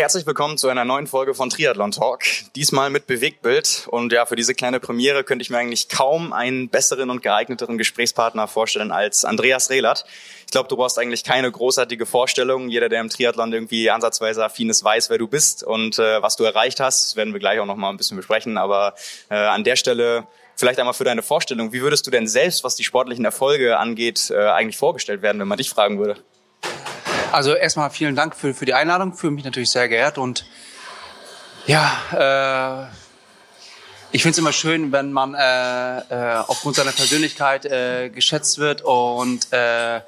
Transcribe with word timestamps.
Herzlich 0.00 0.24
willkommen 0.24 0.56
zu 0.56 0.70
einer 0.70 0.86
neuen 0.86 1.06
Folge 1.06 1.34
von 1.34 1.50
Triathlon 1.50 1.90
Talk. 1.90 2.22
Diesmal 2.56 2.88
mit 2.88 3.06
Bewegtbild. 3.06 3.86
Und 3.90 4.14
ja, 4.14 4.24
für 4.24 4.34
diese 4.34 4.54
kleine 4.54 4.80
Premiere 4.80 5.24
könnte 5.24 5.42
ich 5.42 5.50
mir 5.50 5.58
eigentlich 5.58 5.90
kaum 5.90 6.32
einen 6.32 6.70
besseren 6.70 7.10
und 7.10 7.22
geeigneteren 7.22 7.76
Gesprächspartner 7.76 8.48
vorstellen 8.48 8.92
als 8.92 9.26
Andreas 9.26 9.68
Rehlert. 9.68 10.06
Ich 10.46 10.52
glaube, 10.52 10.70
du 10.70 10.76
brauchst 10.78 10.98
eigentlich 10.98 11.22
keine 11.22 11.52
großartige 11.52 12.06
Vorstellung. 12.06 12.70
Jeder, 12.70 12.88
der 12.88 13.02
im 13.02 13.10
Triathlon 13.10 13.52
irgendwie 13.52 13.90
ansatzweise 13.90 14.42
affin 14.42 14.70
ist, 14.70 14.82
weiß, 14.82 15.10
wer 15.10 15.18
du 15.18 15.28
bist 15.28 15.64
und 15.64 15.98
äh, 15.98 16.22
was 16.22 16.36
du 16.36 16.44
erreicht 16.44 16.80
hast. 16.80 17.16
Werden 17.16 17.34
wir 17.34 17.40
gleich 17.40 17.60
auch 17.60 17.66
noch 17.66 17.76
mal 17.76 17.90
ein 17.90 17.98
bisschen 17.98 18.16
besprechen. 18.16 18.56
Aber 18.56 18.94
äh, 19.28 19.34
an 19.34 19.64
der 19.64 19.76
Stelle 19.76 20.26
vielleicht 20.56 20.78
einmal 20.78 20.94
für 20.94 21.04
deine 21.04 21.22
Vorstellung. 21.22 21.74
Wie 21.74 21.82
würdest 21.82 22.06
du 22.06 22.10
denn 22.10 22.26
selbst, 22.26 22.64
was 22.64 22.74
die 22.74 22.84
sportlichen 22.84 23.26
Erfolge 23.26 23.78
angeht, 23.78 24.30
äh, 24.30 24.48
eigentlich 24.48 24.78
vorgestellt 24.78 25.20
werden, 25.20 25.38
wenn 25.40 25.48
man 25.48 25.58
dich 25.58 25.68
fragen 25.68 25.98
würde? 25.98 26.16
Also 27.32 27.54
erstmal 27.54 27.90
vielen 27.90 28.16
Dank 28.16 28.34
für, 28.34 28.54
für 28.54 28.64
die 28.64 28.74
Einladung, 28.74 29.14
fühle 29.14 29.32
mich 29.32 29.44
natürlich 29.44 29.70
sehr 29.70 29.88
geehrt 29.88 30.18
und 30.18 30.44
ja, 31.66 32.88
äh, 32.90 32.94
ich 34.10 34.22
finde 34.22 34.32
es 34.32 34.38
immer 34.38 34.52
schön, 34.52 34.90
wenn 34.90 35.12
man 35.12 35.34
äh, 35.34 35.98
äh, 35.98 36.36
aufgrund 36.48 36.74
seiner 36.74 36.90
Persönlichkeit 36.90 37.64
äh, 37.66 38.10
geschätzt 38.10 38.58
wird 38.58 38.82
und 38.82 39.52
äh, 39.52 39.98
äh, 39.98 40.02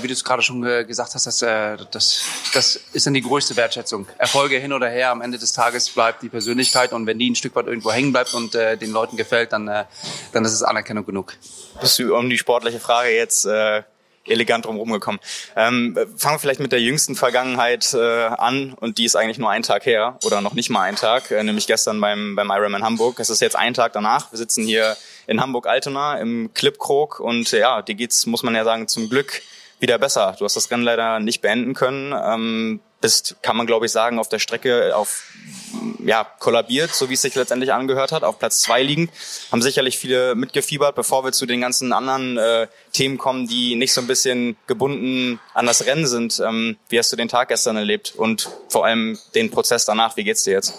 wie 0.00 0.06
du 0.06 0.14
es 0.14 0.24
gerade 0.24 0.40
schon 0.40 0.62
gesagt 0.62 1.14
hast, 1.14 1.26
das, 1.26 1.42
äh, 1.42 1.76
das, 1.90 2.22
das 2.54 2.80
ist 2.94 3.04
dann 3.04 3.12
die 3.12 3.20
größte 3.20 3.54
Wertschätzung. 3.56 4.06
Erfolge 4.16 4.56
hin 4.56 4.72
oder 4.72 4.88
her, 4.88 5.10
am 5.10 5.20
Ende 5.20 5.36
des 5.36 5.52
Tages 5.52 5.90
bleibt 5.90 6.22
die 6.22 6.30
Persönlichkeit 6.30 6.94
und 6.94 7.06
wenn 7.06 7.18
die 7.18 7.28
ein 7.28 7.34
Stück 7.34 7.54
weit 7.54 7.66
irgendwo 7.66 7.92
hängen 7.92 8.12
bleibt 8.12 8.32
und 8.32 8.54
äh, 8.54 8.78
den 8.78 8.92
Leuten 8.92 9.18
gefällt, 9.18 9.52
dann, 9.52 9.68
äh, 9.68 9.84
dann 10.32 10.46
ist 10.46 10.54
es 10.54 10.62
Anerkennung 10.62 11.04
genug. 11.04 11.34
Bist 11.82 11.98
du 11.98 12.16
um 12.16 12.30
die 12.30 12.38
sportliche 12.38 12.80
Frage 12.80 13.10
jetzt 13.10 13.44
äh, 13.44 13.82
elegant 14.26 14.64
drumherum 14.64 14.92
gekommen. 14.92 15.18
Ähm, 15.56 15.96
fangen 16.16 16.34
wir 16.34 16.38
vielleicht 16.38 16.60
mit 16.60 16.72
der 16.72 16.80
jüngsten 16.80 17.16
Vergangenheit 17.16 17.94
äh, 17.94 18.26
an 18.26 18.74
und 18.74 18.98
die 18.98 19.04
ist 19.04 19.16
eigentlich 19.16 19.38
nur 19.38 19.50
ein 19.50 19.62
Tag 19.62 19.86
her 19.86 20.18
oder 20.24 20.40
noch 20.40 20.54
nicht 20.54 20.70
mal 20.70 20.82
ein 20.82 20.96
Tag, 20.96 21.30
äh, 21.30 21.42
nämlich 21.42 21.66
gestern 21.66 22.00
beim, 22.00 22.36
beim 22.36 22.50
Ironman 22.50 22.82
Hamburg. 22.82 23.20
Es 23.20 23.30
ist 23.30 23.40
jetzt 23.40 23.56
ein 23.56 23.74
Tag 23.74 23.92
danach. 23.92 24.32
Wir 24.32 24.38
sitzen 24.38 24.64
hier 24.64 24.96
in 25.26 25.40
Hamburg-Altona 25.40 26.18
im 26.18 26.50
Clipkrog 26.54 27.20
und 27.20 27.50
ja, 27.52 27.82
dir 27.82 27.94
geht's, 27.94 28.26
muss 28.26 28.42
man 28.42 28.54
ja 28.54 28.64
sagen, 28.64 28.88
zum 28.88 29.08
Glück 29.08 29.42
wieder 29.78 29.98
besser. 29.98 30.34
Du 30.38 30.44
hast 30.44 30.56
das 30.56 30.70
Rennen 30.70 30.82
leider 30.82 31.20
nicht 31.20 31.42
beenden 31.42 31.74
können. 31.74 32.12
Ähm, 32.12 32.80
bist, 33.00 33.36
kann 33.42 33.56
man 33.56 33.66
glaube 33.66 33.86
ich 33.86 33.92
sagen, 33.92 34.18
auf 34.18 34.28
der 34.28 34.38
Strecke 34.38 34.96
auf 34.96 35.24
ja, 36.04 36.24
kollabiert, 36.38 36.94
so 36.94 37.10
wie 37.10 37.14
es 37.14 37.22
sich 37.22 37.34
letztendlich 37.34 37.72
angehört 37.72 38.12
hat, 38.12 38.22
auf 38.22 38.38
Platz 38.38 38.62
zwei 38.62 38.82
liegend. 38.82 39.10
Haben 39.50 39.62
sicherlich 39.62 39.98
viele 39.98 40.34
mitgefiebert, 40.34 40.94
bevor 40.94 41.24
wir 41.24 41.32
zu 41.32 41.46
den 41.46 41.60
ganzen 41.60 41.92
anderen 41.92 42.38
äh, 42.38 42.68
Themen 42.96 43.18
kommen, 43.18 43.46
die 43.46 43.76
nicht 43.76 43.92
so 43.92 44.00
ein 44.00 44.06
bisschen 44.06 44.56
gebunden 44.66 45.38
an 45.52 45.66
das 45.66 45.84
Rennen 45.84 46.06
sind. 46.06 46.40
Ähm, 46.44 46.76
wie 46.88 46.98
hast 46.98 47.12
du 47.12 47.16
den 47.16 47.28
Tag 47.28 47.48
gestern 47.48 47.76
erlebt 47.76 48.14
und 48.16 48.48
vor 48.68 48.86
allem 48.86 49.18
den 49.34 49.50
Prozess 49.50 49.84
danach? 49.84 50.16
Wie 50.16 50.24
geht's 50.24 50.44
dir 50.44 50.54
jetzt? 50.54 50.74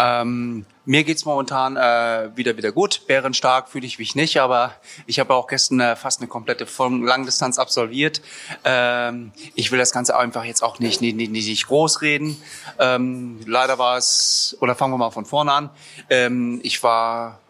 Ähm, 0.00 0.64
mir 0.84 1.04
geht's 1.04 1.24
momentan 1.24 1.76
äh, 1.76 2.30
wieder 2.36 2.56
wieder 2.56 2.72
gut. 2.72 3.02
Bärenstark 3.06 3.68
fühle 3.68 3.86
ich 3.86 3.98
mich 3.98 4.14
nicht, 4.14 4.38
aber 4.38 4.74
ich 5.06 5.20
habe 5.20 5.34
auch 5.34 5.46
gestern 5.46 5.80
äh, 5.80 5.94
fast 5.94 6.20
eine 6.20 6.28
komplette 6.28 6.66
Langdistanz 6.78 7.58
absolviert. 7.58 8.22
Ähm, 8.64 9.32
ich 9.54 9.70
will 9.70 9.78
das 9.78 9.92
Ganze 9.92 10.16
einfach 10.16 10.44
jetzt 10.44 10.62
auch 10.62 10.78
nicht 10.78 11.02
nicht, 11.02 11.16
nicht, 11.16 11.32
nicht 11.32 11.66
groß 11.66 12.00
reden. 12.00 12.40
Ähm, 12.78 13.40
leider 13.46 13.78
war 13.78 13.98
es, 13.98 14.56
oder 14.60 14.74
fangen 14.74 14.94
wir 14.94 14.98
mal 14.98 15.10
von 15.10 15.26
vorne 15.26 15.52
an. 15.52 15.70
Ähm, 16.08 16.60
ich 16.62 16.82
war 16.82 17.40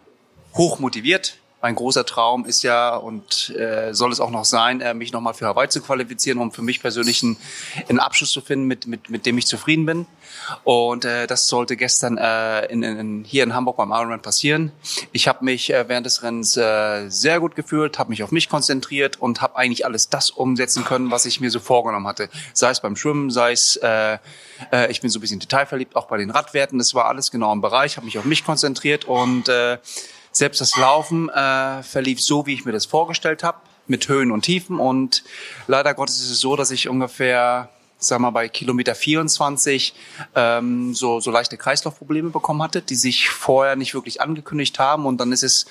hoch 0.54 0.80
motiviert 0.80 1.36
mein 1.62 1.76
großer 1.76 2.04
Traum 2.04 2.44
ist 2.44 2.64
ja 2.64 2.96
und 2.96 3.50
äh, 3.50 3.94
soll 3.94 4.10
es 4.10 4.18
auch 4.18 4.30
noch 4.30 4.44
sein, 4.44 4.80
äh, 4.80 4.94
mich 4.94 5.12
nochmal 5.12 5.32
für 5.32 5.46
Hawaii 5.46 5.68
zu 5.68 5.80
qualifizieren, 5.80 6.40
um 6.40 6.50
für 6.50 6.62
mich 6.62 6.80
persönlich 6.80 7.22
einen, 7.22 7.36
einen 7.88 8.00
Abschluss 8.00 8.32
zu 8.32 8.40
finden, 8.40 8.66
mit, 8.66 8.88
mit, 8.88 9.10
mit 9.10 9.26
dem 9.26 9.38
ich 9.38 9.46
zufrieden 9.46 9.86
bin. 9.86 10.06
Und 10.64 11.04
äh, 11.04 11.28
das 11.28 11.46
sollte 11.46 11.76
gestern 11.76 12.18
äh, 12.18 12.66
in, 12.66 12.82
in, 12.82 13.24
hier 13.24 13.44
in 13.44 13.54
Hamburg 13.54 13.76
beim 13.76 13.92
Ironman 13.92 14.20
passieren. 14.20 14.72
Ich 15.12 15.28
habe 15.28 15.44
mich 15.44 15.72
äh, 15.72 15.88
während 15.88 16.04
des 16.04 16.24
Rennens 16.24 16.56
äh, 16.56 17.08
sehr 17.08 17.38
gut 17.38 17.54
gefühlt, 17.54 17.96
habe 17.96 18.10
mich 18.10 18.24
auf 18.24 18.32
mich 18.32 18.48
konzentriert 18.48 19.20
und 19.20 19.40
habe 19.40 19.54
eigentlich 19.54 19.86
alles 19.86 20.08
das 20.08 20.30
umsetzen 20.30 20.84
können, 20.84 21.12
was 21.12 21.26
ich 21.26 21.40
mir 21.40 21.50
so 21.50 21.60
vorgenommen 21.60 22.08
hatte. 22.08 22.28
Sei 22.54 22.70
es 22.70 22.80
beim 22.80 22.96
Schwimmen, 22.96 23.30
sei 23.30 23.52
es, 23.52 23.76
äh, 23.76 24.18
äh, 24.72 24.90
ich 24.90 25.00
bin 25.00 25.10
so 25.10 25.20
ein 25.20 25.22
bisschen 25.22 25.38
detailverliebt, 25.38 25.94
auch 25.94 26.08
bei 26.08 26.18
den 26.18 26.30
Radwerten. 26.30 26.78
Das 26.78 26.92
war 26.92 27.04
alles 27.04 27.30
genau 27.30 27.52
im 27.52 27.60
Bereich, 27.60 27.96
habe 27.96 28.06
mich 28.06 28.18
auf 28.18 28.24
mich 28.24 28.44
konzentriert 28.44 29.04
und 29.04 29.48
äh, 29.48 29.78
selbst 30.32 30.60
das 30.60 30.76
Laufen 30.76 31.28
äh, 31.28 31.82
verlief 31.82 32.20
so, 32.20 32.46
wie 32.46 32.54
ich 32.54 32.64
mir 32.64 32.72
das 32.72 32.86
vorgestellt 32.86 33.44
habe, 33.44 33.58
mit 33.86 34.08
Höhen 34.08 34.30
und 34.30 34.42
Tiefen. 34.42 34.80
Und 34.80 35.22
leider 35.66 35.94
Gottes 35.94 36.20
ist 36.20 36.30
es 36.30 36.40
so, 36.40 36.56
dass 36.56 36.70
ich 36.70 36.88
ungefähr 36.88 37.68
sag 38.04 38.20
mal, 38.20 38.30
bei 38.30 38.48
Kilometer 38.48 38.94
24 38.94 39.94
ähm, 40.34 40.94
so, 40.94 41.20
so 41.20 41.30
leichte 41.30 41.56
Kreislaufprobleme 41.56 42.30
bekommen 42.30 42.62
hatte, 42.62 42.82
die 42.82 42.94
sich 42.94 43.30
vorher 43.30 43.76
nicht 43.76 43.94
wirklich 43.94 44.20
angekündigt 44.20 44.78
haben. 44.78 45.06
Und 45.06 45.20
dann 45.20 45.32
ist 45.32 45.42
es 45.42 45.66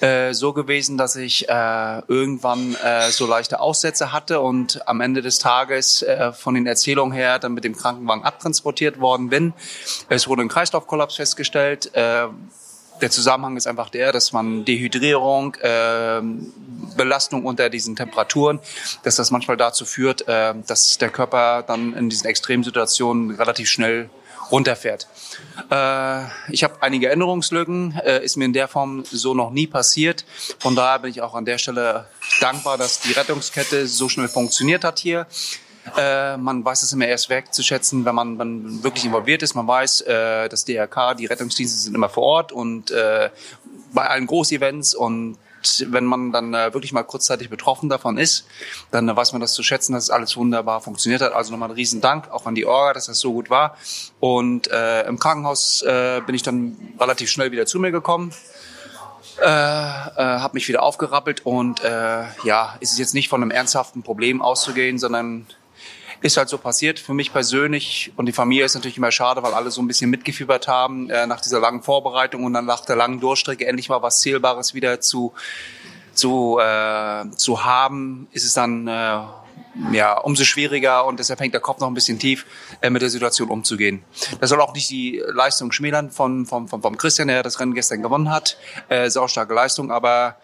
äh, 0.00 0.32
so 0.32 0.52
gewesen, 0.52 0.98
dass 0.98 1.16
ich 1.16 1.48
äh, 1.48 2.02
irgendwann 2.06 2.74
äh, 2.74 3.10
so 3.10 3.26
leichte 3.26 3.60
Aussätze 3.60 4.12
hatte 4.12 4.40
und 4.40 4.86
am 4.86 5.00
Ende 5.00 5.22
des 5.22 5.38
Tages 5.38 6.02
äh, 6.02 6.32
von 6.32 6.54
den 6.54 6.66
Erzählungen 6.66 7.12
her 7.12 7.38
dann 7.38 7.54
mit 7.54 7.64
dem 7.64 7.76
Krankenwagen 7.76 8.24
abtransportiert 8.24 9.00
worden 9.00 9.30
bin. 9.30 9.52
Es 10.08 10.28
wurde 10.28 10.42
ein 10.42 10.48
Kreislaufkollaps 10.48 11.16
festgestellt. 11.16 11.94
Äh, 11.94 12.28
der 13.00 13.10
Zusammenhang 13.10 13.56
ist 13.56 13.66
einfach 13.66 13.90
der, 13.90 14.12
dass 14.12 14.32
man 14.32 14.64
Dehydrierung, 14.64 15.54
äh, 15.56 16.20
Belastung 16.96 17.44
unter 17.44 17.70
diesen 17.70 17.96
Temperaturen, 17.96 18.60
dass 19.02 19.16
das 19.16 19.30
manchmal 19.30 19.56
dazu 19.56 19.84
führt, 19.84 20.26
äh, 20.28 20.54
dass 20.66 20.98
der 20.98 21.10
Körper 21.10 21.62
dann 21.62 21.94
in 21.94 22.10
diesen 22.10 22.26
Extremsituationen 22.26 23.36
relativ 23.36 23.68
schnell 23.68 24.10
runterfährt. 24.50 25.06
Äh, 25.70 26.24
ich 26.50 26.64
habe 26.64 26.74
einige 26.80 27.08
Erinnerungslücken, 27.08 27.98
äh, 28.04 28.24
ist 28.24 28.36
mir 28.36 28.44
in 28.44 28.52
der 28.52 28.68
Form 28.68 29.04
so 29.04 29.34
noch 29.34 29.50
nie 29.50 29.66
passiert. 29.66 30.24
Von 30.58 30.74
daher 30.74 30.98
bin 30.98 31.10
ich 31.10 31.22
auch 31.22 31.34
an 31.34 31.44
der 31.44 31.58
Stelle 31.58 32.06
dankbar, 32.40 32.76
dass 32.78 33.00
die 33.00 33.12
Rettungskette 33.12 33.86
so 33.86 34.08
schnell 34.08 34.28
funktioniert 34.28 34.84
hat 34.84 34.98
hier. 34.98 35.26
Äh, 35.96 36.36
man 36.36 36.64
weiß 36.64 36.82
es 36.82 36.92
immer 36.92 37.06
erst 37.06 37.30
wertzuschätzen, 37.30 38.04
wenn 38.04 38.14
man, 38.14 38.36
man 38.36 38.82
wirklich 38.82 39.04
involviert 39.04 39.42
ist. 39.42 39.54
Man 39.54 39.66
weiß, 39.66 40.02
äh, 40.02 40.48
das 40.48 40.64
DRK, 40.64 41.14
die 41.14 41.26
Rettungsdienste 41.26 41.78
sind 41.78 41.94
immer 41.94 42.08
vor 42.08 42.22
Ort 42.22 42.52
und 42.52 42.90
äh, 42.90 43.30
bei 43.92 44.06
allen 44.06 44.26
Großevents 44.26 44.94
und 44.94 45.38
wenn 45.86 46.04
man 46.04 46.32
dann 46.32 46.54
äh, 46.54 46.72
wirklich 46.72 46.92
mal 46.92 47.02
kurzzeitig 47.02 47.50
betroffen 47.50 47.88
davon 47.88 48.18
ist, 48.18 48.46
dann 48.90 49.08
äh, 49.08 49.16
weiß 49.16 49.32
man 49.32 49.40
das 49.40 49.52
zu 49.52 49.62
schätzen, 49.62 49.92
dass 49.92 50.04
es 50.04 50.10
alles 50.10 50.36
wunderbar 50.36 50.80
funktioniert 50.80 51.20
hat. 51.22 51.32
Also 51.32 51.50
nochmal 51.50 51.68
einen 51.68 51.76
riesen 51.76 52.00
Dank 52.00 52.30
auch 52.30 52.46
an 52.46 52.54
die 52.54 52.64
Orga, 52.64 52.94
dass 52.94 53.06
das 53.06 53.18
so 53.18 53.32
gut 53.32 53.50
war. 53.50 53.76
Und 54.20 54.68
äh, 54.70 55.06
im 55.06 55.18
Krankenhaus 55.18 55.82
äh, 55.82 56.22
bin 56.24 56.34
ich 56.34 56.42
dann 56.42 56.76
relativ 56.98 57.30
schnell 57.30 57.52
wieder 57.52 57.66
zu 57.66 57.78
mir 57.78 57.90
gekommen. 57.90 58.32
Äh, 59.40 59.44
äh, 59.44 59.48
habe 60.16 60.54
mich 60.54 60.68
wieder 60.68 60.82
aufgerappelt 60.82 61.46
und 61.46 61.82
äh, 61.82 62.24
ja, 62.44 62.76
ist 62.80 62.92
es 62.92 62.98
jetzt 62.98 63.14
nicht 63.14 63.28
von 63.28 63.42
einem 63.42 63.50
ernsthaften 63.50 64.02
Problem 64.02 64.42
auszugehen, 64.42 64.98
sondern 64.98 65.46
ist 66.22 66.36
halt 66.36 66.48
so 66.48 66.58
passiert. 66.58 66.98
Für 66.98 67.14
mich 67.14 67.32
persönlich 67.32 68.12
und 68.16 68.26
die 68.26 68.32
Familie 68.32 68.64
ist 68.64 68.74
natürlich 68.74 68.96
immer 68.98 69.10
schade, 69.10 69.42
weil 69.42 69.54
alle 69.54 69.70
so 69.70 69.80
ein 69.80 69.86
bisschen 69.86 70.10
mitgefiebert 70.10 70.68
haben 70.68 71.08
äh, 71.10 71.26
nach 71.26 71.40
dieser 71.40 71.60
langen 71.60 71.82
Vorbereitung 71.82 72.44
und 72.44 72.52
dann 72.52 72.66
nach 72.66 72.84
der 72.84 72.96
langen 72.96 73.20
Durchstrecke 73.20 73.66
endlich 73.66 73.88
mal 73.88 74.02
was 74.02 74.20
Zählbares 74.20 74.74
wieder 74.74 75.00
zu 75.00 75.32
zu 76.12 76.58
äh, 76.58 77.30
zu 77.36 77.64
haben, 77.64 78.28
ist 78.32 78.44
es 78.44 78.52
dann 78.52 78.86
äh, 78.88 79.20
ja 79.92 80.18
umso 80.18 80.44
schwieriger 80.44 81.06
und 81.06 81.18
deshalb 81.20 81.40
hängt 81.40 81.54
der 81.54 81.60
Kopf 81.60 81.80
noch 81.80 81.86
ein 81.86 81.94
bisschen 81.94 82.18
tief, 82.18 82.44
äh, 82.80 82.90
mit 82.90 83.00
der 83.00 83.10
Situation 83.10 83.48
umzugehen. 83.48 84.02
Das 84.40 84.50
soll 84.50 84.60
auch 84.60 84.74
nicht 84.74 84.90
die 84.90 85.22
Leistung 85.32 85.72
schmälern 85.72 86.10
von 86.10 86.46
vom, 86.46 86.68
vom, 86.68 86.82
vom 86.82 86.96
Christian, 86.96 87.28
der 87.28 87.42
das 87.42 87.60
Rennen 87.60 87.74
gestern 87.74 88.02
gewonnen 88.02 88.30
hat. 88.30 88.58
Äh, 88.88 89.08
saustarke 89.08 89.54
Leistung, 89.54 89.90
aber 89.90 90.36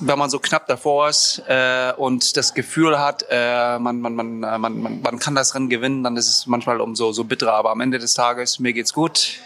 wenn 0.00 0.18
man 0.18 0.30
so 0.30 0.38
knapp 0.38 0.66
davor 0.66 1.08
ist 1.08 1.42
äh, 1.46 1.92
und 1.96 2.36
das 2.36 2.54
Gefühl 2.54 2.98
hat, 2.98 3.24
äh, 3.30 3.78
man, 3.78 4.00
man, 4.00 4.14
man, 4.14 4.42
äh, 4.42 4.58
man, 4.58 4.82
man, 4.82 5.00
man 5.02 5.18
kann 5.18 5.34
das 5.34 5.54
Rennen 5.54 5.68
gewinnen, 5.68 6.02
dann 6.02 6.16
ist 6.16 6.28
es 6.28 6.46
manchmal 6.46 6.80
umso 6.80 7.12
so 7.12 7.24
bitter. 7.24 7.52
Aber 7.52 7.70
am 7.70 7.80
Ende 7.80 7.98
des 7.98 8.14
Tages, 8.14 8.58
mir 8.58 8.72
geht's 8.72 8.92
gut. 8.92 9.38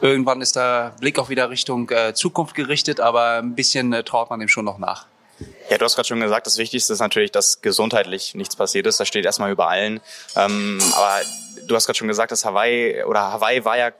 Irgendwann 0.00 0.40
ist 0.40 0.56
der 0.56 0.94
Blick 1.00 1.18
auch 1.18 1.28
wieder 1.28 1.50
Richtung 1.50 1.90
äh, 1.90 2.14
Zukunft 2.14 2.54
gerichtet, 2.54 3.00
aber 3.00 3.38
ein 3.38 3.54
bisschen 3.54 3.92
äh, 3.92 4.02
traut 4.02 4.30
man 4.30 4.40
dem 4.40 4.48
schon 4.48 4.64
noch 4.64 4.78
nach. 4.78 5.06
Ja, 5.70 5.78
du 5.78 5.84
hast 5.84 5.94
gerade 5.94 6.08
schon 6.08 6.20
gesagt, 6.20 6.46
das 6.46 6.58
Wichtigste 6.58 6.92
ist 6.92 7.00
natürlich, 7.00 7.32
dass 7.32 7.62
gesundheitlich 7.62 8.34
nichts 8.34 8.56
passiert 8.56 8.86
ist. 8.86 9.00
Das 9.00 9.08
steht 9.08 9.24
erstmal 9.24 9.50
über 9.50 9.68
allen. 9.68 10.00
Ähm, 10.36 10.78
aber 10.94 11.20
du 11.66 11.74
hast 11.74 11.86
gerade 11.86 11.98
schon 11.98 12.08
gesagt, 12.08 12.32
dass 12.32 12.44
Hawaii 12.44 13.04
oder 13.04 13.32
Hawaii 13.32 13.64
war 13.64 13.78
ja 13.78 13.90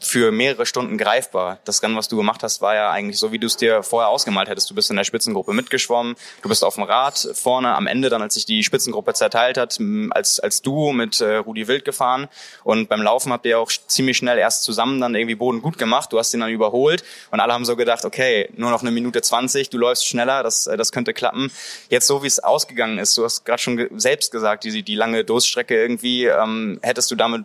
für 0.00 0.32
mehrere 0.32 0.66
Stunden 0.66 0.98
greifbar. 0.98 1.60
Das 1.64 1.82
Rennen, 1.82 1.96
was 1.96 2.08
du 2.08 2.16
gemacht 2.16 2.42
hast, 2.42 2.60
war 2.60 2.74
ja 2.74 2.90
eigentlich 2.90 3.18
so, 3.18 3.30
wie 3.30 3.38
du 3.38 3.46
es 3.46 3.56
dir 3.56 3.82
vorher 3.84 4.08
ausgemalt 4.08 4.48
hättest. 4.48 4.68
Du 4.68 4.74
bist 4.74 4.90
in 4.90 4.96
der 4.96 5.04
Spitzengruppe 5.04 5.52
mitgeschwommen, 5.52 6.16
du 6.42 6.48
bist 6.48 6.64
auf 6.64 6.74
dem 6.74 6.82
Rad 6.82 7.28
vorne 7.34 7.74
am 7.74 7.86
Ende, 7.86 8.08
dann 8.08 8.20
als 8.20 8.34
sich 8.34 8.44
die 8.44 8.64
Spitzengruppe 8.64 9.14
zerteilt 9.14 9.56
hat, 9.56 9.78
als, 10.10 10.40
als 10.40 10.60
Duo 10.62 10.92
mit 10.92 11.20
äh, 11.20 11.36
Rudi 11.36 11.68
Wild 11.68 11.84
gefahren. 11.84 12.28
Und 12.64 12.88
beim 12.88 13.00
Laufen 13.00 13.32
habt 13.32 13.46
ihr 13.46 13.60
auch 13.60 13.70
ziemlich 13.70 14.16
schnell 14.16 14.38
erst 14.38 14.64
zusammen 14.64 15.00
dann 15.00 15.14
irgendwie 15.14 15.36
Boden 15.36 15.62
gut 15.62 15.78
gemacht. 15.78 16.12
Du 16.12 16.18
hast 16.18 16.34
ihn 16.34 16.40
dann 16.40 16.50
überholt 16.50 17.04
und 17.30 17.38
alle 17.38 17.52
haben 17.52 17.64
so 17.64 17.76
gedacht, 17.76 18.04
okay, 18.04 18.50
nur 18.56 18.70
noch 18.70 18.82
eine 18.82 18.90
Minute 18.90 19.22
zwanzig, 19.22 19.70
du 19.70 19.78
läufst 19.78 20.06
schneller, 20.06 20.42
das, 20.42 20.66
äh, 20.66 20.76
das 20.76 20.90
könnte 20.90 21.14
klappen. 21.14 21.52
Jetzt 21.90 22.08
so, 22.08 22.24
wie 22.24 22.26
es 22.26 22.40
ausgegangen 22.40 22.98
ist, 22.98 23.16
du 23.16 23.24
hast 23.24 23.44
gerade 23.44 23.62
schon 23.62 23.88
selbst 24.00 24.32
gesagt, 24.32 24.64
die, 24.64 24.82
die 24.82 24.94
lange 24.96 25.24
Durststrecke 25.24 25.80
irgendwie, 25.80 26.26
ähm, 26.26 26.80
hättest 26.82 27.10
du 27.10 27.14
damit 27.14 27.44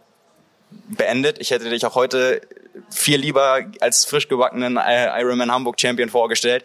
beendet. 0.69 1.39
Ich 1.39 1.51
hätte 1.51 1.69
dich 1.69 1.85
auch 1.85 1.95
heute 1.95 2.41
viel 2.89 3.19
lieber 3.19 3.65
als 3.79 4.05
frisch 4.05 4.27
gebackenen 4.27 4.77
äh, 4.77 5.19
Ironman 5.21 5.51
Hamburg 5.51 5.79
Champion 5.79 6.09
vorgestellt. 6.09 6.63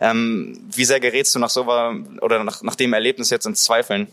Ähm, 0.00 0.58
wie 0.74 0.84
sehr 0.84 1.00
gerätst 1.00 1.34
du 1.34 1.38
nach 1.38 1.50
so 1.50 1.62
oder 1.62 2.44
nach, 2.44 2.62
nach 2.62 2.74
dem 2.74 2.92
Erlebnis 2.92 3.30
jetzt 3.30 3.46
ins 3.46 3.64
Zweifeln? 3.64 4.08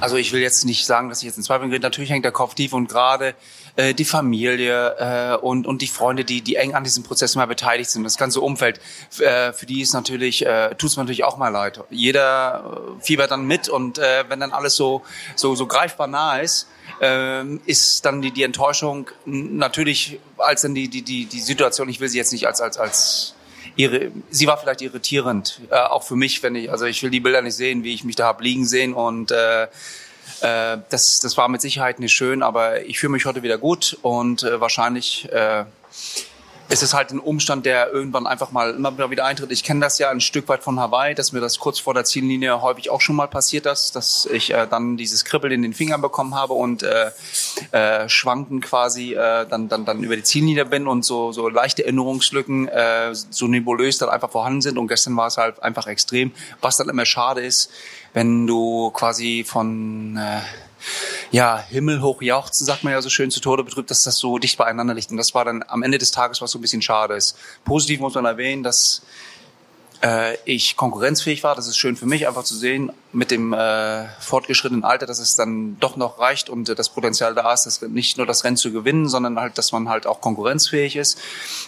Also 0.00 0.16
ich 0.16 0.32
will 0.32 0.40
jetzt 0.40 0.64
nicht 0.64 0.86
sagen, 0.86 1.08
dass 1.08 1.18
ich 1.18 1.24
jetzt 1.24 1.36
in 1.36 1.42
Zweifeln 1.42 1.70
gerät. 1.70 1.82
Natürlich 1.82 2.10
hängt 2.10 2.24
der 2.24 2.32
Kopf 2.32 2.54
tief 2.54 2.72
und 2.72 2.88
gerade 2.88 3.34
äh, 3.76 3.94
die 3.94 4.04
Familie 4.04 4.96
äh, 4.98 5.36
und, 5.36 5.66
und 5.66 5.82
die 5.82 5.86
Freunde, 5.86 6.24
die, 6.24 6.42
die 6.42 6.56
eng 6.56 6.74
an 6.74 6.84
diesem 6.84 7.02
Prozess 7.02 7.36
mal 7.36 7.46
beteiligt 7.46 7.90
sind, 7.90 8.04
das 8.04 8.16
ganze 8.16 8.40
Umfeld, 8.40 8.80
äh, 9.18 9.52
für 9.52 9.66
die 9.66 9.82
ist 9.82 9.92
natürlich, 9.92 10.44
äh, 10.44 10.74
tut 10.76 10.90
es 10.90 10.96
natürlich 10.96 11.24
auch 11.24 11.36
mal 11.36 11.48
leid. 11.48 11.80
Jeder 11.90 12.96
äh, 12.98 13.04
fiebert 13.04 13.30
dann 13.30 13.46
mit 13.46 13.68
und 13.68 13.98
äh, 13.98 14.24
wenn 14.28 14.40
dann 14.40 14.52
alles 14.52 14.76
so, 14.76 15.02
so, 15.36 15.54
so 15.54 15.66
greifbar 15.66 16.06
nah 16.06 16.38
ist, 16.38 16.68
äh, 17.00 17.44
ist 17.66 18.04
dann 18.04 18.22
die, 18.22 18.30
die 18.30 18.42
Enttäuschung 18.42 19.10
natürlich 19.24 20.18
als 20.38 20.62
dann 20.62 20.74
die, 20.74 20.88
die, 20.88 21.02
die, 21.02 21.26
die 21.26 21.40
Situation, 21.40 21.88
ich 21.88 22.00
will 22.00 22.08
sie 22.08 22.18
jetzt 22.18 22.32
nicht 22.32 22.46
als, 22.46 22.60
als, 22.60 22.78
als 22.78 23.34
ihre, 23.80 24.12
sie 24.30 24.46
war 24.46 24.58
vielleicht 24.58 24.82
irritierend, 24.82 25.60
äh, 25.70 25.76
auch 25.76 26.02
für 26.02 26.16
mich, 26.16 26.42
wenn 26.42 26.54
ich, 26.54 26.70
also 26.70 26.84
ich 26.84 27.02
will 27.02 27.10
die 27.10 27.20
Bilder 27.20 27.42
nicht 27.42 27.56
sehen, 27.56 27.84
wie 27.84 27.94
ich 27.94 28.04
mich 28.04 28.16
da 28.16 28.26
hab 28.26 28.40
liegen 28.40 28.66
sehen 28.66 28.94
und 28.94 29.30
äh, 29.30 29.64
äh, 29.64 30.78
das, 30.88 31.20
das 31.20 31.36
war 31.36 31.48
mit 31.48 31.60
Sicherheit 31.60 31.98
nicht 31.98 32.12
schön, 32.12 32.42
aber 32.42 32.84
ich 32.84 32.98
fühle 32.98 33.12
mich 33.12 33.24
heute 33.26 33.42
wieder 33.42 33.58
gut 33.58 33.98
und 34.02 34.42
äh, 34.42 34.60
wahrscheinlich 34.60 35.30
äh, 35.32 35.64
es 36.70 36.84
ist 36.84 36.94
halt 36.94 37.10
ein 37.10 37.18
Umstand, 37.18 37.66
der 37.66 37.92
irgendwann 37.92 38.28
einfach 38.28 38.52
mal 38.52 38.74
immer 38.74 39.10
wieder 39.10 39.24
eintritt. 39.24 39.50
Ich 39.50 39.64
kenne 39.64 39.80
das 39.80 39.98
ja 39.98 40.08
ein 40.08 40.20
Stück 40.20 40.48
weit 40.48 40.62
von 40.62 40.78
Hawaii, 40.78 41.16
dass 41.16 41.32
mir 41.32 41.40
das 41.40 41.58
kurz 41.58 41.80
vor 41.80 41.94
der 41.94 42.04
Ziellinie 42.04 42.62
häufig 42.62 42.90
auch 42.90 43.00
schon 43.00 43.16
mal 43.16 43.26
passiert 43.26 43.66
ist, 43.66 43.96
dass 43.96 44.24
ich 44.26 44.54
äh, 44.54 44.68
dann 44.70 44.96
dieses 44.96 45.24
Kribbeln 45.24 45.52
in 45.52 45.62
den 45.62 45.74
Fingern 45.74 46.00
bekommen 46.00 46.36
habe 46.36 46.52
und 46.52 46.84
äh, 46.84 47.10
äh, 47.72 48.08
schwanken 48.08 48.60
quasi 48.60 49.14
äh, 49.14 49.46
dann, 49.48 49.68
dann, 49.68 49.84
dann 49.84 50.04
über 50.04 50.14
die 50.14 50.22
Ziellinie 50.22 50.64
bin 50.64 50.86
und 50.86 51.04
so, 51.04 51.32
so 51.32 51.48
leichte 51.48 51.82
Erinnerungslücken 51.82 52.68
äh, 52.68 53.14
so 53.14 53.48
nebulös 53.48 53.98
dann 53.98 54.08
einfach 54.08 54.30
vorhanden 54.30 54.62
sind. 54.62 54.78
Und 54.78 54.86
gestern 54.86 55.16
war 55.16 55.26
es 55.26 55.38
halt 55.38 55.60
einfach 55.64 55.88
extrem, 55.88 56.30
was 56.60 56.76
dann 56.76 56.88
immer 56.88 57.04
schade 57.04 57.40
ist, 57.40 57.70
wenn 58.12 58.46
du 58.46 58.90
quasi 58.92 59.44
von... 59.44 60.16
Äh, 60.16 60.40
ja, 61.30 61.58
himmelhoch 61.68 62.22
jauchzen, 62.22 62.64
sagt 62.64 62.84
man 62.84 62.92
ja 62.92 63.02
so 63.02 63.10
schön, 63.10 63.30
zu 63.30 63.40
Tode 63.40 63.64
betrübt, 63.64 63.90
dass 63.90 64.02
das 64.02 64.16
so 64.16 64.38
dicht 64.38 64.58
beieinander 64.58 64.94
liegt. 64.94 65.10
Und 65.10 65.16
das 65.16 65.34
war 65.34 65.44
dann 65.44 65.64
am 65.66 65.82
Ende 65.82 65.98
des 65.98 66.10
Tages, 66.10 66.40
was 66.40 66.50
so 66.50 66.58
ein 66.58 66.62
bisschen 66.62 66.82
schade 66.82 67.14
ist. 67.14 67.36
Positiv 67.64 68.00
muss 68.00 68.14
man 68.14 68.24
erwähnen, 68.24 68.62
dass 68.62 69.02
äh, 70.02 70.36
ich 70.44 70.76
konkurrenzfähig 70.76 71.42
war. 71.44 71.54
Das 71.54 71.66
ist 71.66 71.76
schön 71.76 71.96
für 71.96 72.06
mich, 72.06 72.26
einfach 72.26 72.44
zu 72.44 72.54
sehen, 72.56 72.92
mit 73.12 73.30
dem 73.30 73.52
äh, 73.52 74.08
fortgeschrittenen 74.20 74.84
Alter, 74.84 75.06
dass 75.06 75.18
es 75.18 75.36
dann 75.36 75.78
doch 75.80 75.96
noch 75.96 76.18
reicht 76.18 76.48
und 76.48 76.68
äh, 76.68 76.74
das 76.74 76.88
Potenzial 76.88 77.34
da 77.34 77.52
ist, 77.52 77.64
das, 77.64 77.82
nicht 77.82 78.16
nur 78.16 78.26
das 78.26 78.44
Rennen 78.44 78.56
zu 78.56 78.72
gewinnen, 78.72 79.08
sondern 79.08 79.38
halt, 79.38 79.58
dass 79.58 79.72
man 79.72 79.88
halt 79.88 80.06
auch 80.06 80.20
konkurrenzfähig 80.20 80.96
ist. 80.96 81.18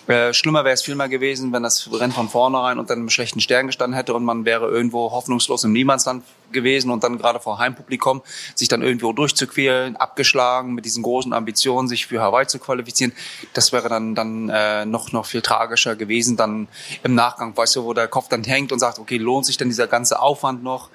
Äh, 0.07 0.33
schlimmer 0.33 0.65
wäre 0.65 0.75
es 0.75 0.83
vielmehr 0.83 1.09
gewesen, 1.09 1.53
wenn 1.53 1.63
das 1.63 1.91
Rennen 1.93 2.13
von 2.13 2.29
vornherein 2.29 2.79
unter 2.79 2.95
einem 2.95 3.11
schlechten 3.11 3.41
Stern 3.41 3.67
gestanden 3.67 3.97
hätte 3.97 4.15
und 4.15 4.25
man 4.25 4.45
wäre 4.45 4.69
irgendwo 4.69 5.11
hoffnungslos 5.11 5.65
im 5.65 5.73
Niemandsland 5.73 6.25
gewesen 6.53 6.91
und 6.91 7.05
dann 7.05 7.19
gerade 7.19 7.41
vor 7.41 7.59
Heimpublikum 7.59 8.23
sich 8.55 8.69
dann 8.69 8.83
irgendwo 8.83 9.13
durchzuquälen, 9.13 9.97
abgeschlagen 9.97 10.75
mit 10.75 10.85
diesen 10.85 11.03
großen 11.03 11.33
Ambitionen, 11.33 11.89
sich 11.89 12.07
für 12.07 12.21
Hawaii 12.21 12.47
zu 12.47 12.59
qualifizieren, 12.59 13.13
das 13.55 13.73
wäre 13.73 13.89
dann 13.89 14.15
dann 14.15 14.49
äh, 14.49 14.85
noch 14.85 15.13
noch 15.13 15.27
viel 15.27 15.43
tragischer 15.43 15.97
gewesen. 15.97 16.37
Dann 16.37 16.69
im 17.03 17.15
Nachgang, 17.15 17.57
weißt 17.57 17.77
du, 17.77 17.85
wo 17.85 17.95
der 17.95 18.09
Kopf 18.09 18.29
dann 18.29 18.45
hängt 18.45 18.73
und 18.73 18.79
sagt, 18.79 18.99
okay, 18.99 19.17
lohnt 19.17 19.47
sich 19.47 19.57
denn 19.57 19.69
dieser 19.69 19.87
ganze 19.87 20.21
Aufwand 20.21 20.63
noch? 20.63 20.91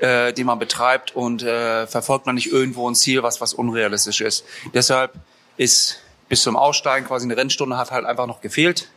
äh, 0.00 0.32
den 0.32 0.46
man 0.46 0.58
betreibt 0.58 1.14
und 1.14 1.42
äh, 1.42 1.86
verfolgt 1.86 2.26
man 2.26 2.34
nicht 2.34 2.52
irgendwo 2.52 2.88
ein 2.88 2.94
Ziel, 2.94 3.22
was 3.22 3.40
was 3.40 3.54
unrealistisch 3.54 4.20
ist. 4.20 4.44
Deshalb 4.74 5.14
ist 5.56 6.00
bis 6.28 6.42
zum 6.42 6.56
Aussteigen 6.56 7.06
quasi 7.06 7.26
eine 7.26 7.36
Rennstunde 7.36 7.76
hat 7.76 7.90
halt 7.90 8.06
einfach 8.06 8.26
noch 8.26 8.40
gefehlt, 8.40 8.88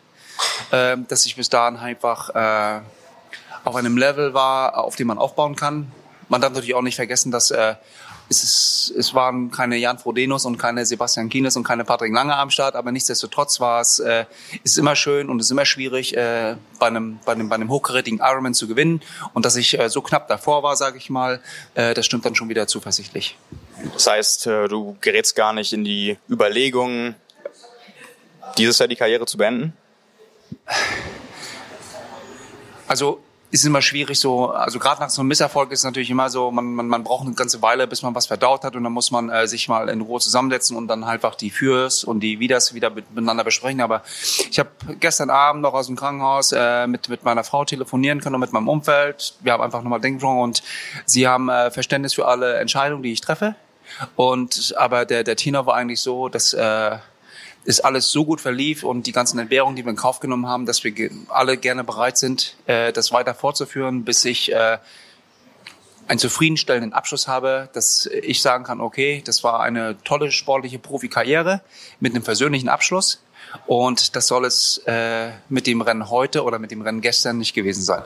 äh, 0.71 0.97
dass 1.07 1.25
ich 1.25 1.35
bis 1.35 1.49
dahin 1.49 1.77
einfach 1.77 2.29
äh, 2.29 2.81
auf 3.63 3.75
einem 3.75 3.97
Level 3.97 4.33
war, 4.33 4.77
auf 4.77 4.95
dem 4.95 5.07
man 5.07 5.17
aufbauen 5.17 5.55
kann. 5.55 5.91
Man 6.29 6.41
darf 6.41 6.51
natürlich 6.53 6.75
auch 6.75 6.81
nicht 6.81 6.95
vergessen, 6.95 7.31
dass 7.31 7.51
äh, 7.51 7.75
es, 8.29 8.43
ist, 8.43 8.93
es 8.97 9.13
waren 9.13 9.51
keine 9.51 9.77
Jan 9.77 9.99
Frodenus 9.99 10.45
und 10.45 10.57
keine 10.57 10.85
Sebastian 10.85 11.29
Kienes 11.29 11.55
und 11.55 11.63
keine 11.63 11.83
Patrick 11.83 12.13
Lange 12.13 12.35
am 12.35 12.49
Start, 12.49 12.75
aber 12.75 12.91
nichtsdestotrotz 12.91 13.59
war 13.59 13.81
es 13.81 13.99
äh, 13.99 14.25
ist 14.63 14.77
immer 14.77 14.95
schön 14.95 15.29
und 15.29 15.39
es 15.39 15.47
ist 15.47 15.51
immer 15.51 15.65
schwierig 15.65 16.15
äh, 16.15 16.55
bei 16.79 16.87
einem 16.87 17.19
bei 17.25 17.33
einem 17.33 17.49
bei 17.49 17.55
einem 17.55 17.69
hochkarätigen 17.69 18.19
Ironman 18.19 18.53
zu 18.53 18.67
gewinnen 18.67 19.01
und 19.33 19.45
dass 19.45 19.55
ich 19.55 19.77
äh, 19.79 19.89
so 19.89 20.01
knapp 20.01 20.27
davor 20.27 20.63
war, 20.63 20.75
sage 20.75 20.97
ich 20.97 21.09
mal, 21.09 21.41
äh, 21.75 21.93
das 21.93 22.05
stimmt 22.05 22.25
dann 22.25 22.35
schon 22.35 22.49
wieder 22.49 22.67
zuversichtlich. 22.67 23.37
Das 23.93 24.07
heißt, 24.07 24.47
äh, 24.47 24.67
du 24.67 24.95
gerätst 25.01 25.35
gar 25.35 25.53
nicht 25.53 25.73
in 25.73 25.83
die 25.83 26.17
Überlegung, 26.29 27.15
dieses 28.57 28.79
Jahr 28.79 28.87
die 28.87 28.95
Karriere 28.95 29.25
zu 29.25 29.37
beenden? 29.37 29.73
Also 32.87 33.21
ist 33.53 33.65
immer 33.65 33.83
schwierig 33.83 34.19
so, 34.19 34.49
also 34.49 34.79
gerade 34.79 34.99
nach 34.99 35.11
so 35.11 35.21
einem 35.21 35.27
Misserfolg 35.27 35.71
ist 35.71 35.83
natürlich 35.83 36.09
immer 36.09 36.31
so, 36.31 36.49
man, 36.49 36.73
man, 36.73 36.87
man 36.87 37.03
braucht 37.03 37.27
eine 37.27 37.35
ganze 37.35 37.61
Weile, 37.61 37.85
bis 37.85 38.01
man 38.01 38.15
was 38.15 38.25
verdaut 38.25 38.63
hat 38.63 38.75
und 38.75 38.83
dann 38.83 38.91
muss 38.91 39.11
man 39.11 39.29
äh, 39.29 39.45
sich 39.47 39.69
mal 39.69 39.89
in 39.89 40.01
Ruhe 40.01 40.19
zusammensetzen 40.19 40.75
und 40.75 40.87
dann 40.87 41.03
einfach 41.03 41.35
die 41.35 41.51
Fürs 41.51 42.03
und 42.03 42.21
die 42.21 42.39
Widers 42.39 42.73
wieder 42.73 42.89
miteinander 42.89 43.43
besprechen. 43.43 43.81
Aber 43.81 44.01
ich 44.49 44.57
habe 44.57 44.71
gestern 44.99 45.29
Abend 45.29 45.61
noch 45.61 45.75
aus 45.75 45.85
dem 45.85 45.95
Krankenhaus 45.95 46.51
äh, 46.51 46.87
mit, 46.87 47.09
mit 47.09 47.25
meiner 47.25 47.43
Frau 47.43 47.63
telefonieren 47.63 48.21
können 48.21 48.33
und 48.33 48.41
mit 48.41 48.53
meinem 48.53 48.67
Umfeld. 48.67 49.35
Wir 49.41 49.53
haben 49.53 49.61
einfach 49.61 49.83
nochmal 49.83 50.01
denken 50.01 50.25
und 50.25 50.63
sie 51.05 51.27
haben 51.27 51.47
äh, 51.49 51.69
Verständnis 51.69 52.15
für 52.15 52.27
alle 52.27 52.55
Entscheidungen, 52.55 53.03
die 53.03 53.11
ich 53.11 53.21
treffe. 53.21 53.53
Und 54.15 54.73
aber 54.79 55.05
der, 55.05 55.23
der 55.23 55.35
Tenor 55.35 55.67
war 55.67 55.75
eigentlich 55.75 56.01
so, 56.01 56.27
dass 56.27 56.53
äh, 56.53 56.97
ist 57.65 57.81
alles 57.81 58.11
so 58.11 58.25
gut 58.25 58.41
verlief 58.41 58.83
und 58.83 59.07
die 59.07 59.11
ganzen 59.11 59.39
Entbehrungen, 59.39 59.75
die 59.75 59.85
wir 59.85 59.89
in 59.89 59.95
Kauf 59.95 60.19
genommen 60.19 60.47
haben, 60.47 60.65
dass 60.65 60.83
wir 60.83 60.93
alle 61.29 61.57
gerne 61.57 61.83
bereit 61.83 62.17
sind, 62.17 62.55
äh, 62.65 62.91
das 62.91 63.11
weiter 63.11 63.33
fortzuführen, 63.33 64.03
bis 64.03 64.25
ich 64.25 64.51
äh, 64.51 64.77
einen 66.07 66.19
zufriedenstellenden 66.19 66.93
Abschluss 66.93 67.27
habe, 67.27 67.69
dass 67.73 68.05
ich 68.05 68.41
sagen 68.41 68.63
kann, 68.65 68.81
okay, 68.81 69.21
das 69.25 69.43
war 69.43 69.61
eine 69.61 69.95
tolle 70.03 70.31
sportliche 70.31 70.79
Profikarriere 70.79 71.61
mit 71.99 72.13
einem 72.13 72.23
persönlichen 72.23 72.69
Abschluss 72.69 73.21
und 73.65 74.15
das 74.15 74.27
soll 74.27 74.45
es 74.45 74.79
äh, 74.85 75.31
mit 75.49 75.67
dem 75.67 75.81
Rennen 75.81 76.09
heute 76.09 76.43
oder 76.43 76.59
mit 76.59 76.71
dem 76.71 76.81
Rennen 76.81 77.01
gestern 77.01 77.37
nicht 77.37 77.53
gewesen 77.53 77.83
sein. 77.83 78.03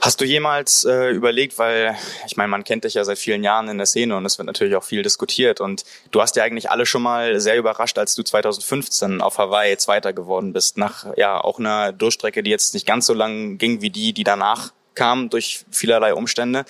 Hast 0.00 0.20
du 0.20 0.24
jemals 0.24 0.84
äh, 0.84 1.10
überlegt, 1.10 1.58
weil 1.58 1.96
ich 2.26 2.36
meine, 2.36 2.48
man 2.48 2.64
kennt 2.64 2.84
dich 2.84 2.94
ja 2.94 3.04
seit 3.04 3.18
vielen 3.18 3.44
Jahren 3.44 3.68
in 3.68 3.76
der 3.76 3.86
Szene 3.86 4.16
und 4.16 4.24
es 4.24 4.38
wird 4.38 4.46
natürlich 4.46 4.74
auch 4.76 4.84
viel 4.84 5.02
diskutiert 5.02 5.60
und 5.60 5.84
du 6.10 6.22
hast 6.22 6.36
ja 6.36 6.44
eigentlich 6.44 6.70
alle 6.70 6.86
schon 6.86 7.02
mal 7.02 7.38
sehr 7.40 7.56
überrascht, 7.56 7.98
als 7.98 8.14
du 8.14 8.22
2015 8.22 9.20
auf 9.20 9.38
Hawaii 9.38 9.76
Zweiter 9.76 10.12
geworden 10.12 10.52
bist, 10.52 10.78
nach 10.78 11.06
ja 11.16 11.38
auch 11.38 11.58
einer 11.58 11.92
Durchstrecke, 11.92 12.42
die 12.42 12.50
jetzt 12.50 12.74
nicht 12.74 12.86
ganz 12.86 13.06
so 13.06 13.14
lang 13.14 13.58
ging 13.58 13.82
wie 13.82 13.90
die, 13.90 14.12
die 14.12 14.24
danach 14.24 14.72
kam 14.94 15.30
durch 15.30 15.64
vielerlei 15.70 16.14
Umstände. 16.14 16.64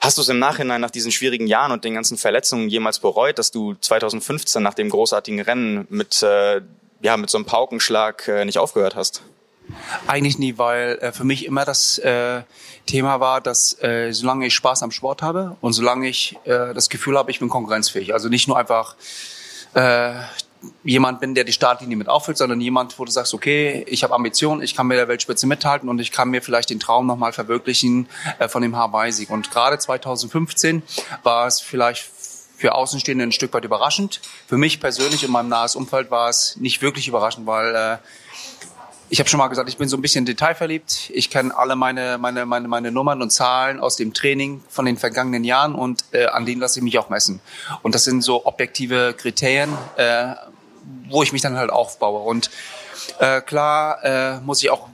Hast 0.00 0.18
du 0.18 0.22
es 0.22 0.28
im 0.28 0.38
Nachhinein 0.38 0.82
nach 0.82 0.90
diesen 0.90 1.12
schwierigen 1.12 1.46
Jahren 1.46 1.72
und 1.72 1.84
den 1.84 1.94
ganzen 1.94 2.18
Verletzungen 2.18 2.68
jemals 2.68 2.98
bereut, 2.98 3.38
dass 3.38 3.50
du 3.50 3.74
2015 3.74 4.62
nach 4.62 4.74
dem 4.74 4.90
großartigen 4.90 5.40
Rennen 5.40 5.86
mit 5.88 6.22
äh, 6.22 6.60
ja 7.00 7.16
mit 7.16 7.30
so 7.30 7.38
einem 7.38 7.46
Paukenschlag 7.46 8.28
äh, 8.28 8.44
nicht 8.44 8.58
aufgehört 8.58 8.96
hast? 8.96 9.22
Eigentlich 10.06 10.38
nie, 10.38 10.58
weil 10.58 10.98
äh, 11.00 11.12
für 11.12 11.24
mich 11.24 11.46
immer 11.46 11.64
das 11.64 11.98
äh, 11.98 12.42
Thema 12.86 13.20
war, 13.20 13.40
dass 13.40 13.80
äh, 13.82 14.12
solange 14.12 14.46
ich 14.46 14.54
Spaß 14.54 14.82
am 14.82 14.90
Sport 14.90 15.22
habe 15.22 15.56
und 15.60 15.72
solange 15.72 16.08
ich 16.08 16.36
äh, 16.44 16.74
das 16.74 16.88
Gefühl 16.90 17.16
habe, 17.16 17.30
ich 17.30 17.38
bin 17.38 17.48
konkurrenzfähig, 17.48 18.12
also 18.12 18.28
nicht 18.28 18.46
nur 18.46 18.58
einfach 18.58 18.96
äh, 19.74 20.12
jemand 20.82 21.20
bin, 21.20 21.34
der 21.34 21.44
die 21.44 21.52
Startlinie 21.52 21.96
mit 21.96 22.08
auffüllt, 22.08 22.38
sondern 22.38 22.60
jemand, 22.60 22.98
wo 22.98 23.04
du 23.04 23.10
sagst, 23.10 23.34
okay, 23.34 23.84
ich 23.88 24.02
habe 24.04 24.14
Ambitionen, 24.14 24.62
ich 24.62 24.74
kann 24.74 24.86
mit 24.86 24.98
der 24.98 25.08
Weltspitze 25.08 25.46
mithalten 25.46 25.88
und 25.88 25.98
ich 25.98 26.12
kann 26.12 26.30
mir 26.30 26.42
vielleicht 26.42 26.70
den 26.70 26.80
Traum 26.80 27.06
nochmal 27.06 27.32
verwirklichen 27.32 28.08
äh, 28.38 28.48
von 28.48 28.62
dem 28.62 28.76
Hawaii-Sieg. 28.76 29.30
Und 29.30 29.50
gerade 29.50 29.78
2015 29.78 30.82
war 31.22 31.46
es 31.46 31.60
vielleicht 31.60 32.10
für 32.56 32.74
Außenstehende 32.74 33.24
ein 33.24 33.32
Stück 33.32 33.52
weit 33.52 33.64
überraschend. 33.64 34.20
Für 34.46 34.56
mich 34.56 34.80
persönlich 34.80 35.24
in 35.24 35.30
meinem 35.30 35.48
nahes 35.48 35.74
Umfeld 35.74 36.10
war 36.10 36.28
es 36.28 36.56
nicht 36.56 36.82
wirklich 36.82 37.08
überraschend, 37.08 37.46
weil 37.46 37.74
äh, 37.74 37.98
ich 39.14 39.20
habe 39.20 39.30
schon 39.30 39.38
mal 39.38 39.46
gesagt, 39.46 39.68
ich 39.68 39.76
bin 39.76 39.88
so 39.88 39.96
ein 39.96 40.02
bisschen 40.02 40.24
detailverliebt. 40.24 41.12
Ich 41.14 41.30
kenne 41.30 41.56
alle 41.56 41.76
meine, 41.76 42.18
meine, 42.18 42.46
meine, 42.46 42.66
meine 42.66 42.90
Nummern 42.90 43.22
und 43.22 43.30
Zahlen 43.30 43.78
aus 43.78 43.94
dem 43.94 44.12
Training 44.12 44.60
von 44.68 44.86
den 44.86 44.96
vergangenen 44.96 45.44
Jahren 45.44 45.76
und 45.76 46.04
äh, 46.10 46.26
an 46.26 46.44
denen 46.46 46.60
lasse 46.60 46.80
ich 46.80 46.82
mich 46.82 46.98
auch 46.98 47.10
messen. 47.10 47.38
Und 47.82 47.94
das 47.94 48.02
sind 48.02 48.22
so 48.22 48.44
objektive 48.44 49.14
Kriterien, 49.16 49.72
äh, 49.94 50.34
wo 51.08 51.22
ich 51.22 51.32
mich 51.32 51.42
dann 51.42 51.56
halt 51.56 51.70
aufbaue. 51.70 52.28
Und 52.28 52.50
äh, 53.20 53.40
klar 53.40 54.02
äh, 54.02 54.40
muss 54.40 54.60
ich 54.64 54.70
auch, 54.70 54.88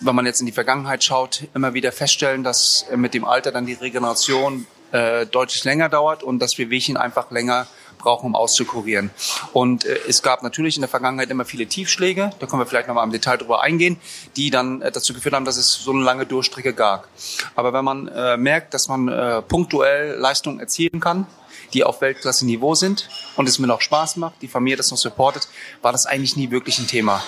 wenn 0.00 0.16
man 0.16 0.26
jetzt 0.26 0.40
in 0.40 0.46
die 0.46 0.52
Vergangenheit 0.52 1.04
schaut, 1.04 1.44
immer 1.54 1.72
wieder 1.72 1.92
feststellen, 1.92 2.42
dass 2.42 2.86
äh, 2.90 2.96
mit 2.96 3.14
dem 3.14 3.24
Alter 3.24 3.52
dann 3.52 3.66
die 3.66 3.74
Regeneration 3.74 4.66
äh, 4.90 5.24
deutlich 5.24 5.62
länger 5.62 5.88
dauert 5.88 6.24
und 6.24 6.40
dass 6.40 6.58
wir 6.58 6.68
Wehchen 6.68 6.96
einfach 6.96 7.30
länger 7.30 7.68
brauchen, 8.02 8.26
um 8.26 8.36
auszukurieren. 8.36 9.10
Und 9.52 9.84
äh, 9.84 9.98
es 10.08 10.22
gab 10.22 10.42
natürlich 10.42 10.76
in 10.76 10.82
der 10.82 10.88
Vergangenheit 10.88 11.30
immer 11.30 11.44
viele 11.44 11.66
Tiefschläge, 11.66 12.30
da 12.38 12.46
können 12.46 12.60
wir 12.60 12.66
vielleicht 12.66 12.88
nochmal 12.88 13.04
im 13.04 13.12
Detail 13.12 13.38
drüber 13.38 13.62
eingehen, 13.62 13.98
die 14.36 14.50
dann 14.50 14.82
äh, 14.82 14.92
dazu 14.92 15.14
geführt 15.14 15.34
haben, 15.34 15.44
dass 15.44 15.56
es 15.56 15.72
so 15.72 15.92
eine 15.92 16.02
lange 16.02 16.26
Durchstrecke 16.26 16.74
gab. 16.74 17.08
Aber 17.54 17.72
wenn 17.72 17.84
man 17.84 18.08
äh, 18.08 18.36
merkt, 18.36 18.74
dass 18.74 18.88
man 18.88 19.08
äh, 19.08 19.42
punktuell 19.42 20.16
Leistung 20.18 20.60
erzielen 20.60 21.00
kann, 21.00 21.26
die 21.72 21.84
auf 21.84 22.00
Weltklasse-Niveau 22.00 22.74
sind 22.74 23.08
und 23.36 23.48
es 23.48 23.58
mir 23.58 23.66
noch 23.66 23.80
Spaß 23.80 24.16
macht, 24.16 24.42
die 24.42 24.48
Familie 24.48 24.76
das 24.76 24.90
noch 24.90 24.98
supportet, 24.98 25.48
war 25.80 25.92
das 25.92 26.06
eigentlich 26.06 26.36
nie 26.36 26.50
wirklich 26.50 26.78
ein 26.78 26.86
Thema. 26.86 27.22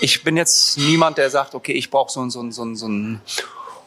Ich 0.00 0.24
bin 0.24 0.36
jetzt 0.36 0.76
niemand, 0.76 1.18
der 1.18 1.30
sagt, 1.30 1.54
okay, 1.54 1.72
ich 1.72 1.90
brauche 1.90 2.10
so 2.10 2.20
ein, 2.20 2.30
so 2.30 2.42
ein, 2.42 2.52
so 2.52 2.64
ein, 2.64 2.76
so 2.76 2.88
ein 2.88 3.20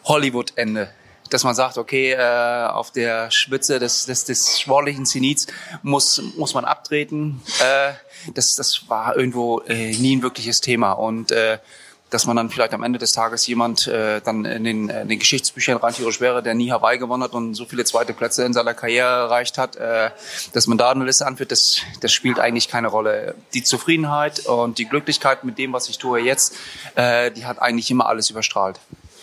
Hollywood-Ende 0.06 0.92
dass 1.30 1.44
man 1.44 1.56
sagt, 1.56 1.78
okay, 1.78 2.14
äh, 2.14 2.68
auf 2.68 2.92
der 2.92 3.32
Spitze 3.32 3.80
des, 3.80 4.06
des, 4.06 4.26
des 4.26 4.60
sportlichen 4.60 5.06
Zenits 5.06 5.48
muss, 5.82 6.22
muss 6.38 6.54
man 6.54 6.66
abtreten. 6.66 7.42
Äh, 7.60 7.94
das, 8.34 8.56
das 8.56 8.90
war 8.90 9.16
irgendwo 9.16 9.60
äh, 9.62 9.92
nie 9.92 10.16
ein 10.16 10.22
wirkliches 10.22 10.62
Thema. 10.62 10.94
Und 10.94 11.32
äh, 11.32 11.60
dass 12.10 12.26
man 12.26 12.36
dann 12.36 12.50
vielleicht 12.50 12.74
am 12.74 12.84
Ende 12.84 12.98
des 12.98 13.12
Tages 13.12 13.46
jemand 13.48 13.88
äh, 13.88 14.22
dann 14.22 14.46
in 14.46 14.64
den, 14.64 14.90
in 14.90 15.08
den 15.08 15.20
Geschichtsbüchern 15.20 15.78
rein 15.78 15.94
theoretisch 15.94 16.22
wäre, 16.22 16.42
der 16.42 16.56
nie 16.56 16.72
Hawaii 16.72 16.98
gewonnen 16.98 17.24
hat 17.24 17.34
und 17.34 17.54
so 17.54 17.66
viele 17.66 17.86
zweite 17.86 18.14
Plätze 18.14 18.44
in 18.46 18.54
seiner 18.54 18.74
Karriere 18.74 19.08
erreicht 19.08 19.58
hat, 19.58 19.76
äh, 19.76 20.10
dass 20.54 20.68
man 20.68 20.78
da 20.78 20.92
eine 20.92 21.06
Liste 21.06 21.26
anführt, 21.26 21.52
das, 21.52 21.82
das 22.02 22.12
spielt 22.12 22.40
eigentlich 22.40 22.68
keine 22.68 22.88
Rolle. 22.88 23.36
Die 23.54 23.64
Zufriedenheit 23.64 24.46
und 24.48 24.80
die 24.80 24.86
Glücklichkeit 24.86 25.44
mit 25.44 25.58
dem, 25.58 25.74
was 25.74 25.90
ich 25.90 25.98
tue 25.98 26.20
jetzt, 26.20 26.56
äh, 26.96 27.32
die 27.32 27.46
hat 27.46 27.62
eigentlich 27.62 27.92
immer 27.92 28.08
alles 28.08 28.30
überstrahlt. 28.30 28.80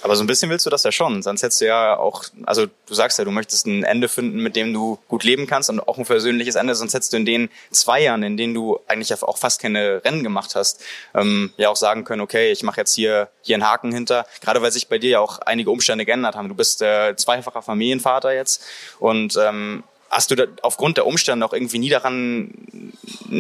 Aber 0.07 0.15
so 0.15 0.23
ein 0.23 0.29
bisschen 0.29 0.51
willst 0.51 0.65
du 0.65 0.71
das 0.71 0.85
ja 0.85 0.93
schon. 0.93 1.21
Sonst 1.21 1.43
hättest 1.43 1.61
du 1.61 1.67
ja 1.67 1.97
auch, 1.97 2.23
also 2.45 2.67
du 2.67 2.95
sagst 2.95 3.19
ja, 3.19 3.25
du 3.25 3.33
möchtest 3.33 3.67
ein 3.67 3.83
Ende 3.83 4.07
finden, 4.07 4.39
mit 4.39 4.55
dem 4.55 4.73
du 4.73 5.01
gut 5.09 5.25
leben 5.25 5.49
kannst 5.49 5.69
und 5.69 5.81
auch 5.81 5.99
ein 5.99 6.05
persönliches 6.05 6.55
Ende. 6.55 6.77
Sonst 6.77 6.95
hättest 6.95 7.13
du 7.13 7.17
in 7.17 7.25
den 7.25 7.49
zwei 7.73 8.03
Jahren, 8.03 8.23
in 8.23 8.37
denen 8.37 8.55
du 8.55 8.79
eigentlich 8.87 9.13
auch 9.21 9.37
fast 9.37 9.61
keine 9.61 10.05
Rennen 10.05 10.23
gemacht 10.23 10.55
hast, 10.55 10.81
ähm, 11.13 11.53
ja 11.57 11.71
auch 11.71 11.77
sagen 11.77 12.05
können, 12.05 12.21
okay, 12.23 12.53
ich 12.53 12.63
mache 12.63 12.83
jetzt 12.83 12.95
hier 12.95 13.31
hier 13.43 13.57
einen 13.57 13.69
Haken 13.69 13.93
hinter. 13.93 14.27
Gerade 14.41 14.63
weil 14.63 14.71
sich 14.71 14.87
bei 14.87 14.99
dir 14.99 15.11
ja 15.11 15.19
auch 15.19 15.41
einige 15.41 15.73
Umstände 15.73 16.05
geändert 16.05 16.37
haben. 16.37 16.49
Du 16.49 16.55
bist 16.55 16.83
äh, 16.83 17.17
zweifacher 17.17 17.63
Familienvater 17.63 18.33
jetzt 18.33 18.63
und 19.01 19.37
ähm, 19.37 19.83
Hast 20.09 20.31
du 20.31 20.37
da 20.37 20.45
aufgrund 20.63 20.99
der 20.99 21.07
Umstände 21.07 21.45
auch 21.45 21.53
irgendwie 21.53 21.81
nie 21.81 21.89
daran, 21.89 22.93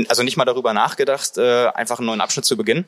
also 0.08 0.24
nicht 0.24 0.36
mal 0.36 0.44
darüber 0.44 0.72
nachgedacht, 0.72 1.38
äh, 1.38 1.68
einfach 1.68 2.00
einen 2.00 2.06
neuen 2.06 2.20
Abschnitt 2.20 2.44
zu 2.44 2.56
beginnen? 2.56 2.86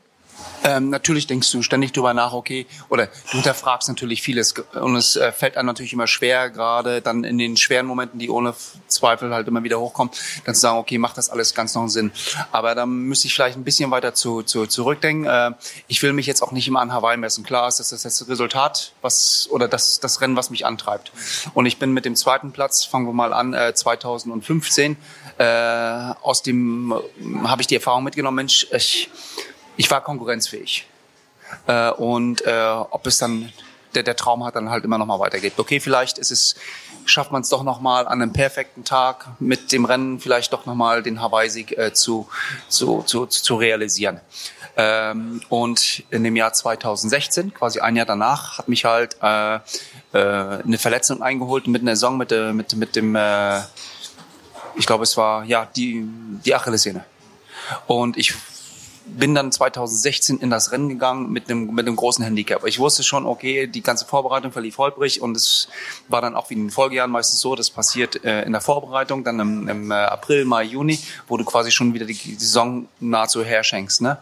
Ähm, 0.65 0.91
natürlich 0.91 1.27
denkst 1.27 1.51
du 1.53 1.63
ständig 1.63 1.93
drüber 1.93 2.15
nach, 2.15 2.33
okay, 2.33 2.67
oder 2.89 3.07
du 3.07 3.33
hinterfragst 3.33 3.89
natürlich 3.89 4.23
vieles 4.23 4.55
und 4.75 4.97
es 4.97 5.17
äh, 5.17 5.33
fällt 5.33 5.57
einem 5.57 5.67
natürlich 5.67 5.93
immer 5.93 6.07
schwer, 6.07 6.51
gerade 6.51 7.01
dann 7.01 7.25
in 7.25 7.39
den 7.39 7.57
schweren 7.57 7.87
Momenten, 7.87 8.19
die 8.19 8.29
ohne 8.29 8.55
Zweifel 8.89 9.33
halt 9.33 9.47
immer 9.49 9.63
wieder 9.63 9.79
hochkommen, 9.79 10.13
dann 10.45 10.55
zu 10.55 10.61
sagen, 10.61 10.79
okay, 10.79 10.99
macht 10.99 11.17
das 11.17 11.31
alles 11.31 11.55
ganz 11.55 11.75
noch 11.75 11.89
Sinn. 11.89 12.11
Aber 12.51 12.75
da 12.75 12.87
müsste 12.87 13.29
ich 13.29 13.35
vielleicht 13.35 13.57
ein 13.57 13.65
bisschen 13.65 13.91
weiter 13.91 14.15
zu, 14.15 14.43
zu, 14.43 14.67
zurückdenken. 14.67 15.27
Äh, 15.27 15.53
ich 15.87 16.03
will 16.03 16.13
mich 16.13 16.27
jetzt 16.27 16.43
auch 16.43 16.53
nicht 16.53 16.67
immer 16.67 16.81
an 16.81 16.93
Hawaii 16.93 17.17
messen. 17.17 17.45
Klar 17.45 17.69
ist 17.69 17.79
das 17.79 17.91
das 17.91 18.29
Resultat, 18.29 18.93
was 19.01 19.49
oder 19.51 19.69
das, 19.69 20.01
das 20.01 20.21
Rennen, 20.21 20.37
was 20.37 20.51
mich 20.51 20.67
antreibt. 20.67 21.13
Und 21.55 21.67
ich 21.67 21.79
bin 21.79 21.93
mit 21.93 22.05
dem 22.05 22.17
zweiten 22.17 22.53
Platz, 22.53 22.85
fangen 22.85 23.07
wir 23.07 23.13
mal 23.13 23.33
an, 23.33 23.55
äh, 23.55 23.75
2015, 23.75 24.97
äh, 25.39 25.45
aus 25.45 26.43
dem 26.43 26.93
äh, 26.93 27.49
habe 27.49 27.63
ich 27.63 27.69
die 27.69 27.77
Erfahrung 27.77 28.05
mitgenommen, 28.05 28.37
Mensch, 28.37 28.67
ich 28.73 29.09
ich 29.79 29.91
war 29.91 30.03
konkurrenzfähig. 30.03 30.87
Äh, 31.67 31.91
und 31.93 32.45
äh, 32.45 32.71
ob 32.91 33.07
es 33.07 33.17
dann 33.17 33.51
der, 33.95 34.03
der 34.03 34.17
Traum 34.17 34.45
hat, 34.45 34.57
dann 34.57 34.69
halt 34.69 34.85
immer 34.85 34.99
noch 34.99 35.07
mal 35.07 35.19
weitergeht. 35.19 35.55
Okay, 35.57 35.81
vielleicht 35.81 36.19
ist 36.19 36.31
es, 36.31 36.57
schafft 37.07 37.33
man 37.33 37.41
es 37.41 37.49
doch 37.49 37.63
noch 37.63 37.81
mal 37.81 38.07
an 38.07 38.21
einem 38.21 38.35
perfekten 38.35 38.85
Tag 38.85 39.29
mit 39.39 39.73
dem 39.73 39.87
Rennen 39.87 40.21
vielleicht 40.21 40.53
doch 40.53 40.67
noch 40.67 40.75
mal 40.75 41.03
den 41.03 41.23
Hawaii-Sieg 41.23 41.79
äh, 41.79 41.95
zu, 41.95 42.29
zu, 42.69 43.03
zu, 43.03 43.25
zu 43.27 43.57
realisieren. 43.57 44.21
Ähm, 44.77 45.41
und 45.49 46.03
in 46.11 46.23
dem 46.23 46.37
Jahr 46.37 46.53
2016, 46.53 47.55
quasi 47.55 47.81
ein 47.81 47.97
Jahr 47.97 48.07
danach, 48.07 48.59
hat 48.59 48.69
mich 48.69 48.85
halt 48.85 49.17
äh, 49.23 49.55
äh, 49.57 49.61
eine 50.13 50.79
Verletzung 50.79 51.23
eingeholt 51.23 51.67
mit 51.69 51.83
einer 51.83 51.97
Saison 51.97 52.19
mit, 52.19 52.33
äh, 52.33 52.53
mit, 52.53 52.75
mit 52.75 52.95
dem, 52.95 53.15
äh, 53.17 53.61
ich 54.77 54.87
glaube 54.87 55.05
es 55.05 55.17
war 55.17 55.45
ja 55.45 55.67
die, 55.75 56.05
die 56.45 56.55
Achillessehne. 56.55 57.05
Und 57.87 58.17
ich 58.17 58.35
bin 59.17 59.35
dann 59.35 59.53
2016 59.53 60.39
in 60.39 60.51
das 60.51 60.73
Rennen 60.73 60.89
gegangen 60.89 61.31
mit 61.31 61.51
einem, 61.51 61.75
mit 61.75 61.87
einem 61.87 61.97
großen 61.97 62.25
Handicap. 62.25 62.65
Ich 62.67 62.79
wusste 62.79 63.03
schon, 63.03 63.27
okay, 63.27 63.67
die 63.67 63.83
ganze 63.83 64.05
Vorbereitung 64.05 64.53
verlief 64.53 64.79
holprig 64.79 65.21
und 65.21 65.37
es 65.37 65.69
war 66.09 66.21
dann 66.21 66.37
auch 66.37 66.51
wie 66.51 66.55
in 66.55 66.65
den 66.65 66.71
Folgejahren 66.71 67.11
meistens 67.11 67.41
so, 67.41 67.55
das 67.55 67.71
passiert 67.71 68.25
äh, 68.25 68.43
in 68.43 68.53
der 68.53 68.61
Vorbereitung, 68.61 69.25
dann 69.25 69.41
im, 69.41 69.69
im 69.69 69.91
äh, 69.91 69.95
April, 69.95 70.45
Mai, 70.45 70.65
Juni, 70.65 70.99
wo 71.27 71.37
du 71.37 71.45
quasi 71.45 71.71
schon 71.71 71.95
wieder 71.95 72.07
die, 72.07 72.15
Saison 72.15 72.89
nahezu 73.01 73.45
herschenkst. 73.45 74.03
Ne? 74.03 74.19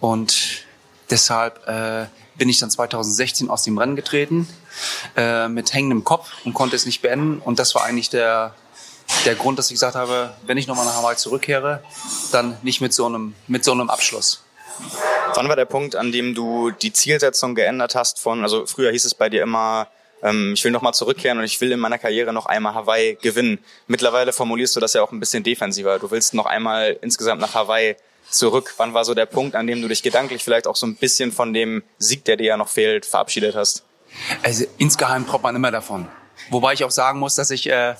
Und 0.00 0.64
deshalb 1.10 1.66
äh, 1.68 2.06
bin 2.36 2.48
ich 2.48 2.58
dann 2.58 2.70
2016 2.70 3.50
aus 3.50 3.62
dem 3.62 3.78
Rennen 3.78 3.96
getreten 3.96 4.48
äh, 5.16 5.48
mit 5.48 5.72
hängendem 5.72 6.04
Kopf 6.04 6.32
und 6.44 6.54
konnte 6.54 6.76
es 6.76 6.86
nicht 6.86 7.02
beenden. 7.02 7.38
Und 7.38 7.58
das 7.58 7.74
war 7.74 7.84
eigentlich 7.84 8.10
der 8.10 8.54
der 9.24 9.34
Grund, 9.34 9.58
dass 9.58 9.66
ich 9.66 9.74
gesagt 9.74 9.94
habe, 9.94 10.34
wenn 10.46 10.58
ich 10.58 10.66
nochmal 10.66 10.86
nach 10.86 10.96
Hawaii 10.96 11.16
zurückkehre, 11.16 11.82
dann 12.32 12.56
nicht 12.62 12.80
mit 12.80 12.92
so 12.92 13.06
einem, 13.06 13.34
mit 13.46 13.64
so 13.64 13.72
einem 13.72 13.90
Abschluss. 13.90 14.42
Wann 15.34 15.48
war 15.48 15.56
der 15.56 15.64
Punkt, 15.64 15.96
an 15.96 16.12
dem 16.12 16.34
du 16.34 16.70
die 16.70 16.92
Zielsetzung 16.92 17.54
geändert 17.54 17.94
hast 17.94 18.20
von, 18.20 18.42
also 18.42 18.66
früher 18.66 18.90
hieß 18.90 19.04
es 19.04 19.14
bei 19.14 19.28
dir 19.28 19.42
immer, 19.42 19.88
ähm, 20.22 20.52
ich 20.54 20.64
will 20.64 20.72
nochmal 20.72 20.94
zurückkehren 20.94 21.38
und 21.38 21.44
ich 21.44 21.60
will 21.60 21.72
in 21.72 21.80
meiner 21.80 21.98
Karriere 21.98 22.32
noch 22.32 22.46
einmal 22.46 22.74
Hawaii 22.74 23.16
gewinnen. 23.20 23.58
Mittlerweile 23.86 24.32
formulierst 24.32 24.74
du 24.74 24.80
das 24.80 24.94
ja 24.94 25.02
auch 25.02 25.12
ein 25.12 25.20
bisschen 25.20 25.42
defensiver. 25.42 25.98
Du 25.98 26.10
willst 26.10 26.34
noch 26.34 26.46
einmal 26.46 26.98
insgesamt 27.02 27.40
nach 27.40 27.54
Hawaii 27.54 27.96
zurück. 28.30 28.74
Wann 28.78 28.94
war 28.94 29.04
so 29.04 29.14
der 29.14 29.26
Punkt, 29.26 29.54
an 29.54 29.66
dem 29.66 29.82
du 29.82 29.88
dich 29.88 30.02
gedanklich 30.02 30.42
vielleicht 30.42 30.66
auch 30.66 30.76
so 30.76 30.86
ein 30.86 30.96
bisschen 30.96 31.30
von 31.30 31.52
dem 31.52 31.82
Sieg, 31.98 32.24
der 32.24 32.36
dir 32.36 32.46
ja 32.46 32.56
noch 32.56 32.68
fehlt, 32.68 33.06
verabschiedet 33.06 33.54
hast? 33.54 33.84
Also 34.42 34.64
insgeheim 34.78 35.26
tropft 35.26 35.44
man 35.44 35.56
immer 35.56 35.70
davon. 35.70 36.08
Wobei 36.50 36.72
ich 36.72 36.84
auch 36.84 36.90
sagen 36.90 37.18
muss, 37.18 37.34
dass 37.34 37.50
ich 37.50 37.68
äh, 37.68 37.94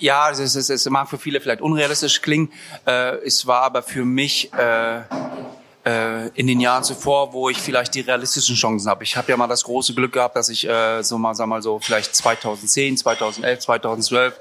ja, 0.00 0.30
es, 0.30 0.38
ist, 0.38 0.70
es 0.70 0.90
mag 0.90 1.08
für 1.08 1.18
viele 1.18 1.40
vielleicht 1.40 1.60
unrealistisch 1.60 2.20
klingen. 2.22 2.52
Äh, 2.86 3.16
es 3.24 3.46
war 3.46 3.62
aber 3.62 3.82
für 3.82 4.04
mich 4.04 4.52
äh, 4.52 5.00
äh, 5.84 6.28
in 6.34 6.46
den 6.46 6.60
Jahren 6.60 6.84
zuvor, 6.84 7.32
wo 7.32 7.48
ich 7.48 7.58
vielleicht 7.58 7.94
die 7.94 8.00
realistischen 8.00 8.56
Chancen 8.56 8.88
habe. 8.88 9.04
Ich 9.04 9.16
habe 9.16 9.30
ja 9.30 9.36
mal 9.36 9.46
das 9.46 9.64
große 9.64 9.94
Glück 9.94 10.12
gehabt, 10.12 10.36
dass 10.36 10.48
ich 10.48 10.68
äh, 10.68 11.02
so 11.02 11.18
mal, 11.18 11.34
sag 11.34 11.46
mal 11.46 11.62
so 11.62 11.78
vielleicht 11.78 12.14
2010, 12.14 12.96
2011, 12.98 13.60
2012 13.60 14.40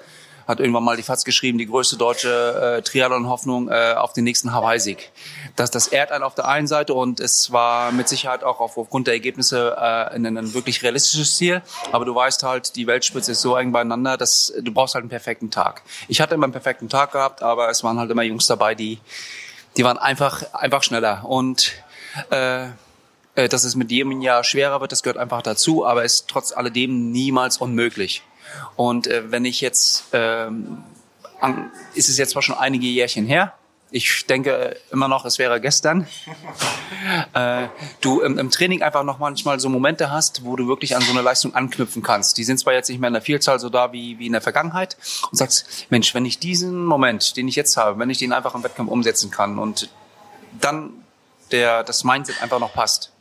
hat 0.50 0.60
irgendwann 0.60 0.84
mal 0.84 0.98
die 0.98 1.04
FAZ 1.04 1.26
geschrieben, 1.26 1.60
die 1.60 1.68
größte 1.68 1.96
deutsche 1.96 2.78
äh, 2.78 2.82
Triathlon-Hoffnung 2.82 3.70
äh, 3.70 3.94
auf 3.96 4.14
den 4.14 4.24
nächsten 4.24 4.52
Hawaii-Sieg. 4.52 5.12
Das, 5.56 5.70
das 5.70 5.90
ehrt 5.90 6.12
einen 6.12 6.24
auf 6.24 6.34
der 6.34 6.48
einen 6.48 6.66
Seite 6.66 6.96
und 6.96 7.20
es 7.20 7.52
war 7.52 7.92
mit 7.92 8.10
Sicherheit 8.10 8.44
auch 8.44 8.60
aufgrund 8.60 9.06
der 9.06 9.14
Ergebnisse 9.14 9.76
äh, 9.78 10.16
ein, 10.16 10.26
ein 10.26 10.54
wirklich 10.56 10.82
realistisches 10.82 11.38
Ziel. 11.38 11.62
Aber 11.92 12.04
du 12.04 12.16
weißt 12.16 12.42
halt, 12.42 12.76
die 12.76 12.88
Weltspitze 12.88 13.34
ist 13.34 13.42
so 13.42 13.56
eng 13.58 13.72
beieinander, 13.72 14.18
dass 14.18 14.52
du 14.60 14.74
brauchst 14.74 14.96
halt 14.96 15.04
einen 15.04 15.12
perfekten 15.12 15.52
Tag. 15.52 15.84
Ich 16.08 16.20
hatte 16.20 16.34
immer 16.34 16.46
einen 16.46 16.54
perfekten 16.54 16.90
Tag 16.90 17.12
gehabt, 17.12 17.44
aber 17.44 17.70
es 17.70 17.84
waren 17.84 18.00
halt 18.00 18.10
immer 18.10 18.24
Jungs 18.24 18.48
dabei, 18.48 18.74
die, 18.74 18.98
die 19.78 19.84
waren 19.84 20.00
einfach, 20.00 20.52
einfach 20.54 20.82
schneller. 20.82 21.26
Und 21.26 21.74
äh, 22.32 22.70
äh 23.36 23.50
dass 23.50 23.64
es 23.66 23.76
mit 23.76 23.92
jedem 23.92 24.20
Jahr 24.22 24.44
schwerer 24.44 24.82
wird, 24.82 24.94
das 24.94 25.04
gehört 25.04 25.20
einfach 25.20 25.44
dazu, 25.44 25.86
aber 25.86 26.06
ist 26.06 26.28
trotz 26.28 26.54
alledem 26.54 27.12
niemals 27.12 27.58
unmöglich. 27.58 28.24
Und 28.76 29.08
äh, 29.08 29.32
wenn 29.32 29.46
ich 29.46 29.62
jetzt, 29.62 30.06
ähm, 30.14 30.84
an, 31.40 31.72
ist 31.94 32.10
es 32.10 32.18
jetzt 32.18 32.32
zwar 32.32 32.42
schon 32.42 32.56
einige 32.56 32.88
Jährchen 32.88 33.26
her, 33.26 33.54
ich 33.92 34.26
denke 34.28 34.78
immer 34.92 35.08
noch, 35.08 35.26
es 35.26 35.40
wäre 35.40 35.60
gestern. 35.60 36.08
äh, 37.34 37.68
du 38.02 38.22
im, 38.22 38.38
im, 38.38 38.52
Training 38.52 38.84
einfach 38.84 39.04
noch 39.04 39.20
manchmal 39.20 39.60
so 39.60 39.68
Momente 39.70 40.12
hast, 40.12 40.46
wo 40.46 40.56
du 40.56 40.68
wirklich 40.68 40.96
an 40.96 41.02
so 41.02 41.12
eine 41.12 41.22
Leistung 41.22 41.56
anknüpfen 41.56 42.04
kannst. 42.04 42.38
Die 42.38 42.44
sind 42.44 42.60
zwar 42.60 42.74
jetzt 42.74 42.90
nicht 42.90 43.00
mehr 43.00 43.08
in 43.08 43.14
der 43.14 43.24
Vielzahl 43.24 43.60
so 43.60 43.70
da 43.70 43.92
wie, 43.92 44.20
wie 44.20 44.28
in 44.28 44.34
der 44.34 44.42
Vergangenheit 44.42 44.98
und 45.32 45.38
sagst, 45.38 45.88
Mensch, 45.90 46.14
wenn 46.14 46.26
ich 46.26 46.40
diesen 46.40 46.86
Moment, 46.86 47.36
den 47.36 47.48
ich 47.48 47.56
jetzt 47.56 47.78
habe, 47.78 47.98
wenn 48.00 48.10
ich 48.10 48.20
den 48.20 48.32
einfach 48.32 48.54
im 48.54 48.64
Wettkampf 48.64 48.92
umsetzen 48.92 49.32
kann 49.32 49.58
und 49.58 49.90
dann 50.60 50.92
der, 51.52 51.84
das 51.84 52.04
Mindset 52.04 52.42
einfach 52.44 52.60
noch 52.60 52.74
passt, 52.74 53.12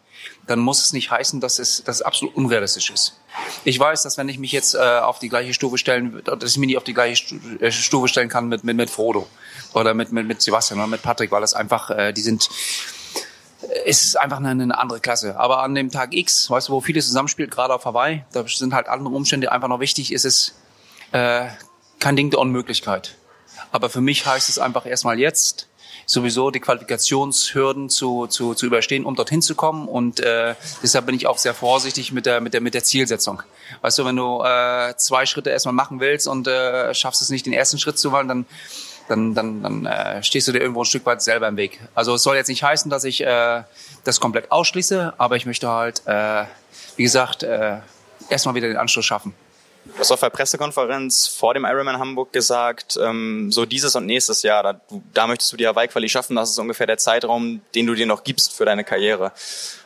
dann 0.47 0.59
muss 0.59 0.83
es 0.85 0.93
nicht 0.93 1.11
heißen, 1.11 1.41
dass 1.41 1.59
es, 1.59 1.85
dass 1.85 1.97
es 1.97 2.03
absolut 2.03 2.35
unrealistisch 2.35 2.91
ist. 2.91 3.21
Ich 3.65 3.79
weiß, 3.79 4.03
dass 4.03 4.17
wenn 4.17 4.29
ich 4.29 4.39
mich 4.39 4.53
jetzt 4.53 4.75
äh, 4.75 4.79
auf 4.79 5.19
die 5.19 5.29
gleiche 5.29 5.55
Stufe 5.55 5.79
stellen, 5.79 6.23
dass 6.25 6.51
ich 6.51 6.59
mich 6.59 6.69
nicht 6.69 6.77
auf 6.77 6.85
die 6.85 6.95
gleiche 6.95 7.35
äh, 7.61 7.71
Stufe 7.71 8.09
stellen 8.09 8.29
kann 8.29 8.49
mit, 8.49 8.65
mit, 8.65 8.77
mit 8.77 8.91
Frodo 8.91 9.27
oder 9.75 9.95
mit, 9.95 10.13
mit, 10.13 10.27
mit 10.27 10.41
Sebastian 10.41 10.81
oder 10.81 10.89
mit 10.89 11.03
Patrick, 11.03 11.31
weil 11.31 11.41
das 11.41 11.55
einfach, 11.55 11.91
äh, 11.91 12.13
die 12.13 12.23
sind, 12.23 12.49
äh, 13.63 13.67
es 13.87 14.05
ist 14.05 14.17
einfach 14.17 14.39
eine, 14.39 14.51
eine 14.51 14.79
andere 14.79 15.01
Klasse. 15.01 15.39
Aber 15.39 15.63
an 15.63 15.75
dem 15.75 15.91
Tag 15.91 16.15
X, 16.15 16.51
weißt 16.51 16.69
du, 16.69 16.73
wo 16.73 16.81
vieles 16.81 17.07
zusammenspielt, 17.07 17.51
gerade 17.51 17.75
auf 17.75 17.85
Hawaii, 17.85 18.25
da 18.33 18.47
sind 18.47 18.73
halt 18.73 18.89
andere 18.89 19.15
Umstände 19.15 19.53
einfach 19.53 19.69
noch 19.69 19.81
wichtig, 19.81 20.13
ist 20.13 20.25
es 20.25 20.55
äh, 21.13 21.47
kein 22.01 22.17
Ding 22.17 22.31
der 22.31 22.41
Unmöglichkeit. 22.41 23.17
Aber 23.71 23.91
für 23.91 24.01
mich 24.01 24.25
heißt 24.25 24.49
es 24.49 24.59
einfach 24.59 24.87
erstmal 24.87 25.19
jetzt 25.19 25.69
sowieso 26.09 26.51
die 26.51 26.59
Qualifikationshürden 26.59 27.91
zu, 27.91 28.27
zu, 28.27 28.55
zu 28.55 28.67
überstehen, 28.67 29.05
um 29.05 29.15
dorthin 29.15 29.43
zu 29.43 29.55
kommen. 29.55 29.87
Und 29.87 30.21
äh, 30.21 30.55
deshalb 30.83 31.07
bin 31.07 31.15
ich 31.15 31.27
auch 31.27 31.37
sehr 31.37 31.53
vorsichtig 31.53 32.13
mit 32.13 32.25
der, 32.25 32.41
mit 32.41 32.55
der, 32.55 32.63
mit 32.63 32.73
der 32.73 32.83
Zielsetzung. 32.83 33.43
Weißt 33.83 33.99
du, 33.99 34.07
wenn 34.07 34.17
du 34.17 34.43
äh, 34.43 34.97
zwei 34.97 35.27
Schritte 35.27 35.51
erstmal 35.51 35.75
machen 35.75 36.01
willst 36.01 36.27
und 36.27 36.49
äh, 36.49 36.95
schaffst 36.95 37.21
es 37.21 37.29
nicht, 37.29 37.45
den 37.45 37.53
ersten 37.53 37.79
Schritt 37.79 37.99
zu 37.99 38.11
wollen, 38.11 38.27
dann 38.27 38.47
dann, 39.09 39.35
dann, 39.35 39.63
dann 39.63 39.87
äh, 39.87 40.23
stehst 40.23 40.49
du 40.49 40.53
dir 40.53 40.59
irgendwo 40.59 40.83
ein 40.83 40.85
Stück 40.85 41.07
weit 41.07 41.23
selber 41.23 41.49
im 41.49 41.57
Weg. 41.57 41.81
Also 41.95 42.15
es 42.15 42.23
soll 42.23 42.37
jetzt 42.37 42.49
nicht 42.49 42.63
heißen, 42.63 42.91
dass 42.91 43.05
ich 43.05 43.23
äh, 43.23 43.63
das 44.05 44.21
komplett 44.21 44.53
ausschließe, 44.53 45.15
aber 45.17 45.37
ich 45.37 45.47
möchte 45.47 45.69
halt, 45.69 46.03
äh, 46.05 46.45
wie 46.97 47.05
gesagt, 47.05 47.43
äh, 47.43 47.79
erstmal 48.29 48.55
wieder 48.55 48.69
den 48.69 48.77
Anschluss 48.77 49.07
schaffen. 49.07 49.33
Du 49.95 50.01
hast 50.01 50.13
auf 50.13 50.21
der 50.21 50.31
Pressekonferenz 50.31 51.27
vor 51.27 51.55
dem 51.55 51.65
Ironman 51.65 51.99
Hamburg 51.99 52.33
gesagt, 52.33 52.99
ähm, 53.03 53.51
so 53.51 53.67
dieses 53.67 53.97
und 53.97 54.07
nächstes 54.07 54.43
Jahr, 54.43 54.63
da, 54.63 54.81
da 55.13 55.27
möchtest 55.27 55.53
du 55.53 55.57
die 55.57 55.67
Hawaii-Quali 55.67 56.09
schaffen, 56.09 56.37
das 56.37 56.51
ist 56.51 56.59
ungefähr 56.59 56.87
der 56.87 56.99
Zeitraum, 56.99 57.63
den 57.75 57.87
du 57.87 57.95
dir 57.95 58.07
noch 58.07 58.23
gibst 58.23 58.53
für 58.53 58.65
deine 58.65 58.85
Karriere. 58.85 59.33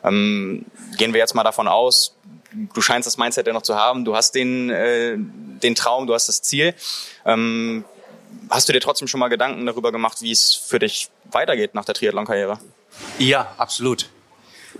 Ähm, 0.04 0.66
gehen 0.98 1.14
wir 1.14 1.20
jetzt 1.20 1.34
mal 1.34 1.44
davon 1.44 1.68
aus, 1.68 2.14
du 2.52 2.80
scheinst 2.80 3.06
das 3.06 3.16
Mindset 3.16 3.46
ja 3.46 3.52
noch 3.52 3.62
zu 3.62 3.76
haben, 3.76 4.04
du 4.04 4.14
hast 4.14 4.34
den, 4.34 4.70
äh, 4.70 5.14
den 5.16 5.74
Traum, 5.74 6.06
du 6.06 6.14
hast 6.14 6.28
das 6.28 6.42
Ziel. 6.42 6.74
Ähm, 7.24 7.84
hast 8.50 8.68
du 8.68 8.72
dir 8.72 8.80
trotzdem 8.80 9.08
schon 9.08 9.20
mal 9.20 9.28
Gedanken 9.28 9.64
darüber 9.66 9.92
gemacht, 9.92 10.20
wie 10.20 10.32
es 10.32 10.54
für 10.54 10.78
dich 10.78 11.10
weitergeht 11.30 11.74
nach 11.74 11.84
der 11.84 11.94
Triathlon-Karriere? 11.94 12.58
Ja, 13.18 13.54
absolut. 13.56 14.10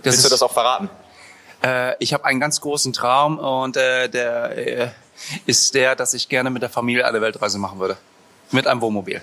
Das 0.03 0.13
Willst 0.13 0.25
du 0.25 0.29
das 0.29 0.41
auch 0.41 0.53
verraten? 0.53 0.89
Äh, 1.63 1.95
ich 1.99 2.13
habe 2.13 2.25
einen 2.25 2.39
ganz 2.39 2.61
großen 2.61 2.93
Traum 2.93 3.39
und 3.39 3.77
äh, 3.77 4.09
der 4.09 4.57
äh, 4.57 4.89
ist 5.45 5.73
der, 5.75 5.95
dass 5.95 6.13
ich 6.13 6.29
gerne 6.29 6.49
mit 6.49 6.61
der 6.61 6.69
Familie 6.69 7.05
eine 7.05 7.21
Weltreise 7.21 7.57
machen 7.57 7.79
würde. 7.79 7.97
Mit 8.51 8.67
einem 8.67 8.81
Wohnmobil. 8.81 9.21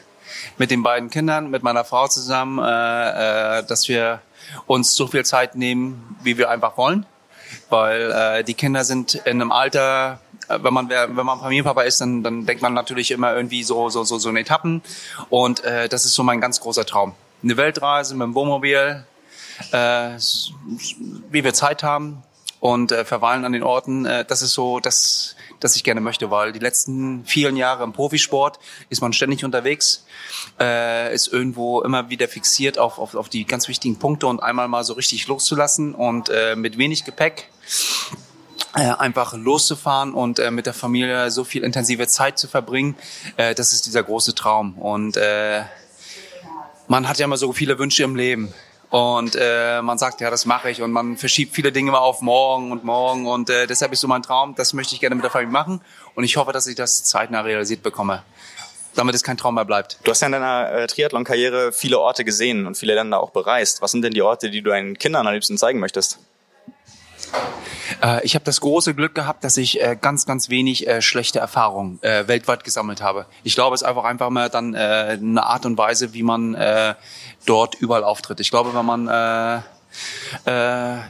Mit 0.59 0.71
den 0.71 0.83
beiden 0.83 1.11
Kindern, 1.11 1.51
mit 1.51 1.63
meiner 1.63 1.85
Frau 1.85 2.09
zusammen, 2.09 2.59
äh, 2.59 3.59
äh, 3.59 3.65
dass 3.65 3.89
wir 3.89 4.21
uns 4.67 4.95
so 4.95 5.07
viel 5.07 5.25
Zeit 5.25 5.55
nehmen, 5.55 6.17
wie 6.23 6.39
wir 6.39 6.51
einfach 6.51 6.77
wollen. 6.77 7.07
Weil 7.69 8.11
äh, 8.11 8.45
die 8.45 8.55
Kinder 8.55 8.85
sind 8.85 9.15
in 9.15 9.41
einem 9.41 9.53
Alter, 9.53 10.21
äh, 10.49 10.59
wenn 10.63 10.73
man 10.73 10.89
wenn 10.89 11.15
man 11.15 11.41
Familienpapa 11.41 11.83
ist, 11.83 12.01
dann, 12.01 12.23
dann 12.23 12.47
denkt 12.47 12.63
man 12.63 12.75
natürlich 12.75 13.11
immer 13.11 13.35
irgendwie 13.35 13.63
so 13.65 13.89
so 13.89 14.05
so 14.05 14.19
so 14.19 14.29
in 14.29 14.37
Etappen 14.37 14.83
und 15.31 15.65
äh, 15.65 15.89
das 15.89 16.05
ist 16.05 16.15
so 16.15 16.23
mein 16.23 16.41
ganz 16.41 16.61
großer 16.61 16.87
Traum. 16.87 17.15
Eine 17.43 17.57
Weltreise 17.57 18.15
mit 18.15 18.25
dem 18.25 18.35
Wohnmobil, 18.35 19.05
äh, 19.73 20.11
wie 21.31 21.45
wir 21.45 21.55
Zeit 21.55 21.83
haben 21.83 22.23
und 22.61 22.93
äh, 22.93 23.05
verweilen 23.05 23.45
an 23.45 23.53
den 23.53 23.63
Orten. 23.63 24.07
Äh, 24.07 24.25
das 24.25 24.43
ist 24.43 24.53
so 24.53 24.79
das 24.79 25.35
das 25.61 25.77
ich 25.77 25.85
gerne 25.85 26.01
möchte, 26.01 26.31
weil 26.31 26.53
die 26.53 26.59
letzten 26.59 27.25
vielen 27.25 27.57
Jahre 27.57 27.85
im 27.85 27.93
Profisport 27.93 28.59
ist 28.89 29.01
man 29.01 29.13
ständig 29.13 29.45
unterwegs, 29.45 30.05
äh, 30.59 31.15
ist 31.15 31.29
irgendwo 31.29 31.83
immer 31.83 32.11
wieder 32.11 32.29
fixiert 32.29 32.79
auf, 32.79 32.99
auf, 32.99 33.15
auf 33.15 33.29
die 33.29 33.45
ganz 33.45 33.69
wichtigen 33.69 33.99
Punkte 33.99 34.27
und 34.27 34.43
einmal 34.43 34.69
mal 34.69 34.85
so 34.85 34.95
richtig 34.95 35.27
loszulassen 35.29 35.95
und 35.95 36.29
äh, 36.31 36.57
mit 36.57 36.79
wenig 36.79 37.05
Gepäck 37.05 37.49
äh, 38.75 38.83
einfach 38.83 39.35
loszufahren 39.35 40.15
und 40.15 40.39
äh, 40.39 40.51
mit 40.51 40.67
der 40.67 40.75
Familie 40.75 41.31
so 41.31 41.45
viel 41.45 41.65
intensive 41.65 42.07
Zeit 42.07 42.39
zu 42.39 42.49
verbringen, 42.49 42.97
äh, 43.37 43.55
das 43.55 43.73
ist 43.73 43.87
dieser 43.87 44.03
große 44.03 44.35
Traum. 44.35 44.79
Und 44.79 45.17
äh, 45.17 45.63
man 46.89 47.09
hat 47.09 47.19
ja 47.19 47.25
immer 47.25 47.37
so 47.37 47.53
viele 47.53 47.79
Wünsche 47.79 48.03
im 48.03 48.17
Leben. 48.17 48.53
Und 48.91 49.37
äh, 49.39 49.81
man 49.83 49.99
sagt, 49.99 50.21
ja, 50.21 50.31
das 50.31 50.47
mache 50.47 50.71
ich. 50.71 50.83
Und 50.83 50.91
man 50.91 51.17
verschiebt 51.17 51.55
viele 51.55 51.71
Dinge 51.71 51.93
mal 51.93 51.99
auf 51.99 52.21
morgen 52.21 52.73
und 52.73 52.85
morgen. 52.85 53.27
Und 53.27 53.49
äh, 53.49 53.67
deshalb 53.67 53.93
ist 53.93 54.01
so 54.01 54.09
mein 54.09 54.23
Traum, 54.23 54.55
das 54.57 54.73
möchte 54.73 54.95
ich 54.95 55.01
gerne 55.01 55.15
mit 55.15 55.23
der 55.23 55.31
Familie 55.31 55.53
machen. 55.53 55.81
Und 56.17 56.25
ich 56.25 56.37
hoffe, 56.37 56.53
dass 56.53 56.67
ich 56.67 56.75
das 56.75 57.05
zeitnah 57.05 57.41
realisiert 57.41 57.83
bekomme 57.83 58.23
damit 58.95 59.15
es 59.15 59.23
kein 59.23 59.37
Traum 59.37 59.55
mehr 59.55 59.65
bleibt. 59.65 59.99
Du 60.05 60.11
hast 60.11 60.21
ja 60.21 60.27
in 60.27 60.33
deiner 60.33 60.73
äh, 60.73 60.87
Triathlon-Karriere 60.87 61.73
viele 61.73 61.99
Orte 62.01 62.25
gesehen 62.25 62.67
und 62.67 62.77
viele 62.77 62.95
Länder 62.95 63.21
auch 63.21 63.31
bereist. 63.31 63.83
Was 63.83 63.93
sind 63.93 64.03
denn 64.03 64.13
die 64.13 64.23
Orte, 64.23 64.51
die 64.51 64.63
du 64.63 64.71
deinen 64.71 64.99
Kindern 64.99 65.27
am 65.27 65.33
liebsten 65.33 65.57
zeigen 65.57 65.79
möchtest? 65.79 66.19
Äh, 68.03 68.25
ich 68.25 68.35
habe 68.35 68.45
das 68.45 68.61
große 68.61 68.95
Glück 68.95 69.15
gehabt, 69.15 69.45
dass 69.45 69.57
ich 69.57 69.81
äh, 69.81 69.97
ganz, 70.01 70.27
ganz 70.27 70.49
wenig 70.49 70.87
äh, 70.87 71.03
schlechte 71.03 71.39
Erfahrungen 71.39 71.99
weltweit 72.03 72.65
gesammelt 72.65 73.03
habe. 73.03 73.27
Ich 73.43 73.55
glaube, 73.55 73.75
es 73.75 73.83
ist 73.83 73.89
einfach 73.89 74.05
einfach 74.05 74.31
mal 74.31 74.49
dann 74.49 74.75
eine 74.75 75.43
Art 75.43 75.67
und 75.67 75.77
Weise, 75.77 76.15
wie 76.15 76.23
man 76.23 76.57
dort 77.47 77.75
überall 77.75 78.05
auftritt. 78.05 78.41
Ich 78.41 78.51
glaube, 78.51 78.75
wenn 78.75 78.87
man 78.87 79.07
äh, 79.09 79.61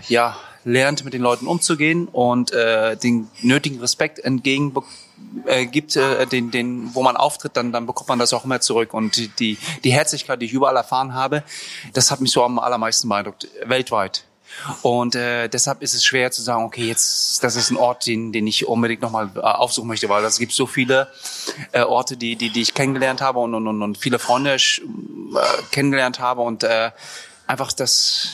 ja 0.09 0.37
lernt, 0.65 1.05
mit 1.05 1.15
den 1.15 1.23
Leuten 1.23 1.47
umzugehen 1.47 2.09
und 2.09 2.53
den 2.53 3.29
nötigen 3.43 3.81
Respekt 3.81 4.19
entgegen 4.19 4.73
äh, 5.47 5.65
äh, 5.65 6.27
den, 6.27 6.51
den, 6.51 6.95
wo 6.95 7.03
man 7.03 7.17
auftritt, 7.17 7.57
dann, 7.57 7.73
dann 7.73 7.87
bekommt 7.87 8.09
man 8.09 8.19
das 8.19 8.33
auch 8.33 8.45
immer 8.45 8.61
zurück. 8.61 8.93
Und 8.95 9.39
die, 9.39 9.59
die 9.85 9.93
Herzlichkeit, 9.93 10.41
die 10.43 10.47
ich 10.47 10.53
überall 10.53 10.77
erfahren 10.77 11.15
habe, 11.15 11.45
das 11.93 12.11
hat 12.11 12.21
mich 12.21 12.33
so 12.33 12.43
am 12.43 12.59
allermeisten 12.59 13.09
beeindruckt, 13.09 13.49
weltweit. 13.65 14.25
Und 14.83 15.15
äh, 15.15 15.49
deshalb 15.49 15.83
ist 15.83 15.95
es 15.95 16.05
schwer 16.05 16.31
zu 16.31 16.43
sagen, 16.43 16.65
okay, 16.65 16.87
jetzt 16.87 17.43
das 17.43 17.57
ist 17.57 17.71
ein 17.71 17.77
Ort, 17.77 18.07
den, 18.07 18.33
den 18.33 18.47
ich 18.47 18.67
unbedingt 18.67 19.03
nochmal 19.03 19.31
äh, 19.37 19.41
aufsuchen 19.41 19.89
möchte, 19.89 20.09
weil 20.09 20.25
es 20.25 20.39
gibt 20.39 20.53
so 20.53 20.67
viele 20.67 21.09
äh, 21.73 21.83
Orte, 21.83 22.17
die, 22.17 22.37
die, 22.37 22.51
die 22.51 22.63
ich 22.63 22.75
kennengelernt 22.75 23.21
habe 23.21 23.39
und, 23.39 23.55
und, 23.55 23.83
und 23.83 23.99
viele 23.99 24.19
Freunde 24.19 24.55
äh, 24.55 24.59
kennengelernt 25.71 26.21
habe 26.21 26.43
und 26.43 26.65
äh, 26.65 26.91
einfach 27.47 27.73
das, 27.73 28.29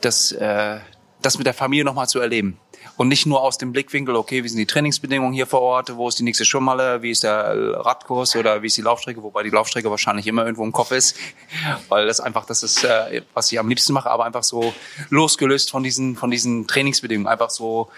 das, 0.00 0.32
äh, 0.32 0.78
das 1.22 1.38
mit 1.38 1.46
der 1.46 1.54
Familie 1.54 1.84
nochmal 1.84 2.08
zu 2.08 2.20
erleben 2.20 2.58
und 2.96 3.08
nicht 3.08 3.26
nur 3.26 3.42
aus 3.42 3.58
dem 3.58 3.72
Blickwinkel, 3.72 4.16
okay, 4.16 4.42
wie 4.42 4.48
sind 4.48 4.58
die 4.58 4.66
Trainingsbedingungen 4.66 5.32
hier 5.32 5.46
vor 5.46 5.60
Ort, 5.60 5.94
wo 5.96 6.08
ist 6.08 6.18
die 6.18 6.22
nächste 6.22 6.44
Schwimmhalle, 6.44 7.02
wie 7.02 7.10
ist 7.10 7.22
der 7.22 7.84
Radkurs? 7.84 8.36
Oder 8.36 8.62
wie 8.62 8.68
ist 8.68 8.76
die 8.76 8.82
Laufstrecke, 8.82 9.22
wobei 9.22 9.42
die 9.42 9.50
Laufstrecke 9.50 9.90
wahrscheinlich 9.90 10.26
immer 10.26 10.44
irgendwo 10.44 10.64
im 10.64 10.72
Kopf 10.72 10.92
ist, 10.92 11.16
weil 11.88 12.06
das 12.06 12.20
einfach 12.20 12.46
das 12.46 12.62
ist, 12.62 12.84
äh, 12.84 13.22
was 13.34 13.52
ich 13.52 13.58
am 13.58 13.68
liebsten 13.68 13.92
mache, 13.92 14.10
aber 14.10 14.24
einfach 14.24 14.44
so 14.44 14.72
losgelöst 15.10 15.70
von 15.70 15.82
diesen 15.82 16.16
von 16.16 16.30
diesen 16.30 16.66
Trainingsbedingungen, 16.66 17.28
einfach 17.28 17.50
so 17.50 17.90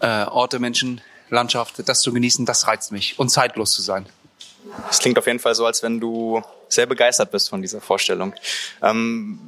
äh, 0.00 0.24
Orte, 0.24 0.58
Menschen, 0.58 1.00
Landschaft, 1.30 1.88
das 1.88 2.00
zu 2.00 2.12
genießen, 2.12 2.46
das 2.46 2.66
reizt 2.66 2.92
mich. 2.92 3.18
Und 3.18 3.30
zeitlos 3.30 3.72
zu 3.72 3.82
sein. 3.82 4.06
Es 4.90 4.98
klingt 4.98 5.18
auf 5.18 5.26
jeden 5.26 5.38
Fall 5.38 5.54
so, 5.54 5.66
als 5.66 5.82
wenn 5.82 6.00
du 6.00 6.42
sehr 6.68 6.86
begeistert 6.86 7.30
bist 7.30 7.48
von 7.48 7.62
dieser 7.62 7.80
Vorstellung. 7.80 8.34
Ähm, 8.82 9.38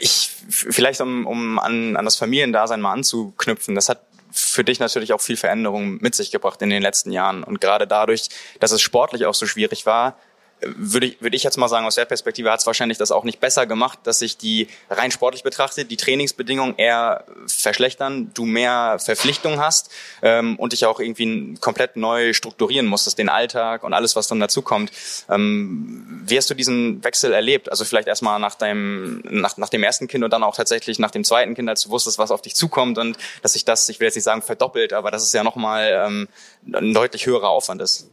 ich 0.00 0.30
vielleicht 0.48 1.00
um, 1.00 1.26
um 1.26 1.58
an, 1.58 1.96
an 1.96 2.04
das 2.04 2.16
Familiendasein 2.16 2.80
mal 2.80 2.92
anzuknüpfen, 2.92 3.74
das 3.74 3.88
hat 3.88 4.00
für 4.30 4.64
dich 4.64 4.78
natürlich 4.78 5.12
auch 5.12 5.20
viel 5.20 5.36
Veränderung 5.36 5.98
mit 6.00 6.14
sich 6.14 6.30
gebracht 6.30 6.60
in 6.62 6.70
den 6.70 6.82
letzten 6.82 7.10
Jahren. 7.12 7.42
Und 7.42 7.60
gerade 7.60 7.86
dadurch, 7.86 8.28
dass 8.60 8.72
es 8.72 8.80
sportlich 8.80 9.26
auch 9.26 9.34
so 9.34 9.46
schwierig 9.46 9.86
war, 9.86 10.18
würde 10.60 11.06
ich, 11.06 11.22
würde 11.22 11.36
ich 11.36 11.42
jetzt 11.42 11.56
mal 11.56 11.68
sagen, 11.68 11.86
aus 11.86 11.94
der 11.94 12.04
Perspektive 12.04 12.50
hat 12.50 12.60
es 12.60 12.66
wahrscheinlich 12.66 12.98
das 12.98 13.12
auch 13.12 13.24
nicht 13.24 13.40
besser 13.40 13.66
gemacht, 13.66 14.00
dass 14.04 14.18
sich 14.18 14.36
die 14.36 14.68
rein 14.90 15.10
sportlich 15.10 15.42
betrachtet, 15.42 15.90
die 15.90 15.96
Trainingsbedingungen 15.96 16.74
eher 16.76 17.24
verschlechtern, 17.46 18.30
du 18.34 18.44
mehr 18.44 18.98
Verpflichtungen 18.98 19.60
hast 19.60 19.90
ähm, 20.22 20.56
und 20.56 20.72
dich 20.72 20.86
auch 20.86 21.00
irgendwie 21.00 21.54
komplett 21.60 21.96
neu 21.96 22.32
strukturieren 22.32 22.86
musstest, 22.86 23.18
den 23.18 23.28
Alltag 23.28 23.84
und 23.84 23.92
alles, 23.92 24.16
was 24.16 24.28
dann 24.28 24.40
dazu 24.40 24.62
kommt. 24.62 24.90
Ähm, 25.28 26.22
wie 26.26 26.36
hast 26.36 26.50
du 26.50 26.54
diesen 26.54 27.02
Wechsel 27.04 27.32
erlebt? 27.32 27.70
Also 27.70 27.84
vielleicht 27.84 28.08
erstmal 28.08 28.38
nach 28.40 28.54
deinem, 28.54 29.22
nach, 29.24 29.56
nach 29.56 29.68
dem 29.68 29.82
ersten 29.82 30.08
Kind 30.08 30.24
und 30.24 30.32
dann 30.32 30.42
auch 30.42 30.56
tatsächlich 30.56 30.98
nach 30.98 31.10
dem 31.10 31.24
zweiten 31.24 31.54
Kind, 31.54 31.68
als 31.68 31.82
du 31.82 31.90
wusstest, 31.90 32.18
was 32.18 32.30
auf 32.30 32.42
dich 32.42 32.54
zukommt 32.54 32.98
und 32.98 33.16
dass 33.42 33.52
sich 33.52 33.64
das, 33.64 33.88
ich 33.88 34.00
will 34.00 34.06
jetzt 34.06 34.16
nicht 34.16 34.24
sagen 34.24 34.42
verdoppelt, 34.42 34.92
aber 34.92 35.10
dass 35.10 35.22
es 35.22 35.32
ja 35.32 35.44
nochmal 35.44 36.04
ähm, 36.06 36.28
ein 36.72 36.92
deutlich 36.92 37.26
höherer 37.26 37.48
Aufwand 37.48 37.80
ist. 37.80 38.08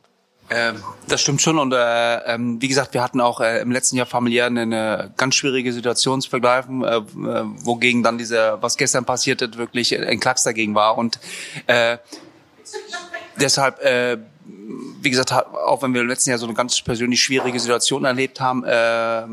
Ähm, 0.49 0.75
das 1.07 1.21
stimmt 1.21 1.41
schon 1.41 1.57
und 1.57 1.73
äh, 1.73 2.17
ähm, 2.25 2.61
wie 2.61 2.67
gesagt, 2.67 2.93
wir 2.93 3.01
hatten 3.01 3.19
auch 3.19 3.41
äh, 3.41 3.61
im 3.61 3.71
letzten 3.71 3.95
Jahr 3.95 4.05
familiär 4.05 4.45
eine 4.45 5.11
ganz 5.17 5.35
schwierige 5.35 5.73
Situation 5.73 6.21
zu 6.21 6.29
vergleichen, 6.29 6.83
äh, 6.83 6.97
äh 6.97 7.01
wogegen 7.63 8.03
dann 8.03 8.19
diese, 8.19 8.57
was 8.61 8.77
gestern 8.77 9.05
passiert 9.05 9.41
ist, 9.41 9.57
wirklich 9.57 9.97
ein 9.97 10.19
Klacks 10.19 10.43
dagegen 10.43 10.75
war 10.75 10.99
und 10.99 11.19
äh, 11.65 11.97
deshalb, 13.37 13.83
äh, 13.83 14.17
wie 15.01 15.09
gesagt, 15.09 15.31
auch 15.31 15.81
wenn 15.81 15.93
wir 15.95 16.01
im 16.01 16.07
letzten 16.07 16.29
Jahr 16.29 16.39
so 16.39 16.45
eine 16.45 16.55
ganz 16.55 16.79
persönlich 16.81 17.23
schwierige 17.23 17.59
Situation 17.59 18.05
erlebt 18.05 18.39
haben, 18.39 18.63
äh, 18.63 19.23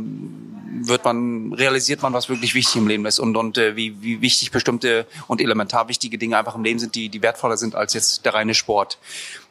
wird 0.89 1.05
man, 1.05 1.53
realisiert 1.53 2.03
man, 2.03 2.13
was 2.13 2.29
wirklich 2.29 2.55
wichtig 2.55 2.77
im 2.77 2.89
Leben 2.89 3.07
ist 3.07 3.19
und, 3.19 3.37
und 3.37 3.59
äh, 3.59 3.77
wie, 3.77 4.01
wie 4.03 4.21
wichtig 4.21 4.51
bestimmte 4.51 5.07
und 5.27 5.41
elementar 5.41 5.89
wichtige 5.89 6.19
Dinge 6.19 6.37
einfach 6.37 6.55
im 6.55 6.65
Leben 6.65 6.79
sind, 6.79 6.95
die, 6.95 7.09
die 7.09 7.23
wertvoller 7.23 7.57
sind 7.57 7.75
als 7.75 7.95
jetzt 7.95 8.25
der 8.25 8.35
reine 8.35 8.55
Sport. 8.55 8.99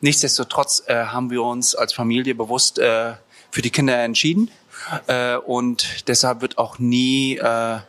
Nichtsdestotrotz 0.01 0.83
äh, 0.87 1.05
haben 1.05 1.29
wir 1.29 1.43
uns 1.43 1.75
als 1.75 1.93
Familie 1.93 2.35
bewusst 2.35 2.79
äh, 2.79 3.13
für 3.51 3.61
die 3.61 3.69
Kinder 3.69 3.97
entschieden 4.03 4.49
äh, 5.07 5.35
und 5.35 6.07
deshalb 6.07 6.41
wird 6.41 6.57
auch 6.57 6.79
nie 6.79 7.37
äh, 7.37 7.79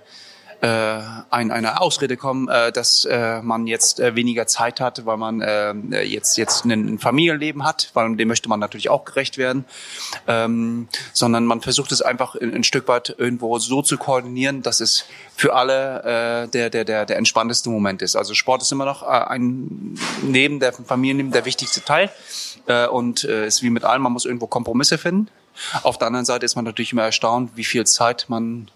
äh, 0.62 1.00
ein, 1.30 1.50
eine 1.50 1.80
Ausrede 1.80 2.16
kommen, 2.16 2.48
äh, 2.48 2.70
dass 2.70 3.04
äh, 3.04 3.42
man 3.42 3.66
jetzt 3.66 3.98
äh, 3.98 4.14
weniger 4.14 4.46
Zeit 4.46 4.80
hat, 4.80 5.04
weil 5.04 5.16
man 5.16 5.40
äh, 5.40 6.02
jetzt 6.02 6.36
jetzt 6.36 6.64
ein 6.64 7.00
Familienleben 7.00 7.64
hat, 7.64 7.90
weil 7.94 8.14
dem 8.14 8.28
möchte 8.28 8.48
man 8.48 8.60
natürlich 8.60 8.88
auch 8.88 9.04
gerecht 9.04 9.38
werden, 9.38 9.64
ähm, 10.28 10.86
sondern 11.12 11.46
man 11.46 11.62
versucht 11.62 11.90
es 11.90 12.00
einfach 12.00 12.36
ein, 12.36 12.54
ein 12.54 12.62
Stück 12.62 12.86
weit 12.86 13.12
irgendwo 13.18 13.58
so 13.58 13.82
zu 13.82 13.98
koordinieren, 13.98 14.62
dass 14.62 14.80
es 14.80 15.04
für 15.34 15.52
alle 15.54 16.44
äh, 16.44 16.48
der 16.48 16.70
der 16.70 16.84
der 16.84 17.06
der 17.06 17.16
entspannteste 17.16 17.68
Moment 17.68 18.00
ist. 18.00 18.14
Also 18.14 18.34
Sport 18.34 18.62
ist 18.62 18.70
immer 18.70 18.84
noch 18.84 19.02
äh, 19.02 19.06
ein 19.06 19.98
neben 20.22 20.60
der 20.60 20.72
Familienleben 20.72 21.32
der 21.32 21.44
wichtigste 21.44 21.84
Teil 21.84 22.08
äh, 22.66 22.86
und 22.86 23.24
äh, 23.24 23.48
ist 23.48 23.64
wie 23.64 23.70
mit 23.70 23.82
allem, 23.82 24.02
man 24.02 24.12
muss 24.12 24.26
irgendwo 24.26 24.46
Kompromisse 24.46 24.96
finden. 24.96 25.28
Auf 25.82 25.98
der 25.98 26.06
anderen 26.06 26.24
Seite 26.24 26.46
ist 26.46 26.54
man 26.54 26.64
natürlich 26.64 26.92
immer 26.92 27.02
erstaunt, 27.02 27.50
wie 27.56 27.64
viel 27.64 27.84
Zeit 27.84 28.26
man 28.28 28.70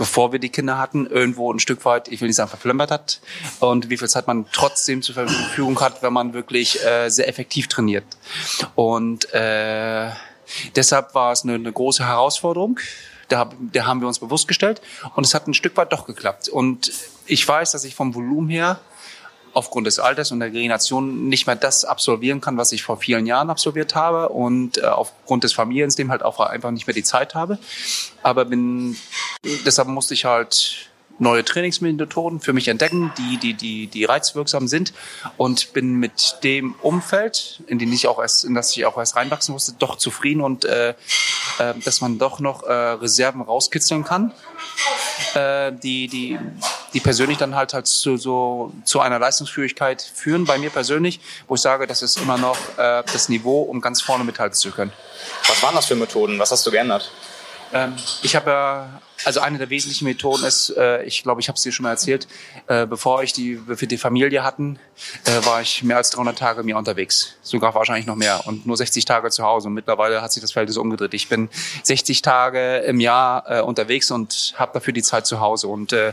bevor 0.00 0.32
wir 0.32 0.38
die 0.38 0.48
Kinder 0.48 0.78
hatten, 0.78 1.06
irgendwo 1.06 1.52
ein 1.52 1.58
Stück 1.58 1.84
weit, 1.84 2.08
ich 2.08 2.22
will 2.22 2.28
nicht 2.28 2.36
sagen 2.36 2.48
verflimmert 2.48 2.90
hat 2.90 3.20
und 3.60 3.90
wie 3.90 3.98
viel 3.98 4.08
Zeit 4.08 4.26
man 4.26 4.46
trotzdem 4.50 5.02
zur 5.02 5.14
Verfügung 5.14 5.78
hat, 5.78 6.02
wenn 6.02 6.14
man 6.14 6.32
wirklich 6.32 6.82
äh, 6.82 7.10
sehr 7.10 7.28
effektiv 7.28 7.68
trainiert. 7.68 8.06
Und 8.76 9.30
äh, 9.34 10.08
deshalb 10.74 11.14
war 11.14 11.32
es 11.32 11.44
eine, 11.44 11.56
eine 11.56 11.70
große 11.70 12.06
Herausforderung. 12.06 12.80
Da, 13.28 13.50
da 13.60 13.84
haben 13.84 14.00
wir 14.00 14.08
uns 14.08 14.20
bewusst 14.20 14.48
gestellt 14.48 14.80
und 15.16 15.26
es 15.26 15.34
hat 15.34 15.46
ein 15.46 15.52
Stück 15.52 15.76
weit 15.76 15.92
doch 15.92 16.06
geklappt. 16.06 16.48
Und 16.48 16.90
ich 17.26 17.46
weiß, 17.46 17.72
dass 17.72 17.84
ich 17.84 17.94
vom 17.94 18.14
Volumen 18.14 18.48
her 18.48 18.80
aufgrund 19.52 19.86
des 19.86 19.98
Alters 19.98 20.32
und 20.32 20.40
der 20.40 20.48
Regeneration 20.48 21.28
nicht 21.28 21.46
mehr 21.46 21.56
das 21.56 21.84
absolvieren 21.84 22.40
kann, 22.40 22.56
was 22.56 22.72
ich 22.72 22.82
vor 22.82 22.96
vielen 22.96 23.26
Jahren 23.26 23.50
absolviert 23.50 23.94
habe 23.94 24.28
und 24.28 24.78
äh, 24.78 24.82
aufgrund 24.82 25.44
des 25.44 25.52
Familiensystems 25.52 26.10
halt 26.10 26.22
auch 26.22 26.40
einfach 26.40 26.70
nicht 26.70 26.86
mehr 26.86 26.94
die 26.94 27.02
Zeit 27.02 27.34
habe. 27.34 27.58
Aber 28.22 28.44
bin, 28.44 28.96
deshalb 29.64 29.88
musste 29.88 30.14
ich 30.14 30.24
halt 30.24 30.89
neue 31.20 31.44
Trainingsmethoden 31.44 32.40
für 32.40 32.52
mich 32.52 32.68
entdecken, 32.68 33.12
die, 33.18 33.36
die, 33.36 33.54
die, 33.54 33.86
die 33.86 34.04
reizwirksam 34.04 34.66
sind 34.66 34.92
und 35.36 35.72
bin 35.72 35.94
mit 35.94 36.38
dem 36.42 36.74
Umfeld, 36.82 37.62
in 37.66 37.78
den 37.78 37.92
ich 37.92 38.08
auch 38.08 38.18
erst, 38.18 38.44
in 38.44 38.54
das 38.54 38.76
ich 38.76 38.86
auch 38.86 38.96
erst 38.96 39.16
reinwachsen 39.16 39.52
musste, 39.52 39.74
doch 39.78 39.96
zufrieden 39.96 40.40
und 40.40 40.64
äh, 40.64 40.90
äh, 40.90 41.74
dass 41.84 42.00
man 42.00 42.18
doch 42.18 42.40
noch 42.40 42.62
äh, 42.62 42.72
Reserven 42.72 43.42
rauskitzeln 43.42 44.02
kann, 44.02 44.32
äh, 45.34 45.72
die, 45.72 46.08
die, 46.08 46.38
die 46.94 47.00
persönlich 47.00 47.38
dann 47.38 47.54
halt 47.54 47.74
halt 47.74 47.86
zu, 47.86 48.16
so, 48.16 48.72
zu 48.84 49.00
einer 49.00 49.18
Leistungsfähigkeit 49.18 50.02
führen, 50.02 50.46
bei 50.46 50.58
mir 50.58 50.70
persönlich, 50.70 51.20
wo 51.46 51.54
ich 51.54 51.60
sage, 51.60 51.86
das 51.86 52.02
ist 52.02 52.18
immer 52.18 52.38
noch 52.38 52.56
äh, 52.78 53.02
das 53.12 53.28
Niveau, 53.28 53.62
um 53.62 53.80
ganz 53.80 54.00
vorne 54.00 54.24
mithalten 54.24 54.56
zu 54.56 54.70
können. 54.70 54.92
Was 55.46 55.62
waren 55.62 55.74
das 55.74 55.86
für 55.86 55.96
Methoden? 55.96 56.38
Was 56.38 56.50
hast 56.50 56.66
du 56.66 56.70
geändert? 56.70 57.12
Ähm, 57.72 57.94
ich 58.22 58.34
habe 58.36 58.50
ja, 58.50 59.02
also 59.24 59.40
eine 59.40 59.58
der 59.58 59.70
wesentlichen 59.70 60.04
Methoden 60.04 60.44
ist, 60.44 60.70
äh, 60.76 61.02
ich 61.04 61.22
glaube, 61.22 61.40
ich 61.40 61.48
habe 61.48 61.56
es 61.56 61.62
dir 61.62 61.72
schon 61.72 61.84
mal 61.84 61.90
erzählt, 61.90 62.26
äh, 62.66 62.86
bevor 62.86 63.22
ich 63.22 63.32
die 63.32 63.60
für 63.74 63.86
die 63.86 63.98
Familie 63.98 64.42
hatten, 64.42 64.78
äh, 65.24 65.44
war 65.44 65.60
ich 65.60 65.82
mehr 65.82 65.96
als 65.96 66.10
300 66.10 66.38
Tage 66.38 66.62
mir 66.62 66.76
unterwegs, 66.76 67.36
sogar 67.42 67.74
wahrscheinlich 67.74 68.06
noch 68.06 68.16
mehr 68.16 68.46
und 68.46 68.66
nur 68.66 68.76
60 68.76 69.04
Tage 69.04 69.30
zu 69.30 69.44
Hause. 69.44 69.68
Und 69.68 69.74
mittlerweile 69.74 70.22
hat 70.22 70.32
sich 70.32 70.40
das 70.40 70.52
Verhältnis 70.52 70.76
umgedreht. 70.76 71.14
Ich 71.14 71.28
bin 71.28 71.48
60 71.82 72.22
Tage 72.22 72.78
im 72.78 73.00
Jahr 73.00 73.44
äh, 73.50 73.60
unterwegs 73.60 74.10
und 74.10 74.54
habe 74.56 74.72
dafür 74.74 74.92
die 74.92 75.02
Zeit 75.02 75.26
zu 75.26 75.40
Hause 75.40 75.68
und 75.68 75.92
äh, 75.92 76.12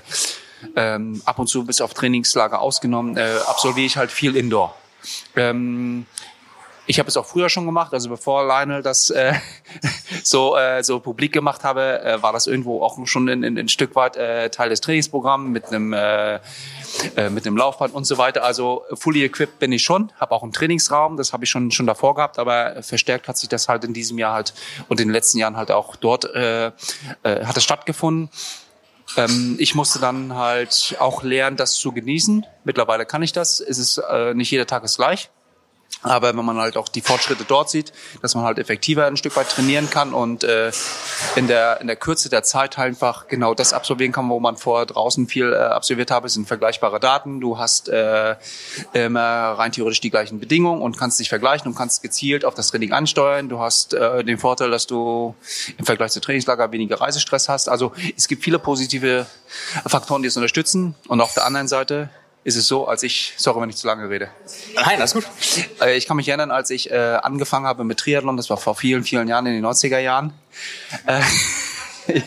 ähm, 0.75 1.21
ab 1.25 1.39
und 1.39 1.47
zu 1.47 1.65
bis 1.65 1.81
auf 1.81 1.93
Trainingslager 1.93 2.61
ausgenommen, 2.61 3.17
äh, 3.17 3.37
absolviere 3.45 3.85
ich 3.85 3.97
halt 3.97 4.11
viel 4.11 4.35
Indoor. 4.35 4.75
Ähm, 5.35 6.05
ich 6.88 7.00
habe 7.00 7.10
es 7.10 7.17
auch 7.17 7.26
früher 7.26 7.50
schon 7.50 7.65
gemacht, 7.65 7.93
also 7.93 8.10
bevor 8.10 8.45
Lionel 8.47 8.82
das 8.82 9.10
äh, 9.10 9.34
so 10.23 10.58
äh, 10.58 10.84
so 10.84 11.00
publik 11.00 11.34
gemacht 11.34 11.63
habe, 11.63 12.02
äh, 12.02 12.23
war 12.23 12.34
das 12.34 12.47
irgendwo 12.47 12.82
auch 12.82 12.97
schon 13.06 13.28
in, 13.28 13.43
in, 13.43 13.58
ein 13.58 13.67
Stück 13.67 13.95
weit 13.95 14.15
äh, 14.15 14.50
Teil 14.50 14.69
des 14.69 14.82
Trainingsprogramms 14.82 15.50
mit 15.50 15.65
einem 15.65 15.93
äh, 15.93 16.36
äh, 17.15 17.30
mit 17.30 17.45
einem 17.45 17.58
Laufband 17.58 17.93
und 17.93 18.06
so 18.06 18.17
weiter. 18.17 18.43
Also 18.43 18.84
fully 18.93 19.23
equipped 19.23 19.60
bin 19.60 19.71
ich 19.71 19.84
schon, 19.84 20.12
habe 20.19 20.34
auch 20.34 20.43
einen 20.43 20.54
Trainingsraum, 20.54 21.17
das 21.17 21.34
habe 21.34 21.43
ich 21.43 21.50
schon 21.50 21.71
schon 21.71 21.86
davor 21.86 22.15
gehabt, 22.15 22.39
aber 22.39 22.82
verstärkt 22.82 23.28
hat 23.28 23.38
sich 23.38 23.50
das 23.50 23.67
halt 23.67 23.84
in 23.84 23.93
diesem 23.93 24.17
Jahr 24.17 24.34
halt 24.34 24.54
und 24.88 25.00
in 25.02 25.10
den 25.10 25.13
letzten 25.13 25.38
Jahren 25.38 25.58
halt 25.58 25.71
auch 25.71 25.97
dort 25.97 26.26
äh, 26.34 26.67
äh, 26.67 26.71
hat 27.23 27.58
es 27.58 27.63
stattgefunden. 27.63 28.30
Ähm, 29.15 29.56
ich 29.60 29.76
musste 29.76 30.00
dann 30.00 30.36
halt 30.36 30.95
auch 31.00 31.23
lernen, 31.23 31.58
das 31.58 31.76
zu 31.76 31.91
genießen. 31.91 32.45
Mittlerweile 32.63 33.06
kann 33.06 33.23
ich 33.23 33.32
das. 33.32 33.60
Es 33.60 33.78
ist 33.78 33.97
äh, 33.97 34.34
nicht 34.34 34.52
jeder 34.52 34.67
Tag 34.67 34.84
ist 34.84 34.97
gleich. 34.97 35.30
Aber 36.04 36.38
wenn 36.38 36.45
man 36.45 36.58
halt 36.58 36.78
auch 36.78 36.88
die 36.88 37.02
Fortschritte 37.02 37.43
dort 37.47 37.69
sieht, 37.69 37.91
dass 38.21 38.36
man 38.36 38.43
halt 38.43 38.60
effektiver 38.60 39.08
ein 39.08 39.17
Stück 39.17 39.36
weit 39.36 39.50
trainieren 39.50 39.89
kann 39.89 40.13
und 40.13 40.43
äh, 40.43 40.71
in 41.36 41.47
der 41.47 41.82
in 41.82 41.88
der 41.88 41.95
Kürze 41.95 42.30
der 42.30 42.43
Zeit 42.43 42.78
halt 42.78 42.88
einfach 42.88 43.28
genau 43.28 43.54
das 43.54 43.73
absolvieren 43.73 44.12
kann, 44.12 44.30
wo 44.30 44.39
man 44.39 44.58
vorher 44.58 44.86
draußen 44.86 45.28
viel 45.28 45.52
äh, 45.52 45.58
absolviert 45.58 46.12
habe, 46.12 46.30
sind 46.30 46.47
vergleichbare 46.47 47.00
Daten. 47.00 47.41
Du 47.41 47.58
hast 47.58 47.89
äh, 47.89 48.36
immer 48.93 49.19
rein 49.19 49.71
theoretisch 49.71 50.00
die 50.02 50.12
gleichen 50.12 50.39
Bedingungen 50.39 50.82
und 50.82 50.97
kannst 50.97 51.19
dich 51.19 51.30
vergleichen 51.30 51.67
und 51.67 51.76
kannst 51.76 52.02
gezielt 52.04 52.45
auf 52.45 52.54
das 52.54 52.69
Training 52.69 52.93
ansteuern. 52.93 53.50
Du 53.50 53.60
hast 53.60 53.93
äh, 53.93 54.23
den 54.23 54.38
Vorteil, 54.38 54.69
dass 54.69 54.88
du 54.88 55.36
im 55.78 55.86
Vergleich 55.86 56.12
zu 56.12 56.21
Trainingslager 56.21 56.71
weniger 56.71 57.02
Reisestress 57.02 57.50
hast. 57.50 57.69
Also 57.69 57.91
es 58.15 58.28
gibt 58.28 58.43
viele 58.43 58.60
positive 58.60 59.26
Faktoren, 59.86 60.21
die 60.21 60.28
es 60.28 60.38
unterstützen. 60.38 60.95
Und 61.08 61.21
auf 61.21 61.34
der 61.34 61.45
anderen 61.45 61.67
Seite 61.67 62.10
ist 62.47 62.55
es 62.55 62.65
so, 62.65 62.88
als 62.88 63.03
ich, 63.03 63.33
sorry, 63.36 63.62
wenn 63.62 63.69
ich 63.69 63.75
zu 63.75 63.88
lange 63.88 64.10
rede. 64.10 64.29
Nein, 64.73 64.99
alles 64.99 65.13
gut. 65.13 65.25
Äh, 65.81 65.97
ich 65.97 66.07
kann 66.07 66.15
mich 66.15 66.29
erinnern, 66.29 66.49
als 66.49 66.69
ich 66.69 66.89
äh, 66.89 66.95
angefangen 66.95 67.65
habe 67.65 67.83
mit 67.83 67.97
Triathlon, 67.97 68.38
das 68.38 68.49
war 68.49 68.55
vor 68.55 68.73
vielen, 68.73 69.03
vielen 69.03 69.27
Jahren 69.27 69.45
in 69.47 69.53
den 69.53 69.65
90er 69.65 69.99
Jahren. 69.99 70.31
Äh, 71.05 72.21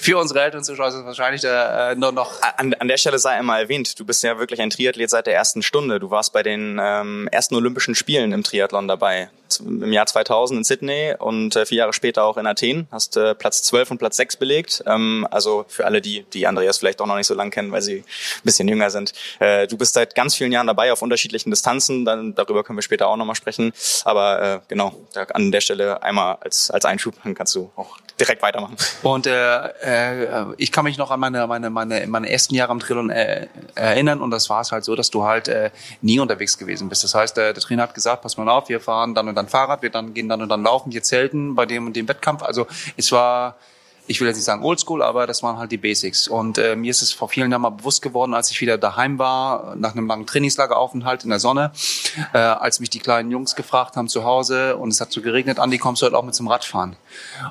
für 0.00 0.18
unsere 0.18 0.42
Eltern 0.42 0.64
Zuschauer 0.64 0.88
ist 0.88 0.94
es 0.94 1.04
wahrscheinlich 1.04 1.44
äh, 1.44 1.94
nur 1.94 2.12
noch. 2.12 2.32
An, 2.56 2.74
an 2.74 2.88
der 2.88 2.96
Stelle 2.96 3.18
sei 3.18 3.30
einmal 3.30 3.62
erwähnt, 3.62 3.98
du 3.98 4.04
bist 4.04 4.22
ja 4.22 4.38
wirklich 4.38 4.60
ein 4.60 4.70
Triathlet 4.70 5.10
seit 5.10 5.26
der 5.26 5.34
ersten 5.34 5.62
Stunde. 5.62 6.00
Du 6.00 6.10
warst 6.10 6.32
bei 6.32 6.42
den 6.42 6.78
ähm, 6.80 7.28
ersten 7.30 7.54
Olympischen 7.54 7.94
Spielen 7.94 8.32
im 8.32 8.42
Triathlon 8.42 8.88
dabei. 8.88 9.30
Im 9.60 9.92
Jahr 9.92 10.04
2000 10.04 10.58
in 10.58 10.64
Sydney 10.64 11.14
und 11.18 11.56
äh, 11.56 11.64
vier 11.64 11.78
Jahre 11.78 11.92
später 11.92 12.24
auch 12.24 12.36
in 12.36 12.46
Athen. 12.46 12.86
Hast 12.90 13.16
äh, 13.16 13.34
Platz 13.34 13.62
12 13.62 13.92
und 13.92 13.98
Platz 13.98 14.16
6 14.16 14.36
belegt. 14.36 14.82
Ähm, 14.86 15.26
also 15.30 15.64
für 15.68 15.86
alle, 15.86 16.00
die, 16.00 16.24
die 16.34 16.46
Andreas 16.46 16.78
vielleicht 16.78 17.00
auch 17.00 17.06
noch 17.06 17.16
nicht 17.16 17.26
so 17.26 17.34
lang 17.34 17.50
kennen, 17.50 17.72
weil 17.72 17.80
sie 17.80 17.98
ein 17.98 18.04
bisschen 18.44 18.68
jünger 18.68 18.90
sind. 18.90 19.12
Äh, 19.38 19.66
du 19.66 19.78
bist 19.78 19.94
seit 19.94 20.14
ganz 20.14 20.34
vielen 20.34 20.52
Jahren 20.52 20.66
dabei 20.66 20.92
auf 20.92 21.00
unterschiedlichen 21.00 21.50
Distanzen. 21.50 22.04
Dann, 22.04 22.34
darüber 22.34 22.62
können 22.62 22.76
wir 22.76 22.82
später 22.82 23.08
auch 23.08 23.16
nochmal 23.16 23.36
sprechen. 23.36 23.72
Aber 24.04 24.42
äh, 24.42 24.60
genau, 24.68 24.94
da, 25.14 25.22
an 25.24 25.50
der 25.50 25.62
Stelle 25.62 26.02
einmal 26.02 26.36
als, 26.40 26.70
als 26.70 26.84
Einschub, 26.84 27.14
dann 27.24 27.34
kannst 27.34 27.54
du 27.54 27.70
auch 27.76 27.98
direkt 28.20 28.42
weitermachen. 28.42 28.76
Und 29.02 29.26
äh, 29.26 29.67
äh, 29.82 30.44
ich 30.56 30.72
kann 30.72 30.84
mich 30.84 30.98
noch 30.98 31.10
an 31.10 31.20
meine 31.20 31.46
meine 31.46 31.70
meine 31.70 32.06
meine 32.06 32.30
ersten 32.30 32.54
Jahre 32.54 32.72
am 32.72 32.80
Triathlon 32.80 33.10
äh, 33.10 33.46
erinnern 33.74 34.20
und 34.20 34.30
das 34.30 34.48
war 34.50 34.60
es 34.60 34.72
halt 34.72 34.84
so, 34.84 34.94
dass 34.94 35.10
du 35.10 35.24
halt 35.24 35.48
äh, 35.48 35.70
nie 36.02 36.18
unterwegs 36.18 36.58
gewesen 36.58 36.88
bist. 36.88 37.04
Das 37.04 37.14
heißt, 37.14 37.38
äh, 37.38 37.52
der 37.52 37.62
Trainer 37.62 37.84
hat 37.84 37.94
gesagt, 37.94 38.22
pass 38.22 38.36
mal 38.36 38.48
auf, 38.48 38.68
wir 38.68 38.80
fahren 38.80 39.14
dann 39.14 39.28
und 39.28 39.34
dann 39.34 39.48
Fahrrad, 39.48 39.82
wir 39.82 39.90
dann 39.90 40.14
gehen 40.14 40.28
dann 40.28 40.42
und 40.42 40.48
dann 40.48 40.62
laufen, 40.62 40.92
wir 40.92 41.02
zelten 41.02 41.54
bei 41.54 41.66
dem 41.66 41.86
und 41.86 41.96
dem 41.96 42.08
Wettkampf. 42.08 42.42
Also 42.42 42.66
es 42.96 43.12
war 43.12 43.56
ich 44.08 44.20
will 44.20 44.26
jetzt 44.26 44.36
nicht 44.36 44.46
sagen 44.46 44.64
Oldschool, 44.64 45.02
aber 45.02 45.26
das 45.26 45.42
waren 45.42 45.58
halt 45.58 45.70
die 45.70 45.76
Basics. 45.76 46.28
Und 46.28 46.58
äh, 46.58 46.74
mir 46.74 46.90
ist 46.90 47.02
es 47.02 47.12
vor 47.12 47.28
vielen 47.28 47.50
Jahren 47.50 47.62
mal 47.62 47.70
bewusst 47.70 48.02
geworden, 48.02 48.34
als 48.34 48.50
ich 48.50 48.60
wieder 48.60 48.78
daheim 48.78 49.18
war, 49.18 49.76
nach 49.76 49.92
einem 49.92 50.06
langen 50.06 50.26
Trainingslageraufenthalt 50.26 51.24
in 51.24 51.30
der 51.30 51.38
Sonne, 51.38 51.72
äh, 52.32 52.38
als 52.38 52.80
mich 52.80 52.90
die 52.90 53.00
kleinen 53.00 53.30
Jungs 53.30 53.54
gefragt 53.54 53.96
haben 53.96 54.08
zu 54.08 54.24
Hause 54.24 54.76
und 54.76 54.90
es 54.90 55.00
hat 55.00 55.12
so 55.12 55.20
geregnet, 55.20 55.58
Andi, 55.58 55.78
kommst 55.78 56.02
du 56.02 56.06
heute 56.06 56.16
auch 56.16 56.24
mit 56.24 56.34
zum 56.34 56.48
Radfahren? 56.48 56.96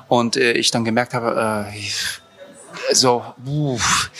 Und 0.08 0.36
äh, 0.36 0.52
ich 0.52 0.70
dann 0.70 0.84
gemerkt 0.84 1.14
habe, 1.14 1.66
äh, 1.70 1.78
so, 2.92 3.24
uff, 3.46 4.10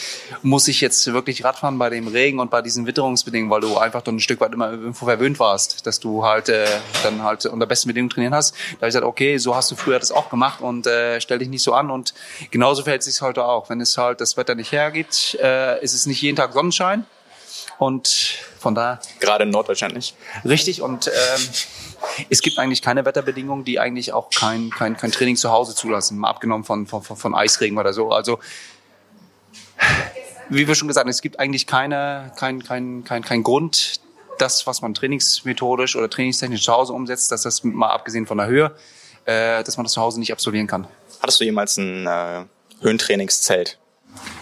muss 0.43 0.69
ich 0.69 0.81
jetzt 0.81 1.13
wirklich 1.13 1.45
Radfahren 1.45 1.79
bei 1.79 1.91
dem 1.91 2.09
Regen 2.09 2.39
und 2.39 2.51
bei 2.51 2.63
diesen 2.63 2.87
Witterungsbedingungen, 2.87 3.51
weil 3.51 3.61
du 3.61 3.79
einfach 3.79 4.03
dann 4.03 4.17
ein 4.17 4.21
Stück 4.21 4.41
weit 4.41 4.53
immer 4.53 4.71
irgendwo 4.71 5.07
verwöhnt 5.07 5.39
warst, 5.39 5.87
dass 5.87 6.01
du 6.01 6.25
halt 6.25 6.49
äh, 6.49 6.67
dann 7.03 7.23
halt 7.23 7.47
unter 7.47 7.67
besten 7.67 7.89
Bedingungen 7.89 8.11
trainieren 8.11 8.35
hast. 8.35 8.55
Da 8.55 8.77
habe 8.77 8.87
ich 8.87 8.89
gesagt, 8.89 9.05
okay, 9.05 9.39
so 9.39 9.55
hast 9.55 9.71
du 9.71 9.77
früher 9.77 9.99
das 9.99 10.13
auch 10.13 10.31
gemacht 10.31 10.61
und 10.61 10.87
äh, 10.87 11.21
stell 11.21 11.39
dich 11.39 11.49
nicht 11.49 11.63
so 11.63 11.73
an. 11.73 11.91
Und 11.91 12.15
genauso 12.51 12.83
verhält 12.83 13.01
es 13.03 13.07
sich 13.13 13.23
heute 13.23 13.45
auch. 13.45 13.71
Wenn 13.71 13.81
es 13.81 13.97
halt 13.97 14.21
das 14.21 14.37
Wetter 14.37 14.55
nicht 14.55 14.73
hergibt, 14.73 15.37
äh, 15.43 15.83
ist 15.83 15.95
es 15.95 16.07
nicht 16.07 16.23
jeden 16.23 16.37
Tag 16.37 16.53
Sonnenschein. 16.53 17.07
Und 17.79 18.39
von 18.59 18.75
da. 18.75 18.99
Gerade 19.21 19.45
in 19.45 19.51
Norddeutschland 19.51 19.95
nicht. 19.95 20.17
Richtig. 20.45 20.83
Und 20.83 21.09
ähm, 21.09 21.49
es 22.31 22.43
gibt 22.43 22.59
eigentlich 22.59 22.83
keine 22.83 23.05
Wetterbedingungen, 23.05 23.65
die 23.65 23.81
eigentlich 23.81 24.13
auch 24.13 24.31
kein, 24.31 24.71
kein, 24.71 24.97
kein 24.97 25.13
Training 25.13 25.37
zu 25.37 25.51
Hause 25.51 25.75
zulassen, 25.75 26.19
mal 26.19 26.31
abgenommen 26.31 26.65
von, 26.65 26.87
von, 26.87 27.03
von 27.03 27.35
Eisregen 27.35 27.79
oder 27.79 27.93
so. 27.93 28.11
Also 28.11 28.39
wie 30.49 30.67
wir 30.67 30.75
schon 30.75 30.89
gesagt 30.89 31.05
haben, 31.05 31.11
es 31.11 31.23
gibt 31.23 31.39
eigentlich 31.39 31.67
keine, 31.67 32.33
kein, 32.37 32.63
kein, 32.63 33.05
kein, 33.05 33.23
kein 33.23 33.43
Grund, 33.43 34.01
das, 34.39 34.67
was 34.67 34.83
man 34.83 34.95
trainingsmethodisch 34.95 35.97
oder 35.97 36.09
trainingstechnisch 36.09 36.63
zu 36.63 36.73
Hause 36.73 36.93
umsetzt, 36.93 37.31
dass 37.33 37.43
das 37.43 37.65
mal 37.65 37.91
abgesehen 37.91 38.27
von 38.27 38.39
der 38.39 38.47
Höhe, 38.47 38.75
äh, 39.25 39.63
dass 39.65 39.77
man 39.77 39.85
das 39.85 39.93
zu 39.93 40.01
Hause 40.01 40.21
nicht 40.21 40.33
absolvieren 40.33 40.67
kann. 40.67 40.87
Hattest 41.21 41.41
du 41.41 41.45
jemals 41.45 41.77
ein 41.77 42.07
äh, 42.07 42.45
Höhentrainingszelt? 42.81 43.79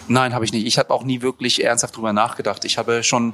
Nein, 0.07 0.33
habe 0.33 0.45
ich 0.45 0.53
nicht. 0.53 0.65
Ich 0.65 0.77
habe 0.77 0.93
auch 0.93 1.03
nie 1.03 1.21
wirklich 1.21 1.63
ernsthaft 1.63 1.97
drüber 1.97 2.13
nachgedacht. 2.13 2.63
Ich 2.65 2.77
habe 2.77 3.03
schon 3.03 3.33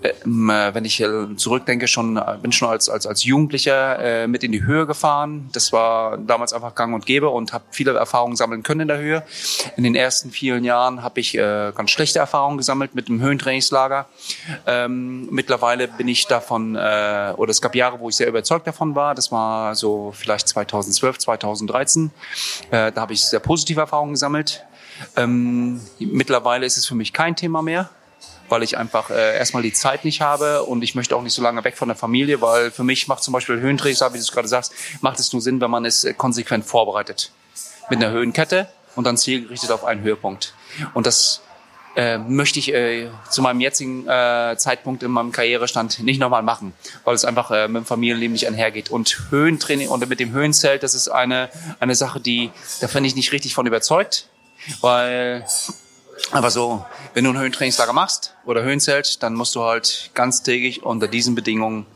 wenn 0.00 0.84
ich 0.84 1.04
zurückdenke, 1.36 1.88
schon 1.88 2.16
äh, 2.16 2.38
bin 2.40 2.52
schon 2.52 2.68
als 2.68 2.88
als 2.88 3.06
als 3.06 3.24
Jugendlicher 3.24 3.98
äh, 3.98 4.26
mit 4.28 4.44
in 4.44 4.52
die 4.52 4.62
Höhe 4.62 4.86
gefahren. 4.86 5.48
Das 5.52 5.72
war 5.72 6.18
damals 6.18 6.52
einfach 6.52 6.74
Gang 6.74 6.94
und 6.94 7.04
Gäbe 7.04 7.28
und 7.30 7.52
habe 7.52 7.64
viele 7.70 7.92
Erfahrungen 7.94 8.36
sammeln 8.36 8.62
können 8.62 8.82
in 8.82 8.88
der 8.88 8.98
Höhe. 8.98 9.24
In 9.76 9.82
den 9.82 9.96
ersten 9.96 10.30
vielen 10.30 10.62
Jahren 10.62 11.02
habe 11.02 11.18
ich 11.18 11.36
äh, 11.36 11.72
ganz 11.74 11.90
schlechte 11.90 12.20
Erfahrungen 12.20 12.58
gesammelt 12.58 12.94
mit 12.94 13.08
dem 13.08 13.20
Höhentrainingslager. 13.20 14.06
Ähm, 14.66 15.28
mittlerweile 15.32 15.88
bin 15.88 16.06
ich 16.06 16.26
davon 16.26 16.76
äh, 16.76 17.34
oder 17.36 17.50
es 17.50 17.60
gab 17.60 17.74
Jahre, 17.74 17.98
wo 17.98 18.08
ich 18.08 18.16
sehr 18.16 18.28
überzeugt 18.28 18.66
davon 18.68 18.94
war. 18.94 19.16
Das 19.16 19.32
war 19.32 19.74
so 19.74 20.12
vielleicht 20.14 20.48
2012, 20.48 21.18
2013. 21.18 22.10
Äh, 22.70 22.92
da 22.92 23.00
habe 23.00 23.14
ich 23.14 23.24
sehr 23.24 23.40
positive 23.40 23.80
Erfahrungen 23.80 24.12
gesammelt. 24.12 24.64
Ähm, 25.16 25.80
mittlerweile 25.98 26.66
ist 26.66 26.76
es 26.76 26.86
für 26.86 26.94
mich 26.94 27.12
kein 27.12 27.34
Thema 27.34 27.62
mehr 27.62 27.90
weil 28.48 28.62
ich 28.62 28.76
einfach 28.78 29.10
äh, 29.10 29.36
erstmal 29.36 29.62
die 29.62 29.72
Zeit 29.72 30.04
nicht 30.04 30.20
habe 30.20 30.62
und 30.64 30.82
ich 30.82 30.94
möchte 30.94 31.16
auch 31.16 31.22
nicht 31.22 31.34
so 31.34 31.42
lange 31.42 31.64
weg 31.64 31.76
von 31.76 31.88
der 31.88 31.96
Familie, 31.96 32.40
weil 32.40 32.70
für 32.70 32.84
mich 32.84 33.08
macht 33.08 33.22
zum 33.22 33.32
Beispiel 33.32 33.60
Höhentraining, 33.60 33.98
wie 33.98 34.18
du 34.18 34.18
es 34.18 34.32
gerade 34.32 34.48
sagst, 34.48 34.72
macht 35.00 35.18
es 35.18 35.32
nur 35.32 35.42
Sinn, 35.42 35.60
wenn 35.60 35.70
man 35.70 35.84
es 35.84 36.04
äh, 36.04 36.14
konsequent 36.14 36.64
vorbereitet. 36.64 37.30
Mit 37.90 38.02
einer 38.02 38.12
Höhenkette 38.12 38.68
und 38.96 39.04
dann 39.04 39.16
zielgerichtet 39.16 39.70
auf 39.70 39.84
einen 39.84 40.02
Höhepunkt. 40.02 40.54
Und 40.92 41.06
das 41.06 41.40
äh, 41.96 42.18
möchte 42.18 42.58
ich 42.58 42.72
äh, 42.72 43.08
zu 43.28 43.42
meinem 43.42 43.60
jetzigen 43.60 44.06
äh, 44.06 44.56
Zeitpunkt 44.56 45.02
in 45.02 45.10
meinem 45.10 45.32
Karrierestand 45.32 46.00
nicht 46.00 46.20
nochmal 46.20 46.42
machen, 46.42 46.72
weil 47.04 47.14
es 47.14 47.24
einfach 47.24 47.50
äh, 47.50 47.66
mit 47.66 47.82
dem 47.82 47.86
Familienleben 47.86 48.32
nicht 48.32 48.46
einhergeht. 48.46 48.90
Und 48.90 49.18
Höhentraining 49.30 49.88
und 49.88 50.08
mit 50.08 50.20
dem 50.20 50.32
Höhenzelt, 50.32 50.82
das 50.82 50.94
ist 50.94 51.08
eine, 51.08 51.48
eine 51.80 51.94
Sache, 51.94 52.20
die, 52.20 52.50
da 52.80 52.86
bin 52.86 53.04
ich 53.04 53.16
nicht 53.16 53.32
richtig 53.32 53.54
von 53.54 53.66
überzeugt, 53.66 54.28
weil 54.80 55.44
Aber 56.30 56.50
so, 56.50 56.84
wenn 57.14 57.24
du 57.24 57.30
ein 57.30 57.38
Höhentrainingslager 57.38 57.92
machst 57.92 58.34
oder 58.44 58.62
Höhenzelt, 58.62 59.22
dann 59.22 59.34
musst 59.34 59.54
du 59.54 59.62
halt 59.62 60.10
ganztägig 60.14 60.82
unter 60.82 61.08
diesen 61.08 61.34
Bedingungen 61.34 61.86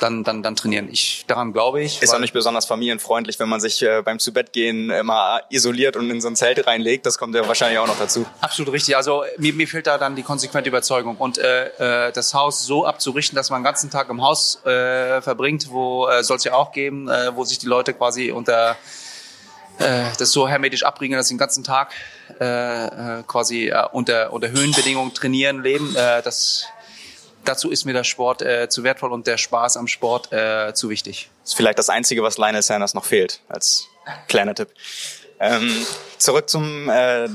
dann, 0.00 0.24
dann, 0.24 0.42
dann 0.42 0.56
trainieren. 0.56 0.88
Ich, 0.90 1.24
daran 1.26 1.52
glaube 1.52 1.82
ich. 1.82 2.02
Ist 2.02 2.14
auch 2.14 2.18
nicht 2.18 2.32
besonders 2.32 2.66
familienfreundlich, 2.66 3.38
wenn 3.38 3.48
man 3.48 3.60
sich 3.60 3.82
äh, 3.82 4.02
beim 4.02 4.18
Zubettgehen 4.18 4.90
immer 4.90 5.40
isoliert 5.50 5.96
und 5.96 6.10
in 6.10 6.20
so 6.20 6.28
ein 6.28 6.36
Zelt 6.36 6.66
reinlegt. 6.66 7.06
Das 7.06 7.18
kommt 7.18 7.34
ja 7.34 7.46
wahrscheinlich 7.46 7.78
auch 7.78 7.86
noch 7.86 7.98
dazu. 7.98 8.26
Absolut 8.40 8.72
richtig. 8.72 8.96
Also 8.96 9.24
mir, 9.38 9.52
mir 9.52 9.66
fehlt 9.66 9.86
da 9.86 9.98
dann 9.98 10.16
die 10.16 10.22
konsequente 10.22 10.68
Überzeugung. 10.68 11.16
Und 11.16 11.38
äh, 11.38 12.08
äh, 12.08 12.12
das 12.12 12.34
Haus 12.34 12.64
so 12.64 12.84
abzurichten, 12.84 13.36
dass 13.36 13.50
man 13.50 13.60
den 13.60 13.64
ganzen 13.64 13.90
Tag 13.90 14.08
im 14.10 14.22
Haus 14.22 14.64
äh, 14.64 15.20
verbringt, 15.22 15.70
wo 15.70 16.06
äh, 16.08 16.22
soll 16.22 16.36
es 16.36 16.44
ja 16.44 16.54
auch 16.54 16.72
geben, 16.72 17.08
äh, 17.08 17.34
wo 17.34 17.44
sich 17.44 17.58
die 17.58 17.66
Leute 17.66 17.94
quasi 17.94 18.30
unter 18.30 18.76
äh, 19.78 20.04
das 20.18 20.32
so 20.32 20.48
hermetisch 20.48 20.84
abbringen, 20.84 21.16
dass 21.16 21.28
sie 21.28 21.34
den 21.34 21.38
ganzen 21.38 21.64
Tag 21.64 21.92
äh, 22.40 22.86
äh, 22.86 23.22
quasi 23.26 23.68
äh, 23.68 23.84
unter, 23.92 24.32
unter 24.32 24.50
Höhenbedingungen 24.50 25.14
trainieren, 25.14 25.62
leben. 25.62 25.94
Äh, 25.96 26.22
das 26.22 26.66
dazu 27.44 27.70
ist 27.70 27.84
mir 27.84 27.92
der 27.92 28.04
Sport 28.04 28.42
äh, 28.42 28.68
zu 28.68 28.82
wertvoll 28.82 29.12
und 29.12 29.26
der 29.26 29.38
Spaß 29.38 29.76
am 29.76 29.86
Sport 29.86 30.32
äh, 30.32 30.74
zu 30.74 30.90
wichtig. 30.90 31.30
Das 31.42 31.52
ist 31.52 31.56
vielleicht 31.56 31.78
das 31.78 31.88
Einzige, 31.88 32.22
was 32.22 32.38
Lionel 32.38 32.62
Sanders 32.62 32.94
noch 32.94 33.04
fehlt, 33.04 33.40
als 33.48 33.88
kleiner 34.28 34.54
Tipp. 34.54 34.68
Ähm, 35.38 35.70
zurück 36.18 36.48
zum 36.48 36.88
äh, 36.88 37.28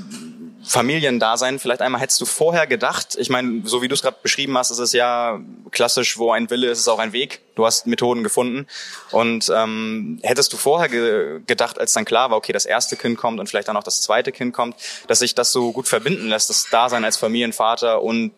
Familiendasein. 0.63 1.59
Vielleicht 1.59 1.81
einmal 1.81 2.01
hättest 2.01 2.21
du 2.21 2.25
vorher 2.25 2.67
gedacht, 2.67 3.15
ich 3.17 3.29
meine, 3.29 3.61
so 3.65 3.81
wie 3.81 3.87
du 3.87 3.93
es 3.93 4.01
gerade 4.01 4.17
beschrieben 4.21 4.57
hast, 4.57 4.71
ist 4.71 4.79
es 4.79 4.93
ja 4.93 5.39
klassisch, 5.71 6.17
wo 6.17 6.31
ein 6.31 6.49
Wille 6.49 6.69
ist, 6.69 6.79
ist 6.79 6.87
auch 6.87 6.99
ein 6.99 7.13
Weg. 7.13 7.41
Du 7.55 7.65
hast 7.65 7.87
Methoden 7.87 8.23
gefunden. 8.23 8.67
Und 9.11 9.51
ähm, 9.53 10.19
hättest 10.23 10.53
du 10.53 10.57
vorher 10.57 10.89
ge 10.89 11.41
gedacht, 11.45 11.79
als 11.79 11.93
dann 11.93 12.05
klar 12.05 12.29
war, 12.29 12.37
okay, 12.37 12.53
das 12.53 12.65
erste 12.65 12.95
Kind 12.95 13.17
kommt 13.17 13.39
und 13.39 13.47
vielleicht 13.47 13.67
dann 13.67 13.77
auch 13.77 13.83
das 13.83 14.01
zweite 14.01 14.31
Kind 14.31 14.53
kommt, 14.53 14.75
dass 15.07 15.19
sich 15.19 15.35
das 15.35 15.51
so 15.51 15.71
gut 15.71 15.87
verbinden 15.87 16.27
lässt, 16.27 16.49
das 16.49 16.67
Dasein 16.69 17.03
als 17.03 17.17
Familienvater 17.17 18.01
und 18.01 18.31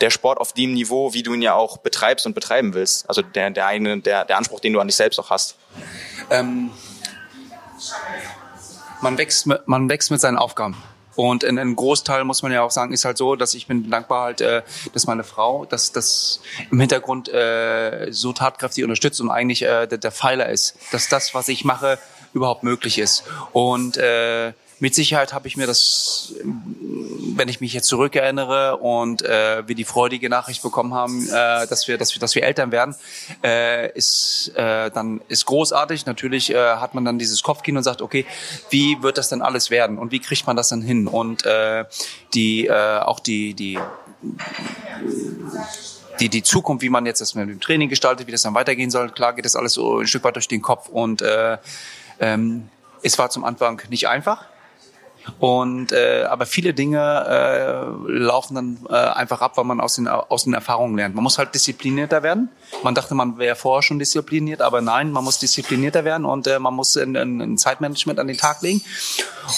der 0.00 0.10
Sport 0.10 0.38
auf 0.38 0.52
dem 0.52 0.72
Niveau, 0.72 1.14
wie 1.14 1.22
du 1.22 1.34
ihn 1.34 1.42
ja 1.42 1.54
auch 1.54 1.78
betreibst 1.78 2.26
und 2.26 2.34
betreiben 2.34 2.74
willst. 2.74 3.08
Also 3.08 3.22
der, 3.22 3.50
der 3.50 3.66
eigene, 3.66 4.00
der, 4.00 4.24
der 4.24 4.36
Anspruch, 4.36 4.60
den 4.60 4.72
du 4.72 4.80
an 4.80 4.88
dich 4.88 4.96
selbst 4.96 5.18
auch 5.18 5.30
hast. 5.30 5.56
Ähm 6.30 6.70
man 9.00 9.16
wächst, 9.16 9.46
mit, 9.46 9.66
man 9.66 9.88
wächst 9.88 10.10
mit 10.10 10.20
seinen 10.20 10.36
Aufgaben. 10.36 10.76
Und 11.20 11.44
in 11.44 11.58
einem 11.58 11.76
Großteil 11.76 12.24
muss 12.24 12.42
man 12.42 12.50
ja 12.50 12.62
auch 12.62 12.70
sagen, 12.70 12.94
ist 12.94 13.04
halt 13.04 13.18
so, 13.18 13.36
dass 13.36 13.52
ich 13.52 13.66
bin 13.66 13.90
dankbar 13.90 14.22
halt, 14.22 14.40
äh, 14.40 14.62
dass 14.94 15.06
meine 15.06 15.22
Frau, 15.22 15.66
dass 15.66 15.92
das 15.92 16.40
im 16.70 16.80
Hintergrund 16.80 17.28
äh, 17.28 18.06
so 18.10 18.32
tatkräftig 18.32 18.84
unterstützt 18.84 19.20
und 19.20 19.30
eigentlich 19.30 19.60
äh, 19.60 19.86
der, 19.86 19.98
der 19.98 20.12
Pfeiler 20.12 20.48
ist, 20.48 20.78
dass 20.92 21.10
das, 21.10 21.34
was 21.34 21.48
ich 21.48 21.62
mache, 21.62 21.98
überhaupt 22.32 22.62
möglich 22.62 22.98
ist. 22.98 23.24
Und 23.52 23.98
äh, 23.98 24.54
mit 24.80 24.94
Sicherheit 24.94 25.32
habe 25.32 25.46
ich 25.46 25.56
mir 25.56 25.66
das, 25.66 26.34
wenn 26.42 27.48
ich 27.48 27.60
mich 27.60 27.72
jetzt 27.74 27.86
zurückerinnere 27.86 28.78
und 28.78 29.22
äh, 29.22 29.66
wir 29.68 29.74
die 29.74 29.84
freudige 29.84 30.28
Nachricht 30.28 30.62
bekommen 30.62 30.94
haben, 30.94 31.28
äh, 31.28 31.66
dass 31.66 31.86
wir, 31.86 31.98
dass 31.98 32.14
wir, 32.14 32.20
dass 32.20 32.34
wir 32.34 32.42
Eltern 32.42 32.72
werden, 32.72 32.94
äh, 33.44 33.92
ist 33.92 34.52
äh, 34.56 34.90
dann 34.90 35.20
ist 35.28 35.44
großartig. 35.46 36.06
Natürlich 36.06 36.50
äh, 36.52 36.56
hat 36.56 36.94
man 36.94 37.04
dann 37.04 37.18
dieses 37.18 37.42
Kopfkino 37.42 37.78
und 37.78 37.84
sagt, 37.84 38.00
okay, 38.00 38.24
wie 38.70 39.02
wird 39.02 39.18
das 39.18 39.28
denn 39.28 39.42
alles 39.42 39.70
werden 39.70 39.98
und 39.98 40.12
wie 40.12 40.20
kriegt 40.20 40.46
man 40.46 40.56
das 40.56 40.68
dann 40.68 40.82
hin? 40.82 41.06
Und 41.06 41.44
äh, 41.44 41.84
die 42.32 42.66
äh, 42.66 42.98
auch 42.98 43.20
die 43.20 43.54
die 43.54 43.78
die, 46.20 46.28
die 46.28 46.42
Zukunft, 46.42 46.82
wie 46.82 46.90
man 46.90 47.06
jetzt 47.06 47.20
das 47.20 47.34
mit 47.34 47.48
dem 47.48 47.60
Training 47.60 47.88
gestaltet, 47.88 48.26
wie 48.26 48.32
das 48.32 48.42
dann 48.42 48.54
weitergehen 48.54 48.90
soll, 48.90 49.10
klar 49.10 49.34
geht 49.34 49.44
das 49.44 49.56
alles 49.56 49.74
so 49.74 50.00
ein 50.00 50.06
Stück 50.06 50.24
weit 50.24 50.36
durch 50.36 50.48
den 50.48 50.60
Kopf 50.62 50.88
und 50.88 51.22
äh, 51.22 51.56
ähm, 52.18 52.68
es 53.02 53.18
war 53.18 53.30
zum 53.30 53.44
Anfang 53.44 53.80
nicht 53.88 54.08
einfach. 54.08 54.49
Und 55.38 55.92
äh, 55.92 56.24
aber 56.24 56.46
viele 56.46 56.74
Dinge 56.74 56.98
äh, 56.98 58.12
laufen 58.12 58.54
dann 58.54 58.78
äh, 58.88 58.94
einfach 58.94 59.40
ab, 59.40 59.56
weil 59.56 59.64
man 59.64 59.80
aus 59.80 59.94
den 59.94 60.08
aus 60.08 60.44
den 60.44 60.54
Erfahrungen 60.54 60.96
lernt. 60.96 61.14
Man 61.14 61.24
muss 61.24 61.38
halt 61.38 61.54
disziplinierter 61.54 62.22
werden. 62.22 62.48
Man 62.82 62.94
dachte, 62.94 63.14
man 63.14 63.38
wäre 63.38 63.56
vorher 63.56 63.82
schon 63.82 63.98
diszipliniert, 63.98 64.62
aber 64.62 64.80
nein, 64.80 65.12
man 65.12 65.24
muss 65.24 65.38
disziplinierter 65.38 66.04
werden 66.04 66.24
und 66.24 66.46
äh, 66.46 66.58
man 66.58 66.74
muss 66.74 66.96
ein, 66.96 67.16
ein 67.16 67.58
Zeitmanagement 67.58 68.18
an 68.18 68.26
den 68.26 68.36
Tag 68.36 68.62
legen 68.62 68.82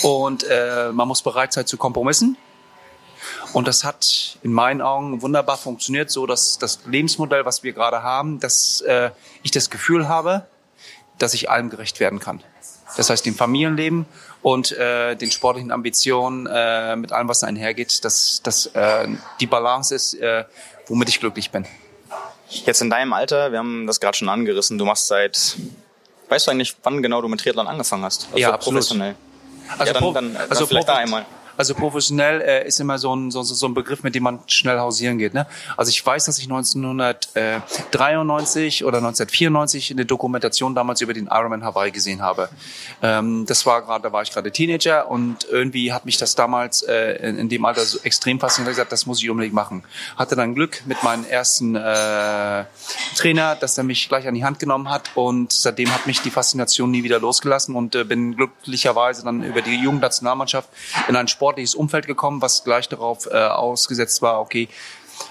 und 0.02 0.44
äh, 0.44 0.90
man 0.92 1.08
muss 1.08 1.22
bereit 1.22 1.52
sein 1.52 1.66
zu 1.66 1.76
Kompromissen. 1.76 2.36
Und 3.52 3.68
das 3.68 3.84
hat 3.84 4.38
in 4.42 4.52
meinen 4.52 4.80
Augen 4.80 5.20
wunderbar 5.22 5.56
funktioniert, 5.56 6.10
so 6.10 6.26
dass 6.26 6.58
das 6.58 6.80
Lebensmodell, 6.86 7.44
was 7.44 7.62
wir 7.62 7.72
gerade 7.72 8.02
haben, 8.02 8.40
dass 8.40 8.80
äh, 8.82 9.10
ich 9.42 9.50
das 9.50 9.68
Gefühl 9.68 10.08
habe, 10.08 10.46
dass 11.18 11.34
ich 11.34 11.50
allem 11.50 11.68
gerecht 11.70 12.00
werden 12.00 12.18
kann. 12.18 12.42
Das 12.96 13.10
heißt, 13.10 13.24
dem 13.24 13.34
Familienleben 13.34 14.06
und 14.42 14.72
äh, 14.72 15.14
den 15.14 15.30
sportlichen 15.30 15.70
Ambitionen 15.70 16.46
äh, 16.46 16.96
mit 16.96 17.12
allem, 17.12 17.28
was 17.28 17.40
da 17.40 17.46
einhergeht, 17.46 18.04
dass 18.04 18.40
das 18.42 18.66
äh, 18.66 19.08
die 19.40 19.46
Balance 19.46 19.94
ist, 19.94 20.14
äh, 20.14 20.44
womit 20.86 21.08
ich 21.08 21.20
glücklich 21.20 21.50
bin. 21.50 21.66
Jetzt 22.48 22.82
in 22.82 22.90
deinem 22.90 23.12
Alter, 23.12 23.52
wir 23.52 23.58
haben 23.58 23.86
das 23.86 24.00
gerade 24.00 24.16
schon 24.16 24.28
angerissen, 24.28 24.78
du 24.78 24.84
machst 24.84 25.06
seit, 25.06 25.56
weißt 26.28 26.46
du 26.46 26.50
eigentlich, 26.50 26.76
wann 26.82 27.02
genau 27.02 27.22
du 27.22 27.28
mit 27.28 27.40
Triathlon 27.40 27.66
angefangen 27.66 28.04
hast? 28.04 28.26
Also 28.26 28.38
ja, 28.38 28.52
absolut. 28.52 28.80
professionell. 28.80 29.14
Also, 29.78 29.84
ja, 29.92 30.00
dann, 30.00 30.14
dann, 30.14 30.34
dann 30.34 30.50
also 30.50 30.66
vielleicht 30.66 30.88
da 30.88 30.96
einmal. 30.96 31.24
Also 31.56 31.74
professionell 31.74 32.40
äh, 32.40 32.66
ist 32.66 32.80
immer 32.80 32.98
so 32.98 33.14
ein, 33.14 33.30
so, 33.30 33.42
so 33.42 33.66
ein 33.66 33.74
Begriff, 33.74 34.02
mit 34.02 34.14
dem 34.14 34.22
man 34.22 34.38
schnell 34.46 34.78
hausieren 34.78 35.18
geht. 35.18 35.34
Ne? 35.34 35.46
Also 35.76 35.90
ich 35.90 36.04
weiß, 36.04 36.24
dass 36.24 36.38
ich 36.38 36.44
1993 36.44 38.84
oder 38.84 38.98
1994 38.98 39.90
eine 39.92 40.06
Dokumentation 40.06 40.74
damals 40.74 41.00
über 41.00 41.14
den 41.14 41.26
Ironman 41.26 41.64
Hawaii 41.64 41.90
gesehen 41.90 42.22
habe. 42.22 42.48
Ähm, 43.02 43.44
das 43.46 43.66
war 43.66 43.82
gerade, 43.82 44.02
da 44.02 44.12
war 44.12 44.22
ich 44.22 44.30
gerade 44.30 44.50
Teenager 44.50 45.10
und 45.10 45.46
irgendwie 45.50 45.92
hat 45.92 46.06
mich 46.06 46.18
das 46.18 46.34
damals 46.34 46.82
äh, 46.82 47.28
in, 47.28 47.38
in 47.38 47.48
dem 47.48 47.64
Alter 47.64 47.84
so 47.84 47.98
extrem 48.02 48.40
fasziniert. 48.40 48.72
Ich 48.72 48.76
gesagt, 48.76 48.92
das 48.92 49.06
muss 49.06 49.22
ich 49.22 49.30
unbedingt 49.30 49.54
machen. 49.54 49.82
Hatte 50.16 50.36
dann 50.36 50.54
Glück 50.54 50.82
mit 50.86 51.02
meinem 51.02 51.24
ersten 51.24 51.74
äh, 51.74 52.64
Trainer, 53.16 53.56
dass 53.56 53.78
er 53.78 53.84
mich 53.84 54.08
gleich 54.08 54.26
an 54.26 54.34
die 54.34 54.44
Hand 54.44 54.58
genommen 54.58 54.90
hat 54.90 55.10
und 55.14 55.52
seitdem 55.52 55.92
hat 55.92 56.06
mich 56.06 56.20
die 56.20 56.30
Faszination 56.30 56.90
nie 56.90 57.04
wieder 57.04 57.20
losgelassen 57.20 57.74
und 57.74 57.94
äh, 57.94 58.04
bin 58.04 58.36
glücklicherweise 58.36 59.24
dann 59.24 59.42
über 59.42 59.62
die 59.62 59.76
Jugendnationalmannschaft 59.76 60.68
in 61.08 61.16
ein 61.16 61.28
Sport 61.28 61.41
sportliches 61.42 61.74
Umfeld 61.74 62.06
gekommen, 62.06 62.40
was 62.40 62.62
gleich 62.62 62.88
darauf 62.88 63.26
äh, 63.26 63.34
ausgesetzt 63.34 64.22
war, 64.22 64.40
okay, 64.40 64.68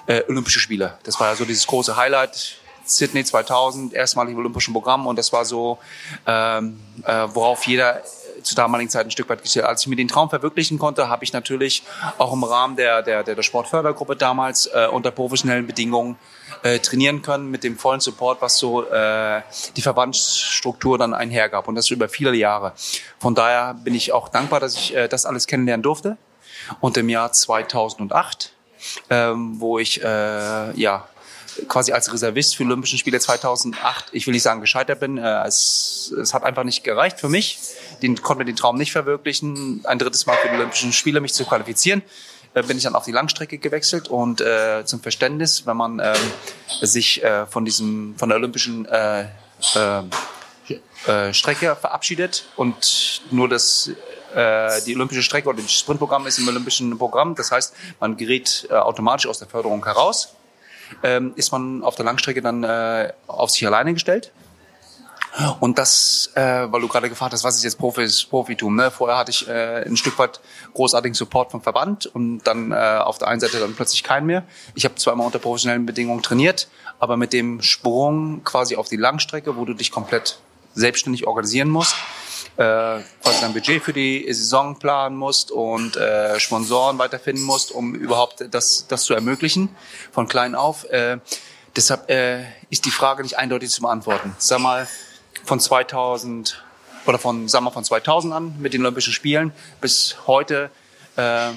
äh, 0.07 0.23
Olympische 0.27 0.59
Spiele. 0.59 0.97
Das 1.03 1.17
war 1.21 1.29
ja 1.29 1.35
so 1.35 1.45
dieses 1.45 1.65
große 1.67 1.95
Highlight. 1.95 2.57
Sydney 2.85 3.23
2000, 3.23 3.93
erstmalig 3.93 4.33
im 4.33 4.39
Olympischen 4.39 4.73
Programm 4.73 5.07
und 5.07 5.17
das 5.17 5.31
war 5.31 5.45
so, 5.45 5.77
ähm, 6.25 6.79
äh, 7.05 7.27
worauf 7.33 7.65
jeder 7.67 8.01
zur 8.43 8.55
damaligen 8.55 8.89
Zeit 8.89 9.05
ein 9.05 9.11
Stück 9.11 9.29
weit 9.29 9.41
gestellt. 9.41 9.65
Als 9.65 9.81
ich 9.81 9.87
mir 9.87 9.95
den 9.95 10.07
Traum 10.07 10.29
verwirklichen 10.29 10.79
konnte, 10.79 11.09
habe 11.09 11.23
ich 11.23 11.33
natürlich 11.33 11.83
auch 12.17 12.33
im 12.33 12.43
Rahmen 12.43 12.75
der, 12.75 13.01
der, 13.01 13.23
der 13.23 13.41
Sportfördergruppe 13.41 14.15
damals 14.15 14.67
äh, 14.67 14.87
unter 14.91 15.11
professionellen 15.11 15.67
Bedingungen 15.67 16.17
äh, 16.63 16.79
trainieren 16.79 17.21
können 17.21 17.49
mit 17.49 17.63
dem 17.63 17.77
vollen 17.77 17.99
Support, 17.99 18.41
was 18.41 18.57
so 18.57 18.83
äh, 18.85 19.41
die 19.75 19.81
Verbandsstruktur 19.81 20.97
dann 20.97 21.13
einhergab 21.13 21.67
und 21.67 21.75
das 21.75 21.89
über 21.89 22.09
viele 22.09 22.33
Jahre. 22.33 22.73
Von 23.19 23.35
daher 23.35 23.73
bin 23.73 23.95
ich 23.95 24.11
auch 24.11 24.29
dankbar, 24.29 24.59
dass 24.59 24.75
ich 24.75 24.95
äh, 24.95 25.07
das 25.07 25.25
alles 25.25 25.47
kennenlernen 25.47 25.83
durfte. 25.83 26.17
Und 26.79 26.97
im 26.97 27.09
Jahr 27.09 27.31
2008, 27.31 28.53
ähm, 29.09 29.59
wo 29.59 29.79
ich 29.79 30.03
äh, 30.03 30.79
ja 30.79 31.07
quasi 31.67 31.91
als 31.91 32.11
Reservist 32.11 32.55
für 32.55 32.63
Olympischen 32.63 32.97
Spiele 32.97 33.19
2008, 33.19 34.07
ich 34.11 34.27
will 34.27 34.33
nicht 34.33 34.43
sagen 34.43 34.61
gescheitert 34.61 34.99
bin, 34.99 35.17
äh, 35.17 35.43
es, 35.45 36.13
es 36.19 36.33
hat 36.33 36.43
einfach 36.43 36.63
nicht 36.63 36.83
gereicht 36.83 37.19
für 37.19 37.29
mich. 37.29 37.59
Den 38.01 38.21
konnte 38.21 38.45
den 38.45 38.55
Traum 38.55 38.77
nicht 38.77 38.91
verwirklichen, 38.91 39.81
ein 39.85 39.99
drittes 39.99 40.25
Mal 40.25 40.37
für 40.37 40.49
die 40.49 40.55
Olympischen 40.55 40.93
Spiele 40.93 41.21
mich 41.21 41.33
zu 41.33 41.45
qualifizieren. 41.45 42.01
Äh, 42.53 42.63
bin 42.63 42.77
ich 42.77 42.83
dann 42.83 42.95
auf 42.95 43.05
die 43.05 43.11
Langstrecke 43.11 43.57
gewechselt 43.57 44.09
und 44.09 44.41
äh, 44.41 44.83
zum 44.85 45.01
Verständnis, 45.01 45.65
wenn 45.65 45.77
man 45.77 45.99
ähm, 45.99 46.15
sich 46.81 47.23
äh, 47.23 47.45
von 47.45 47.63
diesem 47.63 48.15
von 48.17 48.29
der 48.29 48.37
olympischen 48.37 48.85
äh, 48.85 49.25
äh, 51.07 51.33
Strecke 51.33 51.75
verabschiedet 51.75 52.45
und 52.55 53.21
nur 53.31 53.49
das 53.49 53.89
die 54.33 54.95
olympische 54.95 55.23
Strecke 55.23 55.49
oder 55.49 55.61
das 55.61 55.73
Sprintprogramm 55.73 56.25
ist 56.25 56.39
im 56.39 56.47
olympischen 56.47 56.97
Programm. 56.97 57.35
Das 57.35 57.51
heißt, 57.51 57.73
man 57.99 58.15
gerät 58.15 58.65
automatisch 58.71 59.27
aus 59.27 59.39
der 59.39 59.49
Förderung 59.49 59.83
heraus. 59.83 60.35
Ähm, 61.03 61.33
ist 61.35 61.51
man 61.51 61.83
auf 61.83 61.95
der 61.95 62.05
Langstrecke 62.05 62.41
dann 62.41 62.63
äh, 62.63 63.13
auf 63.27 63.51
sich 63.51 63.65
alleine 63.65 63.93
gestellt 63.93 64.31
und 65.59 65.77
das, 65.77 66.29
äh, 66.35 66.41
weil 66.41 66.81
du 66.81 66.87
gerade 66.89 67.07
gefragt 67.07 67.31
hast, 67.33 67.43
was 67.43 67.55
ist 67.55 67.63
jetzt 67.63 67.77
Profis, 67.77 68.25
Profitum? 68.25 68.75
Ne? 68.75 68.91
Vorher 68.91 69.17
hatte 69.17 69.31
ich 69.31 69.47
äh, 69.47 69.83
ein 69.85 69.95
Stück 69.95 70.19
weit 70.19 70.41
großartigen 70.73 71.13
Support 71.13 71.51
vom 71.51 71.61
Verband 71.61 72.05
und 72.05 72.41
dann 72.43 72.71
äh, 72.71 72.75
auf 72.75 73.17
der 73.17 73.29
einen 73.29 73.39
Seite 73.39 73.59
dann 73.59 73.73
plötzlich 73.73 74.03
keinen 74.03 74.25
mehr. 74.25 74.43
Ich 74.75 74.83
habe 74.83 74.95
zwar 74.95 75.13
immer 75.13 75.25
unter 75.25 75.39
professionellen 75.39 75.85
Bedingungen 75.85 76.21
trainiert, 76.21 76.67
aber 76.99 77.15
mit 77.15 77.31
dem 77.31 77.61
Sprung 77.61 78.43
quasi 78.43 78.75
auf 78.75 78.89
die 78.89 78.97
Langstrecke, 78.97 79.55
wo 79.55 79.63
du 79.63 79.73
dich 79.73 79.91
komplett 79.91 80.37
selbstständig 80.73 81.25
organisieren 81.27 81.69
musst, 81.69 81.95
äh, 82.57 82.99
quasi 83.23 83.41
dein 83.41 83.53
Budget 83.53 83.83
für 83.83 83.93
die 83.93 84.25
Saison 84.31 84.77
planen 84.77 85.15
musst 85.15 85.51
und 85.51 85.95
äh, 85.97 86.39
Sponsoren 86.39 86.97
weiterfinden 86.97 87.43
musst, 87.43 87.71
um 87.71 87.95
überhaupt 87.95 88.45
das, 88.51 88.85
das 88.87 89.03
zu 89.03 89.13
ermöglichen, 89.13 89.69
von 90.11 90.27
klein 90.27 90.55
auf. 90.55 90.85
Äh, 90.85 91.19
deshalb 91.75 92.09
äh, 92.09 92.43
ist 92.69 92.85
die 92.85 92.91
Frage 92.91 93.23
nicht 93.23 93.37
eindeutig 93.37 93.69
zu 93.71 93.81
beantworten. 93.81 94.35
Sag 94.37 94.59
mal, 94.59 94.87
von 95.45 95.59
2000 95.59 96.63
oder 97.05 97.17
von, 97.17 97.47
sagen 97.47 97.65
wir, 97.65 97.71
von 97.71 97.83
2000 97.83 98.33
an 98.33 98.55
mit 98.59 98.73
den 98.73 98.81
Olympischen 98.81 99.13
Spielen 99.13 99.53
bis 99.79 100.15
heute 100.27 100.69
äh, 101.15 101.49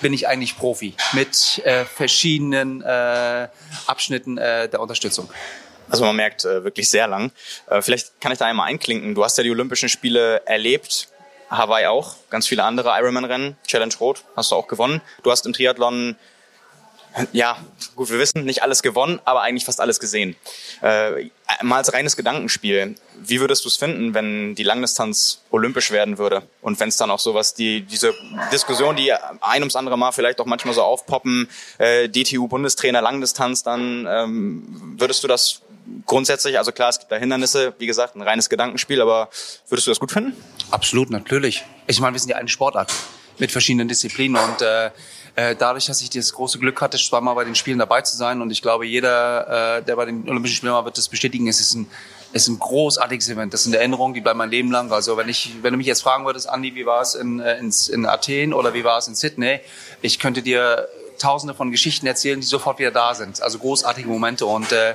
bin 0.00 0.12
ich 0.12 0.28
eigentlich 0.28 0.56
Profi 0.56 0.94
mit 1.12 1.60
äh, 1.64 1.84
verschiedenen 1.84 2.82
äh, 2.82 3.48
Abschnitten 3.86 4.38
äh, 4.38 4.68
der 4.68 4.80
Unterstützung. 4.80 5.28
Also 5.90 6.04
man 6.04 6.16
merkt 6.16 6.44
äh, 6.44 6.64
wirklich 6.64 6.88
sehr 6.88 7.06
lang. 7.06 7.32
Äh, 7.68 7.82
vielleicht 7.82 8.20
kann 8.20 8.32
ich 8.32 8.38
da 8.38 8.46
einmal 8.46 8.68
einklinken. 8.68 9.14
Du 9.14 9.24
hast 9.24 9.36
ja 9.36 9.44
die 9.44 9.50
Olympischen 9.50 9.88
Spiele 9.88 10.42
erlebt, 10.46 11.08
Hawaii 11.50 11.86
auch, 11.86 12.14
ganz 12.30 12.46
viele 12.46 12.62
andere 12.62 12.90
Ironman-Rennen, 12.96 13.56
Challenge 13.66 13.94
Rot 13.98 14.24
hast 14.36 14.52
du 14.52 14.56
auch 14.56 14.68
gewonnen. 14.68 15.00
Du 15.24 15.30
hast 15.30 15.46
im 15.46 15.52
Triathlon 15.52 16.16
ja, 17.32 17.58
gut, 17.96 18.10
wir 18.10 18.18
wissen, 18.18 18.44
nicht 18.44 18.62
alles 18.62 18.82
gewonnen, 18.82 19.20
aber 19.24 19.42
eigentlich 19.42 19.64
fast 19.64 19.80
alles 19.80 19.98
gesehen. 19.98 20.36
Äh, 20.80 21.30
mal 21.62 21.78
als 21.78 21.92
reines 21.92 22.16
Gedankenspiel, 22.16 22.94
wie 23.18 23.40
würdest 23.40 23.64
du 23.64 23.68
es 23.68 23.76
finden, 23.76 24.14
wenn 24.14 24.54
die 24.54 24.62
Langdistanz 24.62 25.42
olympisch 25.50 25.90
werden 25.90 26.18
würde? 26.18 26.42
Und 26.62 26.78
wenn 26.78 26.88
es 26.88 26.96
dann 26.96 27.10
auch 27.10 27.18
sowas, 27.18 27.54
die, 27.54 27.82
diese 27.82 28.14
Diskussion, 28.52 28.96
die 28.96 29.12
ein 29.12 29.62
ums 29.62 29.76
andere 29.76 29.98
Mal 29.98 30.12
vielleicht 30.12 30.40
auch 30.40 30.46
manchmal 30.46 30.74
so 30.74 30.82
aufpoppen, 30.82 31.48
äh, 31.78 32.08
DTU-Bundestrainer 32.08 33.02
Langdistanz, 33.02 33.62
dann 33.62 34.06
ähm, 34.08 34.94
würdest 34.98 35.24
du 35.24 35.28
das 35.28 35.62
grundsätzlich, 36.06 36.58
also 36.58 36.72
klar, 36.72 36.90
es 36.90 36.98
gibt 36.98 37.10
da 37.10 37.16
Hindernisse, 37.16 37.74
wie 37.78 37.86
gesagt, 37.86 38.16
ein 38.16 38.22
reines 38.22 38.48
Gedankenspiel, 38.48 39.00
aber 39.00 39.28
würdest 39.68 39.86
du 39.86 39.90
das 39.90 40.00
gut 40.00 40.12
finden? 40.12 40.36
Absolut, 40.70 41.10
natürlich. 41.10 41.64
Ich 41.86 42.00
meine, 42.00 42.14
wir 42.14 42.20
sind 42.20 42.30
ja 42.30 42.36
eine 42.36 42.48
Sportart 42.48 42.92
mit 43.38 43.50
verschiedenen 43.50 43.88
Disziplinen 43.88 44.42
und 44.42 44.62
äh, 44.62 44.90
äh, 45.36 45.56
dadurch, 45.56 45.86
dass 45.86 46.02
ich 46.02 46.10
das 46.10 46.32
große 46.32 46.58
Glück 46.58 46.80
hatte, 46.80 46.98
zweimal 46.98 47.34
bei 47.34 47.44
den 47.44 47.54
Spielen 47.54 47.78
dabei 47.78 48.02
zu 48.02 48.16
sein 48.16 48.42
und 48.42 48.50
ich 48.50 48.62
glaube, 48.62 48.86
jeder, 48.86 49.78
äh, 49.78 49.82
der 49.82 49.96
bei 49.96 50.04
den 50.04 50.28
Olympischen 50.28 50.56
Spielen 50.56 50.72
war, 50.72 50.84
wird 50.84 50.98
das 50.98 51.08
bestätigen, 51.08 51.48
es 51.48 51.60
ist 51.60 51.74
ein 51.74 51.86
es 52.32 52.42
ist 52.42 52.48
ein 52.48 52.58
großartiges 52.58 53.28
Event. 53.28 53.52
Das 53.52 53.64
sind 53.64 53.74
Erinnerungen, 53.74 54.14
die 54.14 54.20
bleiben 54.20 54.38
mein 54.38 54.50
Leben 54.50 54.70
lang. 54.70 54.92
Also 54.92 55.16
wenn 55.16 55.28
ich, 55.28 55.52
wenn 55.62 55.72
du 55.72 55.78
mich 55.78 55.88
jetzt 55.88 56.02
fragen 56.02 56.24
würdest, 56.24 56.48
Andi, 56.48 56.74
wie 56.76 56.86
war 56.86 57.02
es 57.02 57.14
in, 57.16 57.40
äh, 57.40 57.58
in, 57.58 57.72
in 57.92 58.06
Athen 58.06 58.52
oder 58.52 58.72
wie 58.72 58.84
war 58.84 58.98
es 58.98 59.08
in 59.08 59.16
Sydney, 59.16 59.60
ich 60.00 60.18
könnte 60.18 60.42
dir 60.42 60.88
Tausende 61.18 61.52
von 61.52 61.70
Geschichten 61.70 62.06
erzählen, 62.06 62.40
die 62.40 62.46
sofort 62.46 62.78
wieder 62.78 62.92
da 62.92 63.14
sind. 63.14 63.42
Also 63.42 63.58
großartige 63.58 64.08
Momente 64.08 64.46
und 64.46 64.72
äh, 64.72 64.94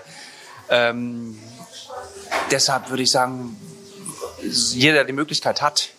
ähm, 0.70 1.38
deshalb 2.52 2.90
würde 2.90 3.04
ich 3.04 3.12
sagen, 3.12 3.58
jeder, 4.42 4.96
der 4.96 5.04
die 5.06 5.14
Möglichkeit 5.14 5.62
hat, 5.62 5.90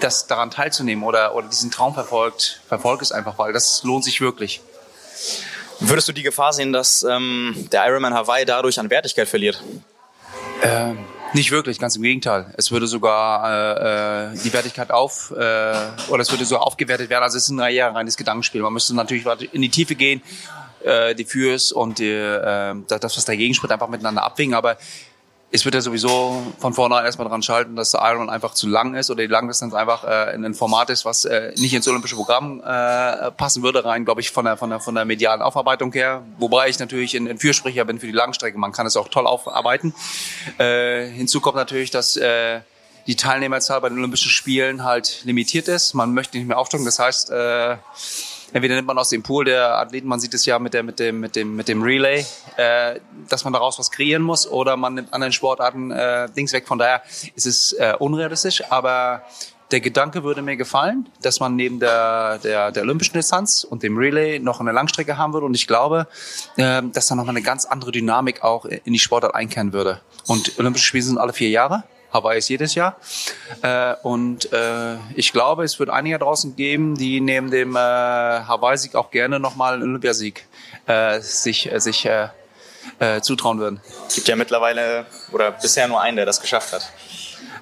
das 0.00 0.26
daran 0.26 0.50
teilzunehmen 0.50 1.04
oder, 1.04 1.34
oder 1.34 1.48
diesen 1.48 1.70
Traum 1.70 1.94
verfolgt, 1.94 2.60
verfolgt 2.68 3.02
es 3.02 3.12
einfach, 3.12 3.38
weil 3.38 3.52
das 3.52 3.82
lohnt 3.84 4.04
sich 4.04 4.20
wirklich. 4.20 4.60
Würdest 5.80 6.08
du 6.08 6.12
die 6.12 6.22
Gefahr 6.22 6.52
sehen, 6.52 6.72
dass 6.72 7.02
ähm, 7.02 7.68
der 7.72 7.86
Ironman 7.86 8.14
Hawaii 8.14 8.44
dadurch 8.44 8.78
an 8.78 8.90
Wertigkeit 8.90 9.28
verliert? 9.28 9.62
Ähm, 10.62 10.98
nicht 11.34 11.50
wirklich, 11.50 11.78
ganz 11.78 11.96
im 11.96 12.02
Gegenteil. 12.02 12.54
Es 12.56 12.70
würde 12.70 12.86
sogar 12.86 13.50
äh, 13.50 14.32
äh 14.32 14.38
die 14.44 14.52
Wertigkeit 14.52 14.90
auf 14.92 15.32
äh, 15.32 15.34
oder 16.08 16.22
es 16.22 16.30
würde 16.30 16.44
so 16.44 16.58
aufgewertet 16.58 17.10
werden. 17.10 17.24
Also 17.24 17.36
es 17.36 17.44
ist 17.44 17.50
ein 17.50 17.60
reines 17.60 18.16
Gedankenspiel. 18.16 18.62
Man 18.62 18.72
müsste 18.72 18.94
natürlich 18.94 19.26
in 19.52 19.62
die 19.62 19.68
Tiefe 19.68 19.96
gehen, 19.96 20.22
äh, 20.84 21.14
die 21.14 21.24
Fürs 21.24 21.72
und 21.72 21.98
die, 21.98 22.10
äh, 22.10 22.74
das, 22.88 23.16
was 23.16 23.24
dagegen 23.24 23.54
spricht, 23.54 23.72
einfach 23.72 23.88
miteinander 23.88 24.22
abwägen. 24.22 24.54
Aber 24.54 24.76
es 25.54 25.64
wird 25.64 25.76
ja 25.76 25.80
sowieso 25.80 26.42
von 26.58 26.74
vornherein 26.74 27.04
erstmal 27.04 27.28
dran 27.28 27.40
schalten, 27.40 27.76
dass 27.76 27.92
der 27.92 28.00
Ironman 28.02 28.28
einfach 28.28 28.54
zu 28.54 28.66
lang 28.66 28.96
ist 28.96 29.08
oder 29.08 29.22
die 29.22 29.28
Langdistanz 29.28 29.72
einfach 29.72 30.02
äh, 30.02 30.34
in 30.34 30.44
ein 30.44 30.54
Format 30.54 30.90
ist, 30.90 31.04
was 31.04 31.24
äh, 31.26 31.52
nicht 31.56 31.72
ins 31.72 31.86
olympische 31.86 32.16
Programm 32.16 32.60
äh, 32.60 33.30
passen 33.30 33.62
würde, 33.62 33.84
rein, 33.84 34.04
glaube 34.04 34.20
ich, 34.20 34.32
von 34.32 34.46
der, 34.46 34.56
von, 34.56 34.70
der, 34.70 34.80
von 34.80 34.96
der 34.96 35.04
medialen 35.04 35.42
Aufarbeitung 35.42 35.92
her. 35.92 36.24
Wobei 36.38 36.68
ich 36.70 36.80
natürlich 36.80 37.14
ein, 37.14 37.38
Fürsprecher 37.38 37.84
bin 37.84 38.00
für 38.00 38.06
die 38.06 38.12
Langstrecke. 38.12 38.58
Man 38.58 38.72
kann 38.72 38.84
es 38.86 38.96
auch 38.96 39.06
toll 39.06 39.28
aufarbeiten. 39.28 39.94
Äh, 40.58 41.06
hinzu 41.06 41.40
kommt 41.40 41.54
natürlich, 41.56 41.92
dass 41.92 42.16
äh, 42.16 42.60
die 43.06 43.14
Teilnehmerzahl 43.14 43.80
bei 43.80 43.90
den 43.90 43.98
Olympischen 43.98 44.30
Spielen 44.30 44.82
halt 44.82 45.20
limitiert 45.24 45.68
ist. 45.68 45.94
Man 45.94 46.14
möchte 46.14 46.36
nicht 46.36 46.48
mehr 46.48 46.58
aufstocken. 46.58 46.84
Das 46.84 46.98
heißt, 46.98 47.30
äh, 47.30 47.76
entweder 48.54 48.76
nimmt 48.76 48.86
man 48.86 48.96
aus 48.96 49.10
dem 49.10 49.22
Pool 49.22 49.44
der 49.44 49.78
Athleten, 49.78 50.08
man 50.08 50.20
sieht 50.20 50.32
es 50.32 50.46
ja 50.46 50.58
mit, 50.58 50.72
der, 50.72 50.84
mit, 50.84 50.98
dem, 50.98 51.20
mit, 51.20 51.36
dem, 51.36 51.56
mit 51.56 51.68
dem 51.68 51.82
Relay, 51.82 52.24
äh, 52.56 53.00
dass 53.28 53.44
man 53.44 53.52
daraus 53.52 53.78
was 53.78 53.90
kreieren 53.90 54.22
muss, 54.22 54.46
oder 54.46 54.76
man 54.76 54.94
nimmt 54.94 55.12
anderen 55.12 55.32
Sportarten 55.32 55.90
äh, 55.90 56.30
Dings 56.30 56.52
weg. 56.52 56.66
Von 56.66 56.78
daher 56.78 57.02
ist 57.34 57.46
es 57.46 57.72
äh, 57.72 57.94
unrealistisch, 57.98 58.62
aber 58.70 59.22
der 59.72 59.80
Gedanke 59.80 60.22
würde 60.22 60.40
mir 60.40 60.56
gefallen, 60.56 61.08
dass 61.20 61.40
man 61.40 61.56
neben 61.56 61.80
der, 61.80 62.38
der, 62.38 62.70
der 62.70 62.84
olympischen 62.84 63.14
Distanz 63.14 63.64
und 63.64 63.82
dem 63.82 63.96
Relay 63.96 64.38
noch 64.38 64.60
eine 64.60 64.70
Langstrecke 64.70 65.18
haben 65.18 65.32
würde. 65.32 65.46
Und 65.46 65.54
ich 65.54 65.66
glaube, 65.66 66.06
äh, 66.56 66.80
dass 66.80 67.08
da 67.08 67.16
noch 67.16 67.24
mal 67.24 67.30
eine 67.30 67.42
ganz 67.42 67.64
andere 67.64 67.90
Dynamik 67.90 68.44
auch 68.44 68.66
in 68.66 68.92
die 68.92 69.00
Sportart 69.00 69.34
einkehren 69.34 69.72
würde. 69.72 70.00
Und 70.28 70.58
Olympische 70.60 70.86
Spiele 70.86 71.02
sind 71.02 71.18
alle 71.18 71.32
vier 71.32 71.50
Jahre. 71.50 71.82
Hawaii 72.14 72.38
ist 72.38 72.48
jedes 72.48 72.74
Jahr. 72.74 72.96
Äh, 73.60 73.94
und 74.02 74.50
äh, 74.52 74.96
ich 75.16 75.32
glaube, 75.32 75.64
es 75.64 75.78
wird 75.78 75.90
einige 75.90 76.18
draußen 76.18 76.54
geben, 76.56 76.94
die 76.94 77.20
neben 77.20 77.50
dem 77.50 77.74
äh, 77.74 77.78
Hawaii-Sieg 77.78 78.94
auch 78.94 79.10
gerne 79.10 79.40
nochmal 79.40 79.74
einen 79.74 79.82
Olympiasieg 79.82 80.46
äh, 80.86 81.20
sich, 81.20 81.70
äh, 81.70 81.80
sich 81.80 82.06
äh, 82.06 82.28
äh, 83.00 83.20
zutrauen 83.20 83.58
würden. 83.58 83.80
Es 84.06 84.14
gibt 84.14 84.28
ja 84.28 84.36
mittlerweile 84.36 85.06
oder 85.32 85.50
bisher 85.50 85.88
nur 85.88 86.00
einen, 86.00 86.16
der 86.16 86.26
das 86.26 86.40
geschafft 86.40 86.72
hat. 86.72 86.88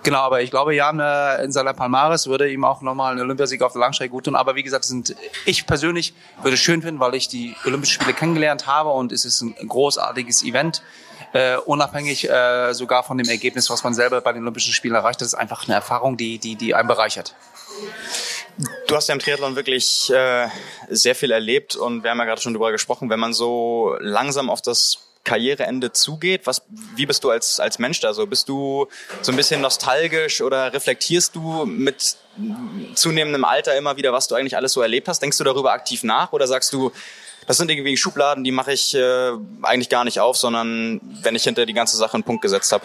Genau, 0.02 0.18
aber 0.18 0.42
ich 0.42 0.50
glaube, 0.50 0.74
Jan 0.74 0.98
äh, 0.98 1.44
in 1.44 1.52
seiner 1.52 1.74
Palmares 1.74 2.26
würde 2.26 2.50
ihm 2.50 2.64
auch 2.64 2.82
nochmal 2.82 3.12
einen 3.12 3.20
Olympiasieg 3.20 3.62
auf 3.62 3.72
der 3.72 3.80
Langstrecke 3.80 4.10
gut 4.10 4.24
tun. 4.24 4.34
Aber 4.34 4.56
wie 4.56 4.64
gesagt, 4.64 4.84
sind, 4.84 5.14
ich 5.46 5.64
persönlich 5.64 6.12
würde 6.42 6.54
es 6.54 6.60
schön 6.60 6.82
finden, 6.82 7.00
weil 7.00 7.14
ich 7.14 7.28
die 7.28 7.54
Olympischen 7.64 7.94
Spiele 7.94 8.12
kennengelernt 8.12 8.66
habe 8.66 8.90
und 8.90 9.12
es 9.12 9.24
ist 9.24 9.40
ein 9.42 9.54
großartiges 9.66 10.42
Event 10.42 10.82
äh, 11.32 11.56
unabhängig 11.56 12.28
äh, 12.28 12.72
sogar 12.72 13.02
von 13.02 13.18
dem 13.18 13.28
Ergebnis, 13.28 13.70
was 13.70 13.84
man 13.84 13.94
selber 13.94 14.20
bei 14.20 14.32
den 14.32 14.42
Olympischen 14.42 14.72
Spielen 14.72 14.94
erreicht. 14.94 15.20
Das 15.20 15.28
ist 15.28 15.34
einfach 15.34 15.64
eine 15.66 15.74
Erfahrung, 15.74 16.16
die, 16.16 16.38
die, 16.38 16.56
die 16.56 16.74
einen 16.74 16.88
bereichert. 16.88 17.34
Du 18.86 18.96
hast 18.96 19.08
ja 19.08 19.14
im 19.14 19.20
Triathlon 19.20 19.56
wirklich 19.56 20.10
äh, 20.10 20.48
sehr 20.88 21.14
viel 21.14 21.30
erlebt 21.30 21.74
und 21.74 22.02
wir 22.04 22.10
haben 22.10 22.18
ja 22.18 22.24
gerade 22.24 22.40
schon 22.40 22.52
darüber 22.52 22.70
gesprochen, 22.70 23.08
wenn 23.08 23.20
man 23.20 23.32
so 23.32 23.96
langsam 24.00 24.50
auf 24.50 24.60
das 24.60 24.98
Karriereende 25.24 25.92
zugeht? 25.92 26.46
Was, 26.46 26.62
wie 26.96 27.06
bist 27.06 27.22
du 27.24 27.30
als, 27.30 27.60
als 27.60 27.78
Mensch 27.78 28.00
da 28.00 28.12
so? 28.12 28.26
Bist 28.26 28.48
du 28.48 28.88
so 29.20 29.32
ein 29.32 29.36
bisschen 29.36 29.60
nostalgisch 29.60 30.40
oder 30.40 30.72
reflektierst 30.72 31.34
du 31.36 31.64
mit 31.64 32.16
zunehmendem 32.94 33.44
Alter 33.44 33.76
immer 33.76 33.96
wieder, 33.96 34.12
was 34.12 34.26
du 34.26 34.34
eigentlich 34.34 34.56
alles 34.56 34.72
so 34.72 34.82
erlebt 34.82 35.08
hast? 35.08 35.22
Denkst 35.22 35.38
du 35.38 35.44
darüber 35.44 35.72
aktiv 35.72 36.02
nach 36.02 36.32
oder 36.32 36.46
sagst 36.46 36.72
du, 36.72 36.92
das 37.46 37.56
sind 37.56 37.70
irgendwie 37.70 37.96
Schubladen, 37.96 38.44
die 38.44 38.52
mache 38.52 38.72
ich 38.72 38.94
äh, 38.94 39.32
eigentlich 39.62 39.88
gar 39.88 40.04
nicht 40.04 40.20
auf, 40.20 40.36
sondern 40.36 41.00
wenn 41.22 41.34
ich 41.34 41.44
hinter 41.44 41.66
die 41.66 41.72
ganze 41.72 41.96
Sache 41.96 42.14
einen 42.14 42.22
Punkt 42.22 42.42
gesetzt 42.42 42.72
habe. 42.72 42.84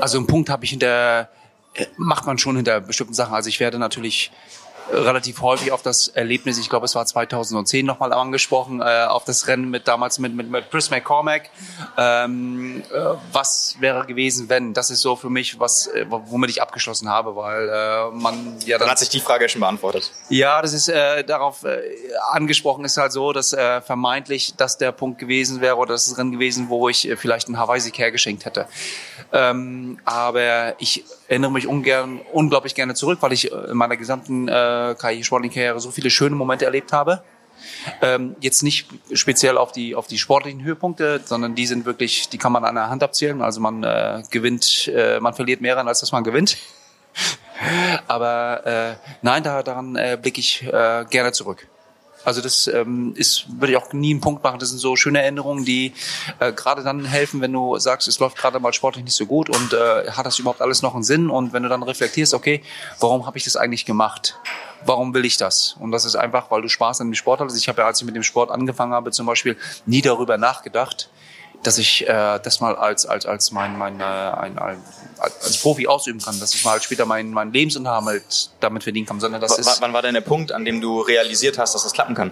Also 0.00 0.18
einen 0.18 0.26
Punkt 0.26 0.50
habe 0.50 0.64
ich 0.64 0.70
hinter, 0.70 1.28
äh, 1.74 1.86
macht 1.96 2.26
man 2.26 2.38
schon 2.38 2.56
hinter 2.56 2.80
bestimmten 2.80 3.14
Sachen. 3.14 3.34
Also 3.34 3.48
ich 3.48 3.60
werde 3.60 3.78
natürlich 3.78 4.30
relativ 4.90 5.40
häufig 5.42 5.72
auf 5.72 5.82
das 5.82 6.08
Erlebnis, 6.08 6.58
ich 6.58 6.68
glaube 6.68 6.86
es 6.86 6.94
war 6.94 7.04
2010 7.04 7.84
nochmal 7.84 8.12
angesprochen, 8.12 8.80
äh, 8.80 9.06
auf 9.08 9.24
das 9.24 9.46
Rennen 9.46 9.70
mit 9.70 9.88
damals 9.88 10.18
mit, 10.18 10.34
mit, 10.34 10.50
mit 10.50 10.70
Chris 10.70 10.90
McCormack. 10.90 11.50
Ähm, 11.96 12.82
äh, 12.92 12.98
was 13.32 13.76
wäre 13.80 14.06
gewesen, 14.06 14.48
wenn? 14.48 14.74
Das 14.74 14.90
ist 14.90 15.00
so 15.00 15.16
für 15.16 15.30
mich, 15.30 15.58
was, 15.60 15.88
äh, 15.88 16.06
womit 16.08 16.50
ich 16.50 16.62
abgeschlossen 16.62 17.08
habe, 17.08 17.36
weil 17.36 17.68
äh, 17.68 18.10
man 18.14 18.58
ja 18.64 18.78
dann, 18.78 18.86
dann 18.86 18.90
hat 18.90 18.98
sich 18.98 19.08
die 19.08 19.20
Frage 19.20 19.44
ja 19.44 19.48
schon 19.48 19.60
beantwortet. 19.60 20.12
Ja, 20.28 20.62
das 20.62 20.72
ist 20.72 20.88
äh, 20.88 21.24
darauf 21.24 21.64
äh, 21.64 21.80
angesprochen 22.30 22.84
ist 22.84 22.96
halt 22.96 23.12
so, 23.12 23.32
dass 23.32 23.52
äh, 23.52 23.80
vermeintlich 23.80 24.54
das 24.56 24.78
der 24.78 24.92
Punkt 24.92 25.18
gewesen 25.18 25.60
wäre 25.60 25.76
oder 25.76 25.92
das 25.92 26.16
Rennen 26.16 26.32
gewesen, 26.32 26.68
wo 26.68 26.88
ich 26.88 27.08
äh, 27.08 27.16
vielleicht 27.16 27.48
einen 27.48 27.58
Hawaii-Sieg 27.58 27.98
hergeschenkt 27.98 28.44
hätte. 28.44 28.66
Ähm, 29.32 29.98
aber 30.04 30.80
ich 30.80 31.04
erinnere 31.28 31.52
mich 31.52 31.66
ungern, 31.66 32.20
unglaublich 32.32 32.74
gerne 32.74 32.94
zurück, 32.94 33.18
weil 33.20 33.32
ich 33.32 33.52
in 33.52 33.76
meiner 33.76 33.96
gesamten 33.96 34.48
äh, 34.48 35.22
sportlichen 35.22 35.54
Karriere 35.54 35.78
so 35.78 35.90
viele 35.90 36.10
schöne 36.10 36.34
Momente 36.34 36.64
erlebt 36.64 36.92
habe. 36.92 37.22
Ähm, 38.02 38.36
jetzt 38.40 38.62
nicht 38.62 38.88
speziell 39.12 39.58
auf 39.58 39.72
die 39.72 39.94
auf 39.94 40.06
die 40.06 40.18
sportlichen 40.18 40.62
Höhepunkte, 40.62 41.20
sondern 41.24 41.54
die 41.54 41.66
sind 41.66 41.84
wirklich, 41.84 42.28
die 42.28 42.38
kann 42.38 42.52
man 42.52 42.64
an 42.64 42.76
der 42.76 42.88
Hand 42.88 43.02
abzählen. 43.02 43.42
Also 43.42 43.60
man 43.60 43.82
äh, 43.82 44.22
gewinnt, 44.30 44.88
äh, 44.88 45.20
man 45.20 45.34
verliert 45.34 45.60
mehr 45.60 45.76
als 45.76 46.00
dass 46.00 46.12
man 46.12 46.24
gewinnt. 46.24 46.56
Aber 48.06 48.66
äh, 48.66 48.94
nein, 49.22 49.42
da, 49.42 49.62
daran 49.62 49.96
äh, 49.96 50.18
blicke 50.20 50.40
ich 50.40 50.62
äh, 50.62 51.04
gerne 51.10 51.32
zurück. 51.32 51.66
Also 52.24 52.40
das 52.40 52.66
ähm, 52.66 53.14
ist, 53.16 53.46
würde 53.48 53.72
ich 53.72 53.76
auch 53.78 53.92
nie 53.92 54.10
einen 54.10 54.20
Punkt 54.20 54.42
machen. 54.42 54.58
Das 54.58 54.70
sind 54.70 54.78
so 54.78 54.96
schöne 54.96 55.22
Erinnerungen, 55.22 55.64
die 55.64 55.94
äh, 56.40 56.52
gerade 56.52 56.82
dann 56.82 57.04
helfen, 57.04 57.40
wenn 57.40 57.52
du 57.52 57.78
sagst, 57.78 58.08
es 58.08 58.18
läuft 58.18 58.36
gerade 58.36 58.60
mal 58.60 58.72
sportlich 58.72 59.04
nicht 59.04 59.14
so 59.14 59.26
gut 59.26 59.48
und 59.48 59.72
äh, 59.72 60.10
hat 60.10 60.26
das 60.26 60.38
überhaupt 60.38 60.60
alles 60.60 60.82
noch 60.82 60.94
einen 60.94 61.04
Sinn? 61.04 61.30
Und 61.30 61.52
wenn 61.52 61.62
du 61.62 61.68
dann 61.68 61.82
reflektierst, 61.82 62.34
okay, 62.34 62.62
warum 63.00 63.26
habe 63.26 63.38
ich 63.38 63.44
das 63.44 63.56
eigentlich 63.56 63.84
gemacht? 63.84 64.36
Warum 64.84 65.14
will 65.14 65.24
ich 65.24 65.36
das? 65.36 65.76
Und 65.80 65.90
das 65.90 66.04
ist 66.04 66.16
einfach, 66.16 66.50
weil 66.50 66.62
du 66.62 66.68
Spaß 66.68 67.00
an 67.00 67.08
dem 67.08 67.14
Sport 67.14 67.40
hast. 67.40 67.56
Ich 67.56 67.68
habe 67.68 67.80
ja, 67.80 67.86
als 67.86 68.00
ich 68.00 68.06
mit 68.06 68.14
dem 68.14 68.22
Sport 68.22 68.50
angefangen 68.50 68.92
habe, 68.92 69.10
zum 69.10 69.26
Beispiel 69.26 69.56
nie 69.86 70.02
darüber 70.02 70.38
nachgedacht, 70.38 71.10
dass 71.62 71.78
ich 71.78 72.08
äh, 72.08 72.38
das 72.42 72.60
mal 72.60 72.76
als 72.76 73.06
als 73.06 73.26
als 73.26 73.50
mein 73.50 73.76
mein 73.76 74.00
äh, 74.00 74.04
ein, 74.04 74.58
ein, 74.58 74.82
als 75.18 75.58
Profi 75.58 75.86
ausüben 75.86 76.20
kann, 76.20 76.38
dass 76.40 76.54
ich 76.54 76.64
mal 76.64 76.80
später 76.80 77.06
meinen 77.06 77.32
meinen 77.32 77.52
Lebensunterhalt 77.52 78.50
damit 78.60 78.84
verdienen 78.84 79.06
kann, 79.06 79.20
sondern 79.20 79.40
das 79.40 79.56
w 79.56 79.60
ist. 79.60 79.80
Wann 79.80 79.92
war 79.92 80.02
denn 80.02 80.14
der 80.14 80.20
Punkt, 80.20 80.52
an 80.52 80.64
dem 80.64 80.80
du 80.80 81.00
realisiert 81.00 81.58
hast, 81.58 81.74
dass 81.74 81.82
das 81.82 81.92
klappen 81.92 82.14
kann? 82.14 82.30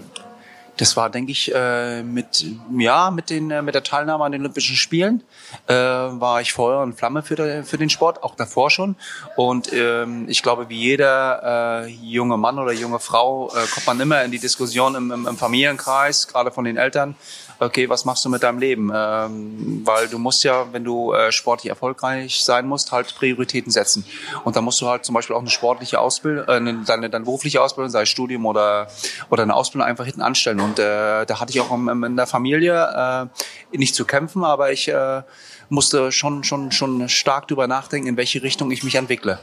Das 0.78 0.96
war, 0.96 1.08
denke 1.10 1.32
ich, 1.32 1.54
äh, 1.54 2.02
mit 2.02 2.44
ja 2.76 3.10
mit 3.10 3.30
den 3.30 3.50
äh, 3.50 3.62
mit 3.62 3.74
der 3.74 3.82
Teilnahme 3.82 4.24
an 4.24 4.32
den 4.32 4.42
Olympischen 4.42 4.76
Spielen 4.76 5.22
äh, 5.66 5.74
war 5.74 6.40
ich 6.40 6.52
Feuer 6.52 6.82
und 6.82 6.94
Flamme 6.94 7.22
für, 7.22 7.36
der, 7.36 7.64
für 7.64 7.78
den 7.78 7.88
Sport, 7.88 8.22
auch 8.22 8.34
davor 8.34 8.70
schon. 8.70 8.96
Und 9.36 9.72
ähm, 9.72 10.26
ich 10.28 10.42
glaube, 10.42 10.68
wie 10.68 10.78
jeder 10.78 11.84
äh, 11.84 11.88
junge 11.88 12.36
Mann 12.36 12.58
oder 12.58 12.72
junge 12.72 12.98
Frau 12.98 13.48
äh, 13.48 13.66
kommt 13.72 13.86
man 13.86 14.00
immer 14.00 14.22
in 14.22 14.30
die 14.30 14.38
Diskussion 14.38 14.94
im, 14.94 15.10
im, 15.10 15.26
im 15.26 15.36
Familienkreis, 15.36 16.28
gerade 16.28 16.50
von 16.50 16.64
den 16.64 16.76
Eltern 16.76 17.16
okay, 17.58 17.88
was 17.88 18.04
machst 18.04 18.24
du 18.24 18.28
mit 18.28 18.42
deinem 18.42 18.58
Leben? 18.58 18.90
Ähm, 18.94 19.82
weil 19.84 20.08
du 20.08 20.18
musst 20.18 20.44
ja, 20.44 20.66
wenn 20.72 20.84
du 20.84 21.12
äh, 21.12 21.32
sportlich 21.32 21.70
erfolgreich 21.70 22.44
sein 22.44 22.66
musst, 22.66 22.92
halt 22.92 23.14
Prioritäten 23.14 23.70
setzen. 23.70 24.04
Und 24.44 24.56
da 24.56 24.60
musst 24.60 24.80
du 24.80 24.86
halt 24.86 25.04
zum 25.04 25.14
Beispiel 25.14 25.34
auch 25.36 25.40
eine 25.40 25.50
sportliche 25.50 26.00
Ausbildung, 26.00 26.44
äh, 26.44 26.84
deine, 26.84 27.10
deine 27.10 27.24
berufliche 27.24 27.62
Ausbildung, 27.62 27.90
sei 27.90 28.02
es 28.02 28.08
Studium 28.08 28.46
oder, 28.46 28.88
oder 29.30 29.42
eine 29.42 29.54
Ausbildung 29.54 29.86
einfach 29.88 30.04
hinten 30.04 30.22
anstellen. 30.22 30.60
Und 30.66 30.80
äh, 30.80 31.24
da 31.26 31.38
hatte 31.38 31.52
ich 31.52 31.60
auch 31.60 31.72
in 31.72 32.16
der 32.16 32.26
Familie 32.26 33.28
äh, 33.72 33.76
nicht 33.76 33.94
zu 33.94 34.04
kämpfen, 34.04 34.42
aber 34.42 34.72
ich 34.72 34.88
äh, 34.88 35.22
musste 35.68 36.10
schon 36.10 36.42
schon 36.42 36.72
schon 36.72 37.08
stark 37.08 37.46
darüber 37.46 37.68
nachdenken, 37.68 38.08
in 38.08 38.16
welche 38.16 38.42
Richtung 38.42 38.72
ich 38.72 38.82
mich 38.82 38.96
entwickle. 38.96 39.38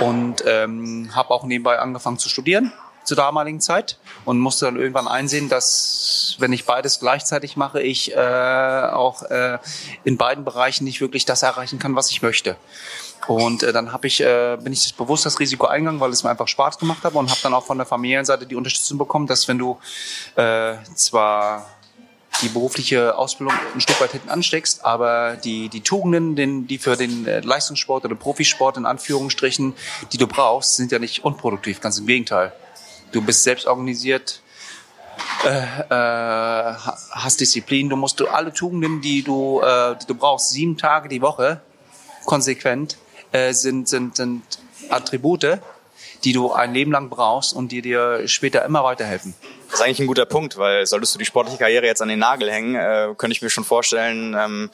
Und 0.00 0.42
ähm, 0.46 1.10
habe 1.14 1.30
auch 1.30 1.44
nebenbei 1.44 1.78
angefangen 1.78 2.18
zu 2.18 2.28
studieren 2.28 2.72
zur 3.04 3.16
damaligen 3.16 3.60
Zeit 3.60 3.98
und 4.26 4.38
musste 4.38 4.66
dann 4.66 4.76
irgendwann 4.76 5.08
einsehen, 5.08 5.48
dass 5.48 6.36
wenn 6.40 6.52
ich 6.52 6.66
beides 6.66 7.00
gleichzeitig 7.00 7.56
mache, 7.56 7.80
ich 7.80 8.14
äh, 8.14 8.18
auch 8.18 9.22
äh, 9.22 9.58
in 10.04 10.18
beiden 10.18 10.44
Bereichen 10.44 10.84
nicht 10.84 11.00
wirklich 11.00 11.24
das 11.24 11.42
erreichen 11.42 11.78
kann, 11.78 11.94
was 11.96 12.10
ich 12.10 12.20
möchte. 12.20 12.56
Und 13.28 13.62
äh, 13.62 13.74
dann 13.74 13.92
hab 13.92 14.06
ich, 14.06 14.22
äh, 14.22 14.56
bin 14.56 14.72
ich 14.72 14.94
bewusst 14.94 15.26
das 15.26 15.38
Risiko 15.38 15.66
eingegangen, 15.66 16.00
weil 16.00 16.10
es 16.10 16.24
mir 16.24 16.30
einfach 16.30 16.48
Spaß 16.48 16.78
gemacht 16.78 17.04
hat 17.04 17.14
und 17.14 17.28
habe 17.28 17.40
dann 17.42 17.52
auch 17.52 17.64
von 17.64 17.76
der 17.76 17.86
Familienseite 17.86 18.46
die 18.46 18.56
Unterstützung 18.56 18.96
bekommen, 18.96 19.26
dass 19.26 19.46
wenn 19.48 19.58
du 19.58 19.78
äh, 20.36 20.76
zwar 20.94 21.66
die 22.40 22.48
berufliche 22.48 23.18
Ausbildung 23.18 23.54
ein 23.74 23.80
Stück 23.82 24.00
weit 24.00 24.12
hinten 24.12 24.30
ansteckst, 24.30 24.82
aber 24.82 25.36
die, 25.36 25.68
die 25.68 25.82
Tugenden, 25.82 26.36
den, 26.36 26.66
die 26.66 26.78
für 26.78 26.96
den 26.96 27.26
äh, 27.26 27.40
Leistungssport 27.40 28.04
oder 28.06 28.14
Profisport 28.14 28.78
in 28.78 28.86
Anführungsstrichen, 28.86 29.74
die 30.12 30.16
du 30.16 30.26
brauchst, 30.26 30.76
sind 30.76 30.90
ja 30.90 30.98
nicht 30.98 31.24
unproduktiv, 31.24 31.80
ganz 31.80 31.98
im 31.98 32.06
Gegenteil. 32.06 32.52
Du 33.12 33.20
bist 33.20 33.42
selbst 33.42 33.66
organisiert, 33.66 34.40
äh, 35.44 35.58
äh, 35.90 36.74
hast 37.10 37.40
Disziplin, 37.40 37.90
du 37.90 37.96
musst 37.96 38.20
du 38.20 38.28
alle 38.28 38.54
Tugenden, 38.54 39.02
die 39.02 39.22
du, 39.22 39.60
äh, 39.60 39.96
die 40.00 40.06
du 40.06 40.14
brauchst, 40.14 40.50
sieben 40.50 40.78
Tage 40.78 41.10
die 41.10 41.20
Woche, 41.20 41.60
konsequent, 42.24 42.96
äh, 43.32 43.52
sind, 43.52 43.88
sind, 43.88 44.16
sind 44.16 44.42
Attribute, 44.90 45.60
die 46.24 46.32
du 46.32 46.52
ein 46.52 46.74
Leben 46.74 46.92
lang 46.92 47.08
brauchst 47.10 47.54
und 47.54 47.70
die 47.72 47.82
dir 47.82 48.26
später 48.26 48.64
immer 48.64 48.82
weiterhelfen. 48.84 49.34
Das 49.70 49.80
ist 49.80 49.86
eigentlich 49.86 50.00
ein 50.00 50.06
guter 50.06 50.26
Punkt, 50.26 50.56
weil 50.56 50.86
solltest 50.86 51.14
du 51.14 51.18
die 51.18 51.24
sportliche 51.24 51.58
Karriere 51.58 51.86
jetzt 51.86 52.02
an 52.02 52.08
den 52.08 52.18
Nagel 52.18 52.50
hängen, 52.50 52.74
äh, 52.74 53.14
könnte 53.16 53.32
ich 53.32 53.42
mir 53.42 53.50
schon 53.50 53.64
vorstellen, 53.64 54.34
ähm, 54.38 54.70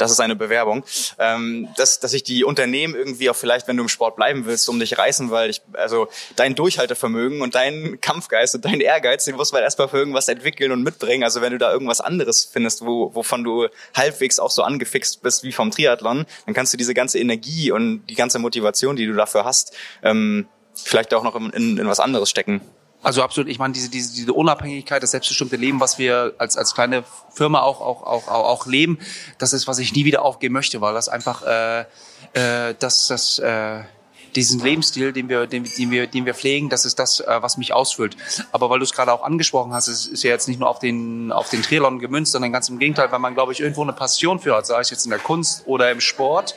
das 0.00 0.10
ist 0.10 0.20
eine 0.20 0.36
Bewerbung, 0.36 0.84
ähm, 1.18 1.68
dass, 1.76 2.00
dass 2.00 2.12
sich 2.12 2.22
die 2.22 2.44
Unternehmen 2.44 2.94
irgendwie 2.94 3.28
auch 3.30 3.36
vielleicht, 3.36 3.68
wenn 3.68 3.76
du 3.76 3.82
im 3.82 3.88
Sport 3.88 4.16
bleiben 4.16 4.46
willst, 4.46 4.68
um 4.68 4.80
dich 4.80 4.96
reißen, 4.96 5.30
weil 5.30 5.50
ich, 5.50 5.62
also 5.74 6.08
dein 6.36 6.54
Durchhaltevermögen 6.54 7.42
und 7.42 7.54
dein 7.54 8.00
Kampfgeist 8.00 8.54
und 8.54 8.64
dein 8.64 8.80
Ehrgeiz, 8.80 9.24
den 9.24 9.36
muss 9.36 9.52
man 9.52 9.62
erstmal 9.62 9.88
für 9.88 9.98
irgendwas 9.98 10.28
entwickeln 10.28 10.72
und 10.72 10.82
mitbringen. 10.82 11.24
Also 11.24 11.40
wenn 11.40 11.52
du 11.52 11.58
da 11.58 11.72
irgendwas 11.72 12.00
anderes 12.00 12.44
findest, 12.44 12.84
wo, 12.84 13.14
wovon 13.14 13.44
du 13.44 13.68
halbwegs 13.94 14.38
auch 14.38 14.50
so 14.50 14.62
angefixt 14.62 15.22
bist 15.22 15.44
wie 15.44 15.52
vom 15.52 15.70
Triathlon, 15.70 16.26
dann 16.46 16.54
kannst 16.54 16.72
du 16.72 16.76
diese 16.76 16.94
ganze 16.94 17.18
Energie 17.18 17.70
und 17.70 18.06
die 18.06 18.14
ganze 18.14 18.38
Motivation, 18.38 18.96
die 18.96 19.06
du 19.06 19.12
dafür 19.12 19.44
hast, 19.44 19.76
ähm, 20.02 20.48
vielleicht 20.74 21.12
auch 21.14 21.22
noch 21.22 21.36
in, 21.36 21.50
in, 21.50 21.78
in 21.78 21.86
was 21.86 22.00
anderes 22.00 22.30
stecken. 22.30 22.60
Also 23.02 23.22
absolut, 23.22 23.48
ich 23.48 23.58
meine, 23.58 23.72
diese, 23.72 23.88
diese, 23.88 24.14
diese 24.14 24.32
Unabhängigkeit, 24.32 25.02
das 25.02 25.12
selbstbestimmte 25.12 25.56
Leben, 25.56 25.80
was 25.80 25.98
wir 25.98 26.34
als, 26.36 26.58
als 26.58 26.74
kleine 26.74 27.04
Firma 27.32 27.60
auch, 27.62 27.80
auch, 27.80 28.02
auch, 28.02 28.28
auch, 28.28 28.66
leben, 28.66 28.98
das 29.38 29.54
ist, 29.54 29.66
was 29.66 29.78
ich 29.78 29.94
nie 29.94 30.04
wieder 30.04 30.22
aufgeben 30.22 30.52
möchte, 30.52 30.80
weil 30.82 30.92
das 30.92 31.08
einfach 31.08 31.42
äh, 31.42 31.80
äh, 32.34 32.74
das, 32.78 33.06
das 33.06 33.38
äh, 33.38 33.80
diesen 34.36 34.60
Lebensstil, 34.60 35.12
den 35.12 35.28
wir, 35.28 35.46
den, 35.46 35.64
den 35.64 35.90
wir, 35.90 36.06
den 36.06 36.26
wir 36.26 36.34
pflegen, 36.34 36.68
das 36.68 36.84
ist 36.84 36.98
das, 36.98 37.20
äh, 37.20 37.42
was 37.42 37.56
mich 37.56 37.72
ausfüllt. 37.72 38.16
Aber 38.52 38.70
weil 38.70 38.78
du 38.78 38.84
es 38.84 38.92
gerade 38.92 39.12
auch 39.12 39.22
angesprochen 39.22 39.72
hast, 39.72 39.88
es 39.88 40.06
ist 40.06 40.22
ja 40.22 40.30
jetzt 40.30 40.48
nicht 40.48 40.60
nur 40.60 40.68
auf 40.68 40.78
den, 40.78 41.32
auf 41.32 41.50
den 41.50 41.62
Triathlon 41.62 41.98
gemünzt, 41.98 42.32
sondern 42.32 42.52
ganz 42.52 42.68
im 42.68 42.78
Gegenteil, 42.78 43.10
weil 43.12 43.18
man, 43.18 43.34
glaube 43.34 43.52
ich, 43.52 43.60
irgendwo 43.60 43.82
eine 43.82 43.92
Passion 43.92 44.40
für 44.40 44.56
hat, 44.56 44.66
sei 44.66 44.80
es 44.80 44.90
jetzt 44.90 45.04
in 45.04 45.10
der 45.10 45.18
Kunst 45.18 45.62
oder 45.66 45.90
im 45.90 46.00
Sport, 46.00 46.54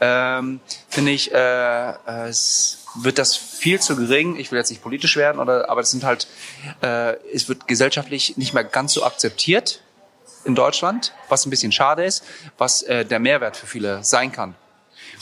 ähm, 0.00 0.60
finde 0.88 1.12
ich, 1.12 1.32
äh, 1.32 1.90
äh, 1.90 2.28
es 2.28 2.78
wird 2.94 3.18
das 3.18 3.36
viel 3.36 3.80
zu 3.80 3.96
gering. 3.96 4.36
Ich 4.36 4.50
will 4.50 4.58
jetzt 4.58 4.70
nicht 4.70 4.82
politisch 4.82 5.16
werden, 5.16 5.40
oder, 5.40 5.70
aber 5.70 5.80
es 5.80 5.90
sind 5.90 6.04
halt, 6.04 6.26
äh, 6.82 7.14
es 7.32 7.48
wird 7.48 7.66
gesellschaftlich 7.66 8.36
nicht 8.36 8.54
mehr 8.54 8.64
ganz 8.64 8.92
so 8.92 9.04
akzeptiert 9.04 9.80
in 10.44 10.54
Deutschland, 10.54 11.14
was 11.28 11.46
ein 11.46 11.50
bisschen 11.50 11.72
schade 11.72 12.04
ist, 12.04 12.24
was 12.58 12.82
äh, 12.82 13.04
der 13.04 13.18
Mehrwert 13.18 13.56
für 13.56 13.66
viele 13.66 14.02
sein 14.04 14.32
kann, 14.32 14.54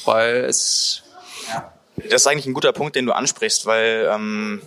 weil 0.04 0.44
es 0.44 1.02
das 2.04 2.22
ist 2.22 2.26
eigentlich 2.26 2.46
ein 2.46 2.54
guter 2.54 2.72
Punkt, 2.72 2.96
den 2.96 3.06
du 3.06 3.12
ansprichst, 3.12 3.66
weil 3.66 4.08
ähm, 4.12 4.62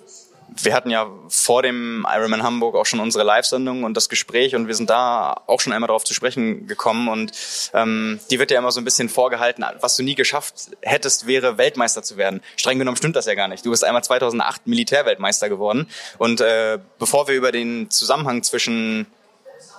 wir 0.62 0.74
hatten 0.74 0.90
ja 0.90 1.10
vor 1.30 1.64
dem 1.64 2.06
Ironman 2.08 2.44
Hamburg 2.44 2.76
auch 2.76 2.86
schon 2.86 3.00
unsere 3.00 3.24
Live-Sendung 3.24 3.84
und 3.84 3.96
das 3.96 4.10
Gespräch 4.10 4.56
und 4.56 4.68
wir 4.68 4.76
sind 4.76 4.90
da 4.90 5.42
auch 5.48 5.60
schon 5.60 5.74
einmal 5.74 5.88
darauf 5.88 6.04
zu 6.04 6.14
sprechen 6.14 6.68
gekommen 6.68 7.08
und 7.08 7.32
ähm, 7.74 8.20
die 8.30 8.40
wird 8.40 8.52
ja 8.52 8.60
immer 8.60 8.72
so 8.72 8.80
ein 8.80 8.86
bisschen 8.86 9.10
vorgehalten, 9.10 9.66
was 9.82 9.96
du 9.96 10.04
nie 10.04 10.16
geschafft 10.16 10.72
hättest, 10.82 11.28
wäre 11.28 11.58
Weltmeister 11.58 12.04
zu 12.04 12.18
werden. 12.18 12.42
Streng 12.56 12.80
genommen 12.80 12.98
stimmt 12.98 13.16
das 13.16 13.26
ja 13.26 13.36
gar 13.36 13.48
nicht. 13.48 13.66
Du 13.66 13.72
bist 13.72 13.84
einmal 13.84 14.04
2008 14.04 14.68
Militärweltmeister 14.68 15.50
geworden 15.50 15.88
und 16.18 16.42
äh, 16.42 16.80
bevor 17.00 17.28
wir 17.28 17.36
über 17.36 17.52
den 17.52 17.90
Zusammenhang 17.90 18.44
zwischen 18.44 19.08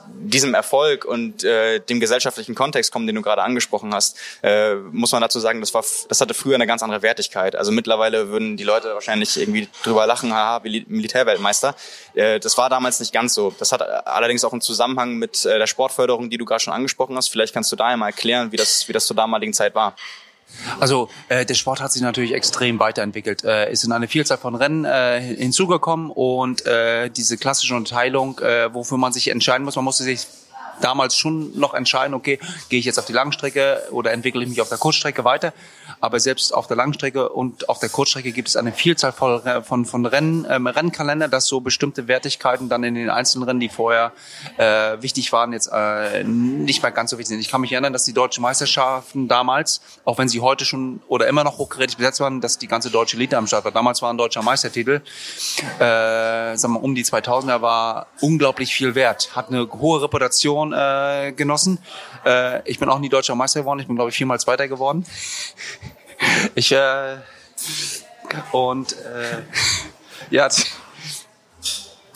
diesem 0.09 0.55
Erfolg 0.55 1.05
und 1.05 1.45
äh, 1.45 1.81
dem 1.81 2.01
gesellschaftlichen 2.01 2.55
Kontext 2.55 2.93
kommen, 2.93 3.07
den 3.07 3.17
du 3.17 3.23
gerade 3.23 3.43
angesprochen 3.43 3.95
hast, 3.95 4.19
äh, 4.43 4.75
muss 4.75 5.13
man 5.13 5.23
dazu 5.23 5.41
sagen, 5.41 5.61
das 5.61 5.75
war, 5.75 5.85
das 6.09 6.21
hatte 6.21 6.35
früher 6.35 6.55
eine 6.55 6.67
ganz 6.67 6.83
andere 6.83 7.03
Wertigkeit. 7.03 7.57
Also 7.57 7.73
mittlerweile 7.73 8.29
würden 8.29 8.57
die 8.57 8.65
Leute 8.65 8.95
wahrscheinlich 8.95 9.37
irgendwie 9.39 9.69
drüber 9.83 10.07
lachen, 10.07 10.33
haha, 10.33 10.61
Militärweltmeister. 10.65 11.75
Äh, 12.15 12.41
das 12.41 12.57
war 12.59 12.71
damals 12.71 13.01
nicht 13.01 13.13
ganz 13.13 13.35
so. 13.35 13.55
Das 13.59 13.73
hat 13.73 13.83
allerdings 13.83 14.45
auch 14.45 14.53
einen 14.53 14.61
Zusammenhang 14.61 15.15
mit 15.15 15.45
äh, 15.45 15.59
der 15.59 15.67
Sportförderung, 15.67 16.31
die 16.31 16.39
du 16.39 16.45
gerade 16.45 16.61
schon 16.61 16.73
angesprochen 16.73 17.17
hast. 17.17 17.29
Vielleicht 17.29 17.55
kannst 17.55 17.71
du 17.73 17.77
da 17.77 17.87
einmal 17.87 18.11
erklären, 18.11 18.53
wie 18.53 18.57
das, 18.57 18.89
wie 18.89 18.93
das 18.93 19.07
zur 19.07 19.17
damaligen 19.17 19.53
Zeit 19.53 19.75
war. 19.75 19.95
Also 20.81 21.09
äh, 21.29 21.45
der 21.45 21.55
Sport 21.55 21.81
hat 21.81 21.93
sich 21.93 22.03
natürlich 22.03 22.33
extrem 22.33 22.79
weiterentwickelt, 22.79 23.45
äh, 23.45 23.71
ist 23.71 23.85
in 23.85 23.93
eine 23.93 24.09
Vielzahl 24.09 24.39
von 24.39 24.55
Rennen 24.55 24.85
äh, 24.85 25.21
hinzugekommen 25.21 26.11
und 26.11 26.67
äh, 26.67 27.11
diese 27.11 27.37
klassische 27.37 27.75
Unterteilung, 27.75 28.39
äh, 28.41 28.73
wofür 28.73 28.99
man 28.99 29.13
sich 29.13 29.29
entscheiden 29.29 29.65
muss, 29.65 29.77
man 29.77 29.85
musste 29.85 30.05
sich 30.05 30.27
damals 30.81 31.17
schon 31.17 31.57
noch 31.59 31.75
entscheiden, 31.75 32.15
okay, 32.15 32.39
gehe 32.69 32.79
ich 32.79 32.85
jetzt 32.85 32.99
auf 32.99 33.07
die 33.07 33.13
Langstrecke 33.13 33.83
oder 33.91 34.13
entwickle 34.13 34.43
ich 34.43 34.49
mich 34.49 34.61
auf 34.61 34.69
der 34.69 34.79
Kurzstrecke 34.79 35.25
weiter. 35.25 35.53
Aber 36.05 36.21
selbst 36.21 36.53
auf 36.53 36.67
der 36.67 36.77
Langstrecke 36.77 37.31
und 37.31 37.71
auf 37.71 37.79
der 37.79 37.89
Kurzstrecke 37.89 38.33
gibt 38.33 38.49
es 38.49 38.57
eine 38.57 38.73
Vielzahl 38.73 39.13
von, 39.13 39.87
von, 39.87 40.05
Rennen, 40.05 40.47
ähm, 40.51 40.67
Rennkalender, 40.67 41.29
dass 41.29 41.47
so 41.47 41.63
bestimmte 41.63 42.09
Wertigkeiten 42.09 42.69
dann 42.69 42.85
in 42.85 42.95
den 42.95 43.09
einzelnen 43.09 43.49
Rennen, 43.49 43.59
die 43.59 43.71
vorher 43.71 44.13
äh, 44.59 45.01
wichtig 45.01 45.33
waren, 45.33 45.55
jetzt 45.55 45.71
äh, 45.73 46.23
nicht 46.23 46.83
mehr 46.83 46.93
ganz 46.93 47.11
so 47.11 47.17
wichtig 47.17 47.29
sind. 47.31 47.41
Ich 47.41 47.49
kann 47.49 47.63
mich 47.63 47.73
erinnern, 47.73 47.95
dass 47.95 48.05
die 48.05 48.13
deutschen 48.13 48.43
Meisterschaften 48.43 49.29
damals, 49.29 49.81
auch 50.05 50.19
wenn 50.19 50.29
sie 50.29 50.43
heute 50.43 50.67
schon 50.67 51.01
oder 51.09 51.27
immer 51.27 51.43
noch 51.43 51.57
hochgerätig 51.57 51.97
besetzt 51.97 52.21
waren, 52.21 52.43
dass 52.43 52.59
die 52.59 52.69
ganze 52.69 52.91
deutsche 52.91 53.17
Elite 53.17 53.39
am 53.39 53.47
Start 53.47 53.65
war. 53.65 53.73
Damals 53.73 54.03
war 54.03 54.13
ein 54.13 54.19
deutscher 54.19 54.43
Meistertitel, 54.43 55.01
äh, 55.79 56.55
sagen 56.55 56.75
wir 56.75 56.83
um 56.83 56.95
die 56.95 57.07
2000er, 57.07 57.63
war 57.63 58.09
unglaublich 58.21 58.75
viel 58.75 58.95
wert, 58.95 59.35
hat 59.35 59.49
eine 59.49 59.67
hohe 59.73 60.03
Reputation 60.03 60.75
äh, 60.75 61.33
genossen. 61.35 61.79
Äh, 62.27 62.61
ich 62.69 62.79
bin 62.79 62.91
auch 62.91 62.99
nie 62.99 63.09
deutscher 63.09 63.35
Meister 63.35 63.61
geworden, 63.61 63.81
ich 63.81 63.87
bin 63.87 63.97
glaube 63.97 64.11
ich 64.11 64.17
viermal 64.17 64.39
Zweiter 64.39 64.69
geworden. 64.69 65.07
Ich 66.55 66.73
äh, 66.73 67.17
und 68.53 68.93
äh, 68.93 69.43
ja, 70.31 70.49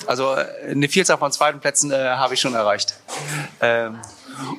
also 0.07 0.35
äh, 0.35 0.71
eine 0.71 0.89
Vielzahl 0.89 1.19
von 1.19 1.33
zweiten 1.33 1.61
Plätzen 1.61 1.91
äh, 1.91 1.97
habe 1.97 2.35
ich 2.35 2.41
schon 2.41 2.55
erreicht. 2.55 2.95
Ähm, 3.61 4.01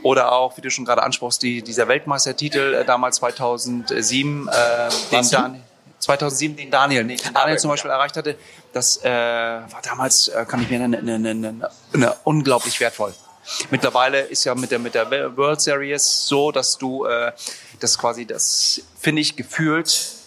oder 0.04 0.32
auch, 0.32 0.58
wie 0.58 0.62
du 0.62 0.70
schon 0.70 0.86
gerade 0.86 1.04
ansprachst, 1.04 1.42
die, 1.42 1.62
dieser 1.62 1.88
Weltmeistertitel 1.88 2.74
äh, 2.74 2.86
damals 2.86 3.18
2007, 3.18 4.48
äh, 4.48 4.90
den 5.12 5.30
Dan 5.30 5.64
2007 6.00 6.56
den 6.56 6.72
Daniel, 6.72 7.04
nee, 7.04 7.18
den 7.18 7.34
Daniel 7.34 7.58
zum 7.60 7.70
Beispiel 7.70 7.92
erreicht 7.92 8.16
hatte, 8.16 8.38
das 8.74 9.04
äh, 9.04 9.10
war 9.10 9.82
damals, 9.84 10.30
äh, 10.30 10.46
kann 10.46 10.62
ich 10.62 10.70
mir 10.70 10.80
erinnern, 10.80 11.66
unglaublich 12.24 12.80
wertvoll. 12.80 13.14
Mittlerweile 13.72 14.22
ist 14.22 14.44
ja 14.44 14.54
mit 14.56 14.72
der, 14.72 14.80
mit 14.80 14.94
der 14.94 15.36
World 15.36 15.60
Series 15.60 16.28
so, 16.28 16.52
dass 16.52 16.78
du 16.78 17.06
äh, 17.06 17.32
das 17.80 17.98
quasi, 17.98 18.26
das 18.26 18.82
finde 19.00 19.22
ich 19.22 19.36
gefühlt 19.36 20.20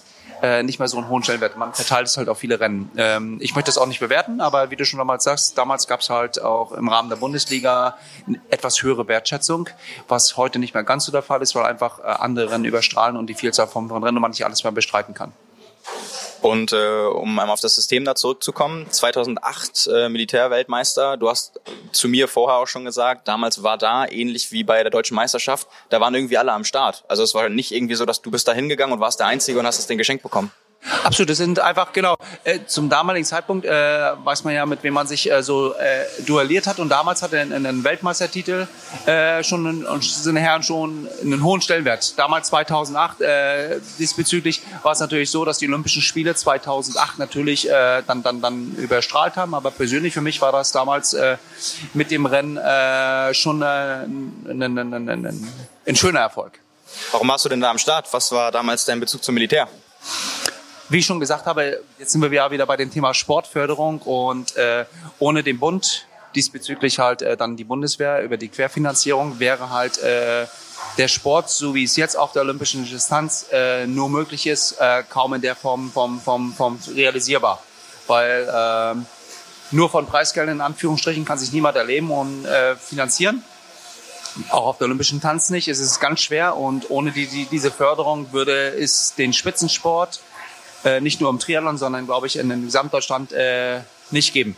äh, 0.42 0.62
nicht 0.64 0.80
mehr 0.80 0.88
so 0.88 0.98
einen 0.98 1.08
hohen 1.08 1.22
Stellenwert. 1.22 1.56
Man 1.56 1.72
verteilt 1.72 2.08
es 2.08 2.16
halt 2.16 2.28
auf 2.28 2.38
viele 2.38 2.58
Rennen. 2.58 2.90
Ähm, 2.96 3.38
ich 3.40 3.54
möchte 3.54 3.68
das 3.68 3.78
auch 3.78 3.86
nicht 3.86 4.00
bewerten, 4.00 4.40
aber 4.40 4.70
wie 4.70 4.76
du 4.76 4.84
schon 4.84 4.98
damals 4.98 5.24
sagst, 5.24 5.56
damals 5.56 5.86
gab 5.86 6.00
es 6.00 6.10
halt 6.10 6.42
auch 6.42 6.72
im 6.72 6.88
Rahmen 6.88 7.08
der 7.08 7.16
Bundesliga 7.16 7.96
eine 8.26 8.40
etwas 8.50 8.82
höhere 8.82 9.06
Wertschätzung, 9.06 9.68
was 10.08 10.36
heute 10.36 10.58
nicht 10.58 10.74
mehr 10.74 10.82
ganz 10.82 11.04
so 11.04 11.12
der 11.12 11.22
Fall 11.22 11.40
ist, 11.42 11.54
weil 11.54 11.64
einfach 11.64 12.00
äh, 12.00 12.02
andere 12.02 12.50
Rennen 12.50 12.64
überstrahlen 12.64 13.16
und 13.16 13.28
die 13.28 13.34
Vielzahl 13.34 13.68
von, 13.68 13.88
von 13.88 14.02
Rennen 14.02 14.20
man 14.20 14.32
nicht 14.32 14.44
alles 14.44 14.64
mehr 14.64 14.72
bestreiten 14.72 15.14
kann. 15.14 15.32
Und 16.42 16.72
äh, 16.72 17.06
um 17.06 17.38
einmal 17.38 17.54
auf 17.54 17.60
das 17.60 17.76
System 17.76 18.04
da 18.04 18.16
zurückzukommen, 18.16 18.90
2008 18.90 19.86
äh, 19.86 20.08
Militärweltmeister, 20.08 21.16
du 21.16 21.30
hast 21.30 21.60
zu 21.92 22.08
mir 22.08 22.26
vorher 22.26 22.58
auch 22.58 22.66
schon 22.66 22.84
gesagt, 22.84 23.28
damals 23.28 23.62
war 23.62 23.78
da 23.78 24.06
ähnlich 24.06 24.50
wie 24.50 24.64
bei 24.64 24.82
der 24.82 24.90
deutschen 24.90 25.14
Meisterschaft, 25.14 25.68
da 25.88 26.00
waren 26.00 26.14
irgendwie 26.14 26.38
alle 26.38 26.52
am 26.52 26.64
Start. 26.64 27.04
Also 27.06 27.22
es 27.22 27.34
war 27.34 27.48
nicht 27.48 27.70
irgendwie 27.70 27.94
so, 27.94 28.04
dass 28.04 28.22
du 28.22 28.32
bist 28.32 28.48
da 28.48 28.52
hingegangen 28.52 28.92
und 28.92 29.00
warst 29.00 29.20
der 29.20 29.28
Einzige 29.28 29.60
und 29.60 29.66
hast 29.66 29.78
das 29.78 29.86
Ding 29.86 29.98
geschenkt 29.98 30.24
bekommen. 30.24 30.50
Absolut, 31.04 31.30
das 31.30 31.38
sind 31.38 31.60
einfach, 31.60 31.92
genau, 31.92 32.16
äh, 32.42 32.60
zum 32.66 32.88
damaligen 32.88 33.24
Zeitpunkt 33.24 33.64
äh, 33.64 33.70
weiß 34.24 34.42
man 34.42 34.52
ja, 34.52 34.66
mit 34.66 34.82
wem 34.82 34.94
man 34.94 35.06
sich 35.06 35.30
äh, 35.30 35.40
so 35.42 35.74
äh, 35.74 36.04
duelliert 36.26 36.66
hat 36.66 36.80
und 36.80 36.88
damals 36.88 37.22
hat 37.22 37.32
er 37.32 37.42
einen, 37.42 37.64
einen 37.66 37.84
Weltmeistertitel 37.84 38.66
äh, 39.06 39.44
schon 39.44 39.84
und 39.86 40.04
sind 40.04 40.36
Herren 40.36 40.64
schon 40.64 41.08
einen 41.20 41.44
hohen 41.44 41.60
Stellenwert. 41.60 42.18
Damals 42.18 42.48
2008 42.48 43.20
äh, 43.20 43.80
diesbezüglich 44.00 44.60
war 44.82 44.92
es 44.92 44.98
natürlich 44.98 45.30
so, 45.30 45.44
dass 45.44 45.58
die 45.58 45.68
Olympischen 45.68 46.02
Spiele 46.02 46.34
2008 46.34 47.18
natürlich 47.18 47.68
dann 47.68 48.22
dann 48.22 48.40
dann 48.40 48.74
überstrahlt 48.76 49.36
haben, 49.36 49.54
aber 49.54 49.70
persönlich 49.70 50.14
für 50.14 50.20
mich 50.20 50.40
war 50.40 50.52
das 50.52 50.72
damals 50.72 51.16
mit 51.94 52.10
dem 52.10 52.26
Rennen 52.26 52.58
schon 53.34 53.62
ein, 53.62 54.46
ein, 54.48 54.78
ein, 54.78 55.52
ein 55.86 55.96
schöner 55.96 56.20
Erfolg. 56.20 56.58
Warum 57.12 57.28
warst 57.28 57.44
du 57.44 57.48
denn 57.48 57.60
da 57.60 57.70
am 57.70 57.78
Start? 57.78 58.12
Was 58.12 58.32
war 58.32 58.50
damals 58.50 58.84
dein 58.84 59.00
Bezug 59.00 59.22
zum 59.22 59.34
Militär? 59.34 59.68
Wie 60.92 60.98
ich 60.98 61.06
schon 61.06 61.20
gesagt 61.20 61.46
habe, 61.46 61.80
jetzt 61.98 62.12
sind 62.12 62.20
wir 62.20 62.30
ja 62.30 62.50
wieder 62.50 62.66
bei 62.66 62.76
dem 62.76 62.90
Thema 62.90 63.14
Sportförderung 63.14 64.00
und 64.00 64.56
äh, 64.56 64.84
ohne 65.18 65.42
den 65.42 65.58
Bund, 65.58 66.06
diesbezüglich 66.34 66.98
halt 66.98 67.22
äh, 67.22 67.36
dann 67.36 67.56
die 67.56 67.64
Bundeswehr 67.64 68.22
über 68.22 68.36
die 68.36 68.48
Querfinanzierung, 68.48 69.38
wäre 69.38 69.70
halt 69.70 69.98
äh, 69.98 70.46
der 70.98 71.08
Sport, 71.08 71.48
so 71.48 71.74
wie 71.74 71.84
es 71.84 71.96
jetzt 71.96 72.16
auf 72.16 72.32
der 72.32 72.42
olympischen 72.42 72.84
Distanz 72.84 73.46
äh, 73.52 73.86
nur 73.86 74.10
möglich 74.10 74.46
ist, 74.46 74.72
äh, 74.80 75.02
kaum 75.08 75.32
in 75.34 75.40
der 75.40 75.56
Form 75.56 75.90
vom, 75.90 76.20
vom, 76.20 76.52
vom 76.52 76.78
realisierbar. 76.94 77.62
Weil 78.06 78.48
äh, 78.48 79.74
nur 79.74 79.88
von 79.88 80.06
Preisgeldern 80.06 80.56
in 80.56 80.60
Anführungsstrichen 80.60 81.24
kann 81.24 81.38
sich 81.38 81.52
niemand 81.52 81.76
erleben 81.76 82.10
und 82.10 82.44
äh, 82.44 82.76
finanzieren. 82.76 83.42
Auch 84.50 84.66
auf 84.66 84.78
der 84.78 84.86
olympischen 84.86 85.20
Tanz 85.20 85.50
nicht. 85.50 85.68
Es 85.68 85.78
ist 85.78 86.00
ganz 86.00 86.20
schwer 86.20 86.56
und 86.56 86.90
ohne 86.90 87.12
die, 87.12 87.26
die, 87.26 87.46
diese 87.46 87.70
Förderung 87.70 88.32
würde 88.32 88.74
es 88.76 89.14
den 89.14 89.32
Spitzensport 89.32 90.20
äh, 90.84 91.00
nicht 91.00 91.20
nur 91.20 91.30
im 91.30 91.38
Triathlon, 91.38 91.78
sondern 91.78 92.06
glaube 92.06 92.26
ich 92.26 92.36
in, 92.36 92.64
Gesamtdeutschland 92.64 93.32
äh, 93.32 93.80
nicht 94.10 94.32
geben. 94.32 94.56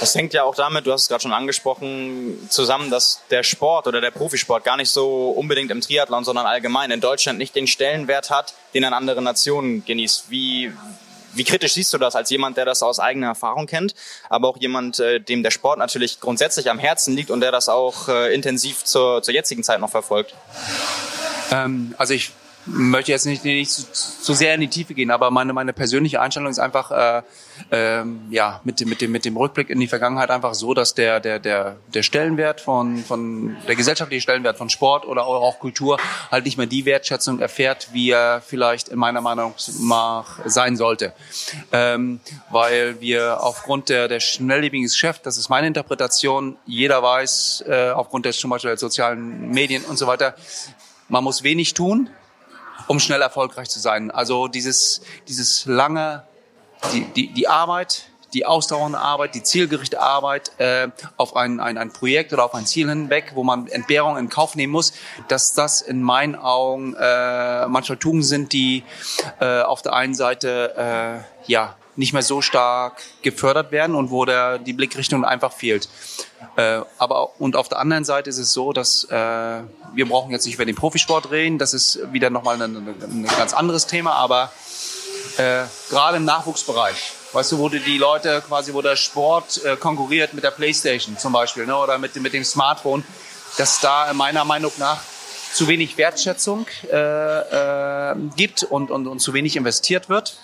Das 0.00 0.14
hängt 0.14 0.32
ja 0.32 0.44
auch 0.44 0.54
damit, 0.54 0.86
du 0.86 0.92
hast 0.92 1.02
es 1.02 1.08
gerade 1.08 1.20
schon 1.20 1.34
angesprochen, 1.34 2.48
zusammen, 2.48 2.90
dass 2.90 3.20
der 3.30 3.42
Sport 3.42 3.86
oder 3.86 4.00
der 4.00 4.10
Profisport 4.10 4.64
gar 4.64 4.78
nicht 4.78 4.88
so 4.88 5.28
unbedingt 5.30 5.70
im 5.70 5.82
Triathlon, 5.82 6.24
sondern 6.24 6.46
allgemein 6.46 6.90
in 6.90 7.02
Deutschland 7.02 7.38
nicht 7.38 7.54
den 7.54 7.66
Stellenwert 7.66 8.30
hat, 8.30 8.54
den 8.72 8.82
an 8.84 8.94
anderen 8.94 9.24
Nationen 9.24 9.84
genießt. 9.84 10.30
Wie, 10.30 10.72
wie 11.34 11.44
kritisch 11.44 11.74
siehst 11.74 11.92
du 11.92 11.98
das 11.98 12.16
als 12.16 12.30
jemand, 12.30 12.56
der 12.56 12.64
das 12.64 12.82
aus 12.82 12.98
eigener 12.98 13.26
Erfahrung 13.26 13.66
kennt, 13.66 13.94
aber 14.30 14.48
auch 14.48 14.56
jemand, 14.56 15.00
äh, 15.00 15.20
dem 15.20 15.42
der 15.42 15.50
Sport 15.50 15.78
natürlich 15.78 16.18
grundsätzlich 16.18 16.70
am 16.70 16.78
Herzen 16.78 17.14
liegt 17.14 17.30
und 17.30 17.42
der 17.42 17.52
das 17.52 17.68
auch 17.68 18.08
äh, 18.08 18.34
intensiv 18.34 18.84
zur, 18.84 19.22
zur 19.22 19.34
jetzigen 19.34 19.62
Zeit 19.62 19.80
noch 19.80 19.90
verfolgt? 19.90 20.34
Ähm, 21.52 21.94
also 21.98 22.14
ich 22.14 22.30
möchte 22.66 23.12
jetzt 23.12 23.26
nicht, 23.26 23.44
nicht 23.44 23.70
zu, 23.70 23.90
zu, 23.92 24.34
sehr 24.34 24.54
in 24.54 24.60
die 24.60 24.68
Tiefe 24.68 24.94
gehen, 24.94 25.10
aber 25.10 25.30
meine, 25.30 25.52
meine 25.52 25.72
persönliche 25.72 26.20
Einstellung 26.20 26.50
ist 26.50 26.58
einfach, 26.58 26.90
äh, 26.90 27.22
ähm, 27.70 28.22
ja, 28.30 28.60
mit 28.64 28.80
dem, 28.80 28.88
mit, 28.88 29.00
dem, 29.00 29.12
mit 29.12 29.24
dem 29.24 29.36
Rückblick 29.36 29.70
in 29.70 29.80
die 29.80 29.86
Vergangenheit 29.86 30.30
einfach 30.30 30.54
so, 30.54 30.74
dass 30.74 30.94
der, 30.94 31.20
der, 31.20 31.38
der, 31.38 31.76
der 31.92 32.02
Stellenwert 32.02 32.60
von, 32.60 32.98
von, 32.98 33.56
der 33.66 33.76
gesellschaftliche 33.76 34.20
Stellenwert 34.20 34.58
von 34.58 34.68
Sport 34.68 35.06
oder 35.06 35.26
auch 35.26 35.58
Kultur 35.58 35.98
halt 36.30 36.44
nicht 36.44 36.58
mehr 36.58 36.66
die 36.66 36.84
Wertschätzung 36.84 37.40
erfährt, 37.40 37.88
wie 37.92 38.10
er 38.10 38.42
vielleicht 38.46 38.88
in 38.88 38.98
meiner 38.98 39.20
Meinung 39.20 39.54
nach 39.82 40.40
sein 40.44 40.76
sollte. 40.76 41.12
Ähm, 41.72 42.20
weil 42.50 43.00
wir 43.00 43.42
aufgrund 43.42 43.88
der, 43.88 44.08
der 44.08 44.20
schnelllebigen 44.20 44.86
Geschäft, 44.86 45.26
das 45.26 45.38
ist 45.38 45.48
meine 45.48 45.66
Interpretation, 45.66 46.56
jeder 46.66 47.02
weiß, 47.02 47.64
äh, 47.66 47.90
aufgrund 47.90 48.26
des 48.26 48.38
zum 48.38 48.50
Beispiel 48.50 48.70
der 48.70 48.78
sozialen 48.78 49.50
Medien 49.50 49.84
und 49.84 49.98
so 49.98 50.06
weiter, 50.06 50.34
man 51.08 51.24
muss 51.24 51.42
wenig 51.42 51.74
tun, 51.74 52.08
um 52.90 52.98
schnell 52.98 53.22
erfolgreich 53.22 53.70
zu 53.70 53.78
sein. 53.78 54.10
Also 54.10 54.48
dieses, 54.48 55.02
dieses 55.28 55.64
lange, 55.64 56.24
die, 56.92 57.04
die, 57.04 57.32
die 57.32 57.46
Arbeit, 57.46 58.06
die 58.34 58.46
ausdauernde 58.46 58.98
Arbeit, 58.98 59.36
die 59.36 59.44
zielgerichtete 59.44 60.02
Arbeit 60.02 60.50
äh, 60.58 60.88
auf 61.16 61.36
ein, 61.36 61.60
ein, 61.60 61.78
ein 61.78 61.92
Projekt 61.92 62.32
oder 62.32 62.44
auf 62.44 62.52
ein 62.52 62.66
Ziel 62.66 62.88
hinweg, 62.88 63.30
wo 63.36 63.44
man 63.44 63.68
Entbehrungen 63.68 64.18
in 64.18 64.28
Kauf 64.28 64.56
nehmen 64.56 64.72
muss, 64.72 64.92
dass 65.28 65.54
das 65.54 65.82
in 65.82 66.02
meinen 66.02 66.34
Augen 66.34 66.94
äh, 66.94 67.68
manchmal 67.68 67.98
Tugenden 67.98 68.26
sind, 68.26 68.52
die 68.52 68.82
äh, 69.38 69.62
auf 69.62 69.82
der 69.82 69.92
einen 69.92 70.14
Seite 70.14 70.74
äh, 71.46 71.48
ja 71.48 71.76
nicht 71.96 72.12
mehr 72.12 72.22
so 72.22 72.40
stark 72.40 73.02
gefördert 73.22 73.72
werden 73.72 73.94
und 73.94 74.10
wo 74.10 74.24
der, 74.24 74.58
die 74.58 74.72
Blickrichtung 74.72 75.24
einfach 75.24 75.52
fehlt. 75.52 75.88
Äh, 76.56 76.80
aber 76.98 77.40
und 77.40 77.56
auf 77.56 77.68
der 77.68 77.78
anderen 77.78 78.04
Seite 78.04 78.30
ist 78.30 78.38
es 78.38 78.52
so, 78.52 78.72
dass 78.72 79.04
äh, 79.04 79.10
wir 79.10 80.08
brauchen 80.08 80.30
jetzt 80.30 80.46
nicht 80.46 80.54
über 80.54 80.64
den 80.64 80.76
Profisport 80.76 81.30
reden, 81.30 81.58
das 81.58 81.74
ist 81.74 82.00
wieder 82.12 82.30
nochmal 82.30 82.60
ein, 82.60 82.76
ein 82.76 83.26
ganz 83.36 83.52
anderes 83.52 83.86
Thema, 83.86 84.12
aber 84.14 84.50
äh, 85.36 85.64
gerade 85.88 86.16
im 86.16 86.24
Nachwuchsbereich, 86.24 87.12
weißt 87.32 87.52
du, 87.52 87.58
wo 87.58 87.68
die 87.68 87.98
Leute 87.98 88.42
quasi, 88.46 88.72
wo 88.72 88.82
der 88.82 88.96
Sport 88.96 89.64
äh, 89.64 89.76
konkurriert 89.76 90.34
mit 90.34 90.44
der 90.44 90.50
Playstation 90.50 91.18
zum 91.18 91.32
Beispiel 91.32 91.66
ne, 91.66 91.76
oder 91.76 91.98
mit, 91.98 92.16
mit 92.16 92.32
dem 92.32 92.44
Smartphone, 92.44 93.04
dass 93.56 93.80
da 93.80 94.12
meiner 94.14 94.44
Meinung 94.44 94.72
nach 94.78 95.00
zu 95.52 95.66
wenig 95.68 95.96
Wertschätzung 95.98 96.66
äh, 96.90 96.96
äh, 96.96 98.14
gibt 98.36 98.62
und, 98.62 98.90
und, 98.90 99.06
und 99.06 99.18
zu 99.18 99.34
wenig 99.34 99.56
investiert 99.56 100.08
wird 100.08 100.36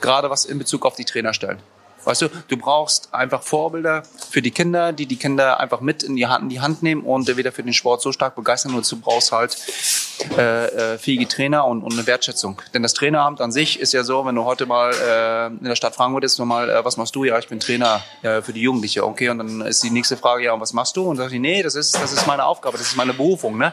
gerade 0.00 0.30
was 0.30 0.44
in 0.44 0.58
Bezug 0.58 0.86
auf 0.86 0.96
die 0.96 1.04
Trainer 1.04 1.34
stellen. 1.34 1.60
Weißt 2.04 2.22
du, 2.22 2.28
du 2.48 2.56
brauchst 2.56 3.08
einfach 3.14 3.42
Vorbilder 3.42 4.02
für 4.30 4.42
die 4.42 4.50
Kinder, 4.50 4.92
die 4.92 5.06
die 5.06 5.16
Kinder 5.16 5.60
einfach 5.60 5.80
mit 5.80 6.02
in 6.02 6.16
die 6.16 6.26
Hand, 6.26 6.42
in 6.42 6.48
die 6.50 6.60
Hand 6.60 6.82
nehmen 6.82 7.02
und 7.02 7.34
wieder 7.36 7.50
für 7.50 7.62
den 7.62 7.72
Sport 7.72 8.02
so 8.02 8.12
stark 8.12 8.36
begeistern. 8.36 8.74
Und 8.74 8.90
du 8.90 9.00
brauchst 9.00 9.32
halt 9.32 9.56
äh, 10.36 10.66
äh, 10.66 10.98
fähige 10.98 11.26
Trainer 11.26 11.66
und, 11.66 11.82
und 11.82 11.92
eine 11.94 12.06
Wertschätzung. 12.06 12.60
Denn 12.74 12.82
das 12.82 12.92
Traineramt 12.92 13.40
an 13.40 13.52
sich 13.52 13.80
ist 13.80 13.92
ja 13.92 14.04
so, 14.04 14.26
wenn 14.26 14.34
du 14.34 14.44
heute 14.44 14.66
mal 14.66 14.92
äh, 14.92 15.46
in 15.46 15.64
der 15.64 15.76
Stadt 15.76 15.94
fragen 15.94 16.12
würdest, 16.12 16.38
nochmal, 16.38 16.68
äh, 16.68 16.84
was 16.84 16.96
machst 16.96 17.16
du? 17.16 17.24
Ja, 17.24 17.38
ich 17.38 17.48
bin 17.48 17.58
Trainer 17.58 18.02
äh, 18.22 18.42
für 18.42 18.52
die 18.52 18.60
Jugendliche. 18.60 19.04
Okay, 19.06 19.30
und 19.30 19.38
dann 19.38 19.60
ist 19.62 19.82
die 19.82 19.90
nächste 19.90 20.16
Frage, 20.16 20.44
ja, 20.44 20.52
und 20.52 20.60
was 20.60 20.72
machst 20.74 20.96
du? 20.96 21.04
Und 21.04 21.16
dann 21.16 21.28
sag 21.28 21.34
ich, 21.34 21.40
nee, 21.40 21.62
das 21.62 21.74
ist, 21.74 21.94
das 21.94 22.12
ist 22.12 22.26
meine 22.26 22.44
Aufgabe, 22.44 22.76
das 22.76 22.88
ist 22.88 22.96
meine 22.96 23.14
Berufung. 23.14 23.56
Ne? 23.56 23.72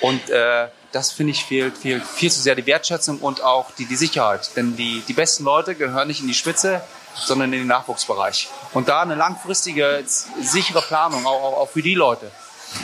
Und 0.00 0.28
äh, 0.30 0.66
das 0.94 1.10
finde 1.10 1.32
ich 1.32 1.44
fehlt, 1.44 1.76
fehlt 1.76 2.04
viel 2.06 2.30
zu 2.30 2.40
sehr 2.40 2.54
die 2.54 2.66
Wertschätzung 2.66 3.18
und 3.18 3.42
auch 3.42 3.72
die, 3.72 3.84
die 3.84 3.96
Sicherheit. 3.96 4.50
Denn 4.54 4.76
die, 4.76 5.02
die 5.08 5.12
besten 5.12 5.42
Leute 5.42 5.74
gehören 5.74 6.06
nicht 6.06 6.20
in 6.20 6.28
die 6.28 6.34
Spitze, 6.34 6.82
sondern 7.16 7.52
in 7.52 7.60
den 7.60 7.68
Nachwuchsbereich. 7.68 8.48
Und 8.72 8.88
da 8.88 9.02
eine 9.02 9.16
langfristige, 9.16 10.04
sichere 10.06 10.82
Planung, 10.82 11.26
auch, 11.26 11.42
auch, 11.42 11.58
auch 11.58 11.68
für 11.68 11.82
die 11.82 11.94
Leute, 11.94 12.30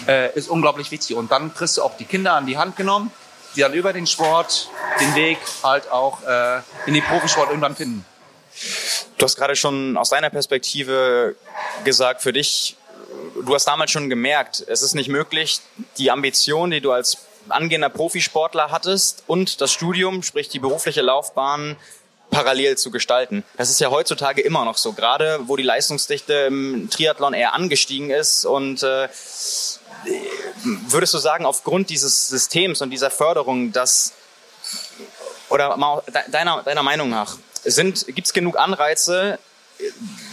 äh, 0.09 0.35
ist 0.37 0.49
unglaublich 0.49 0.91
wichtig. 0.91 1.17
Und 1.17 1.31
dann 1.31 1.55
kriegst 1.55 1.77
du 1.77 1.83
auch 1.83 1.97
die 1.97 2.05
Kinder 2.05 2.35
an 2.35 2.47
die 2.47 2.59
Hand 2.59 2.77
genommen, 2.77 3.13
die 3.55 3.61
dann 3.61 3.75
über 3.75 3.93
den 3.93 4.09
Sport 4.09 4.69
den 5.01 5.15
Weg 5.15 5.39
halt 5.63 5.91
auch 5.93 6.23
äh, 6.25 6.61
in 6.87 6.95
den 6.95 7.05
Profisport 7.05 7.49
irgendwann 7.49 7.77
finden. 7.77 8.05
Du 9.19 9.25
hast 9.25 9.37
gerade 9.37 9.55
schon 9.55 9.97
aus 9.97 10.11
deiner 10.11 10.31
Perspektive 10.31 11.37
gesagt, 11.85 12.23
für 12.23 12.33
dich, 12.33 12.77
du 13.45 13.55
hast 13.55 13.67
damals 13.67 13.93
schon 13.93 14.11
gemerkt, 14.11 14.65
es 14.67 14.83
ist 14.83 14.95
nicht 14.95 15.09
möglich, 15.09 15.61
die 15.99 16.11
Ambition, 16.11 16.71
die 16.73 16.81
du 16.81 16.91
als 16.91 17.19
angehender 17.53 17.89
Profisportler 17.89 18.71
hattest 18.71 19.25
und 19.27 19.61
das 19.61 19.73
Studium, 19.73 20.23
sprich 20.23 20.49
die 20.49 20.59
berufliche 20.59 21.03
Laufbahn, 21.03 21.77
parallel 22.31 22.79
zu 22.79 22.91
gestalten. 22.91 23.45
Das 23.57 23.71
ist 23.71 23.81
ja 23.81 23.91
heutzutage 23.91 24.41
immer 24.41 24.65
noch 24.65 24.77
so, 24.77 24.93
gerade 24.93 25.41
wo 25.47 25.57
die 25.57 25.63
Leistungsdichte 25.63 26.33
im 26.33 26.89
Triathlon 26.91 27.35
eher 27.35 27.55
angestiegen 27.55 28.11
ist. 28.11 28.45
Und 28.45 28.83
äh, 28.83 29.09
würdest 30.63 31.13
du 31.13 31.19
sagen, 31.19 31.45
aufgrund 31.45 31.91
dieses 31.91 32.29
Systems 32.29 32.81
und 32.83 32.91
dieser 32.91 33.11
Förderung, 33.11 33.73
dass 33.73 34.13
oder 35.49 35.77
deiner, 36.29 36.63
deiner 36.63 36.83
Meinung 36.83 37.11
nach, 37.11 37.37
gibt 37.65 38.27
es 38.27 38.33
genug 38.33 38.57
Anreize, 38.57 39.39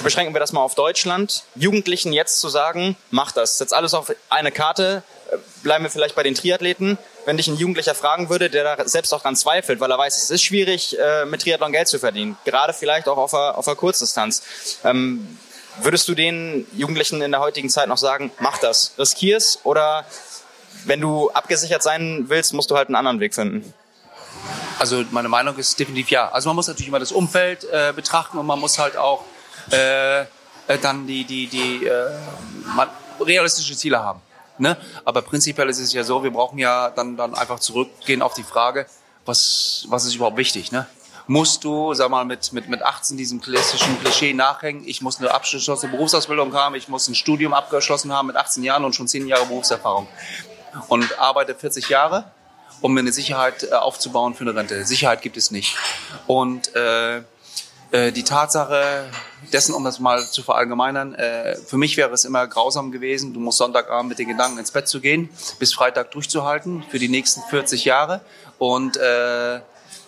beschränken 0.03 0.35
wir 0.35 0.39
das 0.39 0.53
mal 0.53 0.61
auf 0.61 0.75
Deutschland, 0.75 1.43
Jugendlichen 1.55 2.13
jetzt 2.13 2.39
zu 2.39 2.49
sagen, 2.49 2.95
mach 3.09 3.31
das, 3.31 3.57
setz 3.57 3.73
alles 3.73 3.93
auf 3.93 4.13
eine 4.29 4.51
Karte, 4.51 5.03
bleiben 5.63 5.83
wir 5.83 5.91
vielleicht 5.91 6.15
bei 6.15 6.23
den 6.23 6.35
Triathleten. 6.35 6.97
Wenn 7.25 7.37
dich 7.37 7.47
ein 7.47 7.57
Jugendlicher 7.57 7.95
fragen 7.95 8.29
würde, 8.29 8.49
der 8.49 8.75
da 8.75 8.87
selbst 8.87 9.13
auch 9.13 9.21
dran 9.21 9.35
zweifelt, 9.35 9.79
weil 9.79 9.91
er 9.91 9.97
weiß, 9.97 10.17
es 10.17 10.29
ist 10.29 10.43
schwierig, 10.43 10.97
äh, 10.97 11.25
mit 11.25 11.41
Triathlon 11.41 11.71
Geld 11.71 11.87
zu 11.87 11.99
verdienen, 11.99 12.37
gerade 12.45 12.73
vielleicht 12.73 13.07
auch 13.07 13.17
auf 13.17 13.33
einer, 13.33 13.57
auf 13.57 13.67
einer 13.67 13.75
Kurzdistanz. 13.75 14.43
Ähm, 14.83 15.37
würdest 15.81 16.07
du 16.07 16.15
den 16.15 16.65
Jugendlichen 16.73 17.21
in 17.21 17.31
der 17.31 17.39
heutigen 17.39 17.69
Zeit 17.69 17.89
noch 17.89 17.97
sagen, 17.97 18.31
mach 18.39 18.57
das, 18.57 18.93
riskier's 18.97 19.59
oder 19.63 20.05
wenn 20.85 21.01
du 21.01 21.29
abgesichert 21.31 21.83
sein 21.83 22.25
willst, 22.27 22.53
musst 22.53 22.71
du 22.71 22.77
halt 22.77 22.87
einen 22.87 22.95
anderen 22.95 23.19
Weg 23.19 23.35
finden? 23.35 23.73
Also 24.79 25.03
meine 25.11 25.27
Meinung 25.27 25.57
ist 25.57 25.79
definitiv 25.79 26.09
ja. 26.11 26.29
Also 26.29 26.49
man 26.49 26.55
muss 26.55 26.67
natürlich 26.67 26.87
immer 26.87 26.99
das 26.99 27.11
Umfeld 27.11 27.65
äh, 27.65 27.93
betrachten 27.95 28.37
und 28.37 28.45
man 28.45 28.59
muss 28.59 28.77
halt 28.77 28.95
auch 28.95 29.23
äh, 29.71 30.21
äh 30.21 30.25
dann 30.81 31.07
die, 31.07 31.23
die, 31.25 31.47
die 31.47 31.85
äh, 31.85 32.11
realistische 33.19 33.75
Ziele 33.75 33.99
haben. 33.99 34.21
Ne? 34.59 34.77
Aber 35.05 35.21
prinzipiell 35.21 35.69
ist 35.69 35.79
es 35.79 35.93
ja 35.93 36.03
so, 36.03 36.23
wir 36.23 36.31
brauchen 36.31 36.57
ja 36.57 36.89
dann, 36.89 37.17
dann 37.17 37.35
einfach 37.35 37.59
zurückgehen 37.59 38.21
auf 38.21 38.33
die 38.33 38.43
Frage, 38.43 38.85
was, 39.25 39.85
was 39.89 40.05
ist 40.05 40.15
überhaupt 40.15 40.37
wichtig? 40.37 40.71
Ne? 40.71 40.87
musst 41.27 41.63
du, 41.63 41.93
sag 41.93 42.09
mal, 42.09 42.25
mit, 42.25 42.53
mit, 42.53 42.69
mit 42.69 42.81
18 42.81 43.17
diesem 43.17 43.41
klassischen 43.41 43.99
Klischee 43.99 44.33
nachhängen. 44.33 44.87
Ich 44.87 45.01
muss 45.01 45.19
eine 45.19 45.33
abgeschlossene 45.33 45.91
Berufsausbildung 45.91 46.53
haben, 46.53 46.75
ich 46.75 46.87
muss 46.87 47.07
ein 47.07 47.15
Studium 47.15 47.53
abgeschlossen 47.53 48.11
haben 48.13 48.27
mit 48.27 48.37
18 48.37 48.63
Jahren 48.63 48.85
und 48.85 48.95
schon 48.95 49.07
10 49.07 49.27
Jahre 49.27 49.45
Berufserfahrung. 49.45 50.07
Und 50.87 51.19
arbeite 51.19 51.53
40 51.53 51.89
Jahre, 51.89 52.31
um 52.81 52.93
mir 52.93 53.01
eine 53.01 53.11
Sicherheit 53.11 53.63
äh, 53.63 53.75
aufzubauen 53.75 54.35
für 54.35 54.41
eine 54.41 54.55
Rente. 54.55 54.85
Sicherheit 54.85 55.21
gibt 55.21 55.37
es 55.37 55.51
nicht. 55.51 55.75
Und 56.27 56.73
äh, 56.75 57.21
äh, 57.91 58.11
die 58.11 58.23
Tatsache 58.23 59.05
dessen, 59.53 59.73
um 59.73 59.83
das 59.83 59.99
mal 59.99 60.25
zu 60.25 60.43
verallgemeinern, 60.43 61.15
äh, 61.15 61.55
für 61.55 61.77
mich 61.77 61.95
wäre 61.97 62.11
es 62.11 62.25
immer 62.25 62.47
grausam 62.47 62.91
gewesen, 62.91 63.33
du 63.33 63.39
musst 63.39 63.57
Sonntagabend 63.59 64.09
mit 64.09 64.19
den 64.19 64.27
Gedanken 64.27 64.57
ins 64.57 64.71
Bett 64.71 64.87
zu 64.87 64.99
gehen, 64.99 65.29
bis 65.59 65.73
Freitag 65.73 66.11
durchzuhalten 66.11 66.83
für 66.89 66.99
die 66.99 67.09
nächsten 67.09 67.41
40 67.49 67.85
Jahre. 67.85 68.21
Und 68.57 68.97
äh, 68.97 69.61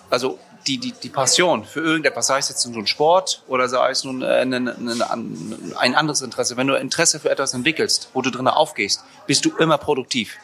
also 0.09 0.39
die, 0.67 0.77
die, 0.77 0.91
die 0.91 1.09
Passion 1.09 1.63
für 1.63 1.79
irgendetwas, 1.79 2.27
sei 2.27 2.39
es 2.39 2.49
jetzt 2.49 2.65
nun 2.65 2.85
Sport 2.85 3.43
oder 3.47 3.69
sei 3.69 3.91
es 3.91 4.03
nun 4.03 4.21
äh, 4.21 4.41
ein, 4.41 4.53
ein, 4.53 5.73
ein 5.77 5.95
anderes 5.95 6.21
Interesse, 6.21 6.57
wenn 6.57 6.67
du 6.67 6.75
Interesse 6.75 7.19
für 7.19 7.29
etwas 7.29 7.53
entwickelst, 7.53 8.09
wo 8.13 8.21
du 8.21 8.29
drinnen 8.29 8.49
aufgehst, 8.49 9.03
bist 9.25 9.45
du 9.45 9.55
immer 9.57 9.77
produktiv. 9.77 10.37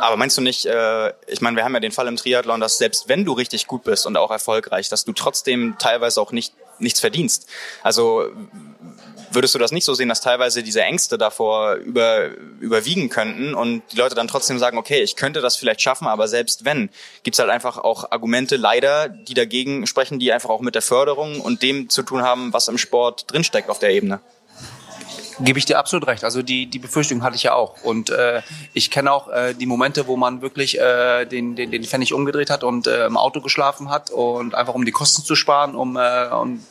Aber 0.00 0.16
meinst 0.16 0.36
du 0.36 0.42
nicht, 0.42 0.66
äh, 0.66 1.12
ich 1.26 1.40
meine, 1.40 1.56
wir 1.56 1.64
haben 1.64 1.74
ja 1.74 1.80
den 1.80 1.92
Fall 1.92 2.08
im 2.08 2.16
Triathlon, 2.16 2.60
dass 2.60 2.78
selbst 2.78 3.08
wenn 3.08 3.24
du 3.24 3.32
richtig 3.32 3.66
gut 3.66 3.84
bist 3.84 4.06
und 4.06 4.16
auch 4.16 4.30
erfolgreich, 4.30 4.88
dass 4.88 5.04
du 5.04 5.12
trotzdem 5.12 5.76
teilweise 5.78 6.20
auch 6.20 6.32
nicht 6.32 6.54
nichts 6.80 7.00
verdienst. 7.00 7.46
Also 7.82 8.30
würdest 9.32 9.54
du 9.54 9.58
das 9.58 9.72
nicht 9.72 9.84
so 9.84 9.94
sehen, 9.94 10.08
dass 10.08 10.20
teilweise 10.20 10.62
diese 10.62 10.82
Ängste 10.82 11.18
davor 11.18 11.74
über, 11.74 12.30
überwiegen 12.60 13.08
könnten 13.08 13.54
und 13.54 13.82
die 13.92 13.96
Leute 13.96 14.14
dann 14.14 14.28
trotzdem 14.28 14.58
sagen, 14.58 14.78
okay, 14.78 15.02
ich 15.02 15.16
könnte 15.16 15.40
das 15.40 15.56
vielleicht 15.56 15.80
schaffen, 15.80 16.08
aber 16.08 16.26
selbst 16.26 16.64
wenn, 16.64 16.90
gibt's 17.22 17.38
halt 17.38 17.50
einfach 17.50 17.78
auch 17.78 18.10
Argumente 18.10 18.56
leider, 18.56 19.08
die 19.08 19.34
dagegen 19.34 19.86
sprechen, 19.86 20.18
die 20.18 20.32
einfach 20.32 20.50
auch 20.50 20.60
mit 20.60 20.74
der 20.74 20.82
Förderung 20.82 21.40
und 21.40 21.62
dem 21.62 21.88
zu 21.88 22.02
tun 22.02 22.22
haben, 22.22 22.52
was 22.52 22.68
im 22.68 22.78
Sport 22.78 23.30
drinsteckt 23.30 23.70
auf 23.70 23.78
der 23.78 23.90
Ebene. 23.90 24.20
Gebe 25.42 25.58
ich 25.58 25.64
dir 25.64 25.78
absolut 25.78 26.06
recht. 26.06 26.24
Also 26.24 26.42
die, 26.42 26.66
die 26.66 26.78
Befürchtung 26.78 27.22
hatte 27.22 27.36
ich 27.36 27.44
ja 27.44 27.54
auch. 27.54 27.82
Und 27.82 28.10
äh, 28.10 28.42
ich 28.74 28.90
kenne 28.90 29.12
auch 29.12 29.28
äh, 29.28 29.54
die 29.54 29.66
Momente, 29.66 30.06
wo 30.06 30.16
man 30.16 30.42
wirklich 30.42 30.78
äh, 30.78 31.24
den, 31.24 31.56
den, 31.56 31.70
den 31.70 31.84
Pfennig 31.84 32.12
umgedreht 32.12 32.50
hat 32.50 32.64
und 32.64 32.86
äh, 32.86 33.06
im 33.06 33.16
Auto 33.16 33.40
geschlafen 33.40 33.90
hat 33.90 34.10
und 34.10 34.54
einfach 34.54 34.74
um 34.74 34.84
die 34.84 34.92
Kosten 34.92 35.22
zu 35.22 35.34
sparen. 35.34 35.74
Um, 35.74 35.96
äh, 35.96 36.28
um, 36.28 36.64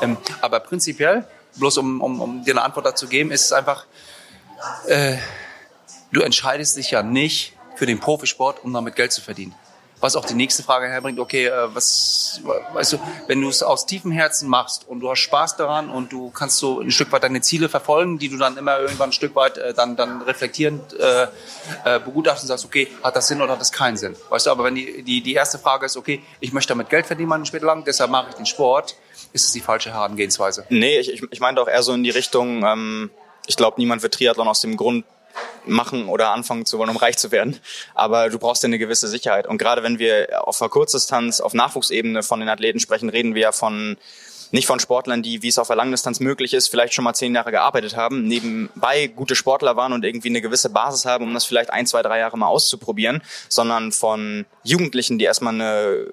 ähm, 0.00 0.16
aber 0.40 0.60
prinzipiell, 0.60 1.26
bloß 1.56 1.78
um, 1.78 2.00
um, 2.00 2.20
um 2.20 2.44
dir 2.44 2.52
eine 2.52 2.62
Antwort 2.62 2.86
dazu 2.86 3.08
geben, 3.08 3.30
ist 3.30 3.46
es 3.46 3.52
einfach, 3.52 3.86
äh, 4.86 5.16
du 6.12 6.20
entscheidest 6.20 6.76
dich 6.76 6.90
ja 6.90 7.02
nicht 7.02 7.56
für 7.76 7.86
den 7.86 8.00
Profisport, 8.00 8.62
um 8.62 8.72
damit 8.72 8.96
Geld 8.96 9.12
zu 9.12 9.22
verdienen 9.22 9.54
was 10.00 10.16
auch 10.16 10.24
die 10.24 10.34
nächste 10.34 10.62
Frage 10.62 10.88
herbringt, 10.88 11.18
okay, 11.18 11.46
äh, 11.46 11.74
was, 11.74 12.40
weißt 12.72 12.94
du, 12.94 12.98
wenn 13.26 13.40
du 13.40 13.48
es 13.48 13.62
aus 13.62 13.86
tiefem 13.86 14.10
Herzen 14.10 14.48
machst 14.48 14.88
und 14.88 15.00
du 15.00 15.10
hast 15.10 15.20
Spaß 15.20 15.56
daran 15.56 15.90
und 15.90 16.12
du 16.12 16.30
kannst 16.30 16.58
so 16.58 16.80
ein 16.80 16.90
Stück 16.90 17.12
weit 17.12 17.22
deine 17.22 17.40
Ziele 17.42 17.68
verfolgen, 17.68 18.18
die 18.18 18.28
du 18.28 18.38
dann 18.38 18.56
immer 18.56 18.78
irgendwann 18.80 19.10
ein 19.10 19.12
Stück 19.12 19.34
weit 19.36 19.58
äh, 19.58 19.74
dann, 19.74 19.96
dann 19.96 20.22
reflektierend 20.22 20.94
äh, 20.94 21.24
äh, 21.84 22.00
begutachten 22.00 22.42
und 22.42 22.48
sagst, 22.48 22.64
okay, 22.64 22.88
hat 23.02 23.14
das 23.16 23.28
Sinn 23.28 23.42
oder 23.42 23.52
hat 23.52 23.60
das 23.60 23.72
keinen 23.72 23.96
Sinn? 23.96 24.16
Weißt 24.30 24.46
du, 24.46 24.50
aber 24.50 24.64
wenn 24.64 24.74
die, 24.74 25.02
die, 25.02 25.22
die 25.22 25.34
erste 25.34 25.58
Frage 25.58 25.86
ist, 25.86 25.96
okay, 25.96 26.22
ich 26.40 26.52
möchte 26.52 26.68
damit 26.68 26.88
Geld 26.88 27.06
verdienen, 27.06 27.28
meinen 27.28 27.46
später 27.46 27.66
lang, 27.66 27.84
deshalb 27.84 28.10
mache 28.10 28.30
ich 28.30 28.36
den 28.36 28.46
Sport, 28.46 28.96
ist 29.32 29.44
es 29.44 29.52
die 29.52 29.60
falsche 29.60 29.92
Herangehensweise? 29.92 30.64
Nee, 30.70 30.98
ich, 30.98 31.12
ich, 31.12 31.22
ich 31.30 31.40
meine 31.40 31.60
auch 31.60 31.68
eher 31.68 31.82
so 31.82 31.92
in 31.92 32.02
die 32.02 32.10
Richtung, 32.10 32.64
ähm, 32.64 33.10
ich 33.46 33.56
glaube, 33.56 33.78
niemand 33.78 34.02
wird 34.02 34.14
Triathlon 34.14 34.48
aus 34.48 34.60
dem 34.60 34.76
Grund 34.76 35.04
machen 35.66 36.08
oder 36.08 36.30
anfangen 36.30 36.66
zu 36.66 36.78
wollen, 36.78 36.90
um 36.90 36.96
reich 36.96 37.18
zu 37.18 37.30
werden. 37.30 37.58
Aber 37.94 38.30
du 38.30 38.38
brauchst 38.38 38.62
ja 38.62 38.66
eine 38.66 38.78
gewisse 38.78 39.08
Sicherheit. 39.08 39.46
Und 39.46 39.58
gerade 39.58 39.82
wenn 39.82 39.98
wir 39.98 40.46
auf 40.46 40.58
der 40.58 40.68
Kurzdistanz, 40.68 41.40
auf 41.40 41.54
Nachwuchsebene 41.54 42.22
von 42.22 42.40
den 42.40 42.48
Athleten 42.48 42.80
sprechen, 42.80 43.08
reden 43.08 43.34
wir 43.34 43.42
ja 43.42 43.52
von 43.52 43.96
nicht 44.52 44.66
von 44.66 44.80
Sportlern, 44.80 45.22
die, 45.22 45.42
wie 45.42 45.48
es 45.48 45.58
auf 45.58 45.68
der 45.68 45.76
Langdistanz 45.76 46.20
möglich 46.20 46.54
ist, 46.54 46.68
vielleicht 46.68 46.94
schon 46.94 47.04
mal 47.04 47.14
zehn 47.14 47.34
Jahre 47.34 47.52
gearbeitet 47.52 47.96
haben, 47.96 48.24
nebenbei 48.24 49.06
gute 49.06 49.36
Sportler 49.36 49.76
waren 49.76 49.92
und 49.92 50.04
irgendwie 50.04 50.28
eine 50.28 50.40
gewisse 50.40 50.70
Basis 50.70 51.04
haben, 51.04 51.24
um 51.24 51.34
das 51.34 51.44
vielleicht 51.44 51.70
ein, 51.70 51.86
zwei, 51.86 52.02
drei 52.02 52.18
Jahre 52.18 52.36
mal 52.36 52.48
auszuprobieren, 52.48 53.22
sondern 53.48 53.92
von 53.92 54.46
Jugendlichen, 54.64 55.18
die 55.18 55.24
erstmal 55.24 55.54
eine 55.54 56.06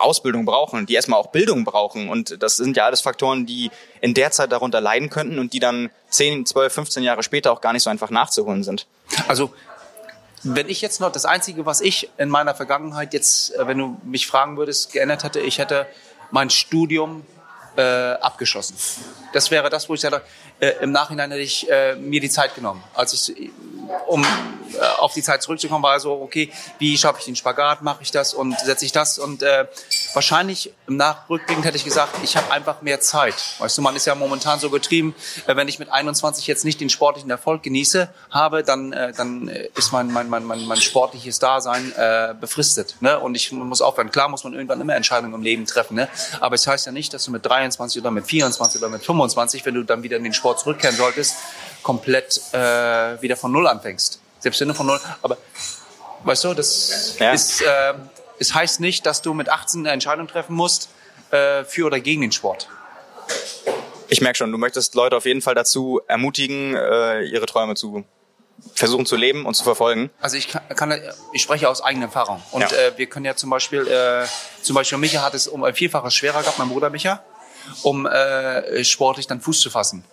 Ausbildung 0.00 0.44
brauchen, 0.44 0.86
die 0.86 0.94
erstmal 0.94 1.20
auch 1.20 1.28
Bildung 1.28 1.64
brauchen. 1.64 2.08
Und 2.08 2.42
das 2.42 2.56
sind 2.56 2.76
ja 2.76 2.86
alles 2.86 3.00
Faktoren, 3.00 3.46
die 3.46 3.70
in 4.00 4.14
der 4.14 4.30
Zeit 4.30 4.52
darunter 4.52 4.80
leiden 4.80 5.10
könnten 5.10 5.38
und 5.38 5.52
die 5.52 5.60
dann 5.60 5.90
10, 6.10 6.46
12, 6.46 6.72
15 6.72 7.02
Jahre 7.02 7.22
später 7.22 7.52
auch 7.52 7.60
gar 7.60 7.72
nicht 7.72 7.82
so 7.82 7.90
einfach 7.90 8.10
nachzuholen 8.10 8.64
sind. 8.64 8.86
Also 9.28 9.52
wenn 10.42 10.68
ich 10.68 10.80
jetzt 10.80 11.00
noch 11.00 11.12
das 11.12 11.26
Einzige, 11.26 11.66
was 11.66 11.80
ich 11.80 12.08
in 12.16 12.28
meiner 12.30 12.54
Vergangenheit 12.54 13.12
jetzt, 13.12 13.54
äh, 13.54 13.66
wenn 13.66 13.78
du 13.78 14.00
mich 14.04 14.26
fragen 14.26 14.56
würdest, 14.56 14.92
geändert 14.92 15.24
hätte, 15.24 15.40
ich 15.40 15.58
hätte 15.58 15.86
mein 16.30 16.50
Studium 16.50 17.26
äh, 17.76 17.82
abgeschlossen. 17.82 18.76
Das 19.32 19.50
wäre 19.50 19.70
das, 19.70 19.88
wo 19.88 19.94
ich 19.94 20.00
sage, 20.00 20.22
äh, 20.58 20.72
im 20.80 20.92
Nachhinein 20.92 21.30
hätte 21.30 21.42
ich 21.42 21.70
äh, 21.70 21.94
mir 21.96 22.20
die 22.20 22.30
Zeit 22.30 22.54
genommen. 22.54 22.82
Als 22.94 23.12
ich, 23.12 23.50
um 24.06 24.22
äh, 24.22 24.84
auf 24.98 25.14
die 25.14 25.22
Zeit 25.22 25.42
zurückzukommen, 25.42 25.82
war 25.82 25.98
so, 26.00 26.12
okay, 26.12 26.52
wie 26.78 26.96
schaffe 26.96 27.18
ich 27.20 27.24
den 27.24 27.36
Spagat, 27.36 27.82
mache 27.82 28.02
ich 28.02 28.10
das 28.10 28.34
und 28.34 28.58
setze 28.60 28.84
ich 28.84 28.92
das 28.92 29.18
und 29.18 29.42
äh, 29.42 29.66
wahrscheinlich 30.14 30.72
im 30.86 30.96
Nachrückblickend 30.96 31.64
hätte 31.64 31.76
ich 31.76 31.84
gesagt, 31.84 32.16
ich 32.22 32.36
habe 32.36 32.50
einfach 32.52 32.82
mehr 32.82 33.00
Zeit. 33.00 33.34
Weißt 33.58 33.76
du, 33.78 33.82
man 33.82 33.96
ist 33.96 34.06
ja 34.06 34.14
momentan 34.14 34.58
so 34.58 34.70
getrieben, 34.70 35.14
äh, 35.46 35.56
wenn 35.56 35.68
ich 35.68 35.78
mit 35.78 35.90
21 35.90 36.46
jetzt 36.46 36.64
nicht 36.64 36.80
den 36.80 36.90
sportlichen 36.90 37.30
Erfolg 37.30 37.62
genieße, 37.62 38.08
habe, 38.30 38.62
dann, 38.62 38.92
äh, 38.92 39.12
dann 39.12 39.48
ist 39.48 39.92
mein, 39.92 40.12
mein, 40.12 40.28
mein, 40.28 40.44
mein, 40.44 40.64
mein 40.66 40.80
sportliches 40.80 41.38
Dasein 41.38 41.92
äh, 41.96 42.34
befristet. 42.40 42.96
Ne? 43.00 43.18
Und 43.18 43.34
ich 43.34 43.52
muss 43.52 43.82
aufhören. 43.82 44.10
Klar 44.10 44.28
muss 44.28 44.44
man 44.44 44.52
irgendwann 44.52 44.80
immer 44.80 44.94
Entscheidungen 44.94 45.34
im 45.34 45.42
Leben 45.42 45.66
treffen. 45.66 45.94
Ne? 45.94 46.08
Aber 46.40 46.54
es 46.54 46.66
heißt 46.66 46.86
ja 46.86 46.92
nicht, 46.92 47.12
dass 47.14 47.24
du 47.24 47.30
mit 47.30 47.44
23 47.44 48.00
oder 48.00 48.10
mit 48.10 48.26
24 48.26 48.80
oder 48.80 48.90
mit 48.90 49.04
25, 49.04 49.64
wenn 49.66 49.74
du 49.74 49.82
dann 49.82 50.02
wieder 50.02 50.16
in 50.16 50.24
den 50.24 50.34
Sport 50.34 50.60
zurückkehren 50.60 50.96
solltest, 50.96 51.36
komplett 51.82 52.40
äh, 52.52 53.20
wieder 53.22 53.36
von 53.36 53.52
Null 53.52 53.66
anfängst. 53.66 54.20
Selbst 54.40 54.60
wenn 54.60 54.68
du 54.68 54.74
von 54.74 54.86
Null, 54.86 55.00
aber 55.22 55.36
weißt 56.24 56.44
du, 56.44 56.54
das 56.54 57.16
ja. 57.18 57.32
ist, 57.32 57.62
äh, 57.62 57.94
es 58.38 58.54
heißt 58.54 58.80
nicht, 58.80 59.06
dass 59.06 59.22
du 59.22 59.34
mit 59.34 59.48
18 59.48 59.80
eine 59.80 59.90
Entscheidung 59.90 60.28
treffen 60.28 60.54
musst 60.54 60.88
äh, 61.30 61.64
für 61.64 61.86
oder 61.86 62.00
gegen 62.00 62.22
den 62.22 62.32
Sport. 62.32 62.68
Ich 64.08 64.20
merke 64.20 64.38
schon, 64.38 64.50
du 64.50 64.58
möchtest 64.58 64.94
Leute 64.94 65.16
auf 65.16 65.24
jeden 65.24 65.40
Fall 65.40 65.54
dazu 65.54 66.00
ermutigen, 66.08 66.74
äh, 66.74 67.22
ihre 67.22 67.46
Träume 67.46 67.74
zu 67.74 68.04
versuchen 68.74 69.06
zu 69.06 69.16
leben 69.16 69.46
und 69.46 69.54
zu 69.54 69.64
verfolgen. 69.64 70.10
Also 70.20 70.36
ich 70.36 70.48
kann, 70.48 70.62
kann 70.74 71.00
ich 71.32 71.42
spreche 71.42 71.68
aus 71.68 71.80
eigener 71.80 72.06
Erfahrung 72.06 72.42
und 72.50 72.62
ja. 72.62 72.68
äh, 72.68 72.92
wir 72.96 73.06
können 73.06 73.24
ja 73.24 73.36
zum 73.36 73.50
Beispiel, 73.50 73.86
äh, 73.86 74.26
zum 74.62 74.74
Beispiel 74.74 74.98
Micha 74.98 75.22
hat 75.22 75.34
es 75.34 75.48
um 75.48 75.64
ein 75.64 75.74
Vielfaches 75.74 76.14
schwerer 76.14 76.40
gehabt, 76.40 76.58
mein 76.58 76.68
Bruder 76.68 76.90
Micha, 76.90 77.22
um 77.82 78.06
äh, 78.06 78.84
sportlich 78.84 79.26
dann 79.26 79.40
Fuß 79.40 79.60
zu 79.60 79.70
fassen. 79.70 80.04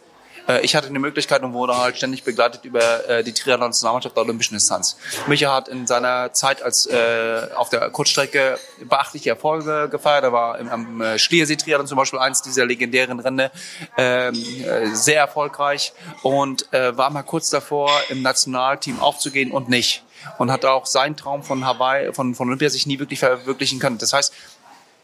Äh, 0.47 0.61
ich 0.61 0.75
hatte 0.75 0.87
eine 0.87 0.99
Möglichkeit 0.99 1.43
und 1.43 1.53
wurde 1.53 1.77
halt 1.77 1.97
ständig 1.97 2.23
begleitet 2.23 2.65
über 2.65 3.07
äh, 3.09 3.23
die 3.23 3.33
Triathlon-Nationalmannschaft 3.33 4.15
der 4.15 4.23
Olympischen 4.23 4.55
Distanz. 4.55 4.97
Micha 5.27 5.53
hat 5.53 5.67
in 5.67 5.87
seiner 5.87 6.33
Zeit 6.33 6.61
als 6.61 6.85
äh, 6.85 7.47
auf 7.55 7.69
der 7.69 7.89
Kurzstrecke 7.89 8.57
beachtliche 8.85 9.29
Erfolge 9.31 9.89
gefeiert. 9.89 10.23
Er 10.23 10.33
war 10.33 10.59
im, 10.59 10.69
am 10.69 11.01
äh, 11.01 11.19
Schliersee-Triathlon 11.19 11.87
zum 11.87 11.97
Beispiel 11.97 12.19
eins 12.19 12.41
dieser 12.41 12.65
legendären 12.65 13.19
Rennen 13.19 13.49
ähm, 13.97 14.35
äh, 14.35 14.87
sehr 14.93 15.19
erfolgreich 15.19 15.93
und 16.23 16.71
äh, 16.73 16.97
war 16.97 17.09
mal 17.09 17.23
kurz 17.23 17.49
davor, 17.49 17.91
im 18.09 18.21
Nationalteam 18.21 18.99
aufzugehen 18.99 19.51
und 19.51 19.69
nicht. 19.69 20.03
Und 20.39 20.51
hat 20.51 20.65
auch 20.65 20.85
seinen 20.87 21.15
Traum 21.15 21.43
von 21.43 21.65
Hawaii, 21.65 22.11
von, 22.11 22.35
von 22.35 22.47
Olympia 22.47 22.69
sich 22.69 22.87
nie 22.87 22.99
wirklich 22.99 23.19
verwirklichen 23.19 23.79
können. 23.79 23.97
Das 23.97 24.13
heißt, 24.13 24.33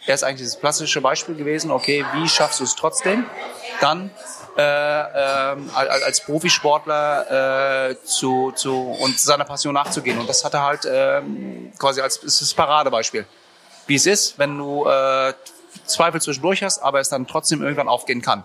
er 0.05 0.15
ist 0.15 0.23
eigentlich 0.23 0.47
das 0.47 0.59
klassische 0.59 0.99
Beispiel 0.99 1.35
gewesen, 1.35 1.71
okay, 1.71 2.05
wie 2.13 2.27
schaffst 2.27 2.59
du 2.59 2.65
es 2.65 2.75
trotzdem, 2.75 3.25
dann 3.79 4.11
äh, 4.57 4.61
äh, 4.61 5.55
als 5.73 6.21
Profisportler 6.21 7.89
äh, 7.89 7.95
zu, 8.03 8.51
zu 8.55 8.95
und 8.99 9.19
seiner 9.19 9.45
Passion 9.45 9.73
nachzugehen. 9.73 10.19
Und 10.19 10.29
das 10.29 10.43
hat 10.45 10.53
er 10.53 10.63
halt 10.63 10.85
äh, 10.85 11.21
quasi 11.77 12.01
als 12.01 12.17
ist 12.17 12.41
das 12.41 12.53
Paradebeispiel. 12.53 13.25
Wie 13.87 13.95
es 13.95 14.05
ist, 14.05 14.39
wenn 14.39 14.57
du 14.57 14.85
äh, 14.85 15.33
Zweifel 15.85 16.21
zwischendurch 16.21 16.63
hast, 16.63 16.79
aber 16.79 16.99
es 16.99 17.09
dann 17.09 17.27
trotzdem 17.27 17.61
irgendwann 17.61 17.87
aufgehen 17.87 18.21
kann. 18.21 18.43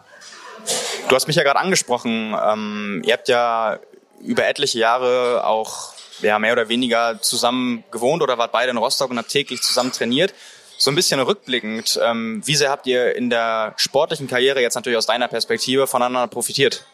Du 1.08 1.14
hast 1.14 1.26
mich 1.26 1.36
ja 1.36 1.42
gerade 1.42 1.58
angesprochen. 1.58 2.34
Ähm, 2.42 3.02
ihr 3.04 3.12
habt 3.12 3.28
ja 3.28 3.78
über 4.20 4.46
etliche 4.46 4.78
Jahre 4.78 5.44
auch 5.44 5.92
ja, 6.20 6.38
mehr 6.38 6.52
oder 6.52 6.68
weniger 6.68 7.20
zusammen 7.20 7.84
gewohnt 7.90 8.22
oder 8.22 8.38
wart 8.38 8.52
beide 8.52 8.70
in 8.70 8.76
Rostock 8.76 9.10
und 9.10 9.18
habt 9.18 9.28
täglich 9.28 9.62
zusammen 9.62 9.92
trainiert. 9.92 10.34
So 10.80 10.92
ein 10.92 10.94
bisschen 10.94 11.18
rückblickend, 11.18 11.98
ähm, 12.04 12.40
wie 12.44 12.54
sehr 12.54 12.70
habt 12.70 12.86
ihr 12.86 13.16
in 13.16 13.30
der 13.30 13.74
sportlichen 13.76 14.28
Karriere 14.28 14.60
jetzt 14.60 14.76
natürlich 14.76 14.96
aus 14.96 15.06
deiner 15.06 15.26
Perspektive 15.26 15.88
voneinander 15.88 16.28
profitiert? 16.28 16.84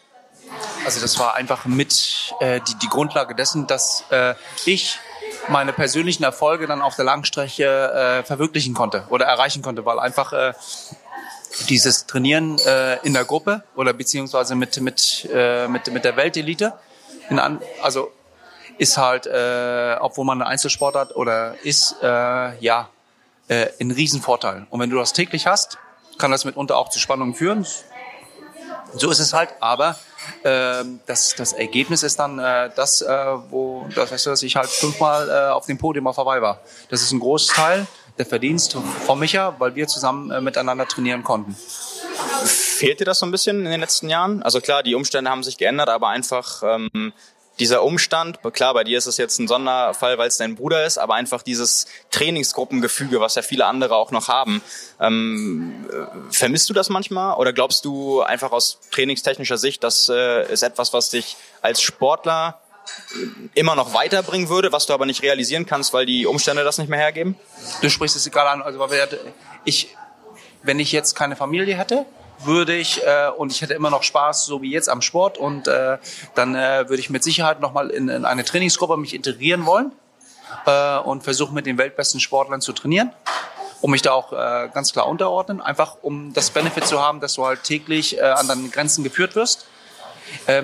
Also 0.83 0.99
das 1.01 1.19
war 1.19 1.35
einfach 1.35 1.65
mit 1.65 2.33
äh, 2.39 2.61
die, 2.67 2.75
die 2.81 2.87
Grundlage 2.87 3.35
dessen, 3.35 3.67
dass 3.67 4.03
äh, 4.09 4.33
ich 4.65 4.97
meine 5.49 5.71
persönlichen 5.71 6.23
Erfolge 6.23 6.65
dann 6.65 6.81
auf 6.81 6.95
der 6.95 7.05
Langstrecke 7.05 7.63
äh, 7.63 8.23
verwirklichen 8.23 8.73
konnte 8.73 9.05
oder 9.09 9.25
erreichen 9.25 9.61
konnte, 9.61 9.85
weil 9.85 9.99
einfach 9.99 10.33
äh, 10.33 10.53
dieses 11.69 12.07
Trainieren 12.07 12.57
äh, 12.65 12.97
in 13.05 13.13
der 13.13 13.25
Gruppe 13.25 13.63
oder 13.75 13.93
beziehungsweise 13.93 14.55
mit 14.55 14.81
mit 14.81 15.29
äh, 15.31 15.67
mit 15.67 15.91
mit 15.93 16.05
der 16.05 16.17
Weltelite, 16.17 16.73
in 17.29 17.37
an, 17.37 17.61
also 17.83 18.11
ist 18.79 18.97
halt, 18.97 19.27
äh, 19.27 19.95
obwohl 19.99 20.25
man 20.25 20.41
eine 20.41 20.49
Einzelsportart 20.49 21.15
oder 21.15 21.55
ist, 21.63 21.97
äh, 22.01 22.57
ja 22.57 22.89
äh, 23.47 23.67
ein 23.79 23.91
Riesenvorteil. 23.91 24.67
Und 24.69 24.79
wenn 24.79 24.89
du 24.89 24.97
das 24.97 25.13
täglich 25.13 25.47
hast, 25.47 25.77
kann 26.17 26.31
das 26.31 26.45
mitunter 26.45 26.77
auch 26.77 26.89
zu 26.89 26.99
Spannungen 26.99 27.33
führen. 27.33 27.65
So 28.93 29.11
ist 29.11 29.19
es 29.19 29.33
halt, 29.33 29.49
aber 29.59 29.97
äh, 30.43 30.83
das, 31.05 31.35
das 31.35 31.53
Ergebnis 31.53 32.03
ist 32.03 32.17
dann 32.17 32.39
äh, 32.39 32.69
das, 32.75 33.01
äh, 33.01 33.07
wo 33.49 33.85
das 33.93 34.11
weißt 34.11 34.25
du, 34.25 34.29
dass 34.29 34.43
ich 34.43 34.55
halt 34.55 34.69
fünfmal 34.69 35.29
äh, 35.29 35.51
auf 35.51 35.65
dem 35.65 35.77
Podium 35.77 36.07
auf 36.07 36.17
Hawaii 36.17 36.41
war. 36.41 36.61
Das 36.89 37.01
ist 37.01 37.11
ein 37.11 37.19
Großteil 37.19 37.87
der 38.17 38.25
Verdienst 38.25 38.77
von 39.05 39.19
Micha, 39.19 39.55
weil 39.59 39.75
wir 39.75 39.87
zusammen 39.87 40.31
äh, 40.31 40.39
miteinander 40.39 40.87
trainieren 40.87 41.23
konnten. 41.23 41.55
Fehlt 42.45 43.01
dir 43.01 43.05
das 43.05 43.19
so 43.19 43.25
ein 43.25 43.31
bisschen 43.31 43.65
in 43.65 43.71
den 43.71 43.81
letzten 43.81 44.07
Jahren? 44.07 44.41
Also 44.43 44.61
klar, 44.61 44.83
die 44.83 44.95
Umstände 44.95 45.29
haben 45.29 45.43
sich 45.43 45.57
geändert, 45.57 45.89
aber 45.89 46.09
einfach 46.09 46.63
ähm, 46.63 47.11
dieser 47.59 47.83
Umstand, 47.83 48.39
klar, 48.53 48.73
bei 48.73 48.83
dir 48.83 48.97
ist 48.97 49.05
es 49.05 49.17
jetzt 49.17 49.39
ein 49.39 49.47
Sonderfall, 49.47 50.17
weil 50.17 50.27
es 50.27 50.37
dein 50.37 50.55
Bruder 50.55 50.85
ist, 50.85 50.97
aber 50.97 51.15
einfach 51.15 51.41
dieses 51.41 51.87
Trainingsgruppengefüge, 52.11 53.19
was 53.21 53.35
ja 53.35 53.41
viele 53.41 53.65
andere 53.65 53.95
auch 53.95 54.11
noch 54.11 54.27
haben. 54.27 54.61
Ähm, 54.99 55.85
äh, 55.89 56.33
vermisst 56.33 56.69
du 56.69 56.73
das 56.73 56.89
manchmal 56.89 57.37
oder 57.37 57.53
glaubst 57.53 57.85
du 57.85 58.21
einfach 58.21 58.51
aus 58.51 58.79
trainingstechnischer 58.91 59.57
Sicht, 59.57 59.83
das 59.83 60.09
äh, 60.09 60.51
ist 60.51 60.63
etwas, 60.63 60.91
was 60.93 61.09
dich 61.09 61.37
als 61.61 61.81
Sportler 61.81 62.59
äh, 63.13 63.27
immer 63.53 63.75
noch 63.75 63.93
weiterbringen 63.93 64.49
würde, 64.49 64.71
was 64.71 64.85
du 64.85 64.93
aber 64.93 65.05
nicht 65.05 65.23
realisieren 65.23 65.65
kannst, 65.65 65.93
weil 65.93 66.05
die 66.05 66.25
Umstände 66.25 66.63
das 66.63 66.77
nicht 66.77 66.89
mehr 66.89 66.99
hergeben? 66.99 67.37
Du 67.81 67.89
sprichst 67.89 68.17
es 68.17 68.27
egal 68.27 68.47
an. 68.47 68.61
Also 68.61 68.85
ich, 69.63 69.95
wenn 70.63 70.79
ich 70.79 70.91
jetzt 70.91 71.15
keine 71.15 71.35
Familie 71.35 71.77
hätte, 71.77 72.05
würde 72.43 72.75
ich 72.75 73.03
äh, 73.03 73.29
und 73.35 73.51
ich 73.51 73.61
hätte 73.61 73.73
immer 73.73 73.89
noch 73.89 74.03
Spaß, 74.03 74.45
so 74.45 74.61
wie 74.61 74.71
jetzt 74.71 74.89
am 74.89 75.01
Sport 75.01 75.37
und 75.37 75.67
äh, 75.67 75.97
dann 76.33 76.55
äh, 76.55 76.89
würde 76.89 76.99
ich 76.99 77.09
mit 77.09 77.23
Sicherheit 77.23 77.59
nochmal 77.61 77.89
in, 77.89 78.09
in 78.09 78.25
eine 78.25 78.43
Trainingsgruppe 78.43 78.97
mich 78.97 79.13
integrieren 79.13 79.65
wollen 79.65 79.91
äh, 80.65 80.97
und 80.99 81.23
versuchen 81.23 81.53
mit 81.53 81.65
den 81.65 81.77
weltbesten 81.77 82.19
Sportlern 82.19 82.61
zu 82.61 82.73
trainieren 82.73 83.11
um 83.81 83.91
mich 83.91 84.01
da 84.01 84.13
auch 84.13 84.33
äh, 84.33 84.69
ganz 84.73 84.93
klar 84.93 85.07
unterordnen, 85.07 85.61
einfach 85.61 85.97
um 86.01 86.33
das 86.33 86.49
Benefit 86.49 86.87
zu 86.87 86.99
haben, 86.99 87.19
dass 87.19 87.35
du 87.35 87.45
halt 87.45 87.63
täglich 87.63 88.17
äh, 88.17 88.21
an 88.21 88.47
deine 88.47 88.69
Grenzen 88.69 89.03
geführt 89.03 89.35
wirst. 89.35 89.67
Äh, 90.47 90.63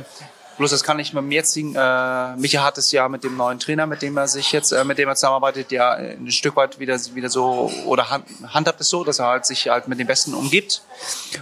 Bloß 0.61 0.69
das 0.69 0.83
kann 0.83 0.99
ich 0.99 1.11
mit 1.11 1.23
dem 1.23 1.31
jetzigen, 1.31 1.75
äh, 1.75 2.35
Micha 2.35 2.63
hat 2.63 2.77
es 2.77 2.91
ja 2.91 3.09
mit 3.09 3.23
dem 3.23 3.35
neuen 3.35 3.57
Trainer, 3.57 3.87
mit 3.87 4.03
dem 4.03 4.15
er 4.15 4.27
sich 4.27 4.51
jetzt, 4.51 4.71
äh, 4.71 4.85
mit 4.85 4.99
dem 4.99 5.09
er 5.09 5.15
zusammenarbeitet, 5.15 5.71
ja 5.71 5.93
ein 5.93 6.29
Stück 6.29 6.55
weit 6.55 6.77
wieder, 6.77 6.99
wieder 7.15 7.29
so, 7.29 7.71
oder 7.87 8.11
hand, 8.11 8.27
handhabt 8.47 8.79
es 8.79 8.87
so, 8.87 9.03
dass 9.03 9.17
er 9.17 9.25
halt 9.25 9.47
sich 9.47 9.69
halt 9.69 9.87
mit 9.87 9.97
den 9.97 10.05
Besten 10.05 10.35
umgibt. 10.35 10.83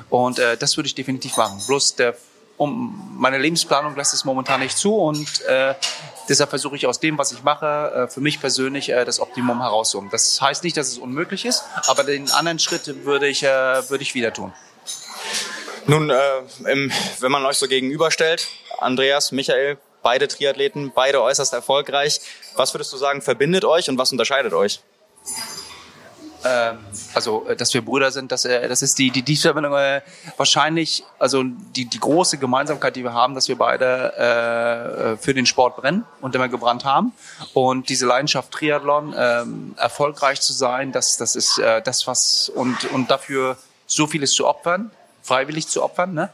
Und 0.09 0.39
äh, 0.39 0.55
das 0.55 0.77
würde 0.77 0.87
ich 0.87 0.95
definitiv 0.95 1.35
machen. 1.35 1.61
Bloß 1.67 1.95
der, 1.95 2.15
um, 2.55 3.13
meine 3.17 3.37
Lebensplanung 3.37 3.93
lässt 3.97 4.13
es 4.13 4.23
momentan 4.23 4.61
nicht 4.61 4.77
zu 4.77 4.95
und 4.95 5.41
äh, 5.41 5.75
deshalb 6.29 6.49
versuche 6.49 6.77
ich 6.77 6.87
aus 6.87 7.01
dem, 7.01 7.17
was 7.17 7.33
ich 7.33 7.43
mache, 7.43 7.65
äh, 7.93 8.07
für 8.07 8.21
mich 8.21 8.39
persönlich 8.39 8.87
äh, 8.87 9.03
das 9.03 9.19
Optimum 9.19 9.59
herauszuholen. 9.59 10.09
Das 10.13 10.39
heißt 10.39 10.63
nicht, 10.63 10.77
dass 10.77 10.87
es 10.87 10.97
unmöglich 10.97 11.43
ist, 11.43 11.65
aber 11.87 12.05
den 12.05 12.31
anderen 12.31 12.59
Schritt 12.59 13.03
würde 13.03 13.27
ich, 13.27 13.43
äh, 13.43 13.89
würde 13.89 14.01
ich 14.01 14.15
wieder 14.15 14.31
tun. 14.31 14.53
Nun, 15.87 16.09
äh, 16.09 16.17
im, 16.71 16.89
wenn 17.19 17.31
man 17.33 17.45
euch 17.45 17.57
so 17.57 17.67
gegenüberstellt, 17.67 18.47
Andreas, 18.81 19.31
Michael, 19.31 19.77
beide 20.01 20.27
Triathleten, 20.27 20.91
beide 20.93 21.21
äußerst 21.21 21.53
erfolgreich. 21.53 22.21
Was 22.55 22.73
würdest 22.73 22.91
du 22.93 22.97
sagen, 22.97 23.21
verbindet 23.21 23.65
euch 23.65 23.89
und 23.89 23.97
was 23.97 24.11
unterscheidet 24.11 24.53
euch? 24.53 24.81
Ähm, 26.45 26.77
also, 27.13 27.45
äh, 27.47 27.55
dass 27.55 27.73
wir 27.73 27.83
Brüder 27.83 28.11
sind, 28.11 28.31
das, 28.31 28.45
äh, 28.45 28.67
das 28.69 28.81
ist 28.81 28.97
die, 28.97 29.11
die, 29.11 29.23
die 29.23 29.35
Verbindung 29.35 29.73
äh, 29.73 30.01
wahrscheinlich, 30.37 31.03
also 31.17 31.43
die, 31.43 31.85
die 31.85 31.99
große 31.99 32.37
Gemeinsamkeit, 32.37 32.95
die 32.95 33.03
wir 33.03 33.13
haben, 33.13 33.35
dass 33.35 33.49
wir 33.49 33.57
beide 33.57 35.17
äh, 35.17 35.17
für 35.17 35.33
den 35.33 35.45
Sport 35.45 35.75
brennen 35.75 36.05
und 36.21 36.33
immer 36.35 36.47
gebrannt 36.47 36.85
haben. 36.85 37.11
Und 37.53 37.89
diese 37.89 38.05
Leidenschaft 38.05 38.51
Triathlon, 38.51 39.13
ähm, 39.17 39.75
erfolgreich 39.77 40.39
zu 40.39 40.53
sein, 40.53 40.93
das, 40.93 41.17
das 41.17 41.35
ist 41.35 41.59
äh, 41.59 41.81
das, 41.81 42.07
was 42.07 42.47
und, 42.47 42.89
und 42.91 43.11
dafür 43.11 43.57
so 43.85 44.07
vieles 44.07 44.31
zu 44.31 44.47
opfern, 44.47 44.91
freiwillig 45.23 45.67
zu 45.67 45.83
opfern, 45.83 46.13
ne? 46.13 46.29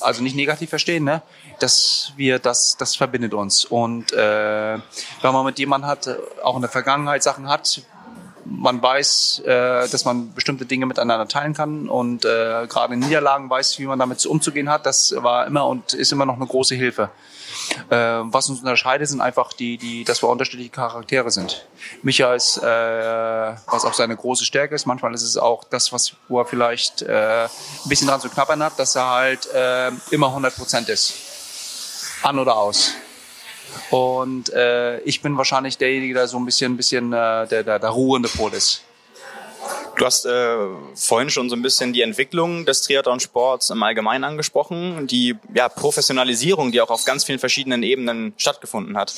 Also 0.00 0.22
nicht 0.22 0.36
negativ 0.36 0.70
verstehen, 0.70 1.04
ne? 1.04 1.22
dass 1.60 2.12
wir 2.16 2.38
das, 2.38 2.76
das 2.76 2.96
verbindet 2.96 3.34
uns. 3.34 3.64
Und 3.64 4.12
äh, 4.12 4.78
wenn 5.22 5.32
man 5.32 5.44
mit 5.44 5.58
jemandem 5.58 5.88
hat, 5.88 6.08
auch 6.42 6.56
in 6.56 6.62
der 6.62 6.70
Vergangenheit 6.70 7.22
Sachen 7.22 7.48
hat, 7.48 7.82
man 8.44 8.82
weiß, 8.82 9.42
äh, 9.44 9.88
dass 9.88 10.04
man 10.04 10.32
bestimmte 10.32 10.64
Dinge 10.64 10.86
miteinander 10.86 11.28
teilen 11.28 11.54
kann 11.54 11.88
und 11.88 12.24
äh, 12.24 12.66
gerade 12.66 12.94
in 12.94 13.00
Niederlagen 13.00 13.50
weiß, 13.50 13.78
wie 13.78 13.86
man 13.86 13.98
damit 13.98 14.24
umzugehen 14.24 14.70
hat. 14.70 14.86
Das 14.86 15.14
war 15.16 15.46
immer 15.46 15.66
und 15.66 15.92
ist 15.92 16.12
immer 16.12 16.24
noch 16.26 16.36
eine 16.36 16.46
große 16.46 16.74
Hilfe. 16.74 17.10
Äh, 17.90 17.96
was 17.96 18.48
uns 18.48 18.60
unterscheidet, 18.60 19.08
sind 19.08 19.20
einfach 19.20 19.52
die, 19.52 19.76
die, 19.76 20.04
dass 20.04 20.22
wir 20.22 20.28
unterschiedliche 20.28 20.70
Charaktere 20.70 21.30
sind. 21.30 21.66
Micha 22.02 22.34
ist, 22.34 22.58
äh, 22.58 22.62
was 22.62 23.84
auch 23.84 23.94
seine 23.94 24.16
große 24.16 24.44
Stärke 24.44 24.74
ist. 24.74 24.86
Manchmal 24.86 25.14
ist 25.14 25.22
es 25.22 25.36
auch 25.36 25.64
das, 25.64 25.92
was 25.92 26.12
wo 26.28 26.40
er 26.40 26.46
vielleicht 26.46 27.02
äh, 27.02 27.44
ein 27.44 27.88
bisschen 27.88 28.08
dran 28.08 28.20
zu 28.20 28.28
knappern 28.28 28.62
hat, 28.62 28.78
dass 28.78 28.94
er 28.94 29.10
halt 29.10 29.46
äh, 29.52 29.90
immer 30.10 30.28
100 30.28 30.54
Prozent 30.54 30.88
ist, 30.88 31.14
an 32.22 32.38
oder 32.38 32.56
aus. 32.56 32.92
Und 33.90 34.52
äh, 34.52 34.98
ich 35.00 35.22
bin 35.22 35.36
wahrscheinlich 35.36 35.78
derjenige, 35.78 36.14
der 36.14 36.28
so 36.28 36.38
ein 36.38 36.44
bisschen, 36.44 36.72
ein 36.72 36.76
bisschen 36.76 37.12
äh, 37.12 37.46
der, 37.46 37.62
der, 37.62 37.78
der 37.78 37.90
ruhende 37.90 38.28
Pol 38.28 38.52
ist. 38.54 38.82
Du 39.96 40.04
hast 40.04 40.26
äh, 40.26 40.56
vorhin 40.94 41.28
schon 41.28 41.50
so 41.50 41.56
ein 41.56 41.62
bisschen 41.62 41.92
die 41.92 42.02
Entwicklung 42.02 42.64
des 42.64 42.82
Triathlon-Sports 42.82 43.70
im 43.70 43.82
Allgemeinen 43.82 44.24
angesprochen, 44.24 45.08
die 45.08 45.36
ja, 45.54 45.68
Professionalisierung, 45.68 46.70
die 46.70 46.80
auch 46.80 46.90
auf 46.90 47.04
ganz 47.04 47.24
vielen 47.24 47.40
verschiedenen 47.40 47.82
Ebenen 47.82 48.32
stattgefunden 48.36 48.96
hat. 48.96 49.12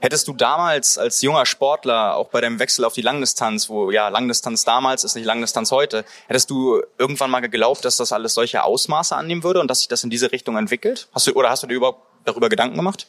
Hättest 0.00 0.28
du 0.28 0.34
damals 0.34 0.98
als 0.98 1.22
junger 1.22 1.46
Sportler, 1.46 2.16
auch 2.16 2.28
bei 2.28 2.42
dem 2.42 2.58
Wechsel 2.58 2.84
auf 2.84 2.92
die 2.92 3.00
Langdistanz, 3.00 3.70
wo 3.70 3.90
ja 3.90 4.08
Langdistanz 4.08 4.64
damals 4.64 5.04
ist 5.04 5.14
nicht 5.14 5.24
Langdistanz 5.24 5.70
heute, 5.70 6.04
hättest 6.26 6.50
du 6.50 6.82
irgendwann 6.98 7.30
mal 7.30 7.40
geglaubt, 7.40 7.84
dass 7.84 7.96
das 7.96 8.12
alles 8.12 8.34
solche 8.34 8.62
Ausmaße 8.62 9.16
annehmen 9.16 9.42
würde 9.42 9.60
und 9.60 9.68
dass 9.70 9.78
sich 9.78 9.88
das 9.88 10.04
in 10.04 10.10
diese 10.10 10.32
Richtung 10.32 10.58
entwickelt? 10.58 11.08
Hast 11.12 11.26
du 11.26 11.32
oder 11.32 11.48
hast 11.48 11.62
du 11.62 11.66
dir 11.66 11.74
überhaupt 11.74 12.02
darüber 12.26 12.50
Gedanken 12.50 12.76
gemacht? 12.76 13.06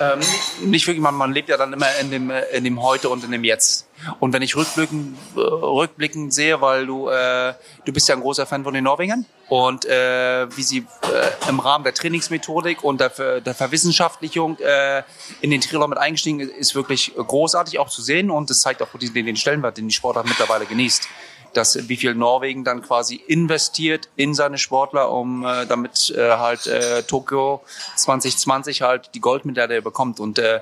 Ähm, 0.00 0.20
nicht 0.64 0.86
wirklich, 0.86 1.02
man, 1.02 1.14
man 1.14 1.32
lebt 1.32 1.48
ja 1.48 1.56
dann 1.56 1.72
immer 1.72 1.86
in 2.00 2.10
dem, 2.10 2.32
in 2.52 2.64
dem 2.64 2.82
Heute 2.82 3.08
und 3.08 3.24
in 3.24 3.30
dem 3.30 3.44
Jetzt. 3.44 3.86
Und 4.20 4.32
wenn 4.32 4.42
ich 4.42 4.56
rückblickend, 4.56 5.16
äh, 5.36 5.40
rückblickend 5.40 6.34
sehe, 6.34 6.60
weil 6.60 6.86
du, 6.86 7.08
äh, 7.08 7.54
du 7.84 7.92
bist 7.92 8.08
ja 8.08 8.16
ein 8.16 8.20
großer 8.20 8.46
Fan 8.46 8.64
von 8.64 8.74
den 8.74 8.84
Norwegern 8.84 9.26
und 9.48 9.84
äh, 9.84 10.48
wie 10.56 10.62
sie 10.62 10.78
äh, 11.02 11.48
im 11.48 11.60
Rahmen 11.60 11.84
der 11.84 11.94
Trainingsmethodik 11.94 12.82
und 12.82 13.00
der, 13.00 13.40
der 13.40 13.54
Verwissenschaftlichung 13.54 14.58
äh, 14.58 15.02
in 15.40 15.50
den 15.50 15.60
Triathlon 15.60 15.90
mit 15.90 15.98
eingestiegen 15.98 16.40
ist, 16.40 16.56
ist 16.56 16.74
wirklich 16.74 17.12
großartig 17.14 17.78
auch 17.78 17.88
zu 17.88 18.02
sehen 18.02 18.30
und 18.30 18.50
es 18.50 18.60
zeigt 18.60 18.82
auch 18.82 18.88
den, 18.98 19.26
den 19.26 19.36
Stellenwert, 19.36 19.76
den 19.76 19.88
die 19.88 19.94
Sportart 19.94 20.26
mittlerweile 20.26 20.66
genießt 20.66 21.08
dass 21.54 21.88
wie 21.88 21.96
viel 21.96 22.14
Norwegen 22.14 22.64
dann 22.64 22.82
quasi 22.82 23.16
investiert 23.16 24.08
in 24.16 24.34
seine 24.34 24.58
Sportler, 24.58 25.10
um 25.10 25.44
äh, 25.44 25.66
damit 25.66 26.10
äh, 26.16 26.32
halt 26.32 26.66
äh, 26.66 27.02
Tokio 27.02 27.62
2020 27.96 28.82
halt 28.82 29.10
die 29.14 29.20
Goldmedaille 29.20 29.82
bekommt. 29.82 30.20
Und 30.20 30.38
äh, 30.38 30.60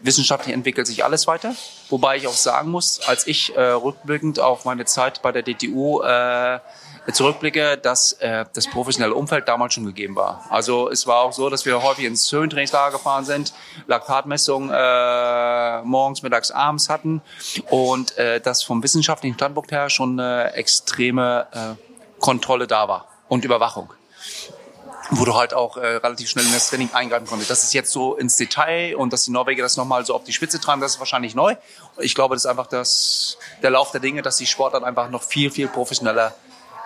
wissenschaftlich 0.00 0.54
entwickelt 0.54 0.86
sich 0.86 1.04
alles 1.04 1.26
weiter. 1.26 1.54
Wobei 1.88 2.16
ich 2.16 2.26
auch 2.26 2.34
sagen 2.34 2.70
muss, 2.70 3.00
als 3.06 3.26
ich 3.26 3.56
äh, 3.56 3.60
rückblickend 3.60 4.38
auf 4.38 4.64
meine 4.64 4.84
Zeit 4.84 5.22
bei 5.22 5.32
der 5.32 5.42
DTU 5.42 6.02
äh, 6.02 6.60
zurückblicke, 7.12 7.76
dass 7.76 8.12
äh, 8.14 8.44
das 8.52 8.68
professionelle 8.68 9.14
Umfeld 9.14 9.48
damals 9.48 9.74
schon 9.74 9.84
gegeben 9.84 10.16
war. 10.16 10.44
Also 10.48 10.90
es 10.90 11.06
war 11.06 11.20
auch 11.20 11.32
so, 11.32 11.50
dass 11.50 11.66
wir 11.66 11.82
häufig 11.82 12.04
ins 12.04 12.30
Höhentrainingslager 12.32 12.92
gefahren 12.92 13.24
sind, 13.24 13.52
Laktatmessungen 13.86 14.70
äh, 14.72 15.82
morgens, 15.82 16.22
mittags, 16.22 16.50
abends 16.50 16.88
hatten 16.88 17.20
und 17.70 18.16
äh, 18.16 18.40
dass 18.40 18.62
vom 18.62 18.82
wissenschaftlichen 18.82 19.34
Standpunkt 19.34 19.70
her 19.70 19.90
schon 19.90 20.18
eine 20.18 20.52
extreme 20.54 21.46
äh, 21.52 22.20
Kontrolle 22.20 22.66
da 22.66 22.88
war 22.88 23.08
und 23.28 23.44
Überwachung 23.44 23.90
wo 25.10 25.24
du 25.24 25.34
halt 25.34 25.54
auch 25.54 25.76
äh, 25.76 25.96
relativ 25.96 26.30
schnell 26.30 26.46
in 26.46 26.52
das 26.52 26.70
Training 26.70 26.90
eingreifen 26.92 27.26
konntest. 27.26 27.50
Das 27.50 27.62
ist 27.62 27.74
jetzt 27.74 27.92
so 27.92 28.14
ins 28.14 28.36
Detail 28.36 28.96
und 28.96 29.12
dass 29.12 29.24
die 29.24 29.30
Norweger 29.30 29.62
das 29.62 29.76
nochmal 29.76 30.04
so 30.06 30.14
auf 30.14 30.24
die 30.24 30.32
Spitze 30.32 30.60
treiben, 30.60 30.80
das 30.80 30.94
ist 30.94 30.98
wahrscheinlich 30.98 31.34
neu. 31.34 31.56
Ich 31.98 32.14
glaube, 32.14 32.34
das 32.34 32.44
ist 32.44 32.50
einfach 32.50 32.66
das, 32.66 33.38
der 33.62 33.70
Lauf 33.70 33.90
der 33.90 34.00
Dinge, 34.00 34.22
dass 34.22 34.36
die 34.36 34.46
Sportart 34.46 34.82
einfach 34.82 35.10
noch 35.10 35.22
viel, 35.22 35.50
viel 35.50 35.68
professioneller 35.68 36.34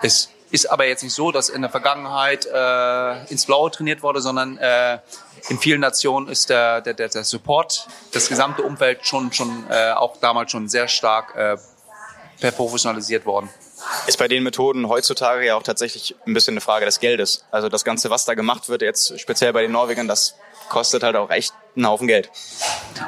es 0.01 0.29
ist 0.51 0.65
aber 0.71 0.87
jetzt 0.87 1.03
nicht 1.03 1.13
so, 1.13 1.31
dass 1.31 1.49
in 1.49 1.61
der 1.61 1.69
Vergangenheit 1.69 2.45
äh, 2.45 3.31
ins 3.31 3.45
Blaue 3.45 3.69
trainiert 3.69 4.01
wurde, 4.01 4.21
sondern 4.21 4.57
äh, 4.57 4.97
in 5.49 5.59
vielen 5.59 5.81
Nationen 5.81 6.27
ist 6.27 6.49
der, 6.49 6.81
der, 6.81 6.93
der, 6.93 7.09
der 7.09 7.23
Support, 7.23 7.87
das 8.11 8.29
gesamte 8.29 8.63
Umfeld 8.63 9.05
schon, 9.05 9.31
schon 9.31 9.65
äh, 9.69 9.91
auch 9.91 10.17
damals 10.17 10.51
schon 10.51 10.67
sehr 10.67 10.87
stark 10.87 11.35
äh, 11.35 11.57
verprofessionalisiert 12.37 13.25
worden. 13.25 13.49
Ist 14.07 14.17
bei 14.17 14.27
den 14.27 14.43
Methoden 14.43 14.89
heutzutage 14.89 15.45
ja 15.45 15.55
auch 15.55 15.63
tatsächlich 15.63 16.15
ein 16.25 16.33
bisschen 16.33 16.53
eine 16.53 16.61
Frage 16.61 16.85
des 16.85 16.99
Geldes. 16.99 17.45
Also 17.51 17.69
das 17.69 17.85
Ganze, 17.85 18.09
was 18.09 18.25
da 18.25 18.33
gemacht 18.33 18.69
wird, 18.69 18.81
jetzt 18.81 19.19
speziell 19.19 19.53
bei 19.53 19.61
den 19.61 19.71
Norwegern, 19.71 20.07
das 20.07 20.35
kostet 20.67 21.03
halt 21.03 21.15
auch 21.15 21.29
echt 21.29 21.53
einen 21.75 21.87
Haufen 21.87 22.07
Geld. 22.07 22.29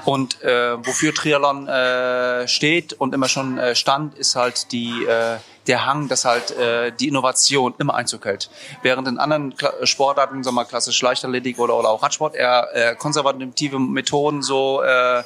Und 0.05 0.41
äh, 0.41 0.77
wofür 0.85 1.13
Triathlon 1.13 1.67
äh, 1.67 2.47
steht 2.47 2.93
und 2.93 3.13
immer 3.13 3.27
schon 3.27 3.57
äh, 3.57 3.75
stand, 3.75 4.17
ist 4.17 4.35
halt 4.35 4.71
die 4.71 5.05
äh, 5.05 5.37
der 5.67 5.85
Hang, 5.85 6.07
dass 6.07 6.25
halt 6.25 6.51
äh, 6.51 6.91
die 6.91 7.07
Innovation 7.07 7.73
immer 7.77 7.93
Einzug 7.93 8.25
hält. 8.25 8.49
Während 8.81 9.07
in 9.07 9.17
anderen 9.19 9.55
Kla 9.55 9.73
Sportarten, 9.83 10.43
sagen 10.43 10.55
wir 10.55 10.61
mal 10.61 10.65
klassisch 10.65 11.01
Leichtathletik 11.01 11.59
oder, 11.59 11.75
oder 11.77 11.89
auch 11.89 12.01
Radsport, 12.01 12.35
eher 12.35 12.69
äh, 12.73 12.95
konservative 12.95 13.79
Methoden 13.79 14.41
so 14.41 14.81
äh, 14.81 15.23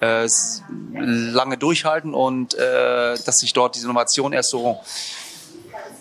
äh, 0.00 0.28
lange 0.92 1.58
durchhalten 1.58 2.14
und 2.14 2.54
äh, 2.54 3.16
dass 3.24 3.40
sich 3.40 3.52
dort 3.52 3.74
diese 3.74 3.86
Innovation 3.86 4.32
erst 4.32 4.50
so, 4.50 4.80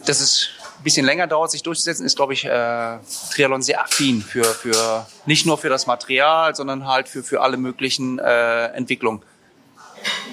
dass 0.06 0.20
es 0.20 0.50
ein 0.80 0.84
bisschen 0.84 1.06
länger 1.06 1.28
dauert, 1.28 1.52
sich 1.52 1.64
durchzusetzen, 1.64 2.06
ist, 2.06 2.16
glaube 2.16 2.34
ich, 2.34 2.46
äh, 2.46 2.98
Triathlon 3.34 3.62
sehr 3.62 3.82
affin 3.82 4.22
für, 4.22 4.44
für 4.44 5.06
nicht 5.26 5.46
nur 5.46 5.58
für 5.58 5.70
das 5.70 5.88
Material, 5.88 6.56
sondern 6.56 6.88
halt 6.88 7.08
für, 7.08 7.24
für 7.24 7.42
alle 7.42 7.58
möglichen 7.58 8.20
äh, 8.20 8.66
Entwicklungen. 8.68 9.22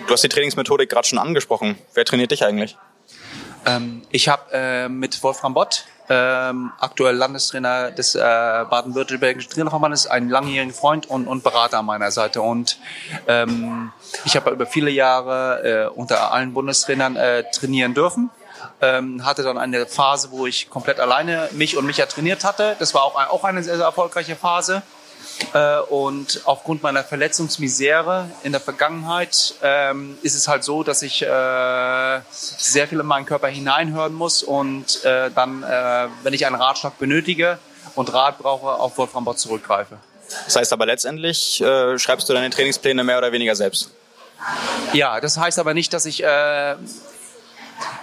Du 0.07 0.13
hast 0.13 0.25
die 0.25 0.29
Trainingsmethodik 0.29 0.91
gerade 0.91 1.07
schon 1.07 1.19
angesprochen. 1.19 1.79
Wer 1.95 2.05
trainiert 2.05 2.33
dich 2.33 2.45
eigentlich? 2.45 2.77
Ähm, 3.67 4.03
ich 4.11 4.29
habe 4.29 4.53
äh, 4.53 4.89
mit 4.89 5.23
Wolfram 5.23 5.55
Bott, 5.55 5.85
ähm, 6.09 6.73
aktuell 6.81 7.15
Landestrainer 7.15 7.93
des 7.93 8.17
äh, 8.17 8.19
Baden-Württembergischen 8.19 9.51
Trainerverbandes, 9.53 10.09
einen 10.09 10.29
langjährigen 10.29 10.75
Freund 10.75 11.09
und, 11.09 11.29
und 11.29 11.45
Berater 11.45 11.79
an 11.79 11.87
meiner 11.87 12.11
Seite. 12.11 12.43
Und 12.43 12.79
ähm, 13.29 13.93
ich 14.25 14.35
habe 14.35 14.51
über 14.51 14.67
viele 14.67 14.91
Jahre 14.91 15.89
äh, 15.89 15.89
unter 15.89 16.33
allen 16.33 16.53
Bundestrainern 16.53 17.17
äh, 17.17 17.45
trainieren 17.53 17.95
dürfen. 17.95 18.31
Ähm, 18.83 19.25
hatte 19.25 19.43
dann 19.43 19.59
eine 19.59 19.87
Phase, 19.87 20.31
wo 20.33 20.47
ich 20.47 20.69
komplett 20.69 21.01
alleine 21.01 21.49
mich 21.53 21.77
und 21.77 21.87
mich 21.87 21.99
ja 21.99 22.07
trainiert 22.07 22.45
hatte. 22.45 22.77
Das 22.79 22.93
war 22.95 23.05
auch, 23.05 23.15
auch 23.15 23.45
eine 23.45 23.63
sehr, 23.63 23.77
sehr 23.77 23.87
erfolgreiche 23.87 24.37
Phase. 24.37 24.83
Äh, 25.55 25.79
und 25.81 26.43
aufgrund 26.45 26.83
meiner 26.83 27.03
Verletzungsmisere 27.03 28.31
in 28.43 28.53
der 28.53 28.61
Vergangenheit 28.61 29.55
ähm, 29.63 30.19
ist 30.23 30.35
es 30.35 30.49
halt 30.49 30.65
so, 30.65 30.83
dass 30.83 31.03
ich 31.03 31.23
äh, 31.23 32.21
sehr 32.31 32.89
viel 32.89 33.01
in 33.01 33.07
meinen 33.07 33.27
Körper 33.27 33.49
hineinhören 33.49 34.13
muss 34.15 34.43
und 34.43 35.05
äh, 35.05 35.31
dann, 35.31 35.63
äh, 35.63 36.09
wenn 36.23 36.35
ich 36.35 36.47
einen 36.47 36.57
Ratschlag 36.57 36.99
benötige 36.99 37.59
und 37.95 38.13
Rat 38.13 38.39
brauche, 38.39 38.69
auf 38.69 38.99
Wolfram 38.99 39.25
Bott 39.25 39.39
zurückgreife. 39.39 39.99
Das 40.45 40.57
heißt 40.57 40.73
aber 40.73 40.87
letztendlich 40.87 41.61
äh, 41.61 41.99
schreibst 41.99 42.29
du 42.29 42.33
deine 42.33 42.51
Trainingspläne 42.51 43.03
mehr 43.03 43.19
oder 43.19 43.33
weniger 43.33 43.57
selbst? 43.57 43.91
Ja, 44.93 45.21
das 45.21 45.37
heißt 45.37 45.59
aber 45.59 45.75
nicht, 45.75 45.93
dass 45.93 46.07
ich 46.07 46.23
äh, 46.23 46.77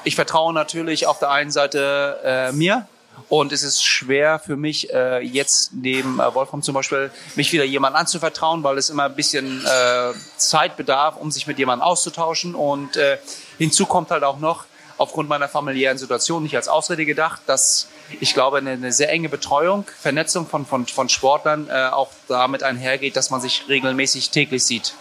ich 0.04 0.16
vertraue 0.16 0.54
natürlich 0.54 1.08
auf 1.08 1.20
der 1.20 1.30
einen 1.30 1.52
Seite 1.52 2.52
mir, 2.54 2.88
und 3.30 3.52
es 3.52 3.64
ist 3.64 3.84
schwer 3.84 4.40
für 4.40 4.56
mich, 4.56 4.94
äh, 4.94 5.20
jetzt 5.20 5.72
neben 5.74 6.20
äh, 6.20 6.34
Wolfram 6.34 6.62
zum 6.62 6.74
Beispiel, 6.74 7.12
mich 7.36 7.52
wieder 7.52 7.64
jemandem 7.64 8.00
anzuvertrauen, 8.00 8.64
weil 8.64 8.78
es 8.78 8.90
immer 8.90 9.06
ein 9.06 9.16
bisschen 9.16 9.66
äh, 9.66 10.14
Zeit 10.38 10.78
bedarf, 10.78 11.18
um 11.18 11.32
sich 11.32 11.48
mit 11.48 11.60
jemandem 11.60 11.86
auszutauschen. 11.86 12.56
Und 12.56 12.96
äh, 12.96 13.18
hinzu 13.58 13.86
kommt 13.86 14.12
halt 14.12 14.24
auch 14.24 14.40
noch, 14.40 14.66
aufgrund 14.98 15.30
meiner 15.30 15.48
familiären 15.48 15.98
Situation 15.98 16.42
nicht 16.42 16.56
als 16.56 16.68
Ausrede 16.68 17.06
gedacht, 17.06 17.42
dass 17.46 17.88
ich 18.20 18.34
glaube, 18.34 18.58
eine, 18.58 18.72
eine 18.72 18.92
sehr 18.92 19.10
enge 19.10 19.30
Betreuung, 19.30 19.86
Vernetzung 20.00 20.48
von, 20.48 20.66
von, 20.66 20.88
von 20.88 21.10
Sportlern 21.10 21.70
äh, 21.70 21.90
auch 21.90 22.10
damit 22.28 22.64
einhergeht, 22.64 23.16
dass 23.16 23.30
man 23.30 23.42
sich 23.42 23.66
regelmäßig 23.68 24.32
täglich 24.32 24.64
sieht. 24.64 24.96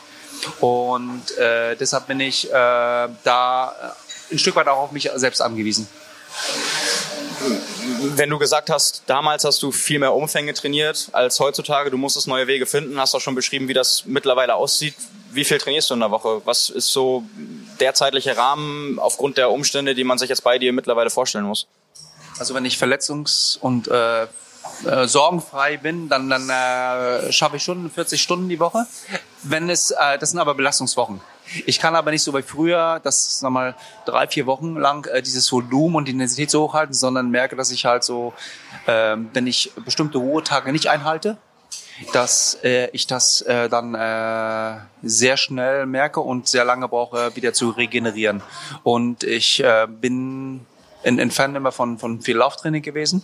Und 0.61 1.39
äh, 1.39 1.77
deshalb 1.77 2.09
bin 2.09 2.21
ich 2.21 2.51
äh, 2.51 2.53
da 2.53 3.97
ein 4.31 4.39
Stück 4.39 4.57
weit 4.57 4.69
auch 4.69 4.79
auf 4.79 4.93
mich 4.93 5.11
selbst 5.15 5.41
angewiesen 5.41 5.89
wenn 8.15 8.31
du 8.31 8.39
gesagt 8.39 8.71
hast, 8.71 9.03
damals 9.07 9.45
hast 9.45 9.63
du 9.63 9.73
viel 9.73 9.99
mehr 9.99 10.15
Umfänge 10.15 10.55
trainiert 10.55 11.09
als 11.13 11.41
heutzutage, 11.41 11.91
du 11.91 11.97
musstest 11.97 12.27
neue 12.29 12.47
Wege 12.47 12.67
finden, 12.67 12.99
hast 12.99 13.15
auch 13.15 13.21
schon 13.21 13.35
beschrieben, 13.35 13.69
wie 13.69 13.75
das 13.75 14.05
mittlerweile 14.07 14.55
aussieht. 14.55 14.95
Wie 15.31 15.45
viel 15.45 15.59
trainierst 15.59 15.91
du 15.91 15.95
in 15.95 16.01
der 16.01 16.11
Woche? 16.11 16.41
Was 16.45 16.71
ist 16.71 16.89
so 16.89 17.25
der 17.81 17.95
zeitliche 17.95 18.37
Rahmen 18.37 18.99
aufgrund 18.99 19.37
der 19.37 19.51
Umstände, 19.51 19.95
die 19.95 20.05
man 20.05 20.19
sich 20.19 20.31
jetzt 20.31 20.43
bei 20.43 20.59
dir 20.59 20.73
mittlerweile 20.73 21.11
vorstellen 21.11 21.45
muss? 21.45 21.67
Also 22.39 22.55
wenn 22.55 22.65
ich 22.65 22.77
verletzungs- 22.77 23.59
und 23.59 23.89
äh, 23.89 24.27
äh, 24.85 25.07
sorgenfrei 25.07 25.77
bin, 25.77 26.09
dann, 26.09 26.29
dann 26.29 26.49
äh, 26.49 27.33
schaffe 27.33 27.57
ich 27.57 27.63
schon 27.63 27.91
40 27.91 28.21
Stunden 28.21 28.49
die 28.49 28.61
Woche. 28.61 28.87
Wenn 29.43 29.71
es, 29.71 29.91
äh, 29.91 30.19
das 30.19 30.31
sind 30.31 30.39
aber 30.39 30.55
Belastungswochen. 30.55 31.21
Ich 31.65 31.79
kann 31.79 31.95
aber 31.95 32.11
nicht 32.11 32.23
so 32.23 32.35
wie 32.35 32.43
früher, 32.43 33.01
das 33.03 33.39
sag 33.41 33.51
mal 33.51 33.75
drei, 34.05 34.27
vier 34.27 34.47
Wochen 34.47 34.77
lang 34.77 35.07
äh, 35.07 35.23
dieses 35.23 35.51
Volumen 35.53 35.97
und 35.97 36.09
die 36.09 36.13
Intensität 36.13 36.51
so 36.51 36.63
hochhalten, 36.63 36.95
sondern 36.95 37.31
merke, 37.31 37.57
dass 37.57 37.71
ich 37.71 37.85
halt 37.85 38.05
so, 38.05 38.35
äh, 38.87 39.17
wenn 39.33 39.47
ich 39.47 39.73
bestimmte 39.85 40.19
Ruhetage 40.19 40.73
nicht 40.73 40.89
einhalte, 40.89 41.39
dass 42.13 42.59
äh, 42.63 42.89
ich 42.93 43.07
das 43.07 43.41
äh, 43.43 43.69
dann 43.69 43.95
äh, 43.95 44.81
sehr 45.03 45.37
schnell 45.37 45.87
merke 45.87 46.21
und 46.21 46.49
sehr 46.49 46.65
lange 46.65 46.89
brauche, 46.89 47.35
wieder 47.37 47.53
zu 47.53 47.71
regenerieren. 47.71 48.43
Und 48.83 49.25
ich 49.25 49.63
äh, 49.63 49.87
bin 49.89 50.67
in, 51.07 51.19
in 51.19 51.31
Fan 51.31 51.55
immer 51.55 51.71
von, 51.71 51.99
von 51.99 52.21
viel 52.21 52.37
Lauftraining 52.37 52.83
gewesen. 52.83 53.23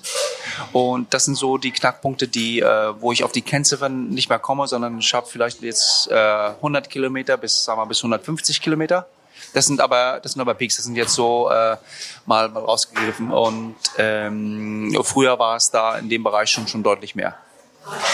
Und 0.72 1.12
das 1.12 1.24
sind 1.24 1.34
so 1.34 1.58
die 1.58 1.72
Knackpunkte, 1.72 2.28
die, 2.28 2.60
äh, 2.60 2.94
wo 3.00 3.10
ich 3.10 3.24
auf 3.24 3.32
die 3.32 3.42
Kennziffern 3.42 4.08
nicht 4.10 4.28
mehr 4.28 4.38
komme, 4.38 4.68
sondern 4.68 4.98
ich 4.98 5.12
habe 5.12 5.26
vielleicht 5.26 5.62
jetzt 5.62 6.08
äh, 6.10 6.14
100 6.14 6.88
Kilometer 6.88 7.36
bis, 7.36 7.64
sagen 7.64 7.80
wir, 7.80 7.86
bis 7.86 7.98
150 7.98 8.62
Kilometer. 8.62 9.06
Das 9.52 9.66
sind 9.66 9.80
aber, 9.80 10.20
das 10.22 10.32
sind 10.32 10.40
aber 10.40 10.54
Peaks, 10.54 10.76
das 10.76 10.84
sind 10.84 10.94
jetzt 10.94 11.14
so 11.14 11.50
äh, 11.50 11.76
mal, 12.24 12.48
mal 12.48 12.60
rausgegriffen. 12.60 13.32
Und 13.32 13.74
ähm, 13.98 14.96
früher 15.02 15.38
war 15.40 15.56
es 15.56 15.70
da 15.70 15.98
in 15.98 16.08
dem 16.08 16.22
Bereich 16.22 16.50
schon, 16.50 16.68
schon 16.68 16.84
deutlich 16.84 17.16
mehr. 17.16 17.34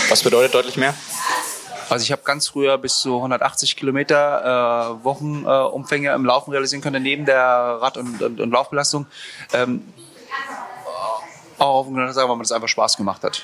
Was 0.09 0.23
bedeutet 0.23 0.55
deutlich 0.55 0.79
mehr? 0.79 0.95
Also 1.89 2.03
ich 2.03 2.13
habe 2.13 2.23
ganz 2.23 2.49
früher 2.49 2.77
bis 2.77 2.99
zu 2.99 3.17
180 3.17 3.77
Kilometer 3.77 4.99
äh, 5.01 5.05
Wochenumfänge 5.05 6.11
äh, 6.11 6.15
im 6.15 6.25
Laufen 6.25 6.51
realisieren 6.51 6.83
können, 6.83 7.03
neben 7.03 7.25
der 7.25 7.39
Rad- 7.39 7.97
und, 7.97 8.21
und, 8.21 8.41
und 8.41 8.51
Laufbelastung. 8.51 9.07
Ähm, 9.53 9.83
auch 11.59 11.85
sagen, 11.87 12.15
weil 12.15 12.29
man 12.29 12.41
das 12.41 12.53
einfach 12.53 12.69
Spaß 12.69 12.97
gemacht 12.97 13.25
hat. 13.25 13.43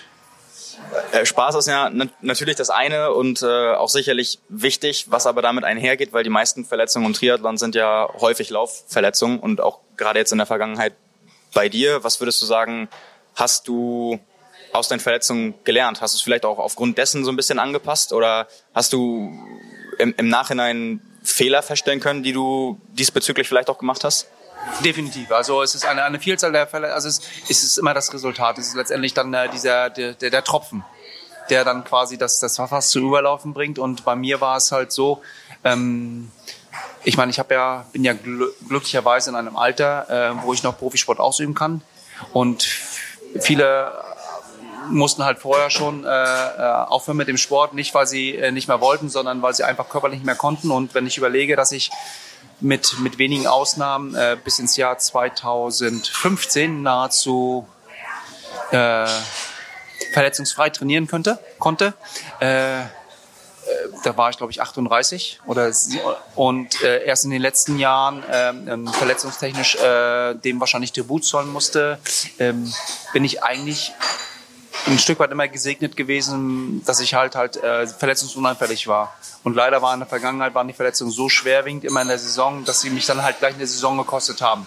Äh, 1.12 1.24
Spaß 1.26 1.56
ist 1.56 1.66
ja 1.66 1.90
natürlich 2.20 2.56
das 2.56 2.70
eine 2.70 3.12
und 3.12 3.42
äh, 3.42 3.74
auch 3.74 3.88
sicherlich 3.88 4.38
wichtig, 4.48 5.06
was 5.08 5.26
aber 5.26 5.42
damit 5.42 5.64
einhergeht, 5.64 6.12
weil 6.12 6.22
die 6.22 6.30
meisten 6.30 6.64
Verletzungen 6.64 7.06
im 7.06 7.12
Triathlon 7.14 7.56
sind 7.56 7.74
ja 7.74 8.08
häufig 8.20 8.50
Laufverletzungen 8.50 9.40
und 9.40 9.60
auch 9.60 9.80
gerade 9.96 10.18
jetzt 10.18 10.32
in 10.32 10.38
der 10.38 10.46
Vergangenheit 10.46 10.94
bei 11.54 11.68
dir. 11.68 12.04
Was 12.04 12.20
würdest 12.20 12.42
du 12.42 12.46
sagen, 12.46 12.88
hast 13.34 13.68
du 13.68 14.20
aus 14.74 14.88
deinen 14.88 15.00
Verletzungen 15.00 15.54
gelernt? 15.64 16.00
Hast 16.00 16.14
du 16.14 16.16
es 16.16 16.22
vielleicht 16.22 16.44
auch 16.44 16.58
aufgrund 16.58 16.98
dessen 16.98 17.24
so 17.24 17.30
ein 17.30 17.36
bisschen 17.36 17.58
angepasst 17.58 18.12
oder 18.12 18.48
hast 18.74 18.92
du 18.92 19.32
im, 19.98 20.14
im 20.16 20.28
Nachhinein 20.28 21.00
Fehler 21.22 21.62
feststellen 21.62 22.00
können, 22.00 22.22
die 22.22 22.32
du 22.32 22.80
diesbezüglich 22.88 23.48
vielleicht 23.48 23.70
auch 23.70 23.78
gemacht 23.78 24.04
hast? 24.04 24.26
Definitiv. 24.84 25.30
Also 25.30 25.62
es 25.62 25.74
ist 25.74 25.86
eine, 25.86 26.02
eine 26.04 26.18
Vielzahl 26.18 26.52
der 26.52 26.66
Fälle. 26.66 26.92
Also 26.92 27.08
es, 27.08 27.20
es 27.48 27.62
ist 27.62 27.78
immer 27.78 27.94
das 27.94 28.12
Resultat. 28.12 28.58
Es 28.58 28.68
ist 28.68 28.74
letztendlich 28.74 29.14
dann 29.14 29.32
äh, 29.32 29.48
dieser 29.48 29.90
der, 29.90 30.14
der, 30.14 30.30
der 30.30 30.42
Tropfen, 30.42 30.84
der 31.50 31.64
dann 31.64 31.84
quasi 31.84 32.18
das 32.18 32.40
das 32.40 32.56
Fass 32.56 32.90
zu 32.90 33.00
überlaufen 33.00 33.54
bringt. 33.54 33.78
Und 33.78 34.04
bei 34.04 34.16
mir 34.16 34.40
war 34.40 34.56
es 34.56 34.72
halt 34.72 34.90
so. 34.90 35.22
Ähm, 35.62 36.30
ich 37.04 37.16
meine, 37.16 37.30
ich 37.30 37.38
habe 37.38 37.54
ja 37.54 37.86
bin 37.92 38.02
ja 38.02 38.14
gl 38.14 38.50
glücklicherweise 38.68 39.30
in 39.30 39.36
einem 39.36 39.56
Alter, 39.56 40.08
äh, 40.08 40.42
wo 40.42 40.52
ich 40.52 40.62
noch 40.62 40.78
Profisport 40.78 41.20
ausüben 41.20 41.54
kann. 41.54 41.82
Und 42.32 42.66
viele 43.40 44.03
mussten 44.90 45.24
halt 45.24 45.38
vorher 45.38 45.70
schon 45.70 46.04
äh, 46.04 46.08
äh, 46.08 46.84
aufhören 46.86 47.16
mit 47.16 47.28
dem 47.28 47.36
Sport, 47.36 47.74
nicht 47.74 47.94
weil 47.94 48.06
sie 48.06 48.34
äh, 48.36 48.50
nicht 48.50 48.68
mehr 48.68 48.80
wollten, 48.80 49.08
sondern 49.08 49.42
weil 49.42 49.54
sie 49.54 49.64
einfach 49.64 49.88
körperlich 49.88 50.18
nicht 50.18 50.26
mehr 50.26 50.34
konnten. 50.34 50.70
Und 50.70 50.94
wenn 50.94 51.06
ich 51.06 51.18
überlege, 51.18 51.56
dass 51.56 51.72
ich 51.72 51.90
mit, 52.60 52.98
mit 53.00 53.18
wenigen 53.18 53.46
Ausnahmen 53.46 54.14
äh, 54.14 54.36
bis 54.42 54.58
ins 54.58 54.76
Jahr 54.76 54.98
2015 54.98 56.82
nahezu 56.82 57.66
äh, 58.70 59.06
verletzungsfrei 60.12 60.70
trainieren 60.70 61.06
könnte, 61.06 61.38
konnte, 61.58 61.94
äh, 62.40 62.80
äh 62.80 62.84
da 64.02 64.16
war 64.16 64.30
ich 64.30 64.36
glaube 64.36 64.52
ich 64.52 64.60
38 64.60 65.40
oder 65.46 65.70
und 66.34 66.82
äh, 66.82 67.04
erst 67.04 67.24
in 67.24 67.30
den 67.30 67.42
letzten 67.42 67.78
Jahren 67.78 68.22
ähm, 68.30 68.88
verletzungstechnisch 68.88 69.76
äh, 69.76 70.34
dem 70.34 70.60
wahrscheinlich 70.60 70.92
Tribut 70.92 71.24
zollen 71.24 71.52
musste, 71.52 71.98
ähm, 72.38 72.72
bin 73.12 73.24
ich 73.24 73.42
eigentlich 73.42 73.92
ein 74.86 74.98
Stück 74.98 75.18
weit 75.18 75.30
immer 75.30 75.48
gesegnet 75.48 75.96
gewesen, 75.96 76.82
dass 76.84 77.00
ich 77.00 77.14
halt 77.14 77.36
halt 77.36 77.56
äh, 77.56 77.86
verletzungsunanfällig 77.86 78.86
war. 78.86 79.14
Und 79.42 79.54
leider 79.54 79.82
war 79.82 79.94
in 79.94 80.00
der 80.00 80.08
Vergangenheit 80.08 80.54
waren 80.54 80.68
die 80.68 80.74
Verletzungen 80.74 81.10
so 81.10 81.28
schwerwiegend 81.28 81.84
immer 81.84 82.02
in 82.02 82.08
der 82.08 82.18
Saison, 82.18 82.64
dass 82.64 82.80
sie 82.80 82.90
mich 82.90 83.06
dann 83.06 83.22
halt 83.22 83.38
gleich 83.38 83.52
in 83.52 83.58
der 83.58 83.66
Saison 83.66 83.96
gekostet 83.96 84.42
haben. 84.42 84.66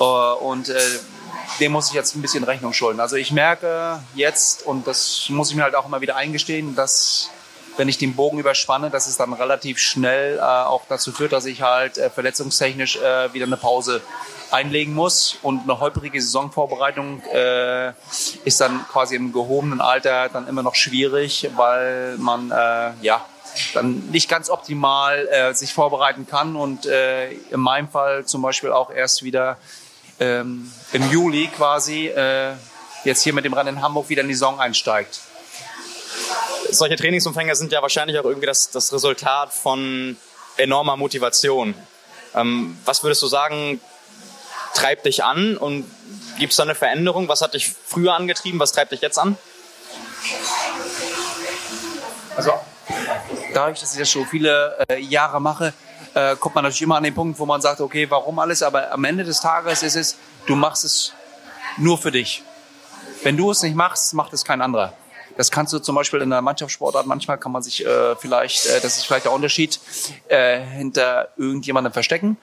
Äh, 0.00 0.04
und 0.04 0.68
äh, 0.70 0.80
dem 1.60 1.72
muss 1.72 1.88
ich 1.88 1.94
jetzt 1.94 2.16
ein 2.16 2.22
bisschen 2.22 2.44
Rechnung 2.44 2.72
schulden. 2.72 3.00
Also 3.00 3.16
ich 3.16 3.32
merke 3.32 4.00
jetzt, 4.14 4.64
und 4.64 4.86
das 4.86 5.26
muss 5.28 5.50
ich 5.50 5.56
mir 5.56 5.62
halt 5.62 5.74
auch 5.74 5.86
immer 5.86 6.00
wieder 6.00 6.16
eingestehen, 6.16 6.74
dass 6.74 7.30
wenn 7.76 7.88
ich 7.88 7.98
den 7.98 8.14
Bogen 8.14 8.38
überspanne, 8.38 8.90
dass 8.90 9.06
es 9.06 9.16
dann 9.16 9.32
relativ 9.32 9.78
schnell 9.78 10.38
äh, 10.38 10.40
auch 10.40 10.82
dazu 10.88 11.12
führt, 11.12 11.32
dass 11.32 11.44
ich 11.44 11.62
halt 11.62 11.98
äh, 11.98 12.08
verletzungstechnisch 12.08 12.96
äh, 12.96 13.32
wieder 13.32 13.46
eine 13.46 13.56
Pause 13.56 14.00
einlegen 14.54 14.94
muss. 14.94 15.36
Und 15.42 15.62
eine 15.62 15.80
holprige 15.80 16.20
Saisonvorbereitung 16.20 17.22
äh, 17.32 17.92
ist 18.44 18.60
dann 18.60 18.86
quasi 18.88 19.16
im 19.16 19.32
gehobenen 19.32 19.80
Alter 19.80 20.28
dann 20.28 20.48
immer 20.48 20.62
noch 20.62 20.74
schwierig, 20.74 21.50
weil 21.56 22.16
man 22.18 22.50
äh, 22.50 22.92
ja 23.02 23.24
dann 23.72 24.10
nicht 24.10 24.28
ganz 24.28 24.50
optimal 24.50 25.28
äh, 25.28 25.54
sich 25.54 25.74
vorbereiten 25.74 26.26
kann 26.26 26.56
und 26.56 26.86
äh, 26.86 27.32
in 27.32 27.60
meinem 27.60 27.88
Fall 27.88 28.24
zum 28.24 28.42
Beispiel 28.42 28.72
auch 28.72 28.90
erst 28.90 29.22
wieder 29.22 29.58
ähm, 30.18 30.72
im 30.92 31.10
Juli 31.10 31.48
quasi 31.48 32.08
äh, 32.08 32.54
jetzt 33.04 33.22
hier 33.22 33.32
mit 33.32 33.44
dem 33.44 33.52
Rennen 33.52 33.76
in 33.76 33.82
Hamburg 33.82 34.08
wieder 34.08 34.22
in 34.22 34.28
die 34.28 34.34
Saison 34.34 34.58
einsteigt. 34.58 35.20
solche 36.70 36.96
Trainingsumfänge 36.96 37.54
sind 37.54 37.70
ja 37.72 37.82
wahrscheinlich 37.82 38.18
auch 38.18 38.24
irgendwie 38.24 38.46
das, 38.46 38.70
das 38.70 38.92
Resultat 38.92 39.52
von 39.52 40.16
enormer 40.56 40.96
Motivation. 40.96 41.74
Ähm, 42.34 42.76
was 42.84 43.02
würdest 43.02 43.22
du 43.22 43.26
sagen, 43.26 43.80
treibt 44.74 45.06
dich 45.06 45.24
an 45.24 45.56
und 45.56 45.84
gibt 46.38 46.52
es 46.52 46.56
da 46.56 46.64
eine 46.64 46.74
Veränderung? 46.74 47.28
Was 47.28 47.40
hat 47.40 47.54
dich 47.54 47.68
früher 47.68 48.14
angetrieben? 48.14 48.60
Was 48.60 48.72
treibt 48.72 48.92
dich 48.92 49.00
jetzt 49.00 49.18
an? 49.18 49.38
Also 52.36 52.52
dadurch, 53.54 53.80
dass 53.80 53.92
ich 53.92 53.98
das 53.98 54.10
schon 54.10 54.26
viele 54.26 54.84
äh, 54.88 55.00
Jahre 55.00 55.40
mache, 55.40 55.72
äh, 56.14 56.36
kommt 56.36 56.54
man 56.54 56.64
natürlich 56.64 56.82
immer 56.82 56.96
an 56.96 57.04
den 57.04 57.14
Punkt, 57.14 57.38
wo 57.38 57.46
man 57.46 57.60
sagt, 57.60 57.80
okay, 57.80 58.10
warum 58.10 58.38
alles? 58.38 58.62
Aber 58.62 58.92
am 58.92 59.04
Ende 59.04 59.24
des 59.24 59.40
Tages 59.40 59.82
ist 59.82 59.96
es, 59.96 60.16
du 60.46 60.56
machst 60.56 60.84
es 60.84 61.12
nur 61.76 61.98
für 61.98 62.10
dich. 62.10 62.42
Wenn 63.22 63.36
du 63.36 63.50
es 63.50 63.62
nicht 63.62 63.76
machst, 63.76 64.12
macht 64.14 64.32
es 64.32 64.44
kein 64.44 64.60
anderer. 64.60 64.92
Das 65.36 65.50
kannst 65.50 65.72
du 65.72 65.78
zum 65.78 65.94
Beispiel 65.94 66.20
in 66.20 66.32
einer 66.32 66.42
Mannschaftssportart, 66.42 67.06
manchmal 67.06 67.38
kann 67.38 67.52
man 67.52 67.62
sich 67.62 67.84
äh, 67.84 68.16
vielleicht, 68.16 68.66
äh, 68.66 68.80
das 68.80 68.96
ist 68.96 69.06
vielleicht 69.06 69.24
der 69.24 69.32
Unterschied, 69.32 69.80
äh, 70.28 70.60
hinter 70.60 71.28
irgendjemandem 71.36 71.92
verstecken. 71.92 72.36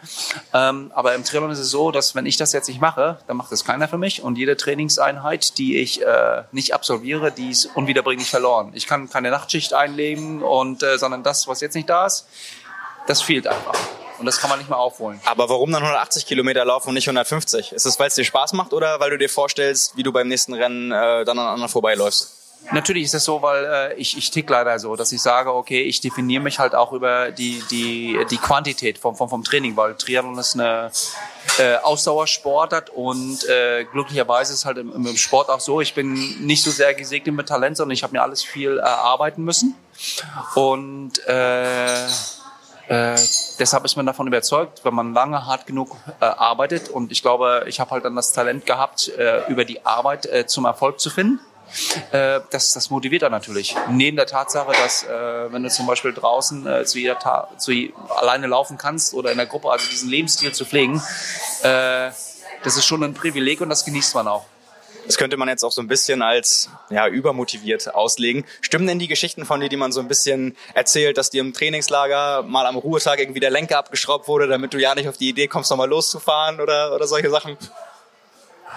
Ähm, 0.53 0.91
aber 0.93 1.15
im 1.15 1.23
Triathlon 1.23 1.51
ist 1.51 1.59
es 1.59 1.69
so, 1.69 1.91
dass 1.91 2.15
wenn 2.15 2.25
ich 2.25 2.37
das 2.37 2.53
jetzt 2.53 2.67
nicht 2.67 2.81
mache, 2.81 3.19
dann 3.27 3.37
macht 3.37 3.51
das 3.51 3.63
keiner 3.63 3.87
für 3.87 3.97
mich. 3.97 4.21
Und 4.23 4.37
jede 4.37 4.57
Trainingseinheit, 4.57 5.57
die 5.57 5.77
ich 5.77 6.01
äh, 6.01 6.43
nicht 6.51 6.73
absolviere, 6.73 7.31
die 7.31 7.49
ist 7.49 7.69
unwiederbringlich 7.75 8.29
verloren. 8.29 8.71
Ich 8.73 8.87
kann 8.87 9.09
keine 9.09 9.31
Nachtschicht 9.31 9.73
einlegen 9.73 10.43
und 10.43 10.83
äh, 10.83 10.97
sondern 10.97 11.23
das, 11.23 11.47
was 11.47 11.61
jetzt 11.61 11.75
nicht 11.75 11.89
da 11.89 12.05
ist, 12.05 12.27
das 13.07 13.21
fehlt 13.21 13.47
einfach. 13.47 13.77
Und 14.19 14.27
das 14.27 14.39
kann 14.39 14.51
man 14.51 14.59
nicht 14.59 14.69
mehr 14.69 14.77
aufholen. 14.77 15.19
Aber 15.25 15.49
warum 15.49 15.71
dann 15.71 15.81
180 15.81 16.27
Kilometer 16.27 16.63
laufen 16.63 16.89
und 16.89 16.93
nicht 16.93 17.07
150? 17.07 17.71
Ist 17.71 17.85
es, 17.87 17.99
weil 17.99 18.07
es 18.07 18.13
dir 18.13 18.23
Spaß 18.23 18.53
macht 18.53 18.71
oder 18.71 18.99
weil 18.99 19.09
du 19.09 19.17
dir 19.17 19.29
vorstellst, 19.29 19.97
wie 19.97 20.03
du 20.03 20.11
beim 20.11 20.27
nächsten 20.27 20.53
Rennen 20.53 20.91
äh, 20.91 21.25
dann 21.25 21.39
an 21.39 21.47
anderen 21.47 21.69
vorbeiläufst? 21.69 22.40
Natürlich 22.71 23.05
ist 23.05 23.15
es 23.15 23.25
so, 23.25 23.41
weil 23.41 23.65
äh, 23.65 23.93
ich, 23.95 24.17
ich 24.17 24.31
tick 24.31 24.49
leider 24.49 24.79
so, 24.79 24.95
dass 24.95 25.11
ich 25.11 25.21
sage, 25.21 25.53
okay, 25.53 25.81
ich 25.81 25.99
definiere 25.99 26.41
mich 26.41 26.59
halt 26.59 26.75
auch 26.75 26.93
über 26.93 27.31
die, 27.31 27.61
die, 27.69 28.17
die 28.29 28.37
Quantität 28.37 28.97
vom, 28.97 29.15
vom, 29.15 29.29
vom 29.29 29.43
Training, 29.43 29.75
weil 29.75 29.95
Triathlon 29.95 30.37
ist 30.37 30.53
eine 30.53 30.91
äh, 31.57 31.75
Ausdauersportart 31.77 32.89
und 32.91 33.43
äh, 33.49 33.85
glücklicherweise 33.91 34.53
ist 34.53 34.65
halt 34.65 34.77
im, 34.77 34.93
im 34.93 35.17
Sport 35.17 35.49
auch 35.49 35.59
so, 35.59 35.81
ich 35.81 35.93
bin 35.93 36.45
nicht 36.45 36.63
so 36.63 36.71
sehr 36.71 36.93
gesegnet 36.93 37.35
mit 37.35 37.49
Talent, 37.49 37.77
sondern 37.77 37.93
ich 37.93 38.03
habe 38.03 38.13
mir 38.13 38.21
alles 38.21 38.43
viel 38.43 38.77
erarbeiten 38.77 39.43
müssen. 39.43 39.75
Und 40.55 41.13
äh, 41.27 42.05
äh, 42.05 43.15
deshalb 43.59 43.85
ist 43.85 43.95
man 43.95 44.05
davon 44.05 44.27
überzeugt, 44.27 44.83
wenn 44.83 44.93
man 44.93 45.13
lange 45.13 45.45
hart 45.45 45.65
genug 45.65 45.95
äh, 46.19 46.25
arbeitet 46.25 46.89
und 46.89 47.11
ich 47.11 47.21
glaube, 47.21 47.63
ich 47.67 47.79
habe 47.79 47.91
halt 47.91 48.05
dann 48.05 48.15
das 48.15 48.33
Talent 48.33 48.65
gehabt, 48.65 49.09
äh, 49.17 49.49
über 49.49 49.65
die 49.65 49.85
Arbeit 49.85 50.25
äh, 50.25 50.45
zum 50.45 50.65
Erfolg 50.65 50.99
zu 50.99 51.09
finden. 51.09 51.39
Äh, 52.11 52.41
das, 52.49 52.73
das 52.73 52.89
motiviert 52.89 53.21
dann 53.21 53.31
natürlich. 53.31 53.75
Neben 53.89 54.17
der 54.17 54.25
Tatsache, 54.25 54.71
dass 54.71 55.03
äh, 55.03 55.51
wenn 55.51 55.63
du 55.63 55.69
zum 55.69 55.87
Beispiel 55.87 56.13
draußen 56.13 56.67
äh, 56.67 56.85
zu 56.85 56.99
jeder 56.99 57.19
Ta 57.19 57.49
zu 57.57 57.71
alleine 58.09 58.47
laufen 58.47 58.77
kannst 58.77 59.13
oder 59.13 59.31
in 59.31 59.37
der 59.37 59.47
Gruppe, 59.47 59.71
also 59.71 59.89
diesen 59.89 60.09
Lebensstil 60.09 60.51
zu 60.51 60.65
pflegen, 60.65 61.01
äh, 61.63 62.11
das 62.63 62.77
ist 62.77 62.85
schon 62.85 63.03
ein 63.03 63.13
Privileg 63.13 63.61
und 63.61 63.69
das 63.69 63.85
genießt 63.85 64.15
man 64.15 64.27
auch. 64.27 64.45
Das 65.05 65.17
könnte 65.17 65.35
man 65.35 65.49
jetzt 65.49 65.63
auch 65.63 65.71
so 65.71 65.81
ein 65.81 65.87
bisschen 65.87 66.21
als 66.21 66.69
ja, 66.89 67.07
übermotiviert 67.07 67.93
auslegen. 67.93 68.45
Stimmen 68.61 68.85
denn 68.85 68.99
die 68.99 69.07
Geschichten 69.07 69.45
von 69.45 69.59
dir, 69.59 69.67
die 69.67 69.77
man 69.77 69.91
so 69.91 69.99
ein 69.99 70.07
bisschen 70.07 70.55
erzählt, 70.73 71.17
dass 71.17 71.31
dir 71.31 71.41
im 71.41 71.53
Trainingslager 71.53 72.43
mal 72.43 72.65
am 72.65 72.77
Ruhetag 72.77 73.19
irgendwie 73.19 73.39
der 73.39 73.49
Lenker 73.49 73.79
abgeschraubt 73.79 74.27
wurde, 74.27 74.47
damit 74.47 74.73
du 74.73 74.77
ja 74.77 74.93
nicht 74.93 75.09
auf 75.09 75.17
die 75.17 75.29
Idee 75.29 75.47
kommst, 75.47 75.71
nochmal 75.71 75.89
loszufahren 75.89 76.59
oder, 76.61 76.93
oder 76.93 77.07
solche 77.07 77.29
Sachen? 77.29 77.57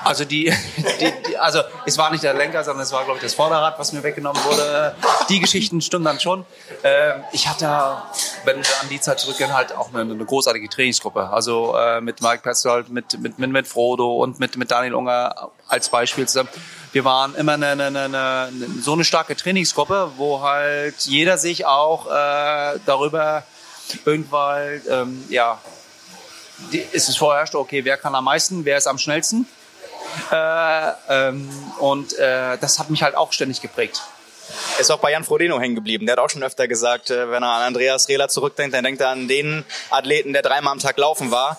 Also 0.03 0.25
die, 0.25 0.45
die, 1.01 1.13
die, 1.29 1.37
also 1.39 1.61
es 1.87 1.97
war 1.99 2.11
nicht 2.11 2.25
der 2.25 2.35
Lenker, 2.35 2.65
sondern 2.65 2.83
es 2.83 2.93
war 2.93 3.05
glaube 3.05 3.19
ich 3.19 3.23
das 3.23 3.35
Vorderrad, 3.35 3.79
was 3.79 3.93
mir 3.93 4.03
weggenommen 4.03 4.43
wurde. 4.45 4.95
Die 5.29 5.41
Geschichten 5.41 5.81
stimmen 5.81 6.05
dann 6.05 6.21
schon. 6.21 6.45
Ähm, 6.83 7.23
ich 7.33 7.49
hatte, 7.49 7.97
wenn 8.45 8.57
wir 8.57 8.81
an 8.81 8.89
die 8.91 9.01
Zeit 9.01 9.21
zurückgehen, 9.21 9.53
halt 9.55 9.75
auch 9.75 9.95
eine, 9.95 10.01
eine 10.01 10.25
großartige 10.25 10.69
Trainingsgruppe. 10.69 11.31
Also 11.31 11.77
äh, 11.77 12.01
mit 12.01 12.21
Mike 12.21 12.43
Petzold, 12.43 12.91
mit, 12.91 13.19
mit, 13.21 13.39
mit, 13.39 13.51
mit 13.51 13.69
Frodo 13.69 14.23
und 14.23 14.41
mit, 14.41 14.57
mit 14.57 14.71
Daniel 14.71 14.95
Unger 14.95 15.51
als 15.69 15.89
Beispiel 15.89 16.27
zusammen. 16.27 16.51
Wir 16.93 17.05
waren 17.05 17.35
immer 17.35 17.55
eine, 17.55 17.71
eine, 17.71 17.87
eine, 17.87 18.51
so 18.81 18.93
eine 18.93 19.05
starke 19.05 19.35
Trainingsgruppe, 19.35 20.13
wo 20.17 20.43
halt 20.43 20.95
jeder 21.01 21.39
sich 21.39 21.67
auch 21.67 22.07
äh, 22.07 22.79
darüber 22.87 23.43
irgendwann, 24.05 24.81
ähm, 24.89 25.25
ja, 25.29 25.59
die, 26.73 26.79
ist 26.79 27.09
es 27.09 27.17
vorherrscht, 27.17 27.55
okay, 27.55 27.85
wer 27.85 27.97
kann 27.97 28.15
am 28.15 28.25
meisten, 28.25 28.65
wer 28.65 28.79
ist 28.79 28.87
am 28.87 28.99
schnellsten 28.99 29.47
äh, 30.31 30.91
ähm, 31.09 31.49
und 31.79 32.19
äh, 32.19 32.59
das 32.59 32.79
hat 32.79 32.91
mich 32.91 33.03
halt 33.03 33.17
auch 33.17 33.33
ständig 33.33 33.61
geprägt. 33.61 34.03
Ist 34.79 34.91
auch 34.91 34.99
bei 34.99 35.11
Jan 35.11 35.25
Frodeno 35.25 35.59
hängen 35.59 35.75
geblieben. 35.75 36.07
Der 36.07 36.17
hat 36.17 36.21
auch 36.21 36.31
schon 36.31 36.43
öfter 36.43 36.69
gesagt, 36.69 37.11
äh, 37.11 37.31
wenn 37.31 37.43
er 37.43 37.51
an 37.51 37.63
Andreas 37.63 38.09
Rehler 38.09 38.29
zurückdenkt, 38.29 38.75
dann 38.75 38.85
denkt 38.85 39.01
er 39.01 39.09
an 39.11 39.29
den 39.29 39.65
Athleten, 39.91 40.33
der 40.33 40.43
dreimal 40.43 40.73
am 40.73 40.79
Tag 40.79 40.99
laufen 40.99 41.31
war 41.31 41.59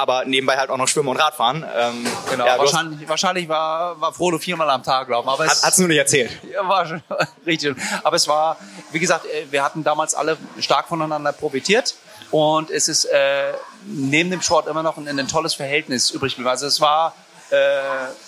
aber 0.00 0.24
nebenbei 0.24 0.56
halt 0.56 0.70
auch 0.70 0.78
noch 0.78 0.88
Schwimmen 0.88 1.08
und 1.08 1.16
Radfahren. 1.16 1.64
Ähm, 1.76 2.06
genau, 2.30 2.46
ja, 2.46 2.58
wahrscheinlich, 2.58 3.08
wahrscheinlich 3.08 3.48
war, 3.48 4.00
war 4.00 4.12
Frodo 4.12 4.38
viermal 4.38 4.70
am 4.70 4.82
Tag 4.82 5.08
laufen. 5.08 5.28
Aber 5.28 5.44
es, 5.44 5.62
Hat 5.62 5.72
es 5.72 5.78
nur 5.78 5.88
nicht 5.88 5.98
erzählt. 5.98 6.30
Ja, 6.50 6.66
war 6.66 6.86
schon 6.86 7.02
richtig. 7.46 7.76
Aber 8.02 8.16
es 8.16 8.26
war, 8.26 8.56
wie 8.92 8.98
gesagt, 8.98 9.26
äh, 9.26 9.46
wir 9.50 9.62
hatten 9.62 9.84
damals 9.84 10.14
alle 10.14 10.38
stark 10.58 10.88
voneinander 10.88 11.32
profitiert. 11.32 11.94
Und 12.30 12.70
es 12.70 12.88
ist 12.88 13.04
äh, 13.06 13.52
neben 13.84 14.30
dem 14.30 14.40
Sport 14.40 14.68
immer 14.68 14.82
noch 14.82 14.96
ein, 14.96 15.06
ein 15.06 15.28
tolles 15.28 15.54
Verhältnis 15.54 16.10
übrig 16.10 16.32
geblieben. 16.32 16.48
Also 16.48 16.66
es 16.66 16.80
war 16.80 17.14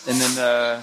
in 0.07 0.19
den, 0.19 0.39
äh, 0.39 0.79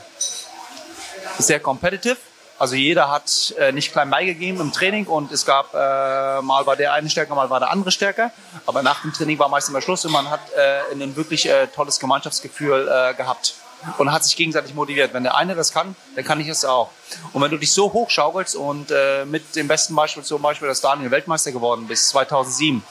sehr 1.37 1.59
competitive. 1.59 2.17
Also 2.57 2.75
jeder 2.75 3.09
hat 3.09 3.55
äh, 3.57 3.71
nicht 3.71 3.93
klein 3.93 4.09
beigegeben 4.09 4.59
im 4.59 4.73
Training 4.73 5.05
und 5.05 5.31
es 5.31 5.45
gab 5.45 5.73
äh, 5.73 6.41
mal 6.41 6.65
war 6.65 6.75
der 6.75 6.91
eine 6.91 7.09
stärker, 7.09 7.33
mal 7.33 7.49
war 7.49 7.61
der 7.61 7.71
andere 7.71 7.89
stärker. 7.89 8.31
Aber 8.65 8.83
nach 8.83 9.01
dem 9.01 9.13
Training 9.13 9.39
war 9.39 9.47
meistens 9.47 9.69
immer 9.69 9.81
Schluss 9.81 10.03
und 10.03 10.11
man 10.11 10.29
hat 10.29 10.41
äh, 10.57 10.93
ein 10.93 11.15
wirklich 11.15 11.47
äh, 11.47 11.67
tolles 11.67 12.01
Gemeinschaftsgefühl 12.01 12.89
äh, 12.89 13.13
gehabt 13.13 13.55
und 13.97 14.11
hat 14.11 14.25
sich 14.25 14.35
gegenseitig 14.35 14.73
motiviert. 14.75 15.13
Wenn 15.13 15.23
der 15.23 15.35
eine 15.35 15.55
das 15.55 15.71
kann, 15.71 15.95
dann 16.15 16.25
kann 16.25 16.41
ich 16.41 16.49
es 16.49 16.65
auch. 16.65 16.89
Und 17.31 17.41
wenn 17.41 17.49
du 17.49 17.57
dich 17.57 17.71
so 17.71 17.93
hochschaukelst 17.93 18.57
und 18.57 18.91
äh, 18.91 19.23
mit 19.23 19.55
dem 19.55 19.69
besten 19.69 19.95
Beispiel 19.95 20.23
zum 20.23 20.41
Beispiel, 20.41 20.67
dass 20.67 20.81
Daniel 20.81 21.11
Weltmeister 21.11 21.53
geworden 21.53 21.87
bis 21.87 22.09
2007, 22.09 22.83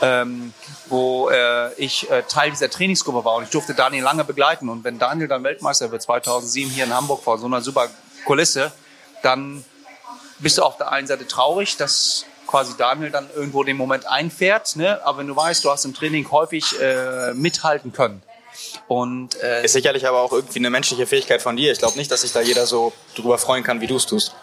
ähm, 0.00 0.52
wo 0.88 1.30
äh, 1.30 1.72
ich 1.74 2.10
äh, 2.10 2.22
Teil 2.22 2.50
dieser 2.50 2.70
Trainingsgruppe 2.70 3.24
war 3.24 3.36
und 3.36 3.44
ich 3.44 3.50
durfte 3.50 3.74
Daniel 3.74 4.02
lange 4.02 4.24
begleiten. 4.24 4.68
Und 4.68 4.84
wenn 4.84 4.98
Daniel 4.98 5.28
dann 5.28 5.44
Weltmeister 5.44 5.90
wird 5.90 6.02
2007 6.02 6.70
hier 6.70 6.84
in 6.84 6.94
Hamburg 6.94 7.22
vor 7.22 7.38
so 7.38 7.46
einer 7.46 7.60
super 7.60 7.88
Kulisse, 8.24 8.72
dann 9.22 9.64
bist 10.38 10.58
du 10.58 10.62
auf 10.62 10.76
der 10.76 10.90
einen 10.90 11.06
Seite 11.06 11.26
traurig, 11.26 11.76
dass 11.76 12.26
quasi 12.46 12.72
Daniel 12.76 13.10
dann 13.10 13.28
irgendwo 13.34 13.62
den 13.62 13.76
Moment 13.76 14.06
einfährt, 14.06 14.76
ne? 14.76 15.00
aber 15.04 15.18
wenn 15.18 15.28
du 15.28 15.36
weißt, 15.36 15.64
du 15.64 15.70
hast 15.70 15.84
im 15.84 15.94
Training 15.94 16.30
häufig 16.30 16.78
äh, 16.80 17.32
mithalten 17.32 17.92
können. 17.92 18.22
Und, 18.88 19.40
äh, 19.40 19.64
ist 19.64 19.72
sicherlich 19.72 20.06
aber 20.06 20.20
auch 20.20 20.32
irgendwie 20.32 20.58
eine 20.58 20.68
menschliche 20.68 21.06
Fähigkeit 21.06 21.40
von 21.40 21.56
dir. 21.56 21.72
Ich 21.72 21.78
glaube 21.78 21.96
nicht, 21.96 22.10
dass 22.10 22.20
sich 22.22 22.32
da 22.32 22.40
jeder 22.40 22.66
so 22.66 22.92
drüber 23.14 23.38
freuen 23.38 23.64
kann, 23.64 23.80
wie 23.80 23.86
du 23.86 23.96
es 23.96 24.06
tust 24.06 24.34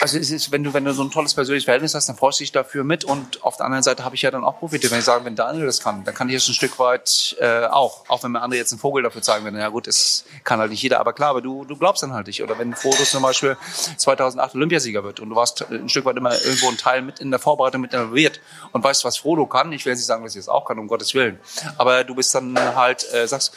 also 0.00 0.18
es 0.18 0.30
ist, 0.30 0.50
wenn 0.52 0.64
du, 0.64 0.72
wenn 0.72 0.84
du 0.84 0.92
so 0.92 1.02
ein 1.02 1.10
tolles 1.10 1.34
persönliches 1.34 1.64
Verhältnis 1.64 1.94
hast, 1.94 2.08
dann 2.08 2.16
freust 2.16 2.40
du 2.40 2.42
dich 2.42 2.52
dafür 2.52 2.84
mit. 2.84 3.04
Und 3.04 3.42
auf 3.44 3.56
der 3.56 3.66
anderen 3.66 3.82
Seite 3.82 4.04
habe 4.04 4.14
ich 4.14 4.22
ja 4.22 4.30
dann 4.30 4.44
auch 4.44 4.58
profitiert. 4.58 4.92
Wenn 4.92 5.00
ich 5.00 5.04
sage, 5.04 5.24
wenn 5.24 5.36
Daniel 5.36 5.66
das 5.66 5.80
kann, 5.80 6.04
dann 6.04 6.14
kann 6.14 6.28
ich 6.28 6.36
es 6.36 6.48
ein 6.48 6.54
Stück 6.54 6.78
weit 6.78 7.36
äh, 7.40 7.66
auch. 7.66 8.04
Auch 8.08 8.22
wenn 8.22 8.32
mir 8.32 8.40
andere 8.40 8.58
jetzt 8.58 8.72
einen 8.72 8.80
Vogel 8.80 9.02
dafür 9.02 9.22
zeigen 9.22 9.44
werden. 9.44 9.58
Ja 9.58 9.68
gut, 9.68 9.86
es 9.86 10.24
kann 10.44 10.58
halt 10.60 10.70
nicht 10.70 10.82
jeder, 10.82 11.00
aber 11.00 11.12
klar, 11.12 11.30
aber 11.30 11.42
du, 11.42 11.64
du 11.64 11.76
glaubst 11.76 12.02
dann 12.02 12.12
halt 12.12 12.26
nicht. 12.26 12.42
Oder 12.42 12.58
wenn 12.58 12.74
Foto 12.74 13.02
zum 13.04 13.22
Beispiel 13.22 13.56
2008 13.96 14.54
Olympiasieger 14.54 15.04
wird 15.04 15.20
und 15.20 15.30
du 15.30 15.36
warst 15.36 15.64
ein 15.70 15.88
Stück 15.88 16.04
weit 16.04 16.16
immer 16.16 16.32
irgendwo 16.32 16.68
ein 16.68 16.78
Teil 16.78 17.02
mit 17.02 17.20
in 17.20 17.30
der 17.30 17.40
Vorbereitung 17.40 17.80
mit 17.80 17.92
involviert 17.92 18.40
und 18.72 18.82
weißt, 18.82 19.04
was 19.04 19.18
Frodo 19.18 19.46
kann. 19.46 19.72
Ich 19.72 19.84
will 19.84 19.94
nicht 19.94 20.06
sagen, 20.06 20.24
dass 20.24 20.34
ich 20.34 20.40
es 20.40 20.48
auch 20.48 20.64
kann, 20.64 20.78
um 20.78 20.88
Gottes 20.88 21.14
Willen. 21.14 21.38
Aber 21.76 22.04
du 22.04 22.14
bist 22.14 22.34
dann 22.34 22.58
halt, 22.76 23.12
äh, 23.12 23.26
sagst, 23.26 23.52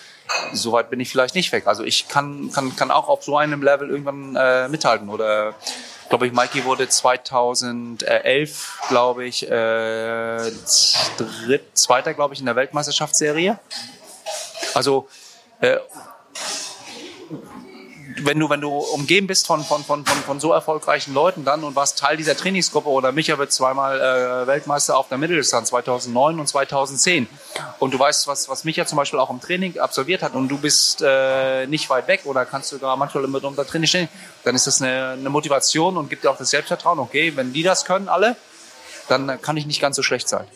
so 0.54 0.72
weit 0.72 0.90
bin 0.90 1.00
ich 1.00 1.10
vielleicht 1.10 1.36
nicht 1.36 1.52
weg. 1.52 1.68
Also 1.68 1.84
ich 1.84 2.08
kann, 2.08 2.52
kann, 2.52 2.76
kann 2.76 2.92
auch 2.92 3.08
auf 3.08 3.24
so 3.24 3.38
einem 3.38 3.62
Level 3.62 3.90
irgendwann 3.90 4.36
äh, 4.36 4.68
mithalten 4.70 5.10
oder 5.10 5.54
glaube 6.12 6.28
ich, 6.28 6.34
Mikey 6.34 6.66
wurde 6.66 6.90
2011, 6.90 8.82
glaube 8.90 9.26
ich, 9.26 9.50
äh, 9.50 10.52
dritt, 11.18 11.64
zweiter, 11.74 12.14
glaube 12.14 12.34
ich, 12.34 12.42
in 12.42 12.46
der 12.46 12.58
Weltmeisterschaftsserie. 12.58 13.58
Also 14.74 15.08
äh, 15.62 15.78
wenn 18.24 18.40
du, 18.40 18.50
wenn 18.50 18.62
du 18.62 18.70
umgeben 18.70 19.28
bist 19.28 19.48
von, 19.48 19.64
von, 19.64 19.84
von, 19.84 20.06
von, 20.06 20.18
von 20.18 20.40
so 20.40 20.52
erfolgreichen 20.52 21.14
Leuten 21.14 21.46
dann 21.46 21.64
und 21.64 21.76
warst 21.76 22.00
Teil 22.00 22.18
dieser 22.18 22.36
Trainingsgruppe 22.36 22.90
oder 22.90 23.12
Micha 23.12 23.38
wird 23.38 23.52
zweimal 23.52 24.00
äh, 24.00 24.48
Weltmeister 24.48 24.98
auf 24.98 25.08
der 25.08 25.18
Mitteldistanz 25.18 25.70
2009 25.70 26.40
und 26.40 26.48
2010 26.48 27.28
und 27.80 27.94
du 27.94 28.00
weißt, 28.00 28.28
was, 28.28 28.50
was 28.50 28.64
Micha 28.64 28.86
zum 28.86 28.98
Beispiel 28.98 29.20
auch 29.20 29.30
im 29.30 29.40
Training 29.40 29.80
absolviert 29.80 30.24
hat 30.24 30.34
und 30.34 30.50
du 30.50 30.58
bist 30.58 31.02
äh, 31.02 31.68
nicht 31.68 31.90
weit 31.90 32.08
weg 32.08 32.22
oder 32.26 32.46
kannst 32.46 32.70
sogar 32.70 32.96
manchmal 32.98 33.28
mit 33.28 33.44
unter 33.44 33.66
Training 33.66 33.88
stehen, 33.88 34.10
dann 34.44 34.56
ist 34.56 34.68
das 34.68 34.82
eine, 34.82 35.12
eine 35.12 35.30
Motivation 35.30 35.98
und 35.98 36.10
gibt 36.10 36.24
dir 36.24 36.32
auch 36.32 36.38
das 36.38 36.50
Selbstvertrauen, 36.50 37.00
okay, 37.00 37.34
wenn 37.36 37.54
die 37.54 37.64
das 37.64 37.86
können 37.86 38.10
alle, 38.10 38.36
dann 39.08 39.42
kann 39.42 39.58
ich 39.58 39.66
nicht 39.66 39.82
ganz 39.82 39.96
so 39.96 40.04
schlecht 40.04 40.30
sein. 40.30 40.48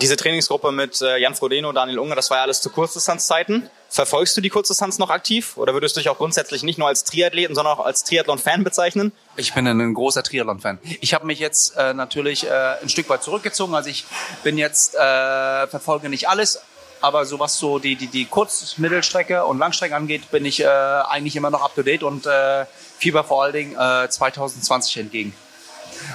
Diese 0.00 0.16
Trainingsgruppe 0.16 0.72
mit 0.72 1.00
äh, 1.00 1.18
Jan 1.18 1.34
Frodeno, 1.34 1.72
Daniel 1.72 1.98
Unger, 1.98 2.14
das 2.14 2.30
war 2.30 2.38
ja 2.38 2.42
alles 2.42 2.60
zu 2.60 2.70
Kurzdistanzzeiten. 2.70 3.70
Verfolgst 3.88 4.36
du 4.36 4.40
die 4.40 4.50
Kurzdistanz 4.50 4.98
noch 4.98 5.10
aktiv 5.10 5.56
oder 5.56 5.72
würdest 5.72 5.96
du 5.96 6.00
dich 6.00 6.08
auch 6.08 6.18
grundsätzlich 6.18 6.62
nicht 6.62 6.78
nur 6.78 6.88
als 6.88 7.04
Triathleten, 7.04 7.54
sondern 7.54 7.78
auch 7.78 7.84
als 7.84 8.04
Triathlon-Fan 8.04 8.64
bezeichnen? 8.64 9.12
Ich 9.36 9.54
bin 9.54 9.66
ein 9.66 9.94
großer 9.94 10.22
Triathlon-Fan. 10.22 10.78
Ich 11.00 11.14
habe 11.14 11.24
mich 11.26 11.38
jetzt 11.38 11.76
äh, 11.76 11.94
natürlich 11.94 12.46
äh, 12.46 12.76
ein 12.82 12.88
Stück 12.88 13.08
weit 13.08 13.22
zurückgezogen. 13.22 13.74
Also 13.74 13.88
ich 13.88 14.04
bin 14.42 14.58
jetzt, 14.58 14.94
äh, 14.96 15.66
verfolge 15.68 16.08
nicht 16.08 16.28
alles, 16.28 16.60
aber 17.00 17.24
so 17.24 17.38
was 17.38 17.58
so 17.58 17.78
die, 17.78 17.94
die, 17.94 18.08
die 18.08 18.24
Kurz-, 18.24 18.78
Mittelstrecke 18.78 19.44
und 19.44 19.58
Langstrecke 19.58 19.94
angeht, 19.94 20.30
bin 20.30 20.44
ich 20.44 20.60
äh, 20.60 20.66
eigentlich 20.66 21.36
immer 21.36 21.50
noch 21.50 21.62
up-to-date 21.62 22.02
und 22.02 22.26
äh, 22.26 22.66
fieber 22.98 23.22
vor 23.22 23.44
allen 23.44 23.52
Dingen 23.52 23.76
äh, 23.78 24.08
2020 24.08 24.96
entgegen. 24.98 25.34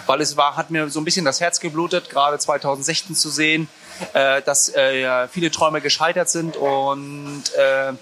Weil 0.06 0.22
es 0.22 0.38
war, 0.38 0.58
hat 0.58 0.72
mir 0.72 0.90
so 0.90 1.00
ein 1.00 1.06
bisschen 1.06 1.26
das 1.26 1.40
Herz 1.40 1.60
geblutet, 1.60 2.10
gerade 2.10 2.38
2016 2.38 3.16
zu 3.16 3.30
sehen, 3.30 3.68
äh, 4.14 4.42
dass 4.42 4.70
äh, 4.70 5.28
viele 5.28 5.52
Träume 5.52 5.82
gescheitert 5.82 6.30
sind 6.30 6.58
und 6.58 7.44
äh, 7.56 7.94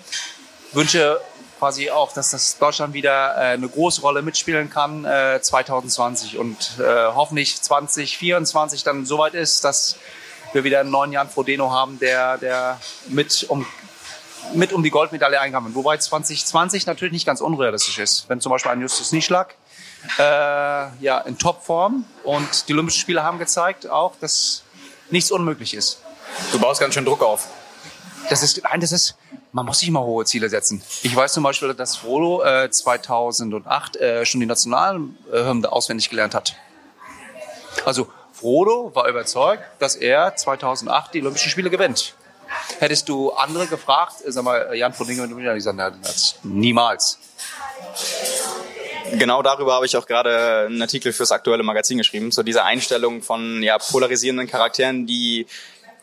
wünsche 0.73 1.19
quasi 1.59 1.91
auch, 1.91 2.13
dass 2.13 2.31
das 2.31 2.57
Deutschland 2.57 2.93
wieder 2.93 3.35
äh, 3.35 3.53
eine 3.53 3.67
große 3.67 4.01
Rolle 4.01 4.21
mitspielen 4.21 4.69
kann 4.69 5.05
äh, 5.05 5.39
2020 5.41 6.37
und 6.37 6.79
äh, 6.79 6.83
hoffentlich 6.83 7.61
2024 7.61 8.83
dann 8.83 9.05
soweit 9.05 9.33
ist, 9.33 9.63
dass 9.65 9.97
wir 10.53 10.63
wieder 10.63 10.79
einen 10.79 10.89
neuen 10.89 11.11
Jan 11.11 11.29
Frodeno 11.29 11.71
haben, 11.71 11.99
der, 11.99 12.37
der 12.37 12.79
mit 13.07 13.45
um 13.49 13.67
mit 14.53 14.73
um 14.73 14.81
die 14.81 14.89
Goldmedaille 14.89 15.39
einkam. 15.39 15.75
Wobei 15.75 15.97
2020 15.97 16.85
natürlich 16.85 17.11
nicht 17.11 17.25
ganz 17.25 17.41
unrealistisch 17.41 17.99
ist. 17.99 18.29
Wenn 18.29 18.39
zum 18.39 18.51
Beispiel 18.51 18.71
ein 18.71 18.81
Justus 18.81 19.11
Nieschlag 19.11 19.53
äh, 20.17 20.21
ja 20.21 21.19
in 21.25 21.37
Topform 21.37 22.05
und 22.23 22.67
die 22.67 22.73
Olympischen 22.73 23.01
Spiele 23.01 23.21
haben 23.21 23.37
gezeigt 23.37 23.87
auch, 23.89 24.15
dass 24.19 24.63
nichts 25.11 25.31
unmöglich 25.31 25.73
ist. 25.73 26.01
Du 26.51 26.59
baust 26.59 26.79
ganz 26.79 26.93
schön 26.93 27.05
Druck 27.05 27.21
auf. 27.21 27.47
Das 28.29 28.43
ist, 28.43 28.61
nein, 28.63 28.79
das 28.79 28.91
ist, 28.91 29.15
man 29.51 29.65
muss 29.65 29.79
sich 29.79 29.89
mal 29.89 30.03
hohe 30.03 30.23
Ziele 30.25 30.49
setzen. 30.49 30.81
Ich 31.01 31.15
weiß 31.15 31.33
zum 31.33 31.43
Beispiel, 31.43 31.73
dass 31.73 31.95
Frodo 31.95 32.43
äh, 32.43 32.69
2008 32.69 33.95
äh, 33.95 34.25
schon 34.25 34.39
die 34.39 34.45
Nationalhymne 34.45 35.71
auswendig 35.71 36.09
gelernt 36.09 36.35
hat. 36.35 36.55
Also 37.85 38.07
Frodo 38.33 38.91
war 38.93 39.07
überzeugt, 39.07 39.63
dass 39.79 39.95
er 39.95 40.35
2008 40.35 41.13
die 41.13 41.21
Olympischen 41.21 41.49
Spiele 41.49 41.69
gewinnt. 41.69 42.13
Hättest 42.79 43.09
du 43.09 43.31
andere 43.31 43.67
gefragt, 43.67 44.15
sag 44.25 44.43
mal, 44.43 44.73
Jan 44.75 44.93
von 44.93 45.07
Dingen, 45.07 45.29
die 45.29 45.43
gesagt, 45.43 45.77
na, 45.77 45.91
niemals. 46.43 47.19
Genau 49.17 49.41
darüber 49.41 49.73
habe 49.73 49.85
ich 49.85 49.95
auch 49.97 50.05
gerade 50.05 50.65
einen 50.67 50.81
Artikel 50.81 51.13
fürs 51.13 51.31
aktuelle 51.31 51.63
Magazin 51.63 51.97
geschrieben, 51.97 52.31
so 52.31 52.43
diese 52.43 52.63
Einstellung 52.63 53.21
von 53.21 53.63
ja, 53.63 53.77
polarisierenden 53.77 54.47
Charakteren, 54.47 55.05
die 55.05 55.47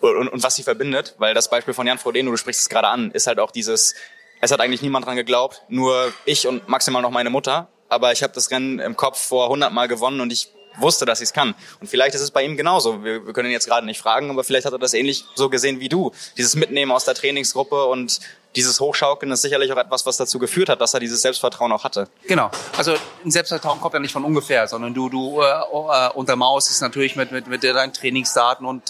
und, 0.00 0.28
und 0.28 0.42
was 0.42 0.56
sie 0.56 0.62
verbindet, 0.62 1.14
weil 1.18 1.34
das 1.34 1.48
Beispiel 1.48 1.74
von 1.74 1.86
Jan 1.86 1.98
Frodeno, 1.98 2.30
du 2.30 2.36
sprichst 2.36 2.62
es 2.62 2.68
gerade 2.68 2.88
an, 2.88 3.10
ist 3.12 3.26
halt 3.26 3.38
auch 3.38 3.50
dieses, 3.50 3.94
es 4.40 4.50
hat 4.50 4.60
eigentlich 4.60 4.82
niemand 4.82 5.06
dran 5.06 5.16
geglaubt, 5.16 5.62
nur 5.68 6.12
ich 6.24 6.46
und 6.46 6.68
maximal 6.68 7.02
noch 7.02 7.10
meine 7.10 7.30
Mutter, 7.30 7.68
aber 7.88 8.12
ich 8.12 8.22
habe 8.22 8.32
das 8.34 8.50
Rennen 8.50 8.78
im 8.78 8.96
Kopf 8.96 9.18
vor 9.18 9.44
100 9.44 9.72
Mal 9.72 9.88
gewonnen 9.88 10.20
und 10.20 10.32
ich 10.32 10.50
wusste, 10.78 11.06
dass 11.06 11.20
ich 11.20 11.26
es 11.26 11.32
kann. 11.32 11.54
Und 11.80 11.86
vielleicht 11.86 12.14
ist 12.14 12.20
es 12.20 12.30
bei 12.30 12.44
ihm 12.44 12.56
genauso. 12.56 13.02
Wir, 13.02 13.24
wir 13.26 13.32
können 13.32 13.48
ihn 13.48 13.52
jetzt 13.52 13.66
gerade 13.66 13.86
nicht 13.86 14.00
fragen, 14.00 14.30
aber 14.30 14.44
vielleicht 14.44 14.66
hat 14.66 14.72
er 14.72 14.78
das 14.78 14.92
ähnlich 14.92 15.24
so 15.34 15.48
gesehen 15.48 15.80
wie 15.80 15.88
du. 15.88 16.12
Dieses 16.36 16.54
Mitnehmen 16.54 16.92
aus 16.92 17.04
der 17.04 17.14
Trainingsgruppe 17.14 17.86
und 17.86 18.20
dieses 18.56 18.80
Hochschaukeln 18.80 19.30
ist 19.30 19.42
sicherlich 19.42 19.72
auch 19.72 19.76
etwas, 19.76 20.06
was 20.06 20.16
dazu 20.16 20.38
geführt 20.38 20.68
hat, 20.68 20.80
dass 20.80 20.94
er 20.94 21.00
dieses 21.00 21.22
Selbstvertrauen 21.22 21.70
auch 21.72 21.84
hatte. 21.84 22.08
Genau. 22.26 22.50
Also 22.76 22.94
ein 23.24 23.30
Selbstvertrauen 23.30 23.80
kommt 23.80 23.94
ja 23.94 24.00
nicht 24.00 24.12
von 24.12 24.24
ungefähr, 24.24 24.66
sondern 24.66 24.94
du, 24.94 25.08
du 25.08 25.40
äh, 25.40 25.44
äh, 25.46 26.10
untermauerst 26.14 26.70
es 26.70 26.80
natürlich 26.80 27.16
mit, 27.16 27.32
mit, 27.32 27.46
mit 27.46 27.62
deinen 27.62 27.92
Trainingsdaten 27.92 28.66
und 28.66 28.82